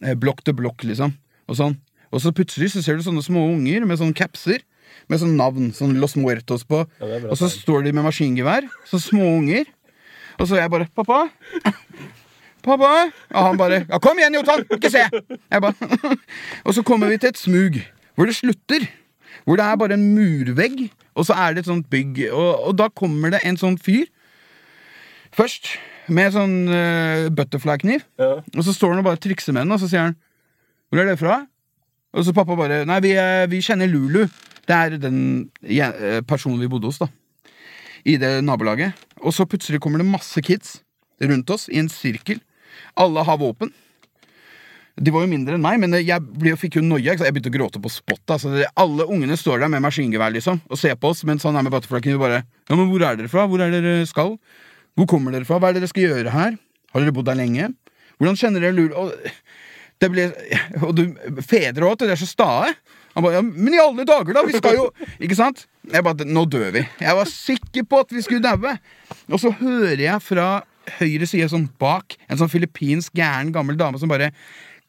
eh, 0.04 0.16
blokk 0.20 0.44
til 0.48 0.56
blokk, 0.58 0.86
liksom. 0.88 1.14
Og 1.52 1.60
sånn. 1.60 1.76
Og 2.14 2.22
så 2.24 2.32
plutselig 2.36 2.72
så 2.74 2.84
ser 2.86 2.98
du 2.98 3.06
sånne 3.06 3.24
små 3.26 3.44
unger 3.52 3.86
med 3.90 4.00
sånne 4.00 4.16
capser. 4.18 4.64
Med 5.12 5.22
sånn 5.22 5.36
navn. 5.40 5.72
Sånn 5.76 5.98
Los 6.02 6.16
Muertos 6.20 6.66
på. 6.68 6.84
Ja, 7.02 7.22
og 7.28 7.38
så 7.40 7.50
står 7.52 7.88
de 7.88 7.96
med 7.96 8.06
maskingevær. 8.08 8.68
Så 8.90 9.02
små 9.04 9.26
unger. 9.38 9.68
Og 10.40 10.48
så 10.48 10.58
er 10.58 10.66
jeg 10.66 10.74
bare 10.74 10.90
'Pappa? 10.96 11.28
Pappa?' 12.64 13.12
Og 13.34 13.46
han 13.48 13.58
bare 13.58 13.86
'Ja, 13.90 14.00
kom 14.00 14.18
igjen, 14.18 14.36
Jotan! 14.36 14.66
Ikke 14.72 14.90
se!' 14.90 15.10
Og 16.66 16.74
så 16.74 16.84
kommer 16.84 17.10
vi 17.10 17.18
til 17.18 17.30
et 17.30 17.38
smug 17.38 17.82
hvor 18.16 18.26
det 18.26 18.36
slutter. 18.36 18.88
Hvor 19.46 19.58
det 19.58 19.66
er 19.66 19.76
bare 19.76 19.94
en 19.94 20.16
murvegg, 20.16 20.92
og 21.16 21.26
så 21.26 21.34
er 21.34 21.54
det 21.54 21.64
et 21.64 21.72
sånt 21.72 21.90
bygg. 21.90 22.30
Og, 22.32 22.68
og 22.68 22.78
da 22.78 22.88
kommer 22.88 23.34
det 23.34 23.42
en 23.44 23.58
sånn 23.58 23.78
fyr 23.78 24.06
først 25.34 25.74
med 26.14 26.36
sånn 26.36 26.70
uh, 26.70 27.30
butterfly-kniv. 27.34 28.04
Ja. 28.20 28.38
Og 28.56 28.64
så 28.64 28.74
står 28.76 28.94
han 28.94 29.02
og 29.02 29.08
bare 29.10 29.22
trikser 29.22 29.56
med 29.56 29.66
den, 29.66 29.74
og 29.76 29.82
så 29.82 29.90
sier 29.90 30.08
han 30.10 30.16
'Hvor 30.90 31.02
er 31.02 31.10
det 31.10 31.20
fra?' 31.20 31.48
Og 32.14 32.26
så 32.26 32.34
pappa 32.34 32.56
bare 32.56 32.86
'Nei, 32.86 33.00
vi, 33.02 33.14
vi 33.50 33.62
kjenner 33.62 33.90
Lulu'. 33.90 34.30
Det 34.68 34.76
er 34.76 34.98
den 34.98 35.50
eh, 35.64 36.22
personen 36.22 36.62
vi 36.62 36.70
bodde 36.72 36.88
hos, 36.88 37.02
da. 37.02 37.08
I 38.06 38.16
det 38.18 38.44
nabolaget. 38.44 38.94
Og 39.24 39.34
så 39.34 39.46
plutselig 39.46 39.82
kommer 39.82 40.00
det 40.00 40.08
masse 40.08 40.42
kids 40.42 40.84
rundt 41.22 41.50
oss 41.50 41.68
i 41.72 41.80
en 41.80 41.90
sirkel. 41.90 42.40
Alle 43.00 43.24
har 43.26 43.40
våpen. 43.42 43.72
De 44.94 45.10
var 45.10 45.24
jo 45.26 45.30
mindre 45.32 45.58
enn 45.58 45.64
meg, 45.64 45.80
men 45.82 45.96
jeg 45.98 46.22
ble, 46.22 46.54
fikk 46.60 46.78
jo 46.78 46.84
noia. 46.86 47.16
Jeg 47.16 47.34
begynte 47.34 47.50
å 47.50 47.56
gråte 47.56 47.82
på 47.82 47.90
spottet. 47.90 48.36
Altså, 48.36 48.52
alle 48.78 49.08
ungene 49.10 49.38
står 49.40 49.64
der 49.64 49.72
med 49.74 49.82
maskingevær 49.82 50.36
liksom 50.36 50.60
og 50.70 50.78
ser 50.78 50.94
på 51.02 51.10
oss, 51.10 51.24
mens 51.26 51.46
han 51.48 51.58
er 51.58 51.66
med 51.66 51.74
butterfly. 51.74 52.14
bare 52.22 52.44
Ja, 52.44 52.76
men 52.76 52.86
hvor 52.92 53.02
er 53.02 53.18
dere 53.18 53.32
fra? 53.32 53.48
Hvor 53.50 53.64
er 53.66 53.74
dere 53.74 54.06
skal? 54.10 54.36
Hvor 54.94 55.10
kommer 55.10 55.34
dere 55.34 55.50
fra? 55.50 55.58
Hva 55.58 55.72
er 55.72 55.78
det 55.78 55.82
dere 55.84 55.94
skal 55.94 56.06
gjøre 56.06 56.34
her? 56.36 56.60
Har 56.94 57.02
dere 57.02 57.16
bodd 57.16 57.32
her 57.32 57.40
lenge? 57.40 57.72
Hvordan 58.22 58.38
kjenner 58.38 58.62
dere 58.62 58.78
lur... 58.78 58.94
Og 58.94 59.14
det 60.02 60.10
ble 60.12 60.28
Og 60.84 60.92
du, 60.98 61.04
fedre 61.46 61.88
òg, 61.88 61.98
de 62.02 62.12
er 62.14 62.20
så 62.20 62.28
stae. 62.30 62.74
Han 63.16 63.26
bare 63.26 63.40
ja, 63.40 63.44
Men 63.46 63.74
i 63.74 63.82
alle 63.82 64.06
dager, 64.10 64.34
da! 64.36 64.44
Vi 64.46 64.58
skal 64.58 64.78
jo 64.78 64.88
Ikke 65.22 65.38
sant? 65.38 65.66
Jeg 65.90 66.06
bare 66.06 66.28
Nå 66.28 66.46
dør 66.50 66.70
vi. 66.76 66.86
Jeg 67.02 67.18
var 67.18 67.30
sikker 67.30 67.88
på 67.90 68.04
at 68.06 68.14
vi 68.14 68.24
skulle 68.26 68.46
daue. 68.46 68.78
Og 69.32 69.42
så 69.42 69.54
hører 69.58 70.02
jeg 70.06 70.22
fra 70.26 70.48
høyre 71.00 71.28
side, 71.30 71.50
sånn 71.52 71.70
bak, 71.82 72.18
en 72.28 72.40
sånn 72.40 72.52
filippinsk 72.52 73.16
gæren 73.18 73.54
gammel 73.56 73.80
dame 73.80 74.02
som 74.02 74.12
bare 74.12 74.32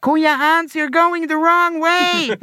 Kuya 0.05 0.35
Hans, 0.37 0.75
you're 0.77 0.93
going 0.93 1.25
the 1.31 1.39
wrong 1.41 1.79
way! 1.81 2.35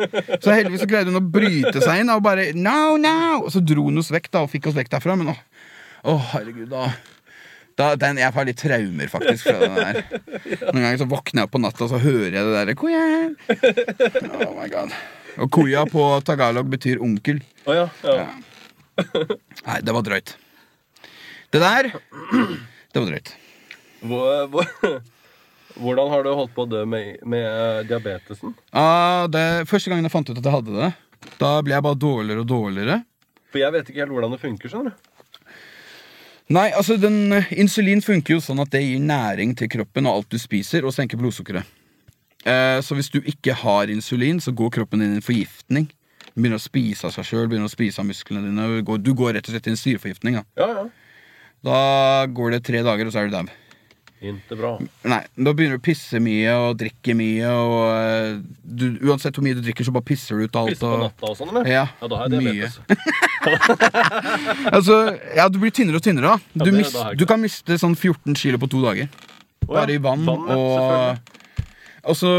Så 0.42 0.50
heldigvis 0.50 0.82
så 0.82 0.90
greide 0.90 1.12
hun 1.12 1.20
å 1.20 1.22
bryte 1.22 1.78
seg 1.84 2.02
inn 2.02 2.10
og 2.10 2.24
bare 2.26 2.48
No, 2.58 2.96
no! 2.98 3.44
Og 3.44 3.52
så 3.54 3.62
dro 3.62 3.86
hun 3.86 4.02
oss 4.02 4.10
vekk 4.10 4.32
da 4.34 4.42
og 4.48 4.50
fikk 4.50 4.72
oss 4.72 4.78
vekk 4.80 4.90
derfra. 4.96 5.14
Men 5.20 5.30
å, 5.30 5.36
å 6.10 6.16
herregud, 6.32 6.72
da 6.74 6.90
da, 7.78 7.94
den, 7.96 8.20
jeg 8.20 8.34
har 8.36 8.46
litt 8.46 8.60
traumer, 8.60 9.10
faktisk. 9.10 9.48
Fra 9.48 9.60
den 9.62 9.78
der. 9.78 10.02
Noen 10.68 10.84
ganger 10.84 11.00
så 11.02 11.08
våkner 11.10 11.42
jeg 11.42 11.48
opp 11.48 11.54
på 11.56 11.62
natta, 11.64 11.86
og 11.86 11.94
så 11.94 12.02
hører 12.04 12.36
jeg 12.36 12.44
det 12.46 12.54
derre 12.58 12.76
Kuya. 12.78 13.04
Oh 14.42 14.52
my 14.58 14.68
god. 14.72 14.94
Og 15.40 15.52
kuya 15.54 15.86
på 15.90 16.06
tagalog 16.28 16.68
betyr 16.72 17.00
onkel. 17.02 17.40
Å 17.70 17.78
ja, 17.78 17.86
ja. 18.04 18.28
Nei, 19.66 19.78
det 19.86 19.96
var 19.96 20.04
drøyt. 20.06 20.34
Det 21.52 21.62
der 21.64 21.94
Det 22.92 23.00
var 23.00 23.08
drøyt. 23.08 23.32
Hvor, 24.02 24.48
hvor, 24.52 24.66
hvordan 25.82 26.12
har 26.12 26.26
du 26.26 26.34
holdt 26.34 26.56
på 26.56 26.66
å 26.66 26.72
dø 26.72 26.82
med, 26.90 27.22
med 27.28 27.46
eh, 27.46 27.84
diabetesen? 27.90 28.56
Ah, 28.74 29.28
det, 29.32 29.68
første 29.70 29.92
gangen 29.92 30.08
jeg 30.08 30.14
fant 30.14 30.32
ut 30.32 30.38
at 30.38 30.48
jeg 30.48 30.56
hadde 30.58 30.76
det, 30.78 30.92
da 31.42 31.54
ble 31.62 31.78
jeg 31.78 31.86
bare 31.86 32.02
dårligere 32.02 32.44
og 32.44 32.50
dårligere. 32.50 33.02
For 33.52 33.62
jeg 33.62 33.76
vet 33.76 33.92
ikke 33.92 34.04
helt 34.04 34.16
hvordan 34.16 34.36
det 34.36 34.42
funker. 34.42 34.72
skjønner 34.72 34.96
du 34.96 35.10
Nei, 36.52 36.68
altså 36.76 36.98
den, 37.00 37.32
eh, 37.32 37.48
Insulin 37.62 38.02
funker 38.04 38.36
jo 38.36 38.42
sånn 38.44 38.60
at 38.60 38.74
det 38.74 38.82
gir 38.84 39.00
næring 39.00 39.54
til 39.56 39.70
kroppen 39.72 40.10
og 40.10 40.18
alt 40.18 40.34
du 40.34 40.42
spiser, 40.42 40.84
og 40.84 40.92
senker 40.96 41.20
blodsukkeret. 41.20 41.64
Eh, 42.44 42.80
så 42.82 42.98
hvis 42.98 43.12
du 43.14 43.22
ikke 43.22 43.54
har 43.56 43.92
insulin, 43.94 44.42
så 44.42 44.52
går 44.52 44.74
kroppen 44.80 45.00
din 45.00 45.14
i 45.14 45.20
en 45.20 45.26
forgiftning. 45.26 45.88
Den 46.32 46.44
begynner 46.44 46.60
å 46.60 46.64
spise 46.64 47.08
av 47.08 47.14
seg 47.16 47.28
sjøl, 47.28 47.48
begynner 47.48 47.70
å 47.70 47.72
spise 47.72 48.02
av 48.02 48.08
musklene 48.10 48.50
dine. 48.50 48.98
Du 49.04 49.14
går 49.16 49.38
rett 49.38 49.48
og 49.48 49.54
slett 49.54 49.70
i 49.70 49.74
en 49.76 49.80
syreforgiftning. 49.80 50.40
Da. 50.42 50.44
Ja, 50.60 50.70
ja. 50.80 50.86
da 51.70 51.82
går 52.34 52.58
det 52.58 52.64
tre 52.68 52.82
dager, 52.88 53.08
og 53.08 53.14
så 53.14 53.22
er 53.22 53.30
du 53.30 53.38
dau. 53.38 53.46
Inte 54.22 54.54
bra. 54.56 54.76
Nei, 55.10 55.24
da 55.34 55.50
begynner 55.58 55.80
du 55.80 55.82
å 55.82 55.86
pisse 55.88 56.20
mye 56.22 56.52
og 56.68 56.76
drikke 56.78 57.16
mye, 57.18 57.50
og 57.58 57.80
eh, 57.90 58.36
du, 58.62 58.84
uansett 59.10 59.34
hvor 59.34 59.42
mye 59.48 59.58
du 59.58 59.64
drikker, 59.66 59.82
så 59.88 59.94
bare 59.96 60.06
pisser 60.06 60.38
du 60.38 60.46
ut 60.46 60.60
alt. 60.62 60.76
Pisse 60.76 60.86
på 60.86 61.00
natta 61.02 61.26
og 61.32 61.40
sånn, 61.40 61.50
eller? 61.56 61.66
ja, 61.72 61.88
Ja, 62.04 62.10
da 62.12 62.20
har 62.20 62.30
jeg 62.30 62.46
mye. 62.46 62.70
Altså, 64.76 64.96
ja, 65.36 65.48
du 65.50 65.58
blir 65.62 65.72
tynnere 65.74 65.98
og 65.98 66.04
tynnere. 66.06 66.36
da 66.54 66.66
Du, 66.66 66.70
ja, 66.70 66.78
mis, 66.78 66.92
det 66.94 67.02
har 67.02 67.14
jeg 67.16 67.22
du 67.22 67.26
kan 67.30 67.42
miste 67.42 67.78
sånn 67.82 67.96
14 67.98 68.36
kilo 68.38 68.60
på 68.62 68.70
to 68.72 68.82
dager. 68.86 69.10
Oh, 69.66 69.74
ja. 69.74 69.80
Bare 69.80 69.96
i 69.96 70.02
vann. 70.02 70.26
ja, 70.30 70.58
og 70.58 72.12
og 72.12 72.16
så 72.18 72.30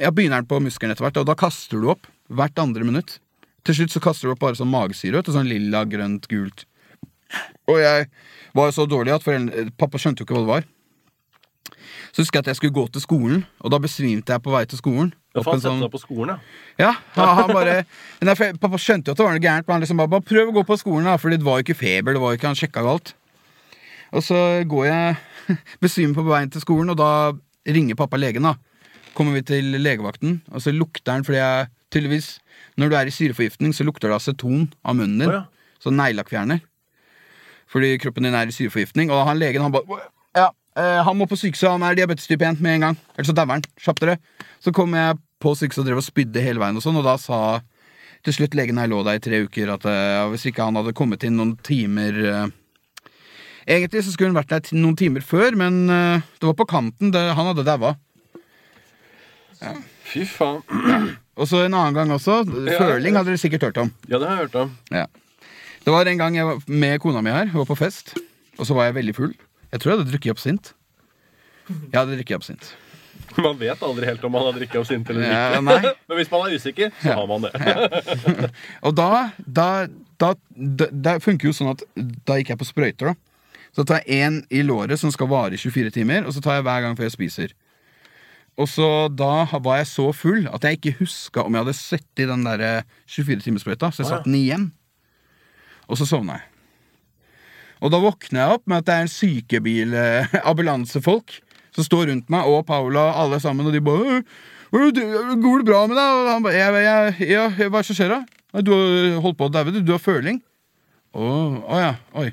ja, 0.00 0.08
begynner 0.08 0.40
den 0.40 0.48
på 0.48 0.56
muskelen 0.64 0.94
etter 0.94 1.04
hvert, 1.04 1.18
og 1.20 1.26
da 1.28 1.34
kaster 1.36 1.80
du 1.80 1.90
opp 1.92 2.06
hvert 2.32 2.56
andre 2.62 2.84
minutt. 2.86 3.18
Til 3.68 3.76
slutt 3.76 3.92
så 3.92 4.00
kaster 4.04 4.28
du 4.28 4.32
opp 4.34 4.40
bare 4.40 4.56
sånn 4.56 4.70
magesyre. 4.72 5.20
Sånn 5.26 5.48
lilla, 5.48 5.82
grønt, 5.88 6.24
gult. 6.30 6.64
Og 7.68 7.76
jeg 7.80 8.06
var 8.56 8.70
jo 8.70 8.76
så 8.76 8.86
dårlig 8.88 9.12
at 9.14 9.24
foreldre, 9.24 9.66
pappa 9.78 10.00
skjønte 10.00 10.24
jo 10.24 10.28
ikke 10.28 10.36
hva 10.38 10.44
det 10.46 10.52
var. 10.54 10.68
Så 12.10 12.24
husker 12.24 12.40
jeg 12.40 12.44
at 12.46 12.50
jeg 12.52 12.58
skulle 12.58 12.74
gå 12.74 12.86
til 12.92 13.02
skolen, 13.04 13.42
og 13.60 13.72
da 13.72 13.78
besvimte 13.82 14.34
jeg 14.34 14.42
på 14.42 14.52
vei 14.54 14.64
til 14.68 14.80
skolen. 14.80 15.12
Ja, 15.30 15.44
for 15.44 15.54
han 15.54 15.62
setter 15.62 15.84
seg 15.84 15.92
på 15.92 16.00
skolen, 16.02 16.40
ja. 16.80 16.90
ja, 17.14 17.26
han, 17.38 17.52
bare 17.54 17.74
Nei, 18.26 18.34
Pappa 18.34 18.80
skjønte 18.82 19.12
jo 19.12 19.14
at 19.14 19.20
det 19.20 19.26
var 19.28 19.36
noe 19.36 19.44
gærent, 19.44 19.68
men 19.68 19.76
han 19.76 19.84
liksom 19.84 20.00
bare, 20.00 20.10
bare 20.16 20.26
prøv 20.26 20.50
å 20.50 20.54
gå 20.56 20.64
på 20.66 20.78
skolen, 20.80 21.06
da, 21.06 21.14
for 21.22 21.30
det 21.30 21.38
var 21.46 21.60
jo 21.60 21.66
ikke 21.68 21.78
feber. 21.78 22.16
det 22.16 22.22
var 22.22 22.34
jo 22.34 22.40
ikke, 22.40 22.50
Han 22.50 22.58
sjekka 22.58 22.82
jo 22.82 22.94
alt. 22.96 23.14
Og 24.10 24.26
så 24.26 24.40
går 24.66 24.88
jeg 24.88 25.14
besvimer 25.84 26.18
på 26.18 26.26
veien 26.26 26.50
til 26.50 26.64
skolen, 26.64 26.90
og 26.90 26.98
da 26.98 27.10
ringer 27.70 27.98
pappa 27.98 28.18
legen. 28.18 28.48
da 28.48 28.56
Kommer 29.14 29.38
vi 29.38 29.46
til 29.46 29.70
legevakten, 29.78 30.40
og 30.50 30.62
så 30.64 30.74
lukter 30.74 31.14
han 31.14 31.26
fordi 31.26 31.38
jeg 31.38 31.70
tydeligvis 31.90 32.38
Når 32.78 32.90
du 32.90 32.94
er 32.96 33.06
i 33.06 33.14
syreforgiftning, 33.14 33.74
så 33.74 33.84
lukter 33.84 34.08
det 34.08 34.16
aceton 34.16 34.70
av 34.84 34.96
munnen 34.96 35.18
din. 35.20 35.28
Oh, 35.28 35.34
ja. 35.34 35.78
Så 35.82 35.90
neglelakkfjerner. 35.92 36.62
Fordi 37.70 37.98
kroppen 38.00 38.24
din 38.24 38.34
er 38.34 38.48
i 38.48 38.54
syreforgiftning. 38.54 39.10
Og 39.12 39.26
han 39.26 39.38
legen 39.38 39.62
han 39.62 39.74
bare 39.74 39.98
Ja, 40.76 40.82
eh, 40.82 41.02
han 41.04 41.18
må 41.18 41.26
på 41.26 41.38
sykehuset, 41.38 41.70
han 41.70 41.82
er 41.82 41.98
diabetes 41.98 42.28
type 42.30 42.46
1 42.46 42.60
med 42.62 42.78
en 42.78 42.86
gang. 42.86 42.96
Ellers 43.16 43.30
så 43.30 43.34
dauer 43.36 43.56
han. 43.56 43.66
Kjapp 43.80 44.00
dere. 44.00 44.16
Så 44.62 44.72
kom 44.76 44.94
jeg 44.94 45.18
på 45.42 45.54
sykehuset 45.56 45.82
og 45.82 45.88
drev 45.88 46.00
og 46.02 46.06
spydde 46.06 46.44
hele 46.44 46.62
veien, 46.62 46.76
og 46.76 46.84
sånn 46.84 46.98
Og 47.00 47.06
da 47.06 47.16
sa 47.18 47.60
til 48.24 48.36
slutt 48.36 48.54
legen 48.54 48.78
her 48.78 48.90
lå 48.90 49.00
der 49.06 49.16
i 49.16 49.22
tre 49.24 49.38
uker, 49.46 49.70
at 49.72 49.84
uh, 49.88 50.28
hvis 50.28 50.44
ikke 50.50 50.66
han 50.66 50.76
hadde 50.76 50.92
kommet 50.92 51.24
inn 51.24 51.38
noen 51.40 51.54
timer 51.64 52.18
uh, 52.20 52.42
Egentlig 53.64 54.02
så 54.04 54.12
skulle 54.12 54.28
han 54.28 54.36
vært 54.36 54.52
der 54.52 54.76
noen 54.76 54.98
timer 54.98 55.24
før, 55.24 55.54
men 55.54 55.84
det 55.86 56.42
var 56.42 56.56
på 56.58 56.66
kanten. 56.66 57.12
Det, 57.14 57.20
han 57.36 57.50
hadde 57.52 57.62
daua. 57.62 57.92
Fy 60.10 60.24
faen. 60.26 60.64
Og 61.38 61.46
så 61.46 61.60
en 61.62 61.76
annen 61.76 61.94
gang 61.94 62.10
også. 62.10 62.40
Føling 62.48 63.14
hadde 63.14 63.30
dere 63.30 63.40
sikkert 63.40 63.68
hørt 63.68 63.78
om. 63.84 63.92
Ja, 64.08 64.18
det 64.18 64.26
har 64.26 64.40
jeg 64.40 64.48
hørt 64.48 64.58
om. 64.64 64.72
Ja. 64.90 65.04
Det 65.84 65.94
var 65.94 66.08
en 66.08 66.24
gang 66.24 66.40
jeg 66.40 66.48
var 66.48 66.64
med 66.66 66.98
kona 67.04 67.22
mi 67.22 67.30
her. 67.30 67.52
Hun 67.52 67.62
var 67.62 67.70
på 67.70 67.78
fest. 67.78 68.16
Og 68.58 68.66
så 68.66 68.74
var 68.74 68.88
jeg 68.88 68.98
veldig 68.98 69.14
full. 69.16 69.36
Jeg 69.70 69.80
tror 69.80 69.92
jeg 69.92 69.98
hadde 70.00 70.10
drukket 70.12 70.34
absint. 70.34 70.72
Jeg 71.70 71.94
hadde 72.00 72.16
drukket 72.18 72.40
absint. 72.40 72.70
Man 73.38 73.58
vet 73.60 73.82
aldri 73.86 74.08
helt 74.08 74.24
om 74.26 74.32
man 74.34 74.42
har 74.48 74.56
drikket 74.56 74.80
absint 74.80 75.10
eller 75.12 75.22
Ja, 75.22 75.42
ikke. 75.54 75.62
nei. 75.68 75.92
Men 76.10 76.18
hvis 76.18 76.30
man 76.32 76.46
er 76.48 76.54
usikker, 76.58 76.92
så 77.02 77.14
har 77.20 77.26
man 77.30 77.44
det. 77.46 77.52
Og 78.86 78.94
da, 78.98 79.08
da, 79.46 79.68
da, 80.18 80.32
Det 80.90 81.14
funker 81.22 81.50
jo 81.50 81.54
sånn 81.54 81.70
at 81.76 81.84
da 82.26 82.40
gikk 82.40 82.50
jeg 82.54 82.60
på 82.62 82.66
sprøyter, 82.68 83.12
da. 83.12 83.14
Så 83.70 83.84
tar 83.86 84.00
jeg 84.02 84.24
én 84.26 84.40
i 84.50 84.64
låret 84.66 84.98
som 84.98 85.12
skal 85.14 85.28
vare 85.30 85.54
i 85.54 85.60
24 85.62 85.92
timer, 85.94 86.24
og 86.26 86.34
så 86.34 86.42
tar 86.42 86.58
jeg 86.58 86.66
hver 86.66 86.82
gang 86.82 86.96
før 86.98 87.06
jeg 87.06 87.14
spiser. 87.14 87.52
Og 88.58 88.66
så 88.68 88.88
da 89.14 89.46
var 89.62 89.78
jeg 89.78 89.86
så 89.92 90.08
full 90.12 90.48
at 90.50 90.66
jeg 90.66 90.80
ikke 90.80 90.96
huska 90.98 91.44
om 91.46 91.54
jeg 91.54 91.62
hadde 91.62 91.76
sett 91.78 92.18
i 92.24 92.26
den 92.28 92.42
der 92.48 92.82
24-timerssprøyta, 93.06 93.92
så 93.94 94.02
jeg 94.02 94.10
satte 94.10 94.26
den 94.26 94.40
igjen. 94.40 94.66
Og 95.86 96.00
så 96.00 96.08
sovna 96.10 96.40
jeg. 96.40 96.48
Og 97.80 97.92
da 97.92 98.00
våkner 98.02 98.42
jeg 98.42 98.56
opp 98.58 98.66
med 98.68 98.82
at 98.82 98.88
det 98.88 98.94
er 98.94 99.06
en 99.06 99.12
sykebil, 99.12 99.94
ambulansefolk, 100.50 101.38
som 101.74 101.86
står 101.86 102.10
rundt 102.10 102.32
meg, 102.32 102.48
og 102.50 102.66
Paula, 102.68 103.10
alle 103.22 103.40
sammen, 103.42 103.68
og 103.68 103.74
de 103.76 103.82
bare 103.84 104.20
«Øh, 104.20 104.24
Går 104.70 104.92
det 104.94 105.66
bra 105.66 105.86
med 105.90 105.96
deg? 105.98 106.10
Og 106.14 106.28
han 106.30 106.42
bare 106.44 106.54
'Ja, 106.54 106.68
ja, 107.18 107.48
Hva 107.50 107.66
er 107.66 107.82
det 107.82 107.86
som 107.86 107.96
skjer, 107.96 108.08
da? 108.08 108.60
Du 108.62 108.70
har 108.70 109.20
holdt 109.22 109.38
på 109.38 109.48
å 109.48 109.52
daue, 109.52 109.70
du. 109.70 109.80
Du 109.82 109.92
har 109.92 110.02
føling. 110.02 110.40
Å 111.14 111.26
å 111.66 111.78
ja. 111.78 111.94
Oi. 112.14 112.30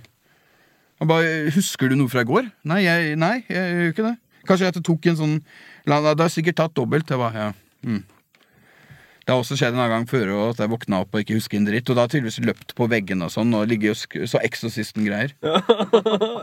Han 1.00 1.10
bare 1.10 1.50
Husker 1.54 1.90
du 1.90 1.96
noe 1.96 2.10
fra 2.10 2.22
i 2.22 2.30
går? 2.30 2.50
Nei, 2.66 2.84
jeg, 2.86 3.18
nei, 3.18 3.44
jeg 3.50 3.74
gjør 3.74 3.94
ikke 3.94 4.06
det. 4.06 4.16
Kanskje 4.48 4.70
jeg 4.70 4.84
tok 4.84 5.10
en 5.12 5.18
sånn 5.20 5.36
Det 5.86 6.24
har 6.24 6.30
sikkert 6.30 6.58
tatt 6.58 6.76
dobbelt. 6.78 7.10
Jeg 7.10 7.18
bare, 7.18 7.48
ja. 7.48 7.52
Mm. 7.86 8.04
Det 9.28 9.34
har 9.36 9.42
også 9.42 9.58
skjedd 9.60 9.76
en 9.76 9.82
annen 9.84 9.92
gang 9.92 10.06
før 10.08 10.30
at 10.46 10.62
jeg 10.64 10.72
våkna 10.72 11.02
opp 11.04 11.12
og 11.12 11.20
ikke 11.20 11.36
husker 11.36 11.60
en 11.60 11.66
dritt. 11.68 11.90
Og 11.92 11.98
da 11.98 12.06
har 12.06 12.08
jeg 12.08 12.22
tydeligvis 12.22 12.46
løpt 12.48 12.70
på 12.78 12.86
veggene 12.88 13.28
og 13.28 13.34
sånn 13.34 13.52
og 13.60 13.66
ligget 13.68 13.92
og 13.92 14.00
sk 14.00 14.22
så 14.32 14.40
Exorcisten-greier. 14.48 15.34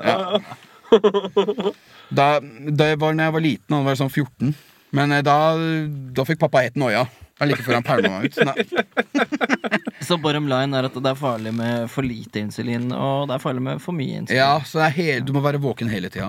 Ja. 0.05 0.43
Da, 2.13 2.27
det 2.45 2.91
var 3.01 3.17
når 3.17 3.25
jeg 3.25 3.35
var 3.39 3.43
liten, 3.47 3.73
han 3.73 3.87
var 3.89 3.97
sånn 3.97 4.13
14. 4.13 4.53
Men 4.95 5.17
eh, 5.17 5.25
da, 5.25 5.39
da 6.13 6.27
fikk 6.29 6.43
pappa 6.45 6.61
helt 6.67 6.77
noia. 6.77 7.07
Det 7.35 7.47
er 7.47 7.51
Like 7.51 7.65
før 7.67 7.79
han 7.81 7.87
pælma 7.89 8.11
meg 8.13 8.29
ut. 8.29 8.37
Nei. 8.47 9.33
Så 10.07 10.21
bottom 10.21 10.47
line 10.53 10.77
er 10.77 10.87
at 10.87 10.95
det 11.01 11.11
er 11.11 11.19
farlig 11.19 11.55
med 11.57 11.89
for 11.91 12.07
lite 12.07 12.45
insulin, 12.45 12.91
og 12.93 13.31
det 13.31 13.39
er 13.39 13.43
farlig 13.43 13.65
med 13.65 13.81
for 13.83 13.97
mye 13.97 14.21
insulin. 14.21 14.37
Ja, 14.37 14.61
så 14.61 14.83
det 14.83 14.91
er 14.91 14.95
hel, 14.99 15.25
Du 15.25 15.33
må 15.33 15.41
være 15.43 15.59
våken 15.63 15.89
hele 15.89 16.13
tida. 16.13 16.29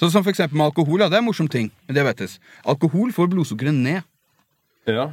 Sånn 0.00 0.10
som 0.10 0.24
for 0.24 0.32
eksempel 0.32 0.56
med 0.56 0.70
alkohol. 0.70 1.04
Ja, 1.04 1.10
det 1.12 1.18
er 1.18 1.22
en 1.22 1.28
morsom 1.28 1.50
ting 1.52 1.68
diabetes. 1.92 2.38
Alkohol 2.64 3.12
får 3.12 3.28
blodsukkeret 3.34 3.76
ned. 3.76 4.00
Ja. 4.88 5.10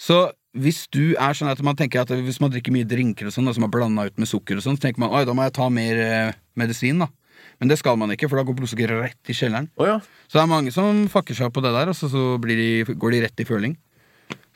Så 0.00 0.20
hvis 0.56 0.86
du 0.90 1.12
er 1.14 1.36
sånn 1.36 1.50
at 1.52 1.60
man 1.62 1.78
tenker 1.78 2.02
at 2.02 2.10
hvis 2.10 2.40
man 2.42 2.50
drikker 2.50 2.74
mye 2.74 2.88
drinker 2.88 3.28
og 3.28 3.34
sånn, 3.34 3.50
som 3.54 3.66
er 3.66 3.72
blanda 3.72 4.08
ut 4.08 4.16
med 4.18 4.30
sukker 4.30 4.58
og 4.58 4.64
sånn, 4.64 4.78
så 4.78 4.88
tenker 4.88 5.02
man 5.04 5.12
oi, 5.14 5.26
da 5.28 5.34
må 5.36 5.44
jeg 5.46 5.54
ta 5.60 5.68
mer 5.72 6.00
eh, 6.02 6.38
medisin, 6.58 7.04
da. 7.04 7.10
Men 7.60 7.70
det 7.70 7.76
skal 7.80 7.98
man 8.00 8.10
ikke, 8.14 8.28
for 8.30 8.40
da 8.40 8.46
går 8.48 8.56
blodsukkeret 8.56 9.04
rett 9.04 9.30
i 9.30 9.36
kjelleren. 9.36 9.68
Oh, 9.76 9.86
ja. 9.86 9.98
Så 10.26 10.38
det 10.38 10.42
er 10.42 10.50
mange 10.50 10.72
som 10.74 11.04
fucker 11.12 11.36
seg 11.36 11.50
opp 11.50 11.58
på 11.58 11.62
det 11.64 11.72
der, 11.76 11.92
og 11.92 11.96
så, 11.96 12.08
så 12.12 12.24
blir 12.40 12.58
de, 12.58 12.96
går 12.96 13.14
de 13.14 13.22
rett 13.26 13.44
i 13.44 13.46
føling. 13.48 13.76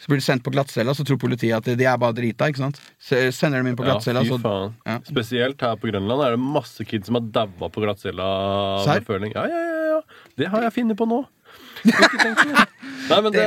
Så 0.01 0.11
blir 0.11 0.19
de 0.19 0.25
sendt 0.27 0.43
på 0.45 0.51
glattcella, 0.51 0.95
så 0.97 1.05
tror 1.07 1.21
politiet 1.23 1.55
at 1.55 1.79
de 1.79 1.87
er 1.87 2.01
bare 2.01 2.17
drita. 2.17 2.49
ikke 2.51 2.65
sant? 2.65 2.81
Så 2.99 3.21
sender 3.37 3.61
dem 3.63 3.71
inn 3.71 3.77
på 3.79 3.85
ja 3.87 3.93
glattcella, 3.93 4.25
så 4.27 4.41
ja. 4.41 4.97
Spesielt 5.07 5.63
her 5.63 5.77
på 5.81 5.93
Grønland 5.93 6.25
er 6.25 6.35
det 6.35 6.43
masse 6.43 6.87
kids 6.89 7.11
som 7.11 7.21
har 7.21 7.29
daua 7.37 7.71
på 7.71 7.85
glattcella. 7.85 8.27
Ja, 8.89 9.47
ja, 9.47 9.63
ja, 9.69 9.85
ja. 9.93 10.01
Det 10.41 10.51
har 10.51 10.67
jeg 10.67 10.75
funnet 10.81 10.99
på 10.99 11.07
nå. 11.09 11.23
Nei, 11.85 13.19
men 13.21 13.33
det, 13.35 13.43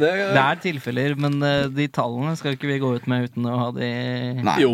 det, 0.00 0.10
Det 0.32 0.42
er 0.42 0.60
tilfeller, 0.62 1.14
men 1.20 1.34
eh, 1.44 1.66
de 1.76 1.86
tallene 1.92 2.32
skal 2.40 2.54
ikke 2.56 2.70
vi 2.70 2.78
gå 2.80 2.92
ut 2.96 3.08
med 3.10 3.28
uten 3.28 3.48
å 3.50 3.56
ha 3.60 3.66
de 3.76 3.90
Nei. 4.46 4.54
Jo 4.62 4.72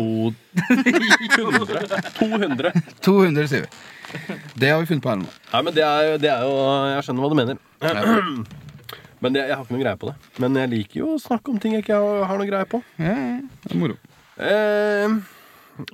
100. 1.35 1.99
200. 2.19 2.71
200, 3.03 3.49
sier 3.51 3.65
vi. 3.65 4.37
Det 4.55 4.71
har 4.71 4.79
vi 4.79 4.87
funnet 4.87 5.03
på 5.03 5.11
her 5.11 5.19
nå. 5.19 5.27
Nei, 5.51 5.61
men 5.67 5.75
det 5.75 5.83
er, 5.83 6.13
det 6.23 6.31
er 6.31 6.45
jo 6.47 6.55
Jeg 6.93 7.07
skjønner 7.09 7.25
hva 7.25 7.31
du 7.33 7.37
mener. 7.41 7.59
Men 9.17 9.33
det, 9.33 9.47
jeg 9.49 9.55
har 9.57 9.65
ikke 9.65 9.73
noe 9.75 9.81
greie 9.83 9.99
på 9.99 10.11
det. 10.11 10.15
Men 10.43 10.59
jeg 10.61 10.71
liker 10.75 10.99
jo 11.01 11.11
å 11.15 11.21
snakke 11.21 11.51
om 11.51 11.59
ting 11.61 11.73
jeg 11.75 11.83
ikke 11.83 11.97
har, 11.97 12.23
har 12.29 12.39
noe 12.39 12.47
greie 12.49 12.69
på. 12.69 12.79
Ja, 13.01 13.15
ja, 13.17 13.37
det 13.65 13.73
er 13.73 13.81
moro. 13.81 13.97
Eh, 14.37 15.15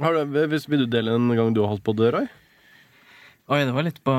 har 0.04 0.18
du, 0.20 0.40
hvis, 0.52 0.68
vil 0.70 0.86
du 0.86 0.92
dele 0.92 1.16
en 1.16 1.32
gang 1.38 1.54
du 1.56 1.62
har 1.64 1.72
holdt 1.74 1.86
på 1.88 1.96
å 1.96 2.00
dø, 2.04 2.12
Roy? 2.18 2.28
Oi, 3.52 3.58
det 3.68 3.74
var 3.76 3.84
litt 3.84 3.98
på, 4.08 4.14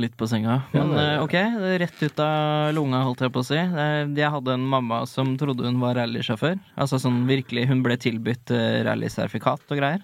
litt 0.00 0.14
på 0.16 0.24
senga. 0.26 0.54
Ja, 0.72 0.84
Men 0.86 0.96
det- 0.96 1.02
eh, 1.04 1.22
ok, 1.22 1.34
rett 1.82 2.02
ut 2.02 2.18
av 2.18 2.72
lunga, 2.72 3.02
holdt 3.04 3.20
jeg 3.20 3.30
på 3.30 3.40
å 3.42 3.44
si. 3.44 3.56
Eh, 3.58 4.06
Jeg 4.16 4.30
hadde 4.32 4.54
en 4.54 4.64
mamma 4.66 5.06
som 5.06 5.36
trodde 5.36 5.64
hun 5.66 5.78
var 5.78 5.94
rallysjåfør. 5.96 6.58
Altså 6.78 6.96
sånn 6.98 7.26
virkelig, 7.26 7.66
Hun 7.68 7.82
ble 7.82 7.96
tilbudt 7.98 8.50
eh, 8.50 8.82
rallysertifikat 8.84 9.60
og 9.70 9.76
greier. 9.78 10.00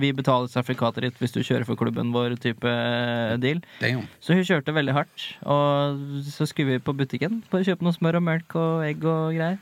Vi 0.00 0.12
betaler 0.12 0.48
sertifikatet 0.48 1.02
ditt 1.02 1.18
hvis 1.20 1.32
du 1.32 1.40
kjører 1.40 1.66
for 1.66 1.76
klubben 1.76 2.10
vår, 2.10 2.38
type 2.40 2.62
deal. 3.38 3.60
Damn. 3.80 4.08
Så 4.18 4.32
hun 4.34 4.44
kjørte 4.44 4.72
veldig 4.72 4.94
hardt. 4.94 5.36
Og 5.44 6.24
så 6.24 6.48
skulle 6.48 6.72
vi 6.72 6.78
på 6.78 6.96
butikken 6.96 7.42
for 7.50 7.60
å 7.60 7.64
kjøpe 7.64 7.82
noe 7.82 7.92
smør 7.92 8.16
og 8.16 8.22
melk 8.22 8.56
og 8.56 8.82
egg 8.82 9.04
og 9.04 9.34
greier. 9.36 9.58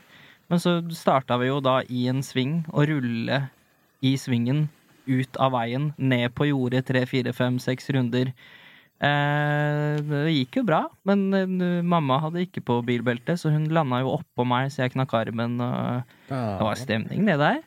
Men 0.49 0.59
så 0.59 0.79
starta 0.95 1.37
vi 1.37 1.47
jo 1.47 1.59
da 1.59 1.81
i 1.89 2.07
en 2.07 2.21
sving 2.23 2.63
å 2.71 2.87
rulle 2.87 3.49
i 4.01 4.15
svingen 4.15 4.69
ut 5.09 5.37
av 5.41 5.51
veien, 5.57 5.89
ned 5.97 6.31
på 6.37 6.47
jordet 6.51 6.85
tre, 6.87 7.03
fire, 7.09 7.33
fem, 7.35 7.57
seks 7.59 7.89
runder. 7.95 8.31
Eh, 8.99 9.99
det 10.03 10.23
gikk 10.35 10.57
jo 10.59 10.65
bra, 10.67 10.81
men 11.07 11.21
uh, 11.31 11.79
mamma 11.87 12.17
hadde 12.25 12.41
ikke 12.43 12.63
på 12.67 12.81
bilbelte, 12.87 13.37
så 13.39 13.51
hun 13.53 13.69
landa 13.71 14.01
jo 14.03 14.11
oppå 14.17 14.43
meg, 14.47 14.67
så 14.73 14.83
jeg 14.83 14.93
knakk 14.97 15.13
armen. 15.21 15.55
Og 15.63 16.01
det 16.27 16.65
var 16.67 16.79
stemning, 16.79 17.23
det 17.29 17.37
der. 17.39 17.61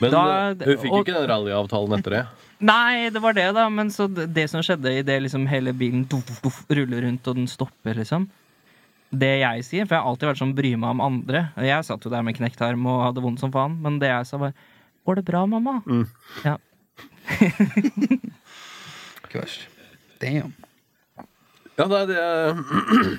Men 0.00 0.10
Da- 0.12 0.26
eh, 0.50 0.66
hun 0.66 0.78
fikk 0.84 0.92
og- 0.92 1.06
ikke 1.06 1.16
den 1.16 1.28
rallyavtalen 1.30 1.98
etter 1.98 2.10
det. 2.18 2.26
Nei, 2.60 3.08
det 3.08 3.22
var 3.24 3.32
det, 3.32 3.46
da. 3.56 3.68
Men 3.72 3.88
så 3.88 4.04
det, 4.12 4.26
det 4.36 4.50
som 4.52 4.60
skjedde 4.60 4.92
idet 5.00 5.16
liksom 5.24 5.46
hele 5.48 5.72
bilen 5.72 6.04
duff, 6.08 6.28
duff, 6.44 6.60
ruller 6.68 7.06
rundt, 7.06 7.26
og 7.28 7.36
den 7.40 7.46
stopper, 7.48 7.94
liksom 7.96 8.28
Det 9.10 9.40
jeg 9.40 9.64
sier, 9.66 9.86
for 9.88 9.96
jeg 9.96 10.02
har 10.04 10.10
alltid 10.12 10.28
vært 10.28 10.38
sånn 10.38 10.52
bry 10.54 10.74
meg 10.76 10.90
om 10.92 11.00
andre. 11.02 11.40
Jeg 11.58 11.82
satt 11.88 12.04
jo 12.04 12.10
der 12.12 12.22
med 12.22 12.36
knekt 12.36 12.60
arm 12.62 12.84
og 12.86 13.00
hadde 13.08 13.24
vondt 13.24 13.40
som 13.40 13.50
faen, 13.50 13.80
men 13.82 13.96
det 13.98 14.06
jeg 14.12 14.26
sa, 14.28 14.36
var 14.38 14.52
Går 15.06 15.20
det 15.20 15.24
bra, 15.28 15.46
mamma? 15.46 15.80
Mm. 15.86 16.06
Ja. 16.44 16.56
Ikke 19.24 19.40
verst. 19.42 19.66
Damn. 20.20 20.54
Ja, 21.78 21.86
det 21.88 22.00
er 22.00 22.06
det 22.10 22.22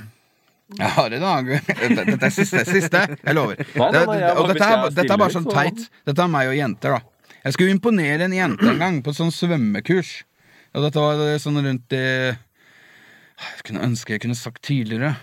Jeg 0.79 0.87
har 0.95 1.11
en 1.11 1.23
annen 1.27 1.63
Dette 2.11 2.27
er 2.29 2.31
siste. 2.31 2.61
siste 2.67 3.01
Jeg 3.17 3.35
lover. 3.35 3.59
Nei, 3.75 3.87
nei, 3.87 3.91
Det, 3.91 4.03
nei, 4.07 4.19
jeg 4.21 4.35
og 4.37 4.51
dette 4.51 4.67
er, 4.67 4.83
dette 4.95 5.15
er 5.15 5.19
bare 5.19 5.35
sånn 5.35 5.49
teit. 5.49 5.81
Dette 6.07 6.23
er 6.23 6.31
meg 6.31 6.51
og 6.51 6.55
jenter, 6.55 6.95
da. 6.95 7.35
Jeg 7.41 7.55
skulle 7.57 7.73
imponere 7.73 8.27
en 8.27 8.35
jente 8.37 8.69
en 8.69 8.79
gang 8.79 8.99
på 9.03 9.11
et 9.11 9.17
sånn 9.17 9.33
svømmekurs. 9.33 10.11
Og 10.77 10.85
dette 10.85 11.01
var 11.03 11.41
sånn 11.41 11.59
rundt 11.65 11.95
i 11.97 12.03
Jeg 12.31 13.65
kunne 13.67 13.83
ønske 13.89 14.15
jeg 14.15 14.23
kunne 14.23 14.37
sagt 14.37 14.61
tidligere. 14.63 15.15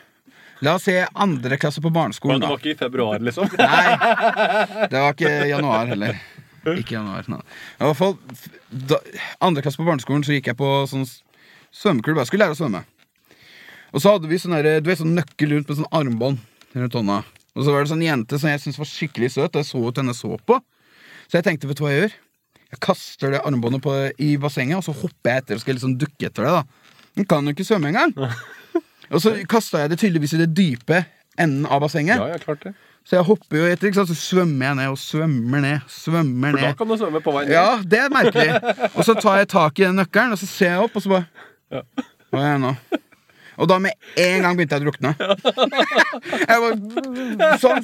La 0.67 0.75
oss 0.75 0.89
se 0.89 0.99
andre 1.15 1.57
klasse 1.57 1.81
på 1.81 1.89
Men 1.89 1.97
barneskolen, 2.01 2.43
det 2.43 2.51
var 2.51 2.59
ikke 2.59 2.73
i 2.75 2.79
februar, 2.81 3.23
liksom? 3.23 3.47
Nei, 3.61 4.89
det 4.91 4.99
var 4.99 5.15
ikke 5.15 5.31
januar 5.47 5.93
heller. 5.95 6.19
Ikke 6.77 6.97
januar, 6.99 7.27
nei. 7.33 7.41
I 7.79 7.89
hvert 7.89 7.99
fall, 7.99 8.15
da, 8.91 9.01
andre 9.45 9.65
klasse 9.65 9.81
på 9.81 9.87
barneskolen 9.89 10.25
så 10.27 10.37
gikk 10.37 10.51
jeg 10.53 10.59
på 10.59 10.69
sånn 10.91 11.07
svømmeklubb. 11.75 12.21
Jeg 12.23 12.31
skulle 12.31 12.47
lære 12.47 12.57
å 12.57 12.61
svømme. 12.61 12.85
Og 13.95 14.05
så 14.05 14.15
hadde 14.15 14.29
vi 14.31 14.39
sånn 14.41 14.57
der, 14.59 14.83
du 14.85 14.91
vet, 14.91 15.01
sånn 15.01 15.17
nøkkel 15.17 15.55
rundt 15.57 15.71
med 15.71 15.81
sånn 15.81 15.93
armbånd 15.97 16.41
rundt 16.77 16.97
hånda. 16.99 17.23
Og 17.57 17.65
så 17.65 17.73
var 17.75 17.85
det 17.85 17.93
sånn 17.93 18.05
jente 18.05 18.39
som 18.39 18.51
jeg 18.53 18.63
syntes 18.63 18.81
var 18.81 18.91
skikkelig 18.91 19.31
søt, 19.35 19.55
og 19.55 19.63
jeg 19.63 19.71
så 19.71 19.81
ut 19.83 20.01
henne 20.03 20.15
så 20.17 20.37
på. 20.47 20.59
Så 21.29 21.39
jeg 21.39 21.47
tenkte, 21.49 21.71
vet 21.71 21.81
du 21.81 21.85
hva 21.87 21.95
jeg 21.95 22.05
gjør? 22.05 22.19
Jeg 22.69 22.83
kaster 22.85 23.33
det 23.33 23.41
armbåndet 23.49 23.83
på, 23.85 23.95
i 24.21 24.35
bassenget, 24.41 24.79
og 24.79 24.85
så 24.85 24.95
hopper 25.01 25.33
jeg 25.33 25.43
etter 25.43 25.59
og 25.59 25.65
skal 25.65 25.79
liksom 25.79 25.97
dukke 26.01 26.29
etter 26.29 26.45
det. 26.45 26.53
da 26.59 27.17
Den 27.17 27.29
kan 27.31 27.49
jo 27.49 27.57
ikke 27.57 27.67
svømme 27.67 27.93
engang. 27.93 28.13
Og 29.09 29.23
så 29.25 29.31
kasta 29.49 29.81
jeg 29.81 29.89
det 29.95 29.97
tydeligvis 30.03 30.35
i 30.37 30.41
det 30.43 30.51
dype 30.53 30.99
enden 31.41 31.65
av 31.65 31.81
bassenget. 31.81 32.21
Ja, 32.21 32.35
ja, 32.35 32.41
klart 32.43 32.67
det. 32.67 32.75
Så 33.09 33.17
jeg 33.17 33.25
hopper 33.25 33.57
jo 33.57 33.65
etter, 33.73 33.89
ikke 33.89 34.03
sant? 34.03 34.11
så 34.13 34.19
svømmer 34.21 34.67
jeg 34.69 34.77
ned 34.83 34.91
og 34.93 34.99
svømmer 35.01 35.63
ned. 35.65 35.85
Svømmer 35.89 36.53
ned. 36.53 36.61
For 36.61 36.67
da 36.69 36.77
kan 36.77 36.91
du 36.93 36.97
svømme 37.01 37.23
på 37.25 37.33
vei 37.33 37.45
ned. 37.47 37.55
Ja, 37.57 37.79
det 37.81 38.03
er 38.05 38.13
merkelig. 38.13 38.49
Og 38.93 39.05
så 39.09 39.15
tar 39.17 39.39
jeg 39.41 39.49
tak 39.55 39.81
i 39.81 39.87
den 39.87 39.97
nøkkelen, 39.97 40.35
og 40.37 40.41
så 40.43 40.49
ser 40.51 40.75
jeg 40.75 40.83
opp, 40.85 40.97
og 40.99 41.05
så 41.07 41.15
bare 41.17 41.25
Ja. 41.73 41.81
Hva 42.33 42.43
er 42.45 42.51
jeg 42.53 42.61
nå? 42.67 42.75
Og 43.59 43.67
da 43.67 43.79
med 43.83 43.97
en 44.23 44.45
gang 44.45 44.55
begynte 44.59 44.77
jeg 44.77 44.85
å 44.85 44.87
drukne. 44.87 45.11
Jeg 46.47 46.59
var 46.63 46.77
sånn 47.59 47.81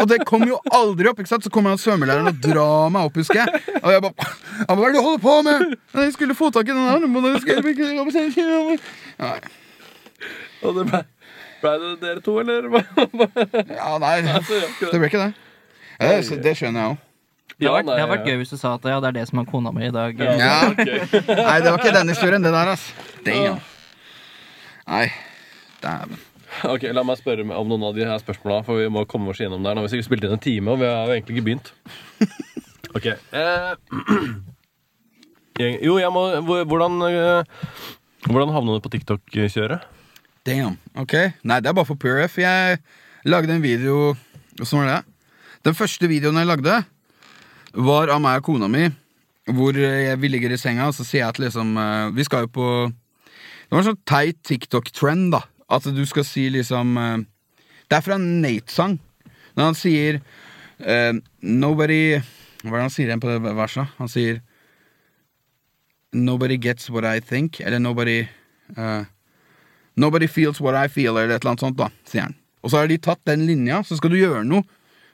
Og 0.00 0.06
det 0.08 0.20
kom 0.28 0.46
jo 0.48 0.56
aldri 0.72 1.10
opp. 1.10 1.18
ikke 1.20 1.28
sant? 1.34 1.44
Så 1.44 1.52
kommer 1.52 1.74
han 1.74 1.82
svømmelæreren 1.82 2.30
og 2.30 2.38
drar 2.40 2.88
meg 2.94 3.10
opp, 3.10 3.18
husker 3.20 3.42
jeg. 3.42 3.60
Og 3.82 3.90
jeg 3.92 4.04
bare 4.06 4.30
Hva 4.70 4.76
er 4.78 4.80
det 4.86 4.94
du 4.96 5.02
holder 5.04 5.22
på 5.26 5.34
med?! 5.44 5.66
Jeg 5.98 6.14
skulle 6.16 6.38
få 6.38 6.48
tak 6.54 6.70
i 6.70 6.72
den 6.72 6.86
ikke- 7.42 8.80
Nei. 9.18 9.40
Og 10.62 10.74
det 10.76 10.86
ble, 10.90 11.04
ble 11.62 11.72
det 11.82 11.92
dere 12.02 12.24
to, 12.24 12.38
eller? 12.40 12.68
Ja, 13.80 13.92
nei, 14.02 14.16
det 14.24 14.98
ble 14.98 15.06
ikke 15.10 15.22
det. 15.22 15.30
Ja, 16.00 16.10
det, 16.16 16.40
det 16.44 16.56
skjønner 16.56 16.80
jeg 16.80 16.94
òg. 16.94 17.06
Det 17.60 17.66
Ja, 17.66 17.74
vært, 17.74 17.90
det 17.90 17.98
hadde 17.98 18.12
vært 18.14 18.28
gøy 18.30 18.38
hvis 18.40 18.54
du 18.54 18.56
sa 18.56 18.72
at 18.78 18.86
ja, 18.88 18.96
det 19.04 19.10
er 19.10 19.16
det 19.18 19.26
som 19.28 19.42
er 19.42 19.48
kona 19.50 19.72
mi 19.76 19.84
i 19.84 19.92
dag. 19.92 20.16
Ja. 20.16 20.32
Ja. 20.40 20.54
Okay. 20.70 21.02
Nei, 21.50 21.58
det 21.60 21.68
var 21.68 21.76
ikke 21.82 21.92
den 21.98 22.12
historien, 22.14 22.46
det 22.46 22.52
der, 22.54 22.72
altså. 22.72 23.06
Damn. 23.26 23.60
Nei. 24.88 25.06
Dæven. 25.84 26.22
Ok, 26.66 26.88
La 26.96 27.04
meg 27.06 27.20
spørre 27.20 27.44
om 27.44 27.68
noen 27.70 27.84
av 27.90 27.94
de 27.96 28.06
her 28.08 28.22
spørsmåla, 28.22 28.62
for 28.66 28.80
vi 28.80 28.88
må 28.92 29.04
komme 29.08 29.30
oss 29.32 29.40
gjennom 29.42 29.62
der. 29.62 29.76
Nå 29.76 29.84
har 29.84 29.86
vi 29.88 29.92
sikkert 29.92 30.08
spilt 30.08 30.24
inn 30.26 30.34
en 30.34 30.42
time, 30.42 30.72
og 30.72 30.80
vi 30.80 30.88
har 30.88 31.04
jo 31.06 31.18
egentlig 31.18 31.36
ikke 31.38 31.48
begynt. 31.50 31.72
Ok. 32.90 33.04
Eh, 33.06 33.68
jo, 35.86 35.92
jeg 36.00 36.10
må 36.10 36.22
Hvordan, 36.42 36.96
eh, 37.06 37.60
hvordan 38.26 38.50
havna 38.50 38.74
du 38.74 38.82
på 38.82 38.90
TikTok-kjøret? 38.96 39.84
Damn. 40.46 40.78
Ok. 40.96 41.14
Nei, 41.44 41.60
det 41.60 41.68
er 41.68 41.76
bare 41.76 41.88
for 41.88 42.00
pure 42.00 42.24
F. 42.24 42.38
Jeg 42.40 42.78
lagde 43.28 43.52
en 43.52 43.64
video 43.64 44.14
Åssen 44.60 44.80
var 44.80 44.88
det? 44.88 45.00
Den 45.64 45.76
første 45.76 46.08
videoen 46.08 46.36
jeg 46.40 46.48
lagde, 46.48 46.74
var 47.76 48.10
av 48.12 48.20
meg 48.20 48.40
og 48.40 48.48
kona 48.48 48.68
mi. 48.68 48.88
Hvor 49.50 49.76
vi 49.76 50.28
ligger 50.30 50.52
i 50.52 50.58
senga, 50.60 50.88
og 50.88 50.96
så 50.96 51.04
sier 51.04 51.22
jeg 51.22 51.32
at 51.32 51.40
liksom 51.40 51.72
eh, 51.80 52.10
Vi 52.14 52.24
skal 52.26 52.44
jo 52.44 52.50
på 52.54 52.66
Det 52.90 53.72
var 53.72 53.80
en 53.80 53.88
sånn 53.88 54.02
teit 54.06 54.38
TikTok-trend, 54.46 55.30
da. 55.34 55.40
At 55.72 55.88
du 55.88 56.02
skal 56.06 56.26
si 56.28 56.48
liksom 56.52 56.92
eh, 57.00 57.24
Det 57.88 57.98
er 57.98 58.04
fra 58.04 58.18
Nate-sang. 58.20 58.98
Når 59.56 59.64
han 59.64 59.76
sier 59.76 60.20
uh, 60.20 61.16
Nobody 61.42 62.20
Hva 62.62 62.70
er 62.70 62.76
det 62.76 62.84
han 62.84 62.94
sier 62.94 63.10
igjen 63.10 63.22
på 63.22 63.32
det 63.32 63.54
verset? 63.58 63.96
Han 63.98 64.12
sier 64.12 64.40
Nobody 66.12 66.58
gets 66.60 66.90
what 66.90 67.04
I 67.08 67.20
think. 67.20 67.60
Eller 67.60 67.78
nobody 67.78 68.24
eh, 68.76 69.02
Nobody 70.00 70.28
feels 70.30 70.60
what 70.64 70.76
I 70.78 70.86
feel, 70.88 71.16
eller 71.18 71.34
et 71.36 71.42
eller 71.42 71.52
annet 71.54 71.64
sånt, 71.66 71.76
da, 71.80 71.90
sier 72.08 72.24
han. 72.28 72.36
Og 72.64 72.72
så 72.72 72.80
har 72.80 72.88
de 72.90 72.96
tatt 73.00 73.20
den 73.28 73.44
linja, 73.48 73.82
så 73.84 73.96
skal 73.98 74.12
du 74.14 74.18
gjøre 74.20 74.44
noe 74.48 74.64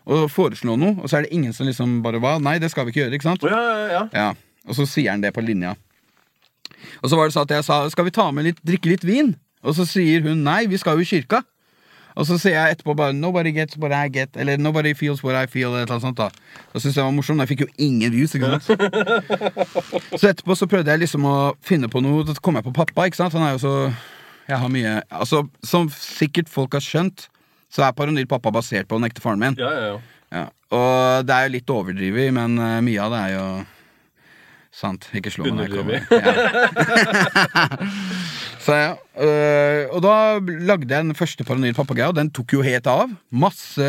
og 0.07 0.29
foreslå 0.31 0.77
noe, 0.79 0.95
og 1.03 1.11
så 1.11 1.19
er 1.19 1.27
det 1.27 1.33
ingen 1.35 1.55
som 1.55 1.67
liksom 1.67 1.97
bare 2.05 2.21
Hva? 2.23 2.37
Nei, 2.43 2.57
det 2.63 2.69
skal 2.71 2.87
vi 2.87 2.93
ikke 2.95 3.01
gjøre, 3.05 3.19
ikke 3.19 3.27
sant? 3.27 3.43
Ja, 3.51 3.59
ja, 3.59 3.89
ja. 3.91 4.03
Ja, 4.15 4.29
Og 4.71 4.79
så 4.79 4.87
sier 4.87 5.11
han 5.11 5.25
det 5.25 5.33
på 5.35 5.43
linja. 5.43 5.75
Og 7.03 7.11
så 7.11 7.19
var 7.19 7.27
det 7.27 7.35
sånn 7.35 7.49
at 7.49 7.55
jeg 7.57 7.67
sa 7.67 7.81
skal 7.91 8.07
vi 8.07 8.15
ta 8.15 8.29
med 8.35 8.47
litt, 8.47 8.63
drikke 8.67 8.93
litt 8.93 9.07
vin? 9.07 9.35
Og 9.67 9.75
så 9.75 9.87
sier 9.89 10.23
hun 10.27 10.45
nei, 10.47 10.65
vi 10.71 10.79
skal 10.79 10.95
jo 10.99 11.03
i 11.03 11.09
kirka. 11.11 11.43
Og 12.17 12.25
så 12.25 12.39
sier 12.41 12.55
jeg 12.55 12.77
etterpå 12.77 12.95
bare 12.97 13.13
nobody 13.13 13.51
gets 13.53 13.77
what 13.83 13.93
I 13.93 14.07
get, 14.09 14.37
eller 14.41 14.57
nobody 14.63 14.95
feels 14.97 15.21
what 15.27 15.37
I 15.37 15.51
feel. 15.51 15.69
eller 15.75 15.83
et 15.85 15.91
eller 15.91 15.99
annet 15.99 16.07
sånt 16.07 16.17
da 16.23 16.29
Da 16.73 16.81
syntes 16.81 16.97
jeg 16.97 17.05
var 17.05 17.13
morsomt. 17.13 17.43
Jeg 17.45 17.51
fikk 17.51 17.65
jo 17.67 17.73
ingen 17.89 18.15
views. 18.15 18.33
ikke 18.39 18.55
sant? 18.57 18.71
Så 20.21 20.31
etterpå 20.31 20.57
så 20.57 20.69
prøvde 20.71 20.95
jeg 20.95 21.03
liksom 21.03 21.27
å 21.29 21.37
finne 21.61 21.91
på 21.93 22.01
noe. 22.01 22.25
Så 22.31 22.39
kom 22.41 22.57
jeg 22.57 22.65
på 22.65 22.73
pappa. 22.79 23.05
ikke 23.11 23.21
sant? 23.21 23.35
Han 23.37 23.45
er 23.45 23.57
jo 23.59 23.65
så 23.67 23.75
Jeg 24.47 24.59
har 24.63 24.69
mye 24.71 24.93
Altså, 25.11 25.45
Som 25.67 25.89
sikkert 25.91 26.49
folk 26.53 26.73
har 26.79 26.85
skjønt, 26.85 27.27
så 27.73 27.83
er 27.87 27.93
Paranoid 27.99 28.29
pappa 28.31 28.53
basert 28.55 28.87
på 28.89 28.99
den 29.01 29.09
ekte 29.11 29.21
faren 29.25 29.41
min. 29.43 29.57
ja, 29.59 29.71
ja, 29.73 29.87
ja. 29.95 29.97
Ja, 30.35 30.45
og 30.75 31.27
det 31.27 31.35
er 31.37 31.45
jo 31.47 31.53
litt 31.55 31.71
overdrevet, 31.71 32.33
men 32.35 32.57
uh, 32.59 32.81
mye 32.83 32.99
av 33.05 33.13
det 33.15 33.19
er 33.21 33.35
jo 33.37 33.45
sant. 34.75 35.07
Ikke 35.15 35.31
slå 35.31 35.47
meg. 35.47 35.55
når 35.55 35.69
jeg 35.69 35.77
kommer. 35.79 36.01
Ja. 36.11 37.67
Så 38.67 38.75
ja, 38.75 38.95
Uh, 39.17 39.87
Og 39.97 40.03
da 40.05 40.15
lagde 40.69 40.85
jeg 40.93 41.07
den 41.07 41.15
første 41.17 41.45
Paranoid 41.47 41.73
pappa-greia, 41.79 42.11
og 42.11 42.19
den 42.19 42.29
tok 42.37 42.53
jo 42.53 42.61
helt 42.67 42.85
av. 42.91 43.09
Masse 43.33 43.81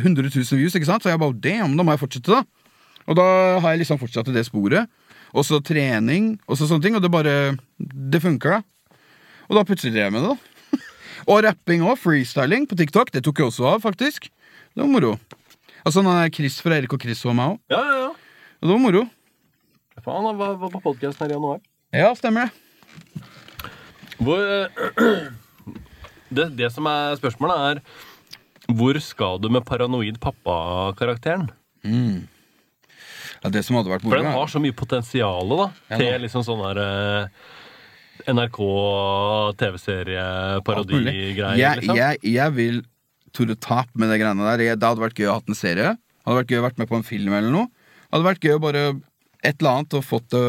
100 0.00 0.30
000 0.32 0.56
views, 0.56 0.72
ikke 0.78 0.88
sant? 0.88 1.04
Så 1.04 1.10
jeg 1.12 1.20
bare 1.20 1.36
damn, 1.36 1.74
da 1.76 1.84
må 1.84 1.92
jeg 1.92 2.00
fortsette, 2.00 2.32
da. 2.32 2.40
Og 3.10 3.18
da 3.18 3.26
har 3.60 3.74
jeg 3.74 3.82
liksom 3.82 4.00
fortsatt 4.00 4.30
i 4.32 4.36
det 4.38 4.46
sporet. 4.48 4.88
Og 5.36 5.44
så 5.44 5.58
trening, 5.60 6.38
og 6.48 6.56
så 6.56 6.64
sånne 6.70 6.86
ting. 6.86 6.96
Og 6.96 7.04
det 7.04 7.10
bare 7.12 7.34
Det 7.76 8.22
funker, 8.24 8.56
da. 8.56 8.62
Og 9.50 9.58
da 9.58 9.66
plutselig 9.66 9.96
drev 9.96 10.06
jeg 10.06 10.14
med 10.14 10.22
det, 10.22 10.30
da. 10.30 10.80
Og 11.30 11.42
rapping 11.44 11.82
òg. 11.84 11.98
Freestyling 12.00 12.68
på 12.70 12.78
TikTok. 12.78 13.10
Det 13.12 13.24
tok 13.26 13.42
jeg 13.42 13.50
også 13.50 13.66
av, 13.74 13.82
faktisk. 13.82 14.30
Det 14.70 14.80
var 14.80 14.90
moro. 14.90 15.16
Altså 15.82 16.04
han 16.04 16.10
er 16.12 16.30
Chris 16.34 16.60
fra 16.62 16.76
Erik 16.78 16.92
og 16.94 17.02
Chris 17.02 17.22
var 17.26 17.34
meg 17.36 17.56
òg. 17.56 17.60
ja, 17.74 17.80
ja, 17.80 17.98
ja. 18.06 18.10
Det 18.60 18.68
var 18.68 18.80
moro. 18.82 19.02
Faen, 20.04 20.24
han 20.28 20.36
var, 20.38 20.54
var 20.60 20.70
på 20.72 20.80
podkasten 20.84 21.24
her 21.24 21.32
i 21.32 21.36
januar. 21.36 21.60
Ja, 21.96 22.10
stemmer 22.16 22.48
det. 22.48 23.24
Hvor 24.20 24.42
det, 26.36 26.46
det 26.60 26.68
som 26.72 26.88
er 26.88 27.16
spørsmålet, 27.20 27.80
er 27.80 28.76
hvor 28.76 28.98
skal 29.02 29.40
du 29.42 29.48
med 29.50 29.64
paranoid 29.66 30.20
pappa-karakteren? 30.22 31.48
Ja, 31.82 33.48
det 33.50 33.64
som 33.66 33.78
hadde 33.80 33.90
vært 33.90 34.04
moro 34.04 34.12
For 34.12 34.20
den 34.22 34.36
har 34.36 34.52
så 34.52 34.60
mye 34.62 34.76
potensial 34.76 35.56
da, 35.56 35.70
til 35.96 36.20
liksom 36.22 36.44
sånn 36.46 36.60
der 36.68 36.80
eh, 36.84 37.48
NRK 38.28 38.58
TV-serie-parodigreier, 39.60 41.56
Jeg, 41.58 41.80
liksom? 41.80 41.96
jeg, 41.96 42.20
jeg 42.26 42.56
vil 42.56 42.80
Tore 43.36 43.56
Tap 43.56 43.92
med 43.94 44.10
det 44.10 44.20
greiene 44.22 44.46
der. 44.48 44.64
Det 44.76 44.88
hadde 44.88 45.04
vært 45.04 45.20
gøy 45.20 45.28
å 45.28 45.34
ha 45.34 45.40
hatt 45.40 45.50
en 45.50 45.58
serie. 45.58 45.92
Hadde 46.26 46.40
vært 46.42 46.52
gøy 46.52 46.60
å 46.60 46.66
vært 46.66 46.80
med 46.82 46.90
på 46.90 46.98
en 46.98 47.06
film 47.06 47.36
eller 47.36 47.52
noe. 47.54 47.70
Hadde 48.10 48.26
vært 48.26 48.44
gøy 48.44 48.56
å 48.56 48.62
bare 48.62 48.82
et 49.40 49.56
eller 49.56 49.70
annet 49.70 49.96
og 49.96 50.04
fått 50.04 50.28
det 50.34 50.42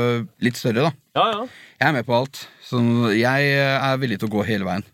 litt 0.44 0.60
større, 0.60 0.90
da. 0.90 0.92
Ja, 1.16 1.28
ja. 1.32 1.46
Jeg 1.80 1.88
er 1.88 1.96
med 1.96 2.08
på 2.08 2.18
alt. 2.18 2.42
Så 2.66 2.82
jeg 3.16 3.54
er 3.56 4.02
villig 4.02 4.20
til 4.20 4.32
å 4.32 4.36
gå 4.36 4.46
hele 4.48 4.68
veien. 4.68 4.86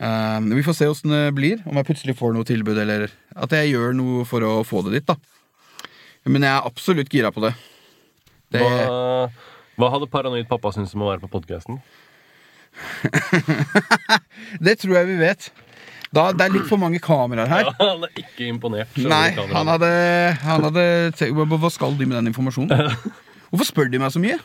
Uh, 0.00 0.40
vi 0.50 0.64
får 0.66 0.78
se 0.78 0.88
åssen 0.90 1.12
det 1.14 1.24
blir. 1.36 1.60
Om 1.68 1.78
jeg 1.80 1.88
plutselig 1.90 2.16
får 2.18 2.34
noe 2.36 2.48
tilbud, 2.48 2.78
eller 2.80 3.08
at 3.34 3.54
jeg 3.54 3.74
gjør 3.74 3.94
noe 3.98 4.24
for 4.28 4.46
å 4.46 4.56
få 4.66 4.82
det 4.86 4.98
dit, 4.98 5.12
da. 5.12 5.18
Men 6.24 6.46
jeg 6.46 6.54
er 6.54 6.70
absolutt 6.70 7.12
gira 7.12 7.30
på 7.34 7.44
det. 7.44 7.52
det 8.54 8.62
Hva, 8.64 9.28
hva 9.80 9.90
hadde 9.94 10.08
paranoid 10.12 10.46
pappa 10.50 10.70
syntes 10.74 10.94
om 10.96 11.02
å 11.06 11.10
være 11.12 11.24
på 11.24 11.30
podkasten? 11.34 11.80
Det 14.64 14.76
tror 14.82 14.96
jeg 15.00 15.08
vi 15.12 15.18
vet. 15.20 15.50
Da, 16.14 16.28
det 16.30 16.44
er 16.46 16.52
litt 16.54 16.68
for 16.70 16.78
mange 16.78 17.00
kameraer 17.02 17.50
her. 17.50 17.66
Ja, 17.66 17.72
Han 17.90 18.04
er 18.06 18.12
ikke 18.22 18.46
imponert. 18.46 18.92
Nei, 19.02 19.32
han 19.34 19.66
hadde, 19.72 19.88
han 20.44 20.62
hadde 20.68 20.84
hva- 21.34 21.70
skal 21.74 21.96
de 21.98 22.06
med 22.06 22.14
den 22.20 22.30
informasjonen? 22.30 22.70
Hvorfor 23.50 23.66
spør 23.66 23.90
de 23.90 23.98
meg 24.02 24.12
så 24.14 24.22
mye? 24.22 24.38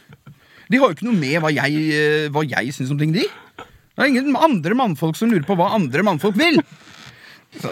De 0.70 0.78
har 0.82 0.90
jo 0.90 0.98
ikke 0.98 1.06
noe 1.06 1.18
med 1.18 1.38
hva 1.44 1.52
jeg, 1.54 1.84
eh, 1.94 2.26
hva 2.34 2.42
jeg 2.46 2.74
syns 2.74 2.90
om 2.94 2.98
ting, 3.02 3.14
de. 3.14 3.26
Det 3.60 4.02
er 4.06 4.10
ingen 4.10 4.34
andre 4.38 4.78
mannfolk 4.78 5.18
som 5.18 5.30
lurer 5.30 5.46
på 5.46 5.58
hva 5.60 5.72
andre 5.78 6.02
mannfolk 6.06 6.38
vil. 6.42 6.58
Så 7.62 7.70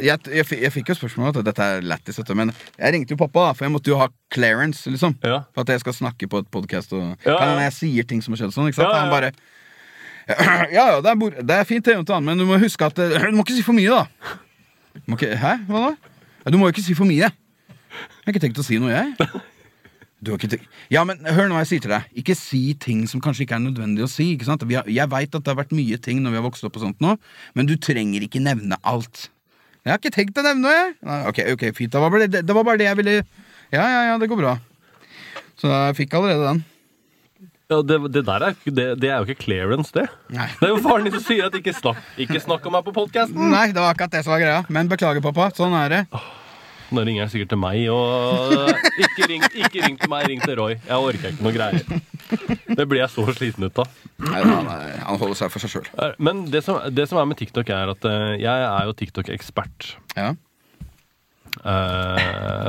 jeg, 0.00 0.18
jeg, 0.30 0.46
jeg 0.62 0.72
fikk 0.72 0.90
jo 0.92 0.96
spørsmål 0.98 1.30
om 1.32 1.44
dette 1.46 1.64
er 1.64 1.82
lættis, 1.84 2.18
men 2.34 2.52
jeg 2.78 2.92
ringte 2.94 3.14
jo 3.14 3.20
pappa, 3.20 3.48
for 3.54 3.66
jeg 3.66 3.72
måtte 3.74 3.90
jo 3.92 3.98
ha 4.00 4.08
clearance, 4.34 4.88
liksom. 4.90 5.16
Ja. 5.24 5.42
For 5.54 5.64
at 5.66 5.72
jeg 5.74 5.80
skal 5.84 5.96
snakke 5.98 6.28
på 6.30 6.40
et 6.44 6.48
podkast. 6.54 6.92
Og 6.96 7.14
Ja, 7.26 7.36
ja. 7.36 7.60
jeg 7.66 7.72
sier 7.78 8.04
ting 8.08 8.22
som 8.24 8.32
har 8.34 8.42
skjedd 8.44 8.54
sånn. 8.56 8.70
Ikke 8.72 8.80
sant? 8.82 8.94
Han 8.94 9.12
bare 9.12 9.32
Ja, 10.72 10.84
ja, 10.88 11.00
det 11.04 11.10
er, 11.12 11.16
bor- 11.20 11.36
det 11.36 11.56
er 11.60 11.64
fint, 11.68 11.84
det, 11.84 12.20
men 12.24 12.38
du 12.40 12.46
må 12.48 12.56
huske 12.62 12.86
at 12.88 12.98
eh, 13.04 13.18
Du 13.28 13.36
må 13.36 13.44
ikke 13.44 13.58
si 13.58 13.64
for 13.66 13.76
mye, 13.76 13.90
da. 13.92 14.06
Ikke, 15.10 15.34
hæ? 15.36 15.56
Hva 15.68 15.90
da? 15.90 16.14
Du 16.52 16.56
må 16.60 16.68
jo 16.70 16.74
ikke 16.76 16.84
si 16.86 16.94
for 16.96 17.08
mye. 17.08 17.28
Jeg 17.28 18.24
har 18.24 18.32
ikke 18.32 18.40
tenkt 18.46 18.60
å 18.60 18.64
si 18.66 18.78
noe, 18.80 18.92
jeg. 18.94 19.42
Ja, 20.88 21.02
men 21.04 21.18
hør 21.20 21.50
nå 21.50 21.56
hva 21.58 21.60
jeg 21.66 21.68
sier 21.74 21.82
til 21.84 21.92
deg. 21.92 22.06
Ikke 22.16 22.34
si 22.38 22.60
ting 22.80 23.02
som 23.10 23.20
kanskje 23.20 23.44
ikke 23.44 23.58
er 23.58 23.64
nødvendig 23.66 24.06
å 24.06 24.08
si. 24.08 24.30
ikke 24.32 24.46
sant? 24.48 24.64
Vi 24.64 24.78
har, 24.78 24.86
jeg 24.88 25.10
veit 25.12 25.34
at 25.36 25.44
det 25.44 25.50
har 25.52 25.58
vært 25.60 25.74
mye 25.76 25.98
ting 26.00 26.22
når 26.24 26.32
vi 26.32 26.38
har 26.40 26.46
vokst 26.46 26.64
opp, 26.64 26.78
og 26.80 26.86
sånt 26.86 27.02
nå, 27.04 27.16
men 27.58 27.68
du 27.68 27.74
trenger 27.76 28.24
ikke 28.24 28.40
nevne 28.40 28.78
alt. 28.88 29.26
Jeg 29.84 29.92
har 29.92 29.98
ikke 30.00 30.14
tenkt 30.14 30.38
å 30.40 30.44
nevne 30.46 30.64
noe, 30.64 30.76
jeg. 30.76 30.92
Nei, 31.04 31.16
ok, 31.28 31.38
ok, 31.54 31.64
fint. 31.76 31.92
Det 31.92 32.00
var, 32.00 32.14
det, 32.24 32.40
det 32.48 32.54
var 32.56 32.64
bare 32.64 32.80
det 32.80 32.86
jeg 32.88 32.96
ville 33.02 33.16
Ja, 33.74 33.82
ja, 33.84 33.98
ja, 34.08 34.14
det 34.20 34.28
går 34.30 34.40
bra. 34.40 34.54
Så 35.60 35.68
jeg 35.68 35.96
fikk 35.98 36.16
allerede 36.16 36.46
den. 36.46 36.62
Ja, 37.72 37.78
det, 37.84 37.98
det 38.12 38.22
der 38.26 38.46
er, 38.48 38.56
det, 38.64 38.86
det 39.00 39.10
er 39.10 39.18
jo 39.20 39.28
ikke 39.28 39.42
clearance, 39.44 39.92
det. 39.96 40.06
Nei. 40.32 40.46
Det 40.60 40.68
er 40.68 40.72
jo 40.72 40.80
faren 40.84 41.04
din 41.08 41.14
som 41.16 41.22
sier 41.24 41.46
at 41.50 41.54
ikke 41.56 41.72
snakk, 41.76 42.00
ikke 42.20 42.40
snakk 42.44 42.64
om 42.68 42.74
meg 42.76 42.84
på 42.88 42.92
podkasten. 42.96 43.44
Nei, 43.52 43.66
det 43.76 43.80
var 43.80 43.92
akkurat 43.92 44.16
det 44.16 44.24
som 44.24 44.34
var 44.34 44.42
greia. 44.44 44.64
Men 44.72 44.88
beklager, 44.88 45.24
pappa. 45.24 45.50
Sånn 45.56 45.76
er 45.76 45.92
det. 45.92 46.00
Nå 46.94 47.04
ringer 47.04 47.24
jeg 47.24 47.32
sikkert 47.34 47.54
til 47.54 47.60
meg, 47.60 47.84
og 47.92 49.00
ikke 49.04 49.28
ring, 49.30 49.46
ikke 49.64 49.84
ring 49.86 49.96
til 50.00 50.12
meg, 50.12 50.26
ring 50.32 50.44
til 50.44 50.56
Roy. 50.60 50.76
Jeg 50.76 51.08
orker 51.12 51.32
ikke 51.32 51.44
noe 51.46 51.54
greier. 51.56 52.02
Det 52.78 52.86
blir 52.88 53.00
jeg 53.02 53.10
så 53.12 53.24
sliten 53.36 53.66
ut 53.68 53.78
av. 53.82 53.88
Nei, 54.24 54.40
han, 54.42 54.66
han 55.04 55.18
holder 55.20 55.36
seg 55.42 55.52
for 55.52 55.60
seg 55.64 55.74
sjøl. 55.74 56.14
Men 56.18 56.44
det 56.50 56.64
som, 56.66 56.80
det 56.94 57.06
som 57.10 57.18
er 57.20 57.28
med 57.30 57.38
TikTok, 57.40 57.68
er 57.74 57.92
at 57.94 58.04
eh, 58.08 58.34
jeg 58.42 58.66
er 58.70 58.88
jo 58.88 58.94
TikTok-ekspert. 59.00 59.90
Ja. 60.16 60.32
Eh, 61.64 62.68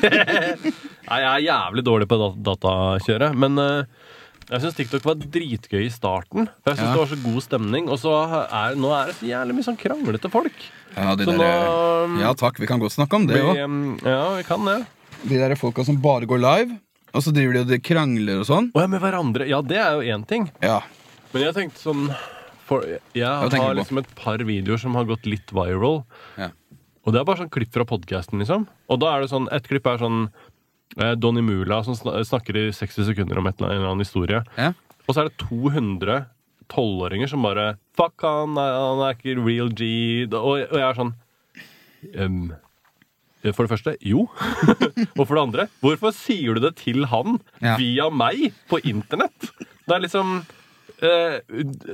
Nei, 1.10 1.18
jeg 1.22 1.30
er 1.30 1.44
jævlig 1.46 1.84
dårlig 1.86 2.08
på 2.10 2.18
dat 2.20 2.38
datakjøret, 2.46 3.36
men 3.38 3.58
eh, 3.62 4.10
jeg 4.50 4.64
syns 4.64 4.76
TikTok 4.78 5.04
var 5.06 5.20
dritgøy 5.22 5.84
i 5.86 5.92
starten. 5.94 6.48
For 6.64 6.72
jeg 6.72 6.80
synes 6.80 6.88
Ja. 6.88 6.94
det 6.96 7.02
var 7.04 7.10
så 7.12 7.20
god 7.22 7.40
stemning. 7.46 7.88
Og 7.92 8.00
så 8.02 8.14
er, 8.42 8.74
nå 8.80 8.90
er 8.96 9.10
det 9.12 9.18
så 9.20 9.28
jævlig 9.30 9.54
mye 9.58 9.66
sånn 9.68 9.78
kranglete 9.78 10.30
folk. 10.32 10.64
Ja, 10.96 11.12
de 11.14 11.26
Så 11.28 11.36
der, 11.38 11.38
nå- 11.38 12.18
ja 12.24 12.32
takk, 12.34 12.58
vi 12.58 12.66
kan 12.66 12.82
godt 12.82 12.96
snakke 12.96 13.14
om 13.20 13.28
det 13.30 13.38
Vi, 13.38 13.44
òg. 13.46 13.60
em, 13.62 13.76
ja, 14.02 14.22
vi 14.40 14.42
kan 14.48 14.64
det. 14.66 14.80
De 15.22 15.38
der 15.38 15.54
folka 15.60 15.84
som 15.86 16.00
bare 16.02 16.26
går 16.26 16.40
live, 16.42 16.78
og 17.10 17.24
så 17.24 17.32
driver 17.34 17.56
de 17.56 17.62
og 17.64 17.70
de 17.70 17.80
krangler 17.82 18.42
og 18.42 18.48
sånn. 18.48 18.70
Å 18.74 18.84
ja, 18.84 18.90
med 18.90 19.02
hverandre. 19.02 19.48
Ja, 19.50 19.60
det 19.66 19.80
er 19.82 19.98
jo 19.98 20.14
én 20.16 20.26
ting. 20.28 20.48
Ja. 20.64 20.80
Men 21.32 21.46
jeg 21.46 21.56
tenkte 21.56 21.82
sånn 21.82 22.08
for, 22.68 22.86
Jeg 22.86 23.50
tenker 23.50 23.66
har 23.66 23.78
liksom 23.78 23.98
et 24.02 24.10
par 24.18 24.42
videoer 24.46 24.78
som 24.78 24.94
har 24.98 25.08
gått 25.08 25.26
litt 25.26 25.50
viral. 25.54 26.04
Ja. 26.38 26.50
Og 27.02 27.14
det 27.14 27.20
er 27.20 27.26
bare 27.26 27.42
sånn 27.42 27.52
klipp 27.52 27.72
fra 27.74 27.86
podkasten, 27.88 28.42
liksom. 28.42 28.68
Og 28.90 29.00
da 29.02 29.14
er 29.14 29.24
det 29.24 29.30
sånn 29.32 29.48
Et 29.56 29.66
klipp 29.66 29.88
er 29.88 29.98
sånn 30.02 30.20
eh, 31.00 31.14
Donny 31.18 31.42
Mula 31.42 31.80
som 31.86 31.96
snakker 31.96 32.58
i 32.60 32.66
60 32.76 33.08
sekunder 33.10 33.40
om 33.40 33.48
et 33.50 33.58
eller 33.58 33.70
annet, 33.70 33.78
en 33.78 33.82
eller 33.82 33.94
annen 33.94 34.06
historie. 34.06 34.42
Ja. 34.60 34.74
Og 35.06 35.16
så 35.16 35.24
er 35.24 35.30
det 35.30 35.40
200 35.42 36.20
tolvåringer 36.70 37.30
som 37.30 37.42
bare 37.42 37.72
Fuck 37.98 38.22
han, 38.22 38.54
han 38.54 39.02
er 39.02 39.16
ikke 39.16 39.38
real 39.40 39.72
G. 39.74 39.88
Og, 40.30 40.52
og 40.62 40.76
jeg 40.78 40.86
er 40.86 40.98
sånn 41.00 41.14
ehm, 42.14 42.44
For 43.54 43.64
det 43.64 43.70
første, 43.72 43.94
jo. 44.04 44.26
og 45.18 45.22
for 45.24 45.34
det 45.36 45.42
andre, 45.42 45.64
hvorfor 45.80 46.12
sier 46.12 46.58
du 46.58 46.60
det 46.66 46.74
til 46.82 47.06
han 47.08 47.38
Ja. 47.64 47.76
via 47.80 48.10
meg 48.12 48.50
på 48.68 48.80
internett? 48.84 49.48
Det 49.88 49.96
er 49.96 50.02
liksom 50.04 50.34
eh, 51.00 51.40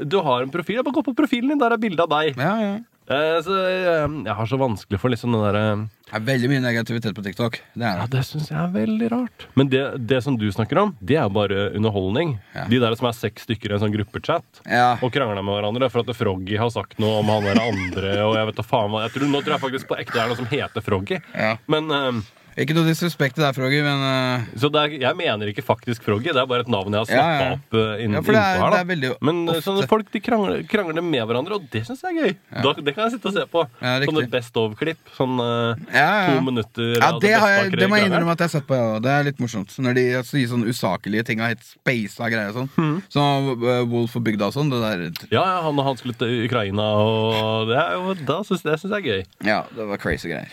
Du 0.04 0.18
har 0.26 0.42
en 0.42 0.50
profil. 0.50 0.82
Bare 0.82 0.96
gå 0.98 1.04
på 1.06 1.14
profilen 1.16 1.52
din, 1.54 1.60
der 1.62 1.70
er 1.76 1.80
bilde 1.82 2.02
av 2.02 2.10
deg. 2.10 2.34
Ja, 2.36 2.56
ja. 2.64 2.76
Eh, 3.06 3.36
så 3.46 3.54
eh, 3.54 4.06
jeg 4.26 4.34
har 4.34 4.48
så 4.50 4.56
vanskelig 4.58 4.98
for 4.98 5.12
liksom 5.12 5.30
den 5.36 5.42
derre 5.44 5.64
Det 6.08 6.14
er 6.18 6.24
veldig 6.26 6.48
mye 6.50 6.62
negativitet 6.64 7.14
på 7.14 7.22
TikTok. 7.22 7.58
Det 7.74 7.84
er 7.86 8.00
ja, 8.00 8.06
det. 8.06 8.16
Det 8.18 8.22
syns 8.26 8.48
jeg 8.50 8.58
er 8.58 8.72
veldig 8.74 9.10
rart. 9.12 9.46
Men 9.58 9.70
det, 9.70 9.82
det 10.10 10.18
som 10.24 10.34
du 10.38 10.46
snakker 10.54 10.80
om, 10.82 10.94
det 11.00 11.18
er 11.22 11.30
bare 11.30 11.68
underholdning. 11.78 12.36
Ja. 12.54 12.64
De 12.70 12.80
der 12.82 12.96
som 12.98 13.06
er 13.10 13.14
seks 13.18 13.46
stykker 13.46 13.70
i 13.70 13.76
en 13.78 13.84
sånn 13.84 13.94
gruppechat 13.94 14.62
Ja. 14.66 14.96
og 14.98 15.12
krangler 15.14 15.42
med 15.46 15.54
hverandre 15.58 15.90
for 15.92 16.02
at 16.02 16.18
Froggy 16.18 16.58
har 16.58 16.70
sagt 16.74 16.98
noe 17.02 17.20
om 17.22 17.30
han 17.30 17.46
der 17.46 17.62
andre. 17.62 18.16
Og 18.26 18.34
jeg 18.40 18.50
vet 18.50 18.58
da 18.58 18.66
faen 18.66 18.90
hva 18.94 19.04
jeg 19.06 19.14
tror, 19.16 19.30
Nå 19.30 19.42
tror 19.44 19.56
jeg 19.56 19.64
faktisk 19.68 19.90
på 19.92 20.00
ekte 20.02 20.18
det 20.18 20.24
er 20.24 20.32
noe 20.34 20.40
som 20.42 20.50
heter 20.50 20.82
Froggy. 20.90 21.22
ja. 21.34 21.54
Men 21.70 21.90
eh, 21.94 22.24
Ikke 22.56 22.72
noe 22.72 22.86
disrespekt 22.88 23.36
til 23.36 23.44
deg, 23.44 23.52
Froggy, 23.52 23.82
men 23.84 24.00
uh... 24.00 24.44
Så 24.56 24.70
er, 24.80 24.94
jeg 24.96 25.16
mener 25.18 25.50
ikke 25.50 25.60
faktisk 25.60 26.00
Froggy. 26.06 26.30
Det 26.32 26.40
er 26.40 26.46
bare 26.48 26.64
et 26.64 26.70
navn 26.72 26.94
jeg 26.96 27.02
har 27.02 27.10
Ja, 27.12 27.18
snappa 27.18 27.42
ja. 27.44 27.56
opp 27.58 27.74
uh, 27.76 28.00
inn, 28.00 28.14
Ja, 28.16 28.22
det 28.24 28.36
er- 28.40 28.60
her. 28.62 28.70
det 28.76 28.86
veldig 28.88 29.10
Men 29.28 29.42
eh, 29.52 29.58
ofte. 29.60 29.88
folk 29.90 30.08
de 30.14 30.22
krangler, 30.24 30.62
krangler 30.70 31.04
med 31.04 31.20
hverandre, 31.28 31.58
og 31.58 31.66
det 31.74 31.82
syns 31.84 32.00
jeg 32.06 32.16
er 32.16 32.22
gøy. 32.30 32.36
Da, 32.64 32.72
det 32.80 32.94
kan 32.96 33.04
jeg 33.04 33.12
sitte 33.18 33.28
og 33.28 33.36
se 33.36 33.44
på. 33.52 33.64
Ja, 33.82 33.92
riktig. 34.00 34.08
Sånne 34.14 34.32
Best 34.32 34.56
of-klipp. 34.62 35.12
Sånn 35.18 35.36
uh, 35.36 35.76
ja, 35.92 36.06
ja. 36.06 36.24
to 36.32 36.46
minutter 36.48 36.94
Ja, 36.96 37.10
av 37.12 37.20
det, 37.20 37.34
har 37.36 37.52
jeg, 37.58 37.74
det 37.76 37.90
må 37.92 38.00
jeg 38.00 38.08
innrømme 38.08 38.32
at 38.32 38.40
jeg 38.46 38.48
har 38.48 38.54
sett 38.56 38.68
på. 38.70 38.78
Ja. 38.80 38.98
Det 39.04 39.12
er 39.18 39.28
litt 39.28 39.42
morsomt. 39.44 39.76
Når 39.84 39.98
de 40.00 40.06
sier 40.32 40.48
sånne 40.54 40.72
usaklige 40.72 41.26
ting 41.28 41.44
og 41.44 41.50
helt 41.52 41.66
speisa 41.68 42.30
greier. 42.32 42.54
og 42.54 42.62
Sånn 42.62 42.72
Mm. 42.80 42.96
Som 43.12 43.52
uh, 43.62 43.84
Wolf 43.92 44.16
og 44.16 44.24
bygda 44.26 44.48
og 44.48 44.56
sånn. 44.56 44.72
Det 44.72 44.80
der 44.80 45.04
Ja, 45.30 45.44
ja, 45.44 45.58
han, 45.68 45.76
han 45.84 45.96
skulle 46.00 46.16
til 46.16 46.46
Ukraina, 46.48 46.88
og 47.04 47.68
det 47.68 47.84
jo, 48.00 48.16
da 48.32 48.40
synes, 48.48 48.64
det 48.64 48.80
syns 48.80 48.96
jeg 48.96 49.04
er 49.04 49.10
gøy. 49.12 49.22
Ja, 49.44 49.60
det 49.76 49.86
var 49.92 50.00
crazy 50.00 50.32
greier. 50.32 50.48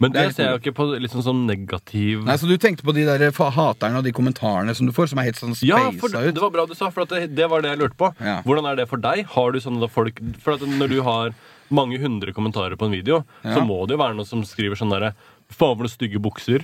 Men 0.00 0.12
Det 0.14 0.20
er 0.20 0.28
det 0.30 0.34
ser 0.36 0.44
jeg 0.46 0.52
jo 0.54 0.58
ikke 0.62 0.74
på 0.78 0.84
liksom 1.02 1.22
sånn 1.26 1.40
negativ 1.48 2.20
Nei, 2.24 2.36
Så 2.38 2.46
du 2.46 2.54
tenkte 2.56 2.84
på 2.86 2.94
de 2.94 3.02
der 3.08 3.30
haterne 3.34 3.98
og 3.98 4.04
de 4.06 4.12
kommentarene 4.14 4.74
som 4.78 4.86
du 4.86 4.92
får, 4.94 5.08
som 5.10 5.18
er 5.18 5.26
helt 5.30 5.40
sånn 5.40 5.56
Ja, 5.66 5.90
for 5.98 6.08
ut? 6.14 6.34
det 6.34 6.38
var 6.44 6.50
bra 6.54 6.66
du 6.70 6.74
sa, 6.78 6.90
for 6.94 7.04
det, 7.04 7.34
det 7.34 7.48
var 7.50 7.62
det 7.62 7.72
jeg 7.74 7.80
lurte 7.82 7.98
på. 7.98 8.12
Ja. 8.22 8.40
Hvordan 8.46 8.68
er 8.70 8.76
det 8.78 8.88
for 8.88 8.96
deg? 9.02 9.24
Har 9.34 9.50
du 9.52 9.58
sånne 9.60 9.88
folk 9.90 10.20
For 10.44 10.56
når 10.62 10.88
du 10.94 11.00
har 11.02 11.34
mange 11.74 11.98
hundre 12.00 12.32
kommentarer 12.32 12.78
på 12.80 12.86
en 12.86 12.94
video, 12.94 13.24
Ja. 13.44 13.54
så 13.58 13.60
må 13.66 13.82
det 13.86 13.98
jo 13.98 14.00
være 14.00 14.14
noen 14.16 14.26
som 14.28 14.40
skriver 14.46 14.78
sånn 14.78 14.88
derre 14.94 15.14
Faen, 15.48 15.76
for 15.76 15.84
noen 15.84 15.92
stygge 15.92 16.20
bukser. 16.20 16.60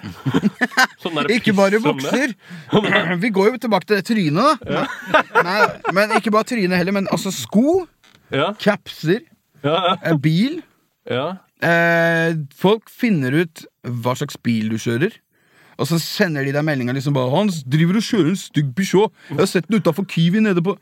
sånn 1.03 1.17
Ikke 1.33 1.55
bare 1.57 1.79
bukser. 1.81 2.35
Vi 3.23 3.31
går 3.33 3.55
jo 3.55 3.61
tilbake 3.65 3.89
til 3.89 3.97
det 3.97 4.05
trynet, 4.09 4.61
da. 4.61 4.83
Nei, 5.45 5.61
men 5.97 6.13
ikke 6.19 6.33
bare 6.35 6.45
trynet 6.51 6.77
heller, 6.77 6.93
men 6.93 7.09
altså 7.13 7.33
sko, 7.33 7.87
Ja, 8.33 8.51
capser, 8.61 9.23
ja, 9.65 9.97
eh, 10.05 10.17
bil. 10.21 10.61
ja. 11.09 11.35
Eh, 11.65 12.35
folk 12.53 12.91
finner 12.93 13.35
ut 13.45 13.65
hva 13.83 14.17
slags 14.19 14.37
bil 14.45 14.73
du 14.73 14.77
kjører. 14.81 15.15
Og 15.81 15.89
så 15.91 15.99
sender 15.99 16.47
de 16.47 16.53
deg 16.55 16.63
meldinga 16.67 16.95
liksom 16.95 17.17
bare 17.17 17.31
'Han 17.31 17.51
driver 17.67 17.97
og 17.99 18.07
kjører 18.07 18.29
en 18.31 18.37
stygg 18.37 18.75
Peugeot. 18.77 19.13
Jeg 19.31 19.39
har 19.39 19.47
sett 19.47 19.69
den 19.69 19.81
utafor 19.81 20.05
Kiwi 20.05 20.41
nede 20.41 20.63
på 20.63 20.79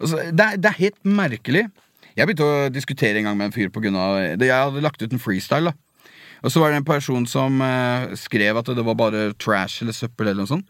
altså, 0.00 0.16
det, 0.30 0.40
er, 0.40 0.56
det 0.56 0.66
er 0.66 0.82
helt 0.82 1.02
merkelig. 1.04 1.66
Jeg 2.16 2.26
begynte 2.26 2.44
å 2.44 2.72
diskutere 2.72 3.18
en 3.18 3.24
gang 3.24 3.36
med 3.36 3.46
en 3.46 3.52
fyr 3.52 3.68
det. 3.68 4.46
Jeg 4.46 4.54
hadde 4.54 4.80
lagt 4.80 5.02
ut 5.02 5.12
en 5.12 5.18
freestyle. 5.18 5.64
da 5.64 5.72
Og 6.42 6.52
så 6.52 6.60
var 6.60 6.70
det 6.70 6.76
en 6.76 6.84
person 6.84 7.26
som 7.26 7.60
eh, 7.60 8.14
skrev 8.14 8.56
at 8.56 8.66
det 8.66 8.84
var 8.84 8.94
bare 8.94 9.32
trash 9.34 9.82
eller 9.82 9.92
søppel 9.92 10.28
eller 10.28 10.44
noe 10.44 10.46
sånt. 10.46 10.66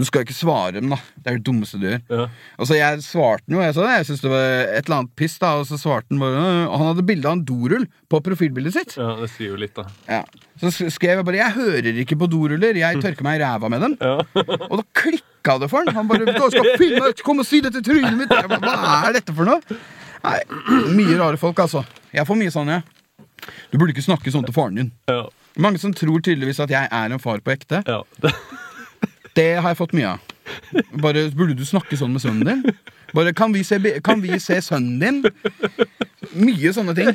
Du 0.00 0.04
skal 0.08 0.22
ikke 0.24 0.32
svare 0.32 0.78
dem, 0.78 0.88
da. 0.88 0.96
Det 1.20 1.28
er 1.28 1.36
det 1.36 1.44
dummeste 1.44 1.76
du 1.76 1.84
gjør. 1.84 1.98
Ja. 2.08 2.26
Og 2.56 2.68
så 2.70 2.76
jeg 2.78 3.02
svarte 3.04 3.44
den 3.44 3.58
jo. 3.58 3.60
Jeg 3.66 3.74
sa 3.76 3.82
det, 3.84 3.96
jeg 3.98 4.06
syntes 4.08 4.22
det 4.24 4.30
var 4.32 4.44
et 4.64 4.86
eller 4.88 4.96
annet 5.02 5.10
piss, 5.20 5.34
da. 5.42 5.50
Og 5.60 5.66
så 5.68 5.76
svarte 5.80 6.08
han 6.14 6.22
bare 6.22 6.38
«Øh», 6.40 6.60
Og 6.70 6.76
han 6.80 6.88
hadde 6.88 7.04
bilde 7.10 7.28
av 7.28 7.36
en 7.36 7.42
dorull 7.44 7.84
på 8.08 8.20
profilbildet 8.24 8.72
sitt. 8.78 8.94
ja, 8.96 9.10
det 9.20 9.28
sier 9.34 9.52
jo 9.52 9.58
litt, 9.60 9.74
da. 9.76 9.84
Ja. 10.08 10.22
Så 10.62 10.72
skrev 10.92 11.20
jeg 11.20 11.24
bare 11.28 11.36
'Jeg 11.40 11.52
hører 11.56 12.00
ikke 12.04 12.16
på 12.20 12.28
doruller, 12.32 12.76
jeg 12.80 13.00
tørker 13.04 13.22
meg 13.28 13.40
i 13.40 13.44
ræva 13.44 13.68
med 13.68 13.80
dem'. 13.84 13.96
Ja. 14.00 14.16
Og 14.70 14.76
da 14.80 14.84
klikka 14.94 15.58
det 15.60 15.68
for 15.70 15.84
han. 15.84 15.94
Han 15.94 16.08
bare 16.08 16.24
'Du 16.24 16.50
skal 16.50 16.76
filme, 16.80 17.12
kom 17.22 17.38
og 17.38 17.46
si 17.46 17.60
det 17.60 17.72
til 17.72 17.82
trynet 17.82 18.16
mitt'. 18.16 18.32
Jeg 18.32 18.48
bare, 18.48 18.60
Hva 18.60 19.08
er 19.08 19.12
dette 19.20 19.34
for 19.36 19.44
noe? 19.44 19.60
Nei, 20.24 20.40
Mye 20.96 21.18
rare 21.20 21.36
folk, 21.36 21.56
altså. 21.58 21.84
Jeg 22.12 22.26
får 22.26 22.36
mye 22.40 22.50
sånn, 22.50 22.68
jeg. 22.68 22.82
Du 23.72 23.78
burde 23.78 23.92
ikke 23.92 24.04
snakke 24.08 24.32
sånn 24.32 24.44
til 24.44 24.52
faren 24.54 24.74
din. 24.76 24.92
Ja. 25.08 25.28
Mange 25.58 25.78
som 25.80 25.92
tror 25.92 26.20
tydeligvis 26.20 26.60
at 26.60 26.70
jeg 26.70 26.88
er 26.90 27.12
en 27.12 27.18
far 27.18 27.38
på 27.40 27.52
ekte. 27.52 27.82
ja. 27.86 28.02
Det 29.38 29.50
har 29.62 29.68
jeg 29.70 29.78
fått 29.78 29.94
mye 29.96 30.14
av. 30.14 30.30
Bare, 31.02 31.28
Burde 31.36 31.54
du 31.58 31.64
snakke 31.66 31.98
sånn 31.98 32.14
med 32.14 32.22
sønnen 32.24 32.48
din? 32.48 32.78
Bare, 33.14 33.32
kan 33.36 33.52
vi 33.54 33.62
se, 33.66 33.78
kan 34.04 34.22
vi 34.22 34.38
se 34.42 34.58
sønnen 34.64 34.98
din? 35.02 35.20
Mye 36.34 36.72
sånne 36.74 36.94
ting. 36.98 37.12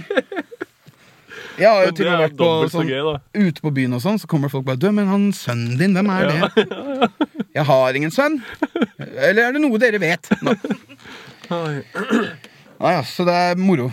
Jeg 1.56 1.70
har 1.72 1.86
jo 1.88 1.92
til 1.96 2.08
og 2.10 2.12
med 2.12 2.24
vært 2.26 2.38
på 2.40 2.48
sånn, 2.72 2.90
gøy, 2.92 3.12
ute 3.48 3.64
på 3.64 3.72
byen 3.78 3.96
og 3.96 4.02
sånn, 4.04 4.18
så 4.20 4.28
kommer 4.28 4.52
folk 4.52 4.66
bare 4.68 4.80
Du, 4.80 4.90
men 4.92 5.08
han 5.08 5.30
sønnen 5.36 5.78
din, 5.80 5.96
hvem 5.96 6.10
er 6.12 6.32
det? 6.32 6.66
Jeg 7.56 7.64
har 7.70 7.96
ingen 7.96 8.12
sønn. 8.12 8.42
Eller 9.00 9.46
er 9.46 9.56
det 9.56 9.62
noe 9.64 9.80
dere 9.80 10.02
vet? 10.04 10.28
Nå. 10.44 10.52
Ja, 11.48 12.90
ja, 12.98 13.02
så 13.08 13.24
det 13.28 13.36
er 13.40 13.56
moro. 13.60 13.88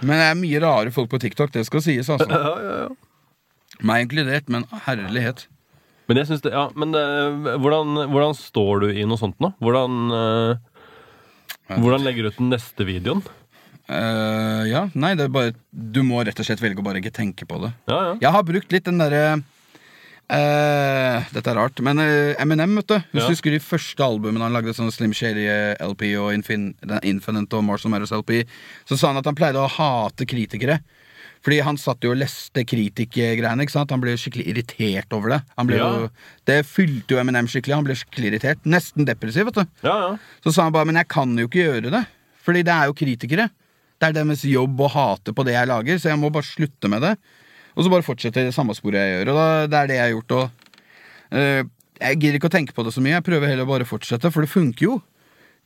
Men 0.00 0.16
det 0.16 0.26
er 0.30 0.38
mye 0.40 0.60
rare 0.64 0.92
folk 0.94 1.10
på 1.12 1.20
TikTok, 1.20 1.52
det 1.52 1.66
skal 1.68 1.84
sies, 1.84 2.08
altså. 2.08 2.30
Ja, 2.32 2.52
ja, 2.64 2.76
ja. 2.86 3.80
Meg 3.84 4.06
inkludert, 4.06 4.48
men 4.52 4.64
herlighet. 4.86 5.44
Men 6.10 6.18
jeg 6.18 6.26
synes 6.26 6.42
det, 6.42 6.50
ja, 6.50 6.64
men 6.74 6.90
eh, 6.98 7.52
hvordan, 7.62 7.94
hvordan 8.10 8.34
står 8.34 8.82
du 8.82 8.88
i 8.90 9.04
noe 9.06 9.20
sånt 9.20 9.36
nå? 9.38 9.52
Hvordan, 9.62 10.00
uh, 10.10 10.80
hvordan 11.76 12.02
legger 12.02 12.26
du 12.26 12.32
ut 12.32 12.40
den 12.40 12.50
neste 12.50 12.86
videoen? 12.88 13.22
Uh, 13.86 14.66
ja, 14.70 14.84
nei, 14.98 15.12
det 15.18 15.24
er 15.26 15.32
bare 15.34 15.54
Du 15.70 16.02
må 16.06 16.20
rett 16.26 16.38
og 16.38 16.46
slett 16.46 16.60
velge 16.62 16.82
å 16.82 16.86
bare 16.86 16.98
ikke 17.02 17.14
tenke 17.14 17.46
på 17.46 17.58
det. 17.62 17.72
Ja, 17.90 17.98
ja. 18.08 18.12
Jeg 18.22 18.34
har 18.36 18.44
brukt 18.46 18.74
litt 18.74 18.90
den 18.90 19.00
derre 19.02 19.40
Uh, 20.30 21.26
Dette 21.34 21.50
er 21.50 21.56
rart, 21.58 21.80
men 21.82 21.98
uh, 21.98 22.36
Eminem, 22.38 22.76
vet 22.78 22.86
du. 22.86 22.94
Hvis 23.10 23.24
Ja. 23.24 23.26
du 23.26 23.32
husker 23.32 23.50
de 23.50 23.58
første 23.58 24.04
albumene 24.04 24.44
han 24.46 24.54
lagde, 24.54 24.70
sånn 24.76 24.92
Slim 24.94 25.10
Shady 25.10 25.48
LP 25.82 26.04
og 26.22 26.28
Infin 26.36 26.68
Infinite 27.02 27.58
og 27.58 27.64
Marshall 27.66 27.90
Matters 27.90 28.12
LP, 28.14 28.44
så 28.86 28.94
sa 28.94 29.10
han 29.10 29.18
at 29.18 29.26
han 29.26 29.34
pleide 29.34 29.58
å 29.58 29.66
hate 29.66 30.28
kritikere. 30.30 30.76
Fordi 31.40 31.60
han 31.64 31.78
satt 31.80 32.04
jo 32.04 32.12
og 32.12 32.18
leste 32.20 32.64
kritikergreiene. 32.68 33.64
ikke 33.64 33.72
sant? 33.72 33.92
Han 33.94 34.02
ble 34.02 34.12
skikkelig 34.20 34.44
irritert 34.52 35.14
over 35.16 35.36
det. 35.36 35.40
Ja. 35.56 35.88
jo, 36.04 36.08
det 36.48 36.58
fylte 36.68 37.16
jo 37.16 37.20
Eminem 37.22 37.48
skikkelig. 37.48 37.78
Han 37.78 37.86
ble 37.86 37.96
skikkelig 37.96 38.32
irritert. 38.34 38.66
Nesten 38.68 39.08
depressiv. 39.08 39.48
vet 39.48 39.56
du 39.56 39.64
ja, 39.86 39.94
ja. 39.94 40.10
så 40.44 40.52
sa 40.52 40.66
han 40.66 40.74
bare, 40.76 40.88
men 40.90 41.00
jeg 41.00 41.08
kan 41.12 41.32
jo 41.38 41.48
ikke 41.48 41.64
gjøre 41.64 41.92
det 41.94 42.04
Fordi 42.44 42.64
det 42.66 42.74
er 42.74 42.90
jo 42.90 42.96
kritikere 42.96 43.48
Det 43.96 44.08
er 44.08 44.16
deres 44.18 44.44
jobb 44.44 44.80
å 44.84 44.90
hate 44.92 45.32
på 45.36 45.44
det 45.48 45.56
jeg 45.56 45.70
lager 45.70 46.00
Så 46.00 46.10
jeg 46.12 46.20
må 46.20 46.32
bare 46.34 46.48
slutte 46.48 46.90
med 46.92 47.04
det 47.06 47.14
Og 47.74 47.84
så 47.84 47.92
bare 47.92 48.06
fortsette 48.06 48.44
det 48.48 48.56
samme 48.56 48.76
sporet 48.76 49.00
jeg 49.00 49.14
gjør 49.14 49.32
Og 49.32 49.40
da, 49.40 49.46
det 49.64 49.78
er 49.80 49.90
det 49.90 49.96
jeg 49.98 50.04
har 50.04 50.14
gjort 50.16 50.36
og, 50.36 50.66
eh, 51.32 51.62
Jeg 52.04 52.20
gidder 52.20 52.40
ikke 52.40 52.52
å 52.52 52.56
tenke 52.58 52.76
på 52.76 52.84
det 52.84 52.92
så 52.96 53.04
mye 53.04 53.16
Jeg 53.16 53.28
prøver 53.30 53.52
heller 53.52 53.68
bare 53.68 53.88
å 53.88 53.92
fortsette, 53.92 54.32
for 54.34 54.44
det 54.44 54.52
funker 54.52 54.86
jo 54.90 54.98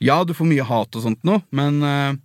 Ja, 0.02 0.22
du 0.22 0.34
får 0.36 0.50
mye 0.50 0.68
hat 0.70 0.94
og 0.94 1.06
sånt 1.08 1.26
nå 1.26 1.40
Men 1.50 1.82
eh, 1.82 2.22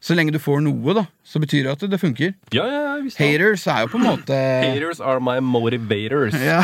så 0.00 0.16
lenge 0.16 0.32
du 0.32 0.38
får 0.40 0.62
noe 0.64 0.94
da 0.96 1.02
Så 1.28 1.40
betyr 1.42 1.66
det 1.66 1.72
at 1.74 1.82
det 1.92 1.98
funker 2.00 2.30
ja, 2.56 2.64
ja, 2.64 2.78
ja 2.86 2.94
visst. 3.04 3.18
Haters 3.20 3.66
er 3.68 3.82
jo 3.84 3.90
på 3.92 3.98
en 4.00 4.06
måte 4.12 4.38
Haters 4.64 5.00
are 5.04 5.20
my 5.20 5.36
motivators. 5.44 6.36
ja. 6.40 6.62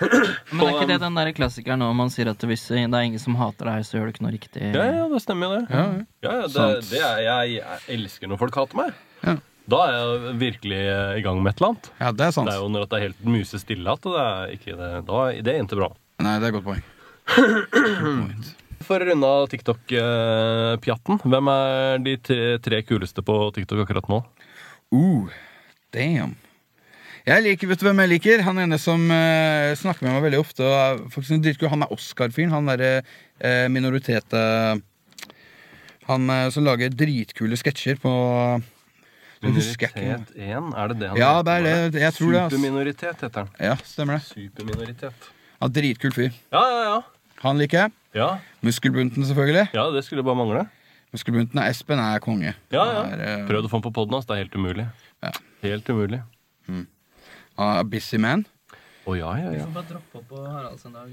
Men 0.54 0.62
er 0.68 0.72
ikke 0.76 0.88
det 0.92 1.00
den 1.02 1.18
der 1.18 1.32
klassikeren 1.36 1.82
når 1.82 1.96
man 1.98 2.12
sier 2.14 2.30
at 2.30 2.46
hvis 2.46 2.68
det 2.70 2.84
er 2.86 3.08
ingen 3.08 3.22
som 3.22 3.34
hater 3.40 3.66
deg, 3.72 3.86
så 3.88 3.98
gjør 3.98 4.06
du 4.08 4.14
ikke 4.14 4.26
noe 4.26 4.34
riktig? 4.36 4.62
Ja, 4.70 4.86
ja, 5.00 5.04
det 5.10 5.20
stemmer 5.24 5.50
jo 5.50 5.58
det. 5.58 5.66
Ja, 5.74 5.84
Ja, 6.26 6.32
ja, 6.40 6.46
det, 6.46 6.68
det 6.92 7.02
er, 7.02 7.20
jeg, 7.26 7.56
jeg 7.58 7.98
elsker 7.98 8.30
når 8.30 8.40
folk 8.44 8.58
hater 8.62 8.78
meg. 8.84 8.94
Ja. 9.26 9.36
Da 9.66 9.80
er 9.88 9.96
jeg 9.96 10.34
virkelig 10.44 10.78
eh, 10.78 11.16
i 11.18 11.22
gang 11.26 11.40
med 11.42 11.50
et 11.56 11.58
eller 11.60 11.72
annet. 11.74 11.88
ja, 11.98 12.12
det 12.14 12.26
er 12.28 12.34
sant 12.36 12.46
Det 12.46 12.54
er 12.54 12.60
jo 12.62 12.68
når 12.70 12.84
det 12.86 12.98
er 13.00 13.04
helt 13.08 13.24
musestille 13.26 13.94
at 13.98 14.06
det 14.06 14.20
er 14.22 14.52
ikke 14.54 14.76
det. 14.78 14.90
Da, 15.10 15.24
det 15.42 15.54
er 15.56 15.64
ikke 15.64 15.80
bra. 15.82 15.90
Nei, 16.22 16.36
det 16.38 16.46
er 16.46 16.52
et 16.52 16.56
godt 16.60 16.68
poeng 16.70 16.84
Godt 17.34 17.72
poeng. 17.74 18.46
For 18.86 19.02
å 19.02 19.06
runde 19.08 19.26
av 19.26 19.48
TikTok-pjatten, 19.50 21.22
hvem 21.26 21.48
er 21.50 22.02
de 22.04 22.16
tre, 22.62 22.82
kuleste 22.86 23.24
på 23.26 23.38
TikTok 23.56 23.82
akkurat 23.82 24.10
nå? 24.12 24.20
Uh, 24.94 25.32
damn. 25.94 26.36
Jeg 27.26 27.42
liker, 27.42 27.66
vet 27.72 27.80
du 27.82 27.88
hvem 27.88 28.04
jeg 28.04 28.12
liker? 28.12 28.44
Han 28.46 28.60
ene 28.62 28.78
som 28.78 29.02
uh, 29.10 29.74
snakker 29.74 30.06
med 30.06 30.14
meg 30.14 30.28
veldig 30.28 30.38
ofte. 30.38 30.62
Og 30.62 31.08
faktisk. 31.10 31.64
Han 31.72 31.82
er 31.82 31.94
Oscar-fyren. 31.96 32.54
Han 32.54 32.70
derre 32.70 33.00
uh, 33.02 33.66
minoritet... 33.74 34.30
Uh, 34.30 34.78
han 36.06 36.30
uh, 36.30 36.46
som 36.54 36.62
lager 36.62 36.94
dritkule 36.94 37.58
sketsjer 37.58 37.98
på. 37.98 38.12
Minoritet 39.42 39.98
1, 39.98 40.30
er 40.38 40.92
det 40.92 41.00
det 41.00 41.10
han 41.10 41.18
Ja, 41.18 41.32
det 41.44 41.58
er 41.58 41.66
det. 41.66 42.00
Jeg 42.06 42.14
tror 42.20 42.30
det. 42.32 42.44
Superminoritet 42.54 43.26
heter 43.26 43.42
han. 43.42 43.50
Ja, 43.58 43.74
stemmer 43.82 44.20
det. 44.20 44.30
Superminoritet. 44.30 45.28
Er 45.58 45.74
Dritkul 45.74 46.14
fyr. 46.14 46.30
Ja, 46.54 46.62
ja, 46.62 46.80
ja. 46.92 46.96
Han 47.42 47.58
liker 47.58 47.82
jeg. 47.82 47.96
Ja, 48.16 48.30
Muskelbunten, 48.64 49.24
selvfølgelig. 49.28 49.68
ja 49.76 49.86
det 49.92 50.02
skulle 50.06 50.24
bare 50.24 50.38
mangle. 50.38 50.64
Muskelbunten 51.12 51.58
er 51.60 51.70
Espen 51.70 52.00
er 52.00 52.18
konge. 52.24 52.54
Ja, 52.72 52.84
ja. 52.88 53.02
Er, 53.12 53.20
eh, 53.26 53.46
Prøvd 53.48 53.68
å 53.68 53.70
få 53.70 53.78
den 53.78 53.84
på 53.86 53.92
poden 53.94 54.16
hans. 54.16 54.26
Det 54.26 54.34
er 54.36 54.42
helt 54.42 54.56
umulig. 54.56 54.86
Ja. 55.22 55.30
Helt 55.62 55.88
umulig. 55.92 56.22
er 57.58 57.82
busy 57.92 58.18
man. 58.20 58.46
Å 59.06 59.14
ja, 59.14 59.28
ja, 59.38 59.52
ja. 59.54 59.66
bare 59.70 59.86
droppe 59.86 60.18
opp 60.18 60.24
på 60.32 60.40
Haralds 60.42 60.82
en 60.88 60.96
dag. 60.96 61.12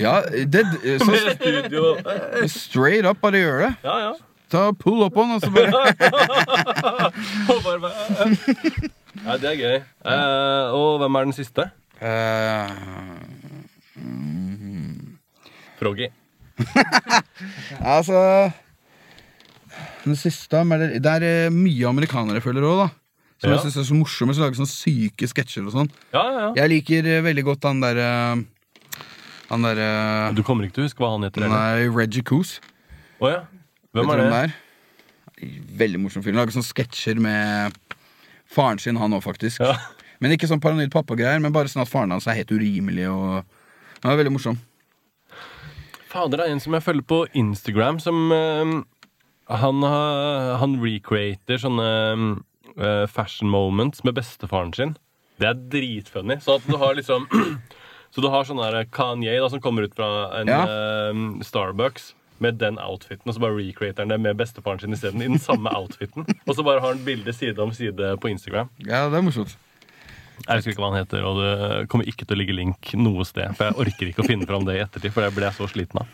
Ja, 0.00 0.14
det, 0.24 0.62
så 1.02 1.18
Studio. 1.34 1.82
straight 2.54 3.04
up 3.04 3.20
bare 3.20 3.42
gjør 3.42 3.60
det. 3.66 3.72
Ja, 3.84 3.96
ja. 4.06 4.14
Ta 4.48 4.70
pull 4.72 5.02
up 5.04 5.16
on, 5.18 5.34
og 5.34 5.42
så 5.42 5.50
bare 5.50 5.74
Og 7.52 7.60
bare- 7.66 7.80
bare- 7.82 8.90
Nei, 9.26 9.36
det 9.42 9.50
er 9.50 9.58
gøy. 9.58 9.76
Eh, 10.06 10.76
og 10.76 11.00
hvem 11.02 11.18
er 11.20 11.28
den 11.28 11.34
siste? 11.36 11.66
Eh, 12.00 12.70
Froggy. 15.80 16.08
Altså 17.96 18.20
Den 20.06 20.16
siste 20.16 20.62
det, 20.80 21.02
det 21.04 21.12
er 21.18 21.26
eh, 21.26 21.50
mye 21.52 21.88
amerikanere 21.90 22.38
jeg 22.38 22.44
følger 22.46 22.64
òg, 22.66 22.78
da. 22.84 22.88
Som 23.36 23.50
Ja. 23.50 23.56
jeg 23.56 23.64
synes 23.66 23.76
er 23.82 23.88
så 23.90 23.96
morsomme, 23.98 24.34
som 24.34 24.46
lager 24.46 24.56
sånne 24.56 24.72
syke 24.72 25.28
sketsjer 25.28 25.66
og 25.66 25.74
sånn. 25.74 25.90
Ja, 26.14 26.22
ja, 26.22 26.38
ja. 26.46 26.52
Jeg 26.62 26.70
liker 26.72 27.08
eh, 27.10 27.24
veldig 27.26 27.44
godt 27.50 27.66
han 27.68 27.82
derre 27.84 28.06
Han 29.50 29.66
derre 29.66 29.88
Du 30.34 30.42
kommer 30.46 30.64
ikke 30.64 30.78
til 30.78 30.86
å 30.86 30.88
huske 30.88 31.02
hva 31.04 31.10
han 31.16 31.26
heter? 31.26 31.44
eller? 31.44 31.56
Nei, 31.56 31.90
Reggie 31.92 32.24
Coos. 32.26 32.56
Oh, 33.20 33.28
ja. 33.30 33.42
Hvem 33.92 34.08
Vet 34.08 34.16
er 34.16 34.22
det? 34.22 34.30
Der? 34.32 34.56
Veldig 35.82 36.00
morsom 36.00 36.24
fyr. 36.24 36.32
Lager 36.36 36.54
sånne 36.56 36.66
sketsjer 36.70 37.20
med 37.20 37.76
faren 38.48 38.80
sin, 38.80 38.96
han 38.96 39.12
òg, 39.12 39.22
faktisk. 39.24 39.60
Men 40.22 40.32
ikke 40.32 40.48
sånn 40.48 40.62
paranoid 40.62 40.90
pappa-greier, 40.94 41.40
men 41.42 41.52
bare 41.52 41.68
sånn 41.68 41.82
at 41.84 41.90
faren 41.92 42.14
hans 42.14 42.26
er 42.30 42.38
helt 42.38 42.52
urimelig. 42.54 43.04
Og 43.12 43.44
Han 44.02 44.12
er 44.12 44.18
veldig 44.22 44.32
morsom. 44.32 44.56
Fader, 46.16 46.40
det 46.40 46.46
er 46.48 46.54
en 46.56 46.62
som 46.64 46.76
jeg 46.76 46.84
følger 46.86 47.06
på 47.12 47.22
Instagram, 47.36 47.98
som 48.00 48.30
uh, 48.32 48.76
han, 49.52 49.82
uh, 49.84 50.56
han 50.62 50.78
recreater 50.82 51.60
sånne 51.60 51.88
uh, 52.80 53.04
fashion 53.10 53.50
moments 53.52 54.04
med 54.06 54.16
bestefaren 54.16 54.72
sin. 54.76 54.94
Det 55.36 55.50
er 55.50 55.58
dritfunny. 55.72 56.38
Så 56.40 56.56
at 56.56 56.64
du 56.68 56.78
har 56.80 56.96
liksom 56.96 57.28
Så 58.14 58.22
du 58.24 58.30
har 58.32 58.46
sånn 58.48 58.62
der 58.62 58.86
Kanye 58.88 59.34
da, 59.42 59.48
som 59.52 59.60
kommer 59.60 59.84
ut 59.84 59.96
fra 59.98 60.06
en 60.38 60.48
Ja. 60.48 60.62
uh, 60.64 61.18
Starbucks 61.44 62.14
med 62.40 62.56
den 62.60 62.78
outfiten, 62.80 63.28
og 63.28 63.34
så 63.36 63.42
bare 63.42 63.56
recreater 63.58 64.04
han 64.04 64.12
det 64.12 64.18
med 64.20 64.36
bestefaren 64.36 64.80
sin 64.80 64.92
isteden. 64.96 65.20
I 65.24 65.28
den 65.28 65.40
samme 65.40 65.72
outfiten. 65.76 66.24
Og 66.46 66.56
så 66.56 66.64
bare 66.64 66.80
har 66.80 66.94
han 66.94 67.04
bilde 67.04 67.32
side 67.32 67.60
om 67.60 67.72
side 67.76 68.14
på 68.20 68.28
Instagram. 68.32 68.68
Ja, 68.84 69.06
det 69.12 69.20
er 69.20 69.24
morsomt. 69.24 69.56
Jeg 70.44 70.60
husker 70.60 70.74
ikke 70.74 70.82
hva 70.84 70.92
han 70.92 71.00
heter, 71.00 71.24
og 71.26 71.40
det 71.40 71.88
kommer 71.90 72.06
ikke 72.10 72.26
til 72.28 72.36
å 72.36 72.40
ligge 72.42 72.54
link 72.54 72.92
noe 73.00 73.24
sted. 73.26 73.56
For 73.56 73.70
jeg 73.70 73.80
orker 73.86 74.10
ikke 74.10 74.22
å 74.22 74.28
finne 74.28 74.46
fram 74.48 74.66
det 74.68 74.76
i 74.76 74.82
ettertid, 74.84 75.14
for 75.14 75.24
det 75.24 75.32
ble 75.34 75.48
jeg 75.48 75.56
så 75.56 75.68
sliten 75.72 76.02
av. 76.02 76.10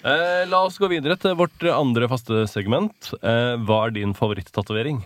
Eh, 0.00 0.42
la 0.48 0.62
oss 0.64 0.78
gå 0.80 0.88
videre 0.88 1.18
til 1.20 1.36
vårt 1.36 1.60
andre 1.68 2.08
faste 2.08 2.46
segment. 2.48 3.12
Eh, 3.20 3.56
hva 3.68 3.82
er 3.86 3.96
din 3.98 4.16
favorittatovering? 4.16 5.02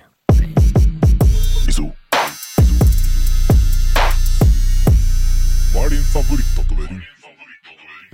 Hva 5.75 5.83
er 5.83 5.91
din 5.97 6.07
favorittatovering? 6.13 7.03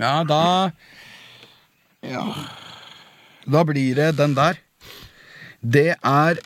Ja, 0.01 0.23
da 0.25 0.71
Ja 2.01 2.23
Da 3.45 3.61
blir 3.67 3.93
det 3.95 4.15
den 4.17 4.33
der. 4.33 4.57
Det 5.61 5.93
er 5.93 6.41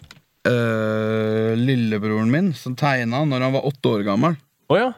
øh, 0.49 1.51
lillebroren 1.59 2.31
min 2.31 2.53
som 2.57 2.75
tegna 2.77 3.23
når 3.25 3.47
han 3.47 3.55
var 3.57 3.67
åtte 3.67 3.91
år 3.91 4.05
gammel. 4.07 4.37
Oh, 4.69 4.79
ja. 4.79 4.91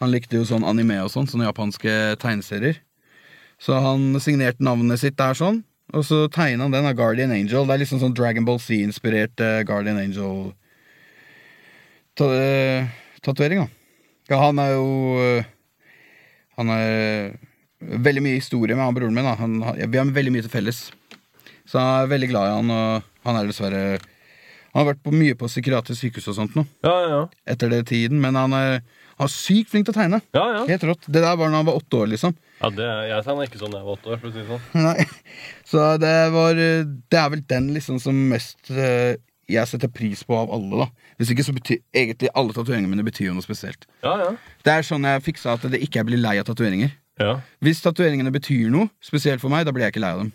Han 0.00 0.12
likte 0.12 0.38
jo 0.38 0.46
sånn 0.48 0.64
anime 0.64 1.00
og 1.04 1.10
sånn, 1.12 1.28
sånne 1.28 1.48
japanske 1.48 1.96
tegneserier. 2.22 2.78
Så 3.60 3.76
han 3.76 4.14
signerte 4.22 4.64
navnet 4.64 5.02
sitt 5.02 5.18
der 5.20 5.36
sånn, 5.36 5.60
og 5.92 6.06
så 6.06 6.22
tegna 6.32 6.64
han 6.64 6.72
den 6.72 6.88
av 6.88 6.96
Guardian 6.96 7.34
Angel. 7.34 7.66
Det 7.68 7.74
er 7.74 7.82
liksom 7.82 8.00
sånn 8.00 8.16
Dragon 8.16 8.46
Ball 8.46 8.60
Z-inspirert 8.62 9.42
uh, 9.44 9.60
Guardian 9.68 10.00
Angel 10.00 10.54
ta 12.16 12.26
eh, 12.34 12.88
tatovering, 13.24 13.64
da. 13.64 13.68
Ja, 14.30 14.38
han 14.46 14.58
er 14.62 14.74
jo 14.76 14.88
uh, 15.18 15.48
Han 16.58 16.70
er 16.74 17.36
veldig 17.80 18.22
mye 18.24 18.38
historie 18.38 18.76
med 18.76 18.84
han 18.84 18.96
broren 18.96 19.14
min. 19.16 19.24
da 19.24 19.36
han, 19.38 19.60
Vi 19.60 19.98
har 19.98 20.12
veldig 20.12 20.32
mye 20.34 20.44
til 20.44 20.52
felles. 20.52 20.80
Så 21.64 21.78
jeg 21.80 22.04
er 22.04 22.10
veldig 22.10 22.28
glad 22.32 22.48
i 22.48 22.56
han, 22.58 22.72
og 22.74 23.28
han 23.28 23.38
er 23.38 23.48
dessverre 23.48 23.84
Han 24.72 24.80
har 24.84 24.88
vært 24.92 25.02
på 25.02 25.12
mye 25.14 25.34
på 25.38 25.48
psykiatrisk 25.50 26.00
sykehus 26.04 26.28
og 26.30 26.36
sånt 26.36 26.54
nå 26.58 26.64
Ja, 26.86 26.96
ja. 27.10 27.20
etter 27.50 27.70
det 27.72 27.80
tiden, 27.90 28.20
men 28.22 28.36
han 28.38 28.52
er, 28.54 28.82
han 29.18 29.26
er 29.26 29.32
sykt 29.34 29.72
flink 29.72 29.88
til 29.88 29.94
å 29.94 29.98
tegne. 29.98 30.20
ja, 30.36 30.44
ja. 30.56 30.60
Helt 30.68 30.84
rått. 30.86 31.08
Det 31.10 31.22
der 31.24 31.36
var 31.40 31.50
da 31.50 31.56
han 31.58 31.66
var 31.66 31.80
åtte 31.80 31.98
år, 32.04 32.06
liksom. 32.12 32.36
ja 32.60 32.70
det, 32.76 32.90
jeg 33.10 33.24
tegna 33.26 33.46
ikke 33.48 33.58
sånn 33.62 33.74
da 33.74 33.80
jeg 33.80 33.88
var 33.88 33.98
åtte 33.98 34.12
år. 34.14 34.20
for 34.22 34.30
å 34.30 34.32
si 34.34 34.38
det 34.38 34.46
sånn. 34.52 34.86
Nei. 34.86 35.08
Så 35.66 35.88
det 36.02 36.14
var 36.34 36.54
Det 36.54 37.18
er 37.18 37.28
vel 37.34 37.42
den 37.50 37.72
liksom 37.74 37.98
som 38.02 38.14
mest 38.30 38.70
uh, 38.70 39.14
jeg 39.50 39.66
setter 39.66 39.90
pris 39.90 40.20
på 40.22 40.36
av 40.38 40.52
alle, 40.54 40.84
da. 40.84 41.12
Hvis 41.18 41.32
ikke 41.34 41.42
så 41.42 41.52
betyr 41.56 41.80
egentlig 41.90 42.30
alle 42.38 42.54
tatoveringene 42.54 42.92
mine 42.92 43.02
betyr 43.06 43.32
jo 43.32 43.34
noe 43.34 43.42
spesielt. 43.42 43.88
Ja, 44.06 44.12
ja. 44.22 44.28
Det 44.62 44.70
er 44.76 44.86
sånn 44.86 45.02
jeg 45.08 45.24
fiksa 45.26 45.56
at 45.58 45.66
det 45.72 45.80
ikke 45.82 45.98
jeg 46.04 46.06
blir 46.12 46.22
lei 46.22 46.36
av 46.38 46.46
tatoveringer. 46.46 46.92
Ja. 47.18 47.40
Hvis 47.60 47.82
tatoveringene 47.82 48.30
betyr 48.32 48.70
noe 48.70 48.86
spesielt 49.04 49.42
for 49.42 49.50
meg, 49.52 49.66
da 49.66 49.74
blir 49.74 49.88
jeg 49.88 49.96
ikke 49.96 50.04
lei 50.06 50.12
av 50.14 50.22
dem. 50.22 50.30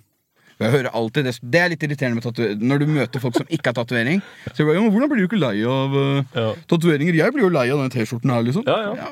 Jeg 0.64 0.72
hører 0.72 0.88
alltid 0.96 1.26
Det 1.28 1.34
Det 1.44 1.60
er 1.60 1.70
litt 1.74 1.82
irriterende 1.84 2.16
med 2.16 2.24
tatuering 2.24 2.62
Når 2.64 2.80
du 2.80 2.86
møter 2.96 3.20
folk 3.20 3.36
som 3.36 3.50
ikke 3.52 3.72
har 3.74 3.76
tatovering. 3.76 4.22
Så 4.54 4.62
jeg 4.64 4.68
bare, 4.70 4.78
ja, 4.80 4.90
Hvordan 4.94 5.10
blir 5.12 5.20
du 5.20 5.28
ikke 5.28 5.40
lei 5.42 5.58
av 5.68 5.96
uh, 6.00 6.22
Ja. 6.36 6.46
tatoveringer? 6.72 7.18
Jeg 7.18 7.36
blir 7.36 7.44
jo 7.44 7.52
lei 7.52 7.66
av 7.74 7.82
den 7.84 7.92
T-skjorten 7.92 8.32
her, 8.32 8.46
liksom. 8.48 8.64
Ja, 8.70 8.78
ja. 8.88 8.94
ja. 8.96 9.10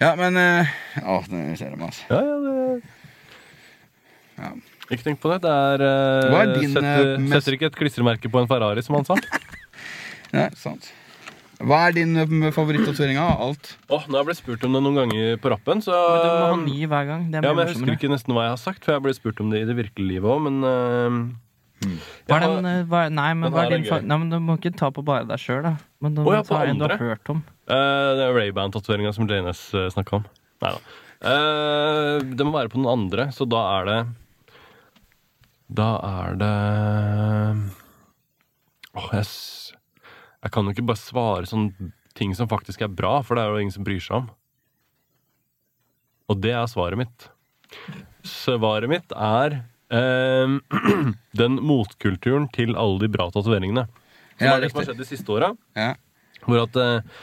Ja, 0.00 0.14
men 0.16 0.38
uh, 0.40 0.70
Å, 1.04 1.18
det 1.28 1.42
irriterer 1.44 1.76
meg, 1.76 1.90
altså. 1.90 2.08
Ja, 2.08 2.20
ja, 2.24 2.38
det... 2.46 2.82
Ja. 4.40 4.52
Ikke 4.90 5.04
tenk 5.06 5.20
på 5.22 5.28
det. 5.30 5.42
Det 5.44 5.50
er, 5.52 5.84
uh, 5.84 6.38
er 6.40 6.54
din, 6.56 6.72
setter, 6.72 7.10
eh, 7.12 7.20
mest- 7.20 7.44
setter 7.44 7.58
ikke 7.58 7.68
et 7.68 7.76
klistremerke 7.78 8.30
på 8.32 8.40
en 8.40 8.48
Ferrari, 8.50 8.82
som 8.82 8.96
han 8.96 9.04
sa. 9.06 9.18
Nei, 10.34 10.48
sant. 10.58 10.88
Hva 11.60 11.78
er 11.90 11.92
din 11.98 12.14
uh, 12.16 12.48
favorittatovering 12.56 13.18
av 13.20 13.40
alt? 13.44 13.74
Åh, 13.92 14.06
nå 14.08 14.16
har 14.16 14.22
jeg 14.22 14.28
blitt 14.30 14.40
spurt 14.40 14.62
om 14.64 14.72
det 14.76 14.80
noen 14.86 14.96
ganger 15.02 15.36
på 15.42 15.50
rappen, 15.52 15.82
så 15.84 15.92
Men 15.92 16.22
du 16.24 16.30
må 16.30 16.46
ha 16.48 16.56
ny 16.64 16.78
hver 16.88 17.04
gang. 17.10 17.26
Det 17.32 17.42
Ja, 17.44 17.52
men 17.52 17.66
Jeg 17.66 17.74
husker 17.76 17.92
ikke 17.98 18.10
nesten 18.14 18.32
hva 18.36 18.46
jeg 18.48 18.54
har 18.56 18.62
sagt, 18.62 18.84
for 18.86 18.96
jeg 18.96 19.04
ble 19.04 19.12
spurt 19.18 19.42
om 19.44 19.52
det 19.52 19.60
i 19.62 19.68
det 19.68 19.76
virkelige 19.76 20.14
livet 20.14 20.30
òg, 20.32 20.40
men 20.46 20.56
eh, 20.64 21.18
Hva 22.30 22.38
er 22.38 22.46
den, 22.46 22.68
eh, 22.70 22.80
hva, 22.88 23.02
nei, 23.12 23.28
men 23.36 23.52
hva 23.52 23.66
er 23.66 23.74
din 23.76 23.84
er. 23.88 24.02
Nei, 24.08 24.18
men 24.24 24.32
Du 24.32 24.38
må 24.40 24.56
ikke 24.60 24.72
ta 24.76 24.88
på 24.94 25.04
bare 25.04 25.28
deg 25.28 25.40
sjøl, 25.42 25.62
da. 25.68 25.74
Men 26.00 26.16
du 26.16 26.22
må 26.24 26.32
ja, 26.38 26.40
på 26.46 26.54
ta 26.56 26.62
en 26.64 26.80
du 26.80 26.84
har 26.86 26.96
andre. 26.96 27.10
hørt 27.12 27.30
om. 27.36 27.44
Uh, 27.68 28.10
det 28.16 28.24
er 28.24 28.34
Ray-Ban-tatoveringa 28.40 29.12
som 29.16 29.28
JNS 29.28 29.62
uh, 29.76 29.84
snakka 29.92 30.18
om. 30.20 30.24
Nei 30.64 30.72
da. 30.76 30.80
Uh, 31.20 32.24
det 32.24 32.44
må 32.48 32.56
være 32.56 32.72
på 32.72 32.80
den 32.80 32.88
andre, 32.88 33.28
så 33.36 33.44
da 33.48 33.60
er 33.76 33.84
det 33.90 33.98
Da 35.76 35.90
er 36.08 36.38
det 36.40 36.54
Åh, 38.96 39.10
jeg, 39.14 39.24
s- 39.28 39.59
jeg 40.44 40.52
kan 40.54 40.66
jo 40.66 40.74
ikke 40.74 40.86
bare 40.88 41.00
svare 41.00 41.48
sånne 41.48 41.90
ting 42.16 42.32
som 42.36 42.48
faktisk 42.50 42.82
er 42.84 42.92
bra, 42.92 43.20
for 43.22 43.36
det 43.36 43.44
er 43.44 43.52
jo 43.52 43.64
ingen 43.64 43.74
som 43.74 43.86
bryr 43.86 44.00
seg 44.02 44.22
om. 44.22 44.30
Og 46.30 46.40
det 46.42 46.54
er 46.54 46.70
svaret 46.70 47.00
mitt. 47.00 47.26
Svaret 48.26 48.90
mitt 48.90 49.14
er 49.14 49.60
eh, 49.92 50.54
den 51.40 51.58
motkulturen 51.66 52.48
til 52.54 52.76
alle 52.78 53.02
de 53.04 53.10
bra 53.12 53.28
tatoveringene. 53.34 53.86
Som 54.38 54.46
Ja, 54.46 54.54
er 54.56 54.64
det 54.64 54.70
som 54.72 54.80
har 54.80 54.88
skjedd 54.90 55.02
de 55.02 55.08
siste 55.08 55.34
åra. 55.34 55.52
Ja. 55.76 55.92
Hvor 56.46 56.62
at 56.64 56.80
eh, 56.80 57.20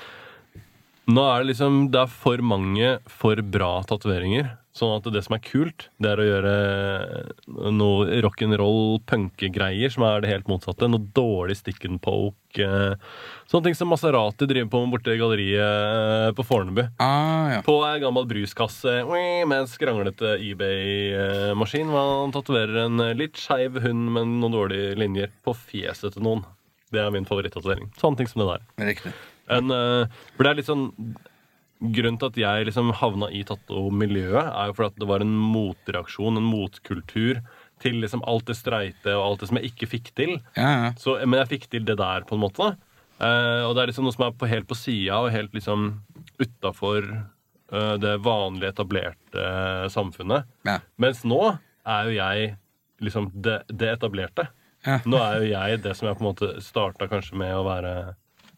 Nå 1.08 1.24
er 1.24 1.40
det 1.40 1.54
liksom 1.54 1.78
Det 1.90 2.02
er 2.04 2.10
for 2.12 2.42
mange 2.44 2.90
for 3.10 3.40
bra 3.42 3.80
tatoveringer. 3.88 4.52
Sånn 4.78 4.94
at 4.94 5.08
det 5.10 5.24
som 5.26 5.34
er 5.34 5.42
kult, 5.42 5.88
det 5.98 6.10
er 6.12 6.20
å 6.22 6.26
gjøre 6.28 6.52
noe 7.74 8.20
rock'n'roll, 8.22 9.00
punkegreier, 9.10 9.90
som 9.90 10.04
er 10.06 10.22
det 10.22 10.30
helt 10.30 10.50
motsatte. 10.52 10.90
Noe 10.92 11.02
dårlig 11.18 11.56
stick 11.58 11.86
and 11.88 11.98
poke. 12.04 12.62
Eh, 12.62 12.94
sånne 13.50 13.68
ting 13.70 13.78
som 13.78 13.90
Maserati 13.90 14.46
driver 14.50 14.70
på 14.70 14.82
med 14.84 14.94
borte 14.94 15.16
i 15.16 15.18
galleriet 15.18 15.64
eh, 15.64 16.34
på 16.38 16.46
Fornebu. 16.46 16.84
Ah, 17.02 17.56
ja. 17.56 17.64
På 17.66 17.80
ei 17.88 17.96
gammel 18.04 18.28
bruskasse 18.30 19.00
med 19.10 19.56
en 19.58 19.72
skranglete 19.72 20.36
eBay-maskin. 20.46 21.90
Hvor 21.90 22.12
han 22.22 22.36
tatoverer 22.36 22.84
en 22.86 23.02
eh, 23.08 23.16
litt 23.18 23.42
skeiv 23.42 23.82
hund 23.82 24.12
med 24.14 24.30
noen 24.36 24.60
dårlige 24.60 24.94
linjer 25.00 25.34
på 25.48 25.58
fjeset 25.58 26.14
til 26.14 26.28
noen. 26.28 26.46
Det 26.94 27.02
er 27.02 27.10
min 27.12 27.26
favorittatovering. 27.28 27.90
Sånne 27.98 28.22
ting 28.22 28.30
som 28.30 28.46
det 28.46 28.52
der. 28.54 28.70
Riktig. 28.94 29.16
En, 29.58 29.74
eh, 29.74 30.22
for 30.36 30.46
det 30.46 30.54
er 30.54 30.62
litt 30.62 30.70
sånn 30.70 30.92
Grunnen 31.78 32.18
til 32.18 32.32
at 32.32 32.40
jeg 32.42 32.68
liksom 32.70 32.90
havna 32.98 33.30
i 33.30 33.44
tatto-miljøet, 33.46 34.50
er 34.50 34.70
jo 34.70 34.76
fordi 34.78 34.96
at 34.96 35.00
det 35.04 35.10
var 35.12 35.24
en 35.26 35.36
motreaksjon, 35.38 36.40
en 36.40 36.50
motkultur, 36.50 37.44
til 37.84 38.00
liksom 38.02 38.24
alt 38.26 38.48
det 38.50 38.56
streite 38.58 39.14
og 39.14 39.24
alt 39.24 39.44
det 39.44 39.50
som 39.52 39.60
jeg 39.60 39.70
ikke 39.70 39.90
fikk 39.92 40.12
til. 40.18 40.32
Ja, 40.58 40.70
ja. 40.88 40.92
Så, 40.98 41.20
men 41.22 41.38
jeg 41.44 41.52
fikk 41.52 41.68
til 41.70 41.86
det 41.86 42.00
der, 42.00 42.26
på 42.26 42.34
en 42.34 42.42
måte. 42.42 42.72
Eh, 43.22 43.62
og 43.68 43.76
det 43.78 43.84
er 43.84 43.92
liksom 43.92 44.08
noe 44.08 44.16
som 44.16 44.26
er 44.26 44.34
på, 44.34 44.50
helt 44.50 44.70
på 44.70 44.78
sida 44.78 45.20
og 45.22 45.30
helt 45.34 45.54
liksom 45.54 45.90
utafor 46.42 47.06
det 48.02 48.14
vanlige, 48.24 48.72
etablerte 48.74 49.42
eh, 49.44 49.88
samfunnet. 49.94 50.48
Ja. 50.66 50.80
Mens 50.98 51.22
nå 51.28 51.42
er 51.88 52.10
jo 52.10 52.16
jeg 52.18 52.54
liksom 53.04 53.30
det, 53.34 53.60
det 53.70 53.92
etablerte. 53.98 54.48
Ja. 54.88 55.02
Nå 55.06 55.20
er 55.20 55.42
jo 55.42 55.50
jeg 55.52 55.82
det 55.84 55.94
som 55.98 56.08
jeg 56.08 56.18
på 56.18 56.24
en 56.24 56.30
måte 56.30 56.50
starta 56.64 57.10
kanskje 57.12 57.38
med 57.40 57.54
å 57.58 57.66
være 57.68 57.94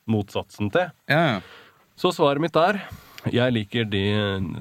motsatsen 0.10 0.72
til. 0.74 0.94
ja, 1.12 1.26
ja. 1.36 1.42
Så 2.00 2.14
svaret 2.16 2.40
mitt 2.40 2.56
er 2.56 2.78
jeg 3.28 3.54
liker 3.56 3.88
de, 3.92 4.04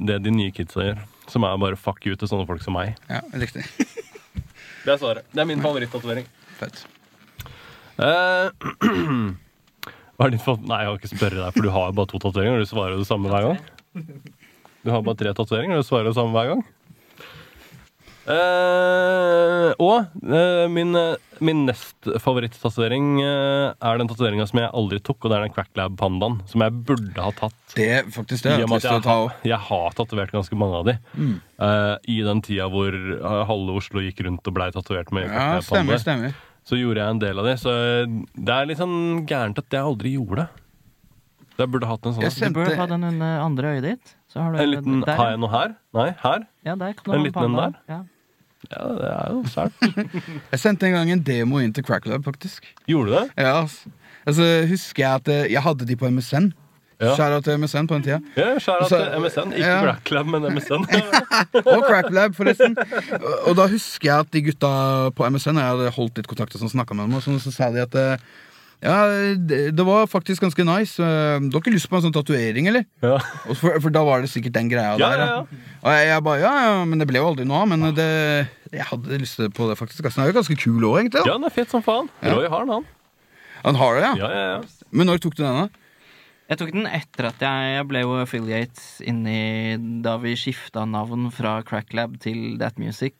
det 0.09 0.19
de 0.25 0.33
nye 0.35 0.53
kidsa 0.55 0.83
gjør. 0.89 1.03
Som 1.29 1.45
er 1.45 1.59
bare 1.61 1.77
fuck 1.79 2.07
you 2.09 2.17
til 2.17 2.31
sånne 2.31 2.47
folk 2.49 2.63
som 2.65 2.75
meg. 2.79 2.97
ja 3.11 3.23
riktig. 3.37 3.67
Det 4.85 4.95
er 4.95 5.01
svaret. 5.03 5.27
Det 5.35 5.43
er 5.43 5.49
min 5.51 5.61
favorittatovering. 5.61 6.25
Fett. 6.57 6.79
Eh, 8.01 8.69
hva 10.17 10.29
er 10.29 10.33
ditt 10.33 10.45
favoritt... 10.45 10.65
Nei, 10.71 10.79
jeg 10.81 10.89
har 10.89 11.01
ikke 11.01 11.11
spørre 11.11 11.43
deg, 11.43 11.57
for 11.57 11.67
du 11.67 11.71
har 11.75 11.91
jo 11.91 11.97
bare 11.99 12.09
to 12.09 12.21
tatoveringer, 12.23 12.63
og 12.63 12.65
du 12.65 12.71
svarer 12.71 12.97
det 12.97 13.09
samme 13.11 13.33
hver 13.33 13.51
gang. 13.51 13.59
Du 14.87 14.93
har 14.95 15.03
bare 15.05 15.19
tre 15.19 15.33
tatoveringer, 15.35 15.77
og 15.77 15.83
du 15.83 15.89
svarer 15.89 16.07
det 16.07 16.15
samme 16.17 16.33
hver 16.33 16.53
gang. 16.55 16.61
Eh, 18.29 19.71
og 19.81 20.11
uh, 20.21 20.67
min, 20.69 20.93
eh, 20.99 21.15
min 21.45 21.63
nest 21.65 22.09
favoritt-tatovering 22.21 23.23
uh, 23.23 23.73
er 23.73 24.01
den 24.01 24.11
tatoveringa 24.11 24.45
som 24.51 24.61
jeg 24.61 24.69
aldri 24.77 24.99
tok, 25.01 25.23
og 25.23 25.33
det 25.33 25.39
er 25.39 25.47
den 25.47 25.55
Cracklab-pandaen. 25.57 26.37
Som 26.51 26.65
jeg 26.67 26.77
burde 26.91 27.25
ha 27.25 27.33
tatt. 27.39 27.57
Det 27.73 27.89
er 28.01 28.11
faktisk 28.13 28.45
det. 28.45 28.59
Jeg 28.61 28.69
jeg, 28.69 29.01
ta 29.07 29.15
har, 29.15 29.33
jeg 29.49 29.61
har 29.71 29.97
tatovert 29.97 30.35
ganske 30.35 30.61
mange 30.61 30.83
av 30.83 30.91
de. 30.91 30.99
Eh, 31.17 31.95
I 32.17 32.19
den 32.27 32.45
tida 32.45 32.69
hvor 32.73 32.93
halve 33.49 33.79
Oslo 33.81 34.05
gikk 34.05 34.21
rundt 34.29 34.45
og 34.51 34.59
blei 34.61 34.69
tatovert 34.77 35.13
med 35.17 35.31
Ja, 35.31 35.63
stemmer, 35.65 36.01
stemmer. 36.03 36.37
Så 36.69 36.77
gjorde 36.77 37.01
jeg 37.01 37.17
en 37.17 37.21
del 37.23 37.41
av 37.41 37.49
de. 37.49 37.57
Så 37.57 37.73
det 38.37 38.55
er 38.55 38.69
litt 38.69 38.81
sånn 38.83 39.25
gærent 39.29 39.61
at 39.63 39.73
jeg 39.73 39.89
aldri 39.89 40.13
gjorde 40.19 40.45
det. 40.45 40.65
Jeg 41.59 41.73
burde 41.73 41.89
hatt 41.91 42.05
en 42.07 42.15
sånn. 42.15 42.29
Jeg 42.29 42.53
Du 42.53 42.61
burde 42.61 42.77
ha 42.79 42.87
den 42.93 43.09
under 43.09 43.41
andre 43.43 43.73
øyet 43.73 43.87
ditt. 43.89 44.15
Så 44.29 44.45
har 44.45 44.53
du 44.53 44.61
En 44.63 44.71
liten 44.71 45.03
Har 45.09 45.33
jeg 45.33 45.41
noe 45.41 45.51
her? 45.51 45.75
Nei, 45.97 46.11
her? 46.21 46.45
Ja, 46.69 46.77
der 46.77 46.93
kan 46.93 47.09
du 47.09 47.13
en 47.17 47.19
ha 47.19 47.25
liten 47.25 47.49
en 47.49 47.57
der? 47.57 47.81
Ja. 47.89 48.01
Ja, 48.75 48.85
det 48.99 49.09
er 49.11 49.33
jo 49.33 49.43
sært. 49.49 49.73
Jeg 50.53 50.61
sendte 50.61 50.87
en 50.91 50.97
gang 50.99 51.11
en 51.15 51.23
demo 51.25 51.61
inn 51.65 51.73
til 51.73 51.85
Cracklab, 51.87 52.25
faktisk. 52.27 52.67
Gjorde 52.89 53.11
du 53.11 53.15
det? 53.17 53.27
Ja, 53.41 53.55
altså. 53.63 53.93
altså 54.29 54.49
husker 54.69 55.05
jeg 55.05 55.15
at 55.23 55.29
eh, 55.33 55.53
jeg 55.55 55.63
hadde 55.65 55.87
de 55.89 55.97
på 55.97 56.11
MSN. 56.13 56.51
Ja. 57.01 57.13
Til 57.41 57.55
MSN 57.63 57.87
på 57.87 57.95
den 57.95 58.03
tida. 58.03 58.19
Ja, 58.37 58.57
Skjæra 58.59 58.89
til 58.91 59.21
MSN. 59.23 59.53
Ikke 59.55 59.69
ja. 59.71 59.79
Cracklab, 59.87 60.27
men 60.35 60.49
MSN. 60.57 60.83
Og 61.77 61.85
Cracklab, 61.87 62.35
forresten. 62.35 62.75
Og, 63.47 63.55
da 63.57 63.69
husker 63.71 64.11
jeg 64.11 64.19
at 64.27 64.33
de 64.35 64.43
gutta 64.49 64.73
på 65.15 65.29
MSN 65.31 65.61
Jeg 65.63 65.71
hadde 65.77 65.93
holdt 65.95 66.19
litt 66.19 66.27
kontakt 66.29 66.57
og 66.59 66.65
sånn, 66.65 66.73
snakket 66.75 66.99
med 66.99 67.07
dem, 67.07 67.15
og 67.21 67.25
sånn, 67.25 67.39
så 67.41 67.55
sa 67.55 67.71
de 67.71 67.85
at 67.87 67.95
eh, 68.03 68.27
ja, 68.83 68.97
det, 69.35 69.61
det 69.75 69.85
var 69.87 70.05
faktisk 70.11 70.43
ganske 70.45 70.63
nice. 70.67 70.99
Eh, 71.03 71.39
Du 71.47 71.55
har 71.57 71.63
ikke 71.63 71.73
lyst 71.75 71.89
på 71.91 71.99
en 71.99 72.05
sånn 72.09 72.15
tatovering, 72.19 72.67
eller? 72.71 72.85
ja. 73.03 73.17
For, 73.55 73.79
for 73.83 73.95
da 73.95 74.03
var 74.07 74.23
det 74.27 74.31
sikkert 74.35 74.55
den 74.59 74.69
greia 74.71 74.93
Ja, 74.99 75.09
der. 75.15 75.23
ja, 75.23 75.27
ja. 75.39 75.79
Og 75.83 75.95
jeg, 75.95 76.11
jeg 76.11 76.23
bare, 76.27 76.43
ja, 76.43 76.53
ja, 76.67 76.77
men 76.87 76.99
det 77.03 77.07
ble 77.11 77.23
jo 77.23 77.31
aldri 77.31 77.47
noe 77.47 77.63
av. 77.63 77.71
Men 77.71 77.89
det, 77.95 78.11
jeg 78.73 78.85
hadde 78.91 79.19
lyst 79.23 79.41
på 79.57 79.69
det, 79.71 79.77
faktisk. 79.79 80.05
Altså, 80.05 80.21
Den 80.21 80.27
er 80.29 80.33
jo 80.33 80.39
ganske 80.41 80.57
kul 80.61 80.87
òg, 80.89 80.97
egentlig. 81.03 81.25
ja, 81.27 81.35
den 81.39 81.45
er 81.49 81.55
fet 81.55 81.71
som 81.75 81.83
faen. 81.85 82.09
Roy 82.23 82.49
har 82.49 82.65
den, 82.67 82.75
han. 82.79 82.87
Han 83.65 83.75
har 83.81 83.95
det, 83.99 84.03
ja. 84.07 84.15
Ja, 84.23 84.31
ja, 84.31 84.47
ja. 84.57 84.89
Men 84.95 85.07
når 85.11 85.21
tok 85.25 85.35
du 85.39 85.43
den, 85.43 85.65
da? 85.67 85.85
Jeg 86.49 86.59
tok 86.63 86.71
den 86.73 86.87
etter 86.89 87.27
at 87.29 87.43
jeg, 87.45 87.73
jeg 87.77 87.87
ble 87.91 88.01
jo 88.07 88.15
affiliate 88.23 88.85
inni 89.05 89.41
da 90.05 90.15
vi 90.23 90.33
skifta 90.39 90.87
navn 90.89 91.27
fra 91.35 91.59
Cracklab 91.67 92.15
til 92.25 92.55
That 92.63 92.79
Music. 92.81 93.15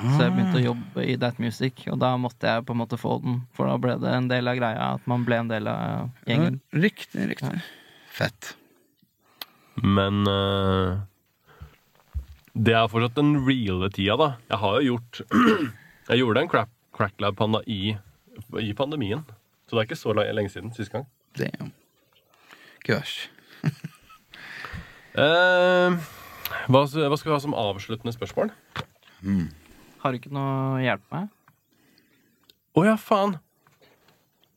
Så 0.00 0.22
jeg 0.22 0.32
begynte 0.32 0.56
å 0.56 0.62
jobbe 0.64 1.02
i 1.04 1.16
That 1.20 1.36
Music, 1.42 1.82
og 1.92 1.98
da 2.00 2.14
måtte 2.16 2.48
jeg 2.48 2.64
på 2.64 2.72
en 2.72 2.80
måte 2.80 2.96
få 2.96 3.18
den. 3.20 3.42
For 3.52 3.68
da 3.68 3.74
ble 3.82 3.98
det 4.00 4.14
en 4.16 4.30
del 4.30 4.48
av 4.48 4.56
greia 4.56 4.86
at 4.94 5.04
man 5.10 5.26
ble 5.28 5.42
en 5.42 5.50
del 5.50 5.68
av 5.68 6.08
gjengen. 6.30 6.56
Riktig, 6.72 7.26
riktig. 7.34 7.58
Fett. 8.16 8.54
Men 9.84 10.22
eh, 10.30 10.96
det 12.54 12.74
er 12.74 12.88
fortsatt 12.90 13.18
den 13.18 13.34
reale 13.46 13.90
tida, 13.94 14.16
da. 14.18 14.28
Jeg 14.50 14.58
har 14.62 14.78
jo 14.80 14.94
gjort 14.94 15.20
Jeg 16.10 16.22
gjorde 16.22 16.42
en 16.42 16.50
crack, 16.50 16.70
cracklab-panda 16.96 17.60
i, 17.70 17.94
i 18.58 18.72
pandemien. 18.74 19.22
Så 19.68 19.76
det 19.76 19.82
er 19.82 19.88
ikke 19.90 20.00
så 20.00 20.14
lenge 20.16 20.50
siden 20.50 20.72
sist 20.74 20.90
gang. 20.90 21.06
Damn. 21.38 21.72
Gosh. 22.86 23.28
Eh, 25.10 25.94
hva, 26.70 26.80
hva 26.86 27.16
skal 27.18 27.26
vi 27.26 27.34
ha 27.34 27.38
som 27.42 27.54
avsluttende 27.58 28.12
spørsmål? 28.14 28.52
Har 30.00 30.14
du 30.14 30.20
ikke 30.20 30.30
noe 30.30 30.52
å 30.76 30.78
hjelpe 30.78 31.10
meg? 31.10 31.32
Å 32.78 32.84
ja, 32.86 32.94
faen! 32.94 33.34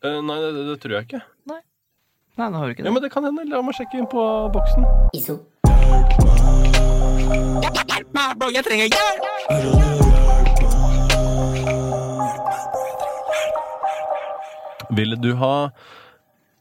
Eh, 0.05 0.19
nei, 0.21 0.37
det, 0.45 0.51
det 0.69 0.77
tror 0.83 0.99
jeg 0.99 1.07
ikke. 1.09 1.23
Nei, 2.37 2.47
det 2.49 2.57
har 2.57 2.65
du 2.69 2.75
ikke 2.75 2.85
Ja. 2.85 2.91
Men 2.93 3.03
det 3.03 3.11
kan 3.13 3.25
hende. 3.25 3.45
La 3.49 3.61
meg 3.65 3.75
sjekke 3.77 3.97
inn 3.97 4.09
på 4.09 4.23
boksen. 4.53 4.85
Iso. 5.17 5.41
Ville 14.93 15.15
du 15.17 15.33
ha 15.39 15.71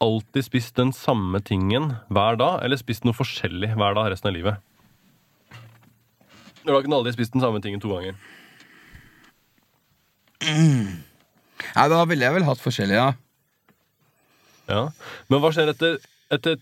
alltid 0.02 0.44
spist 0.46 0.76
den 0.78 0.92
samme 0.96 1.40
tingen 1.44 1.92
hver 2.10 2.38
dag, 2.40 2.60
eller 2.64 2.80
spist 2.80 3.04
noe 3.06 3.16
forskjellig 3.16 3.74
hver 3.76 3.96
dag 3.98 4.10
resten 4.12 4.30
av 4.32 4.36
livet? 4.36 4.62
Du 6.62 6.70
har 6.72 6.80
ikke 6.80 6.94
aldri 6.94 7.12
spist 7.14 7.34
den 7.34 7.42
samme 7.42 7.60
tingen 7.62 7.82
to 7.82 7.90
ganger. 7.92 8.16
Nei, 10.42 11.86
Da 11.92 12.04
ville 12.08 12.24
jeg 12.26 12.34
vel 12.38 12.46
hatt 12.48 12.62
forskjellig, 12.62 12.98
ja. 12.98 13.12
Ja. 14.70 14.82
Men 15.28 15.42
hva 15.42 15.50
skjer 15.54 15.70
etter, 15.74 15.98
etter 16.32 16.58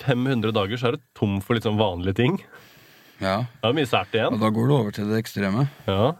500 0.00 0.54
dager? 0.56 0.78
Så 0.80 0.90
er 0.90 0.96
du 0.98 1.04
tom 1.18 1.38
for 1.44 1.54
litt 1.58 1.66
sånn 1.66 1.80
vanlige 1.80 2.18
ting. 2.22 2.40
Ja, 3.20 3.36
Det 3.60 3.68
er 3.68 3.76
mye 3.76 3.86
sært 3.90 4.14
og 4.32 4.40
da 4.40 4.48
går 4.50 4.66
du 4.68 4.74
over 4.76 4.90
til 4.96 5.08
det 5.10 5.18
ekstreme. 5.24 5.68
Ja. 5.86 6.12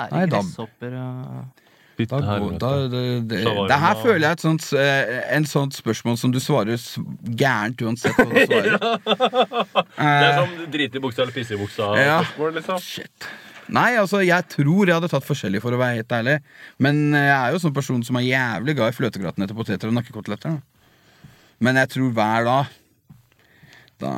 Nei, 0.00 0.26
da- 0.26 0.40
gresshopper 0.40 0.94
og 0.96 1.56
Da 2.00 2.16
går, 2.16 2.54
da, 2.58 2.68
det, 2.88 3.00
det, 3.28 3.38
Shawarma. 3.44 3.68
det 3.68 3.76
her 3.82 3.94
føler 4.00 4.20
jeg 4.24 4.30
er 4.30 4.32
et 4.38 4.40
sånt, 4.40 4.72
eh, 4.72 5.34
en 5.36 5.44
sånt 5.44 5.74
spørsmål 5.76 6.16
som 6.16 6.30
du 6.32 6.38
svarer 6.40 6.72
s- 6.80 6.96
gærent 7.36 7.76
uansett 7.84 8.16
hva 8.16 8.24
du 8.24 8.40
svarer. 8.48 8.78
Det 8.80 10.00
er 10.00 10.30
Eh, 10.30 10.38
som 10.38 10.70
drite 10.72 10.96
i 10.96 11.02
buksa 11.04 11.22
eller 11.26 11.32
pisse 11.36 11.52
i 11.52 11.60
buksa. 11.60 11.90
Ja. 12.00 12.22
spørsmål, 12.24 12.54
liksom. 12.56 12.80
Shit. 12.80 13.28
Nei, 13.68 13.90
altså, 14.00 14.24
jeg 14.24 14.48
tror 14.48 14.86
jeg 14.88 14.94
hadde 14.96 15.10
tatt 15.12 15.22
forskjellig, 15.28 15.60
for 15.62 15.76
å 15.76 15.78
være 15.78 16.00
helt 16.00 16.08
ærlig. 16.16 16.38
Men 16.78 17.12
eh, 17.14 17.26
jeg 17.28 17.36
er 17.36 17.52
jo 17.52 17.58
sånn 17.68 17.74
person 17.76 18.02
som 18.02 18.16
er 18.16 18.24
jævlig 18.30 18.74
glad 18.80 18.94
i 18.94 18.96
fløtegraten 18.96 19.44
etter 19.44 19.54
poteter 19.60 19.86
og 19.92 19.94
nakkekoteletter. 20.00 20.56
da. 20.56 21.28
Men 21.60 21.76
jeg 21.76 21.88
tror 21.92 22.10
hver 22.16 22.44
dag 22.48 22.66
da, 24.02 24.14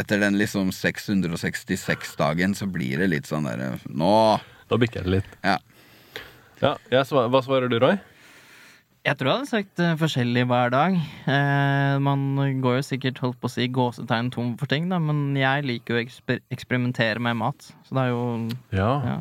Etter 0.00 0.18
den 0.22 0.38
liksom 0.40 0.72
666-dagen 0.74 2.56
så 2.58 2.66
blir 2.70 2.98
det 3.02 3.10
litt 3.12 3.30
sånn 3.30 3.46
derre 3.46 3.76
Nå! 3.88 4.40
Da 4.70 4.78
bikker 4.80 5.04
det 5.04 5.18
litt. 5.18 5.30
Ja. 5.44 5.58
Ja, 6.62 6.74
jeg 6.90 7.04
Hva 7.12 7.40
svarer 7.44 7.68
du, 7.68 7.76
Roy? 7.82 7.98
Jeg 9.04 9.18
tror 9.20 9.28
jeg 9.28 9.36
hadde 9.36 9.50
sagt 9.50 9.80
eh, 9.84 9.96
forskjellig 10.00 10.46
hver 10.48 10.70
dag. 10.72 10.94
Eh, 11.28 11.96
man 12.00 12.22
går 12.64 12.78
jo 12.78 12.84
sikkert 12.86 13.18
holdt 13.20 13.36
på 13.42 13.50
å 13.50 13.52
si 13.52 13.66
gåsetegn 13.68 14.30
tom 14.32 14.54
for 14.56 14.70
ting, 14.70 14.86
da, 14.88 14.96
men 14.96 15.34
jeg 15.36 15.66
liker 15.68 15.92
jo 15.92 15.98
å 16.00 16.04
eksper 16.06 16.40
eksperimentere 16.54 17.20
med 17.20 17.36
mat. 17.42 17.68
Så 17.84 17.98
det 17.98 18.06
er 18.06 18.14
jo 18.14 18.22
Ja. 18.72 18.90
ja. 19.04 19.18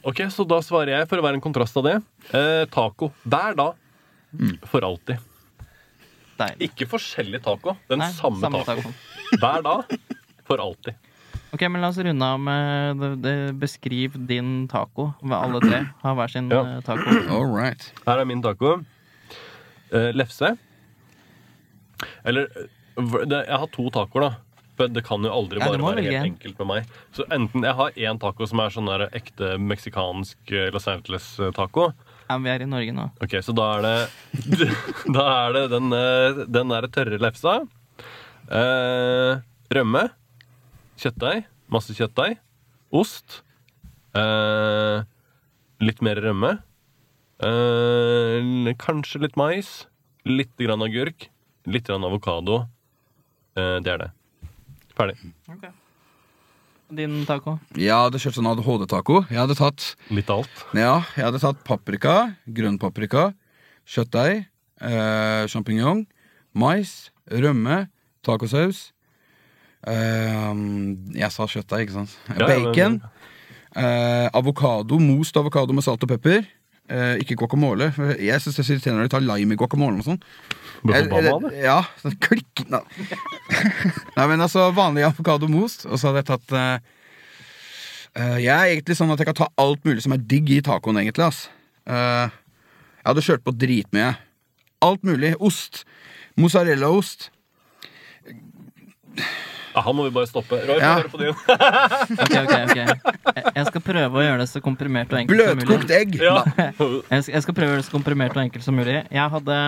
Ok, 0.00 0.22
så 0.32 0.46
da 0.48 0.62
svarer 0.64 0.94
jeg, 0.94 1.08
for 1.10 1.20
å 1.20 1.26
være 1.26 1.36
en 1.36 1.44
kontrast 1.44 1.76
av 1.76 1.84
det, 1.84 1.98
eh, 2.32 2.64
taco. 2.72 3.10
Hver 3.28 3.58
dag. 3.58 3.76
For 4.72 4.80
alltid. 4.80 5.20
Deilig. 6.38 6.68
Ikke 6.70 6.86
forskjellig 6.90 7.40
taco. 7.44 7.76
Den 7.90 8.00
Nei, 8.02 8.10
samme, 8.16 8.40
samme 8.42 8.62
taco. 8.64 8.82
taco. 8.82 8.94
Hver 9.42 9.62
dag. 9.66 9.98
For 10.48 10.62
alltid. 10.64 10.94
Ok, 11.52 11.62
men 11.72 11.80
La 11.80 11.88
oss 11.88 11.96
runde 12.04 12.24
av 12.28 12.40
med 12.44 12.98
det, 13.00 13.08
det, 13.24 13.34
Beskriv 13.60 14.16
din 14.28 14.66
taco. 14.68 15.10
Alle 15.32 15.60
tre 15.64 15.78
har 16.02 16.16
hver 16.18 16.28
sin 16.32 16.50
Ja. 16.52 16.60
eh, 16.76 16.80
taco. 16.84 17.08
All 17.32 17.46
right. 17.48 17.86
Her 18.06 18.20
er 18.20 18.28
min 18.28 18.42
taco. 18.44 18.74
Eh, 19.92 20.10
lefse. 20.12 20.50
Eller 22.24 22.48
eh, 22.56 22.68
det, 23.24 23.44
Jeg 23.48 23.58
har 23.62 23.70
to 23.72 23.88
tacoer, 23.94 24.28
da. 24.28 24.34
For 24.78 24.92
det 24.94 25.02
kan 25.08 25.24
jo 25.26 25.32
aldri 25.34 25.58
bare 25.58 25.74
ja, 25.74 25.80
være 25.82 25.96
velge 25.96 26.12
helt 26.12 26.28
enkelt 26.28 26.60
med 26.60 26.68
meg. 26.70 26.90
Så 27.16 27.24
enten 27.34 27.64
jeg 27.66 27.74
har 27.80 27.96
én 27.98 28.20
taco 28.22 28.46
som 28.46 28.60
er 28.62 28.70
sånn 28.70 28.86
der 28.86 29.08
ekte 29.16 29.56
meksikansk 29.58 30.52
Los 30.74 30.86
Angeles-taco. 30.86 31.88
Ja, 32.28 32.36
vi 32.44 32.50
er 32.52 32.62
i 32.64 32.68
Norge 32.68 32.92
nå. 32.92 33.08
Ok, 33.24 33.38
så 33.44 33.54
da 33.56 33.66
er 33.78 33.84
det 33.86 34.68
Da 35.16 35.24
er 35.46 35.54
det 35.56 35.64
den, 35.72 35.92
eh, 35.96 36.42
den 36.58 36.74
der 36.74 36.88
tørre 36.92 37.20
lefsa. 37.22 37.54
Eh, 38.52 39.40
rømme. 39.72 40.04
Kjøttdeig. 41.00 41.46
Masse 41.72 41.96
kjøttdeig. 41.96 42.38
Ost. 42.92 43.40
Eh, 44.16 45.02
litt 45.84 46.04
mer 46.04 46.20
rømme. 46.24 46.54
Eh, 47.44 48.72
kanskje 48.82 49.24
litt 49.24 49.36
mais. 49.40 49.86
Litt 50.28 50.52
grann 50.60 50.84
agurk. 50.84 51.30
Litt 51.68 51.88
grann 51.88 52.04
avokado. 52.04 52.66
Eh, 53.56 53.76
det 53.80 53.96
er 53.96 54.06
det. 54.06 54.10
Ferdig. 54.98 55.20
Din 56.88 57.20
taco? 57.28 57.58
Jeg 57.76 57.92
hadde 57.92 58.16
kjørt 58.22 58.38
sånn 58.38 58.48
ADHD-taco. 58.48 59.20
Jeg 59.28 59.36
hadde 59.42 59.56
tatt 59.58 59.90
Litt 60.14 60.30
av 60.32 60.40
alt. 60.42 60.62
Ja, 60.72 60.94
jeg 61.18 61.26
hadde 61.26 61.40
tatt 61.42 61.60
paprika, 61.66 62.14
grønn 62.48 62.78
paprika, 62.80 63.26
kjøttdeig, 63.88 64.46
eh, 64.80 65.42
sjampinjong, 65.52 66.06
mais, 66.56 67.10
rømme, 67.28 67.88
tacosaus. 68.24 68.92
Eh, 69.86 70.54
jeg 71.20 71.30
sa 71.34 71.44
kjøttdeig, 71.44 71.86
ikke 71.86 71.98
sant? 71.98 72.16
Bacon. 72.40 73.02
Eh, 73.76 74.28
avokado, 74.32 74.98
most 74.98 75.36
avokado 75.36 75.76
med 75.76 75.84
salt 75.84 76.02
og 76.02 76.08
pepper. 76.16 76.46
Eh, 76.88 77.18
ikke 77.20 77.36
guacamole. 77.36 77.90
Jeg 78.16 78.40
syns 78.40 78.56
det 78.56 78.62
er 78.64 78.70
irriterende 78.72 79.02
når 79.02 79.08
de 79.10 79.12
tar 79.12 79.24
lime 79.26 79.52
i 79.52 79.58
guacamole 79.60 80.00
og 80.00 80.06
sånn. 80.06 80.20
Ja, 81.60 81.82
sånn 82.00 82.14
klikk 82.22 82.62
Nei. 82.70 82.80
Nei, 84.16 84.26
men 84.30 84.40
altså 84.44 84.68
vanlig 84.76 85.04
avokadomost, 85.08 85.84
og 85.88 85.98
så 86.00 86.08
hadde 86.08 86.22
jeg 86.22 86.28
tatt 86.28 86.54
uh, 86.54 88.36
Jeg 88.38 88.54
er 88.54 88.72
egentlig 88.72 88.96
sånn 88.98 89.12
at 89.12 89.20
jeg 89.20 89.28
kan 89.30 89.38
ta 89.40 89.48
alt 89.60 89.84
mulig 89.88 90.04
som 90.04 90.14
er 90.16 90.22
digg 90.30 90.50
i 90.54 90.62
tacoen, 90.64 91.00
egentlig. 91.02 91.28
ass 91.28 91.46
Uh, 91.88 92.28
Jeg 93.00 93.06
hadde 93.06 93.22
kjørt 93.24 93.44
på 93.46 93.54
dritmye. 93.56 94.10
Alt 94.84 95.04
mulig. 95.08 95.30
Ost. 95.40 95.86
Mozzarellaost. 96.36 97.30
Ja, 99.78 99.84
han 99.86 99.94
må 99.98 100.08
vi 100.08 100.12
bare 100.18 100.26
stoppe. 100.26 100.58
Roy, 100.66 100.74
få 100.74 100.82
Ja. 100.82 100.92
høre 100.98 101.12
på 101.14 101.22
din. 101.22 101.38
Ok, 102.18 102.34
ok, 102.42 102.52
ok 102.66 103.54
Jeg- 103.54 103.66
skal 103.70 103.80
prøve 103.86 104.18
å 104.18 104.26
gjøre 104.26 104.42
det 104.42 104.48
så 104.50 104.60
komprimert 104.64 105.12
og 105.14 105.22
enkelt 105.22 105.38
som 105.38 105.56
mulig. 105.56 105.66
Bløtkokt 105.68 105.90
egg. 105.94 106.18
Ja. 106.20 106.42
Jeg 107.32 107.42
skal, 107.46 107.54
prøve 107.54 107.70
å 107.70 107.74
gjøre 107.76 107.82
det 107.84 107.88
så 107.88 107.94
komprimert 107.96 108.36
og 108.36 108.42
enkelt 108.44 108.64
som 108.66 108.74
mulig. 108.78 109.00
Jeg 109.14 109.30
hadde 109.38 109.58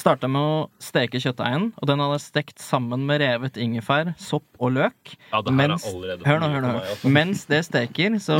starta 0.00 0.28
med 0.32 0.40
å 0.40 0.52
steke 0.80 1.18
kjøttdeigen, 1.20 1.66
og 1.76 1.88
den 1.90 2.00
hadde 2.00 2.14
jeg 2.16 2.22
stekt 2.24 2.62
sammen 2.64 3.02
med 3.04 3.20
revet 3.20 3.58
ingefær, 3.60 4.14
sopp 4.16 4.46
og 4.56 4.70
løk. 4.78 5.10
Ja, 5.28 5.42
det 5.44 5.52
her 5.52 5.58
Mens, 5.58 5.84
er 5.84 5.90
allerede 5.92 6.24
hør 6.30 6.38
nå, 6.40 6.48
hør 6.54 6.62
nå. 6.64 6.70
meg, 6.78 6.86
altså. 6.94 7.10
Mens 7.12 7.42
det 7.50 7.58
steker, 7.66 8.16
så 8.24 8.38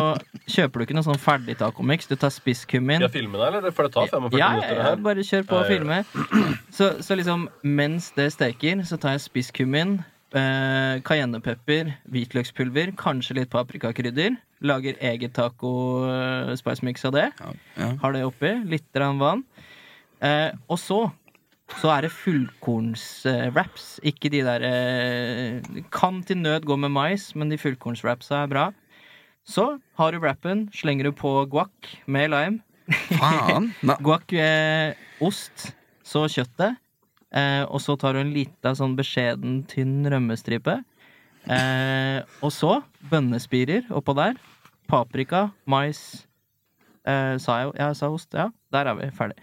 kjøper 0.49 0.81
du 0.81 0.87
ikke 0.87 0.97
noe 0.97 1.05
sånn 1.05 1.21
ferdig 1.21 1.59
tacomix. 1.61 2.09
Du 2.09 2.17
tar 2.17 2.33
spisskummin. 2.33 3.03
Skal 3.03 3.11
jeg 3.11 3.17
filme 3.19 3.37
deg, 3.43 3.59
eller? 3.61 3.75
For 3.77 3.85
det 3.91 3.93
tar 3.99 4.09
45 4.09 4.41
Ja, 4.41 4.49
minutter. 4.55 4.71
ja, 4.71 4.79
det 4.79 4.81
ja, 4.81 4.89
her. 4.89 5.05
bare 5.05 5.27
kjør 5.33 5.45
på 5.51 5.59
og 5.61 5.69
filme. 5.69 6.01
Så, 6.73 6.89
så 7.05 7.19
liksom, 7.21 7.45
mens 7.63 8.09
det 8.17 8.31
steker, 8.39 8.81
så 8.89 8.97
tar 9.03 9.19
jeg 9.19 9.27
spisskummin, 9.29 9.99
eh, 10.37 11.01
cayennepepper, 11.07 11.95
hvitløkspulver, 12.11 12.95
kanskje 13.01 13.41
litt 13.41 13.53
paprikakrydder. 13.53 14.37
Lager 14.67 14.99
eget 15.01 15.33
taco-spice-mix 15.39 17.07
av 17.09 17.17
det. 17.17 17.29
Ja. 17.77 17.91
Har 18.03 18.17
det 18.17 18.27
oppi. 18.29 18.53
Litt 18.69 19.01
vann. 19.21 19.45
Eh, 20.21 20.51
og 20.69 20.79
så 20.79 21.07
så 21.79 21.91
er 21.95 22.03
det 22.03 22.11
fullkornswraps. 22.11 24.01
ikke 24.03 24.31
de 24.33 24.41
der 24.43 24.65
eh, 24.67 25.83
Kan 25.95 26.23
til 26.27 26.41
nød 26.43 26.67
gå 26.67 26.77
med 26.77 26.91
mais, 26.91 27.31
men 27.37 27.51
de 27.51 27.59
fullkornswrapsa 27.59 28.43
er 28.43 28.51
bra. 28.51 28.65
Så 29.47 29.79
har 29.97 30.13
du 30.13 30.19
wrappen, 30.19 30.69
slenger 30.75 31.09
du 31.09 31.13
på 31.13 31.47
guac 31.51 31.95
med 32.07 32.31
lime. 32.31 32.61
Faen. 32.91 33.71
Guac, 34.05 34.33
eh, 34.33 34.99
ost, 35.23 35.71
så 36.03 36.27
kjøttet. 36.27 36.79
Eh, 37.31 37.63
og 37.71 37.79
så 37.83 37.95
tar 38.01 38.17
du 38.17 38.23
en 38.25 38.33
lita 38.35 38.73
sånn 38.79 38.97
beskjeden, 38.99 39.61
tynn 39.71 40.03
rømmestripe. 40.11 40.81
Eh, 41.51 42.19
og 42.45 42.53
så 42.55 42.81
bønnespirer 43.13 43.87
oppå 43.95 44.15
der. 44.19 44.35
Paprika, 44.91 45.49
mais 45.71 46.27
eh, 47.07 47.37
Sa 47.39 47.61
jeg 47.61 47.69
jo 47.69 47.73
Ja, 47.79 47.87
jeg 47.93 47.99
sa 48.01 48.11
ost. 48.11 48.35
Ja, 48.35 48.49
der 48.75 48.91
er 48.91 48.99
vi. 48.99 49.11
Ferdig. 49.15 49.39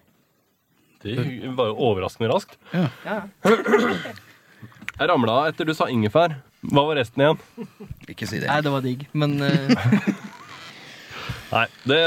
Det 1.03 1.53
var 1.55 1.69
jo 1.71 1.77
overraskende 1.87 2.31
raskt. 2.33 2.57
Ja. 2.73 3.21
Jeg 4.97 5.11
ramla 5.11 5.33
etter 5.45 5.67
du 5.69 5.75
sa 5.77 5.85
ingefær. 5.93 6.39
Hva 6.73 6.81
var 6.87 6.97
resten 6.97 7.21
igjen? 7.21 7.37
Ikke 8.09 8.25
si 8.25 8.39
det. 8.41 8.47
Nei, 8.49 8.63
det 8.65 8.71
var 8.73 8.81
digg, 8.81 9.03
men 9.13 9.35
eh, 9.45 10.07
Nei, 11.47 11.63
det, 11.87 11.99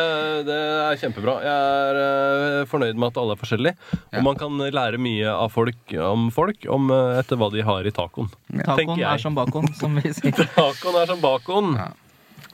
det 0.45 0.57
er 0.57 0.99
kjempebra. 1.01 1.37
Jeg 1.45 1.69
er 1.85 1.99
eh, 2.01 2.67
fornøyd 2.69 2.99
med 3.01 3.09
at 3.09 3.21
alle 3.23 3.37
er 3.37 3.41
forskjellige. 3.41 3.75
Ja. 3.97 4.21
Og 4.21 4.27
man 4.27 4.41
kan 4.41 4.61
lære 4.61 5.01
mye 5.01 5.33
av 5.33 5.55
folk 5.55 5.95
om 5.97 6.29
folk 6.35 6.67
om, 6.69 6.91
eh, 6.93 7.21
etter 7.23 7.41
hva 7.41 7.49
de 7.55 7.65
har 7.65 7.89
i 7.89 7.95
tacoen. 7.95 8.29
tacoen 8.69 9.01
er 9.01 9.23
som 9.23 9.39
bacon, 9.39 9.71
som 9.79 9.97
vi 9.97 10.13
sier. 10.17 10.45
Tacoen 10.57 11.01
er 11.01 11.09
som 11.09 11.25
bacon. 11.25 11.73
Ja. 11.81 11.91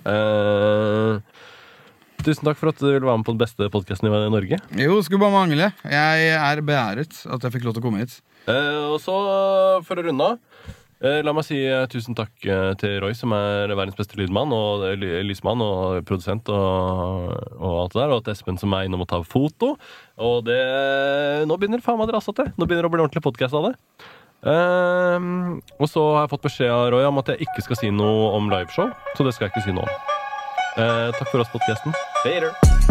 Uh, 0.07 1.19
tusen 2.23 2.47
takk 2.47 2.59
for 2.61 2.71
at 2.71 2.79
du 2.79 2.87
ville 2.87 3.03
være 3.03 3.19
med 3.19 3.27
på 3.27 3.35
den 3.35 3.43
beste 3.43 3.67
podkasten 3.75 4.07
i 4.07 4.15
Norge. 4.31 4.61
Jo, 4.79 5.01
skulle 5.03 5.25
bare 5.25 5.35
mangle. 5.35 5.73
Jeg 5.91 6.31
er 6.39 6.63
beæret 6.63 7.19
at 7.27 7.47
jeg 7.49 7.57
fikk 7.57 7.67
lov 7.67 7.75
til 7.75 7.83
å 7.83 7.89
komme 7.89 8.05
hit. 8.05 8.21
Uh, 8.47 8.95
og 8.95 9.01
så, 9.03 9.17
for 9.89 9.99
å 9.99 10.07
runde 10.07 10.31
av 10.31 10.77
La 11.05 11.35
meg 11.37 11.45
si 11.45 11.59
eh, 11.61 11.85
tusen 11.93 12.17
takk 12.17 12.33
eh, 12.49 12.71
til 12.81 12.95
Roy, 13.05 13.13
som 13.13 13.35
er 13.37 13.69
verdens 13.75 13.99
beste 13.99 14.17
lydmann 14.17 14.55
og 14.57 14.87
eh, 14.89 15.21
lysmann 15.29 15.61
og 15.61 16.01
produsent 16.09 16.49
og, 16.49 17.35
og 17.59 17.75
alt 17.83 17.97
det 17.97 18.01
der. 18.01 18.15
Og 18.17 18.25
til 18.25 18.33
Espen, 18.33 18.61
som 18.61 18.73
er 18.73 18.89
innom 18.89 19.05
og 19.05 19.11
tar 19.13 19.27
foto. 19.29 19.75
Og 20.17 20.39
det 20.49 20.61
Nå 21.47 21.61
begynner 21.61 21.85
faen 21.85 22.01
meg 22.01 22.09
det 22.09 22.17
dras 22.17 22.31
til. 22.33 22.49
Nå 22.57 22.65
begynner 22.65 22.87
det 22.87 22.93
å 22.93 22.97
bli 22.97 23.05
ordentlig 23.05 23.27
podkast 23.29 23.59
av 23.59 23.69
det. 23.69 23.77
Um, 24.47 25.57
og 25.81 25.89
så 25.91 26.03
har 26.15 26.27
jeg 26.27 26.33
fått 26.37 26.45
beskjed 26.47 26.71
av 26.71 26.91
Roy 26.95 27.07
om 27.09 27.21
at 27.21 27.33
jeg 27.33 27.49
ikke 27.49 27.65
skal 27.67 27.81
si 27.81 27.93
noe 27.93 28.31
om 28.37 28.53
liveshow. 28.53 28.93
Så 29.19 29.27
det 29.27 29.37
skal 29.37 29.49
jeg 29.49 29.57
ikke 29.57 29.67
si 29.69 29.77
om. 29.77 30.15
Eh, 30.77 31.11
takk 31.17 31.29
for 31.33 31.41
oss, 31.41 31.53
podkasten. 31.53 31.97
Later. 32.25 32.86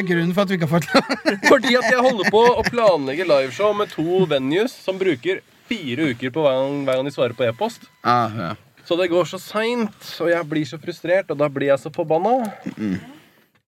Er 0.00 0.08
grunnen 0.08 0.34
for 0.36 0.44
at 0.44 0.52
vi 0.52 0.58
ikke 0.58 0.68
har 0.68 0.80
fått 0.80 0.90
lov? 0.94 1.12
Fordi 1.52 1.76
at 1.78 1.86
jeg 1.92 2.04
holder 2.04 2.32
på 2.32 2.42
å 2.50 2.64
planlegge 2.66 3.28
liveshow 3.28 3.76
med 3.76 3.92
to 3.92 4.24
venues 4.30 4.74
som 4.74 4.98
bruker 5.00 5.44
fire 5.70 6.10
uker 6.10 6.34
på 6.34 6.42
hver 6.44 6.58
gang, 6.58 6.82
hver 6.88 6.98
gang 6.98 7.08
de 7.08 7.14
svarer 7.14 7.36
på 7.38 7.46
e-post. 7.46 7.86
Ah, 8.02 8.34
ja. 8.34 8.50
Så 8.88 8.96
det 8.98 9.10
går 9.12 9.28
så 9.30 9.38
seint, 9.38 10.06
og 10.18 10.32
jeg 10.32 10.46
blir 10.50 10.66
så 10.66 10.80
frustrert, 10.82 11.30
og 11.30 11.38
da 11.38 11.46
blir 11.52 11.70
jeg 11.70 11.78
så 11.78 11.92
forbanna. 11.94 12.50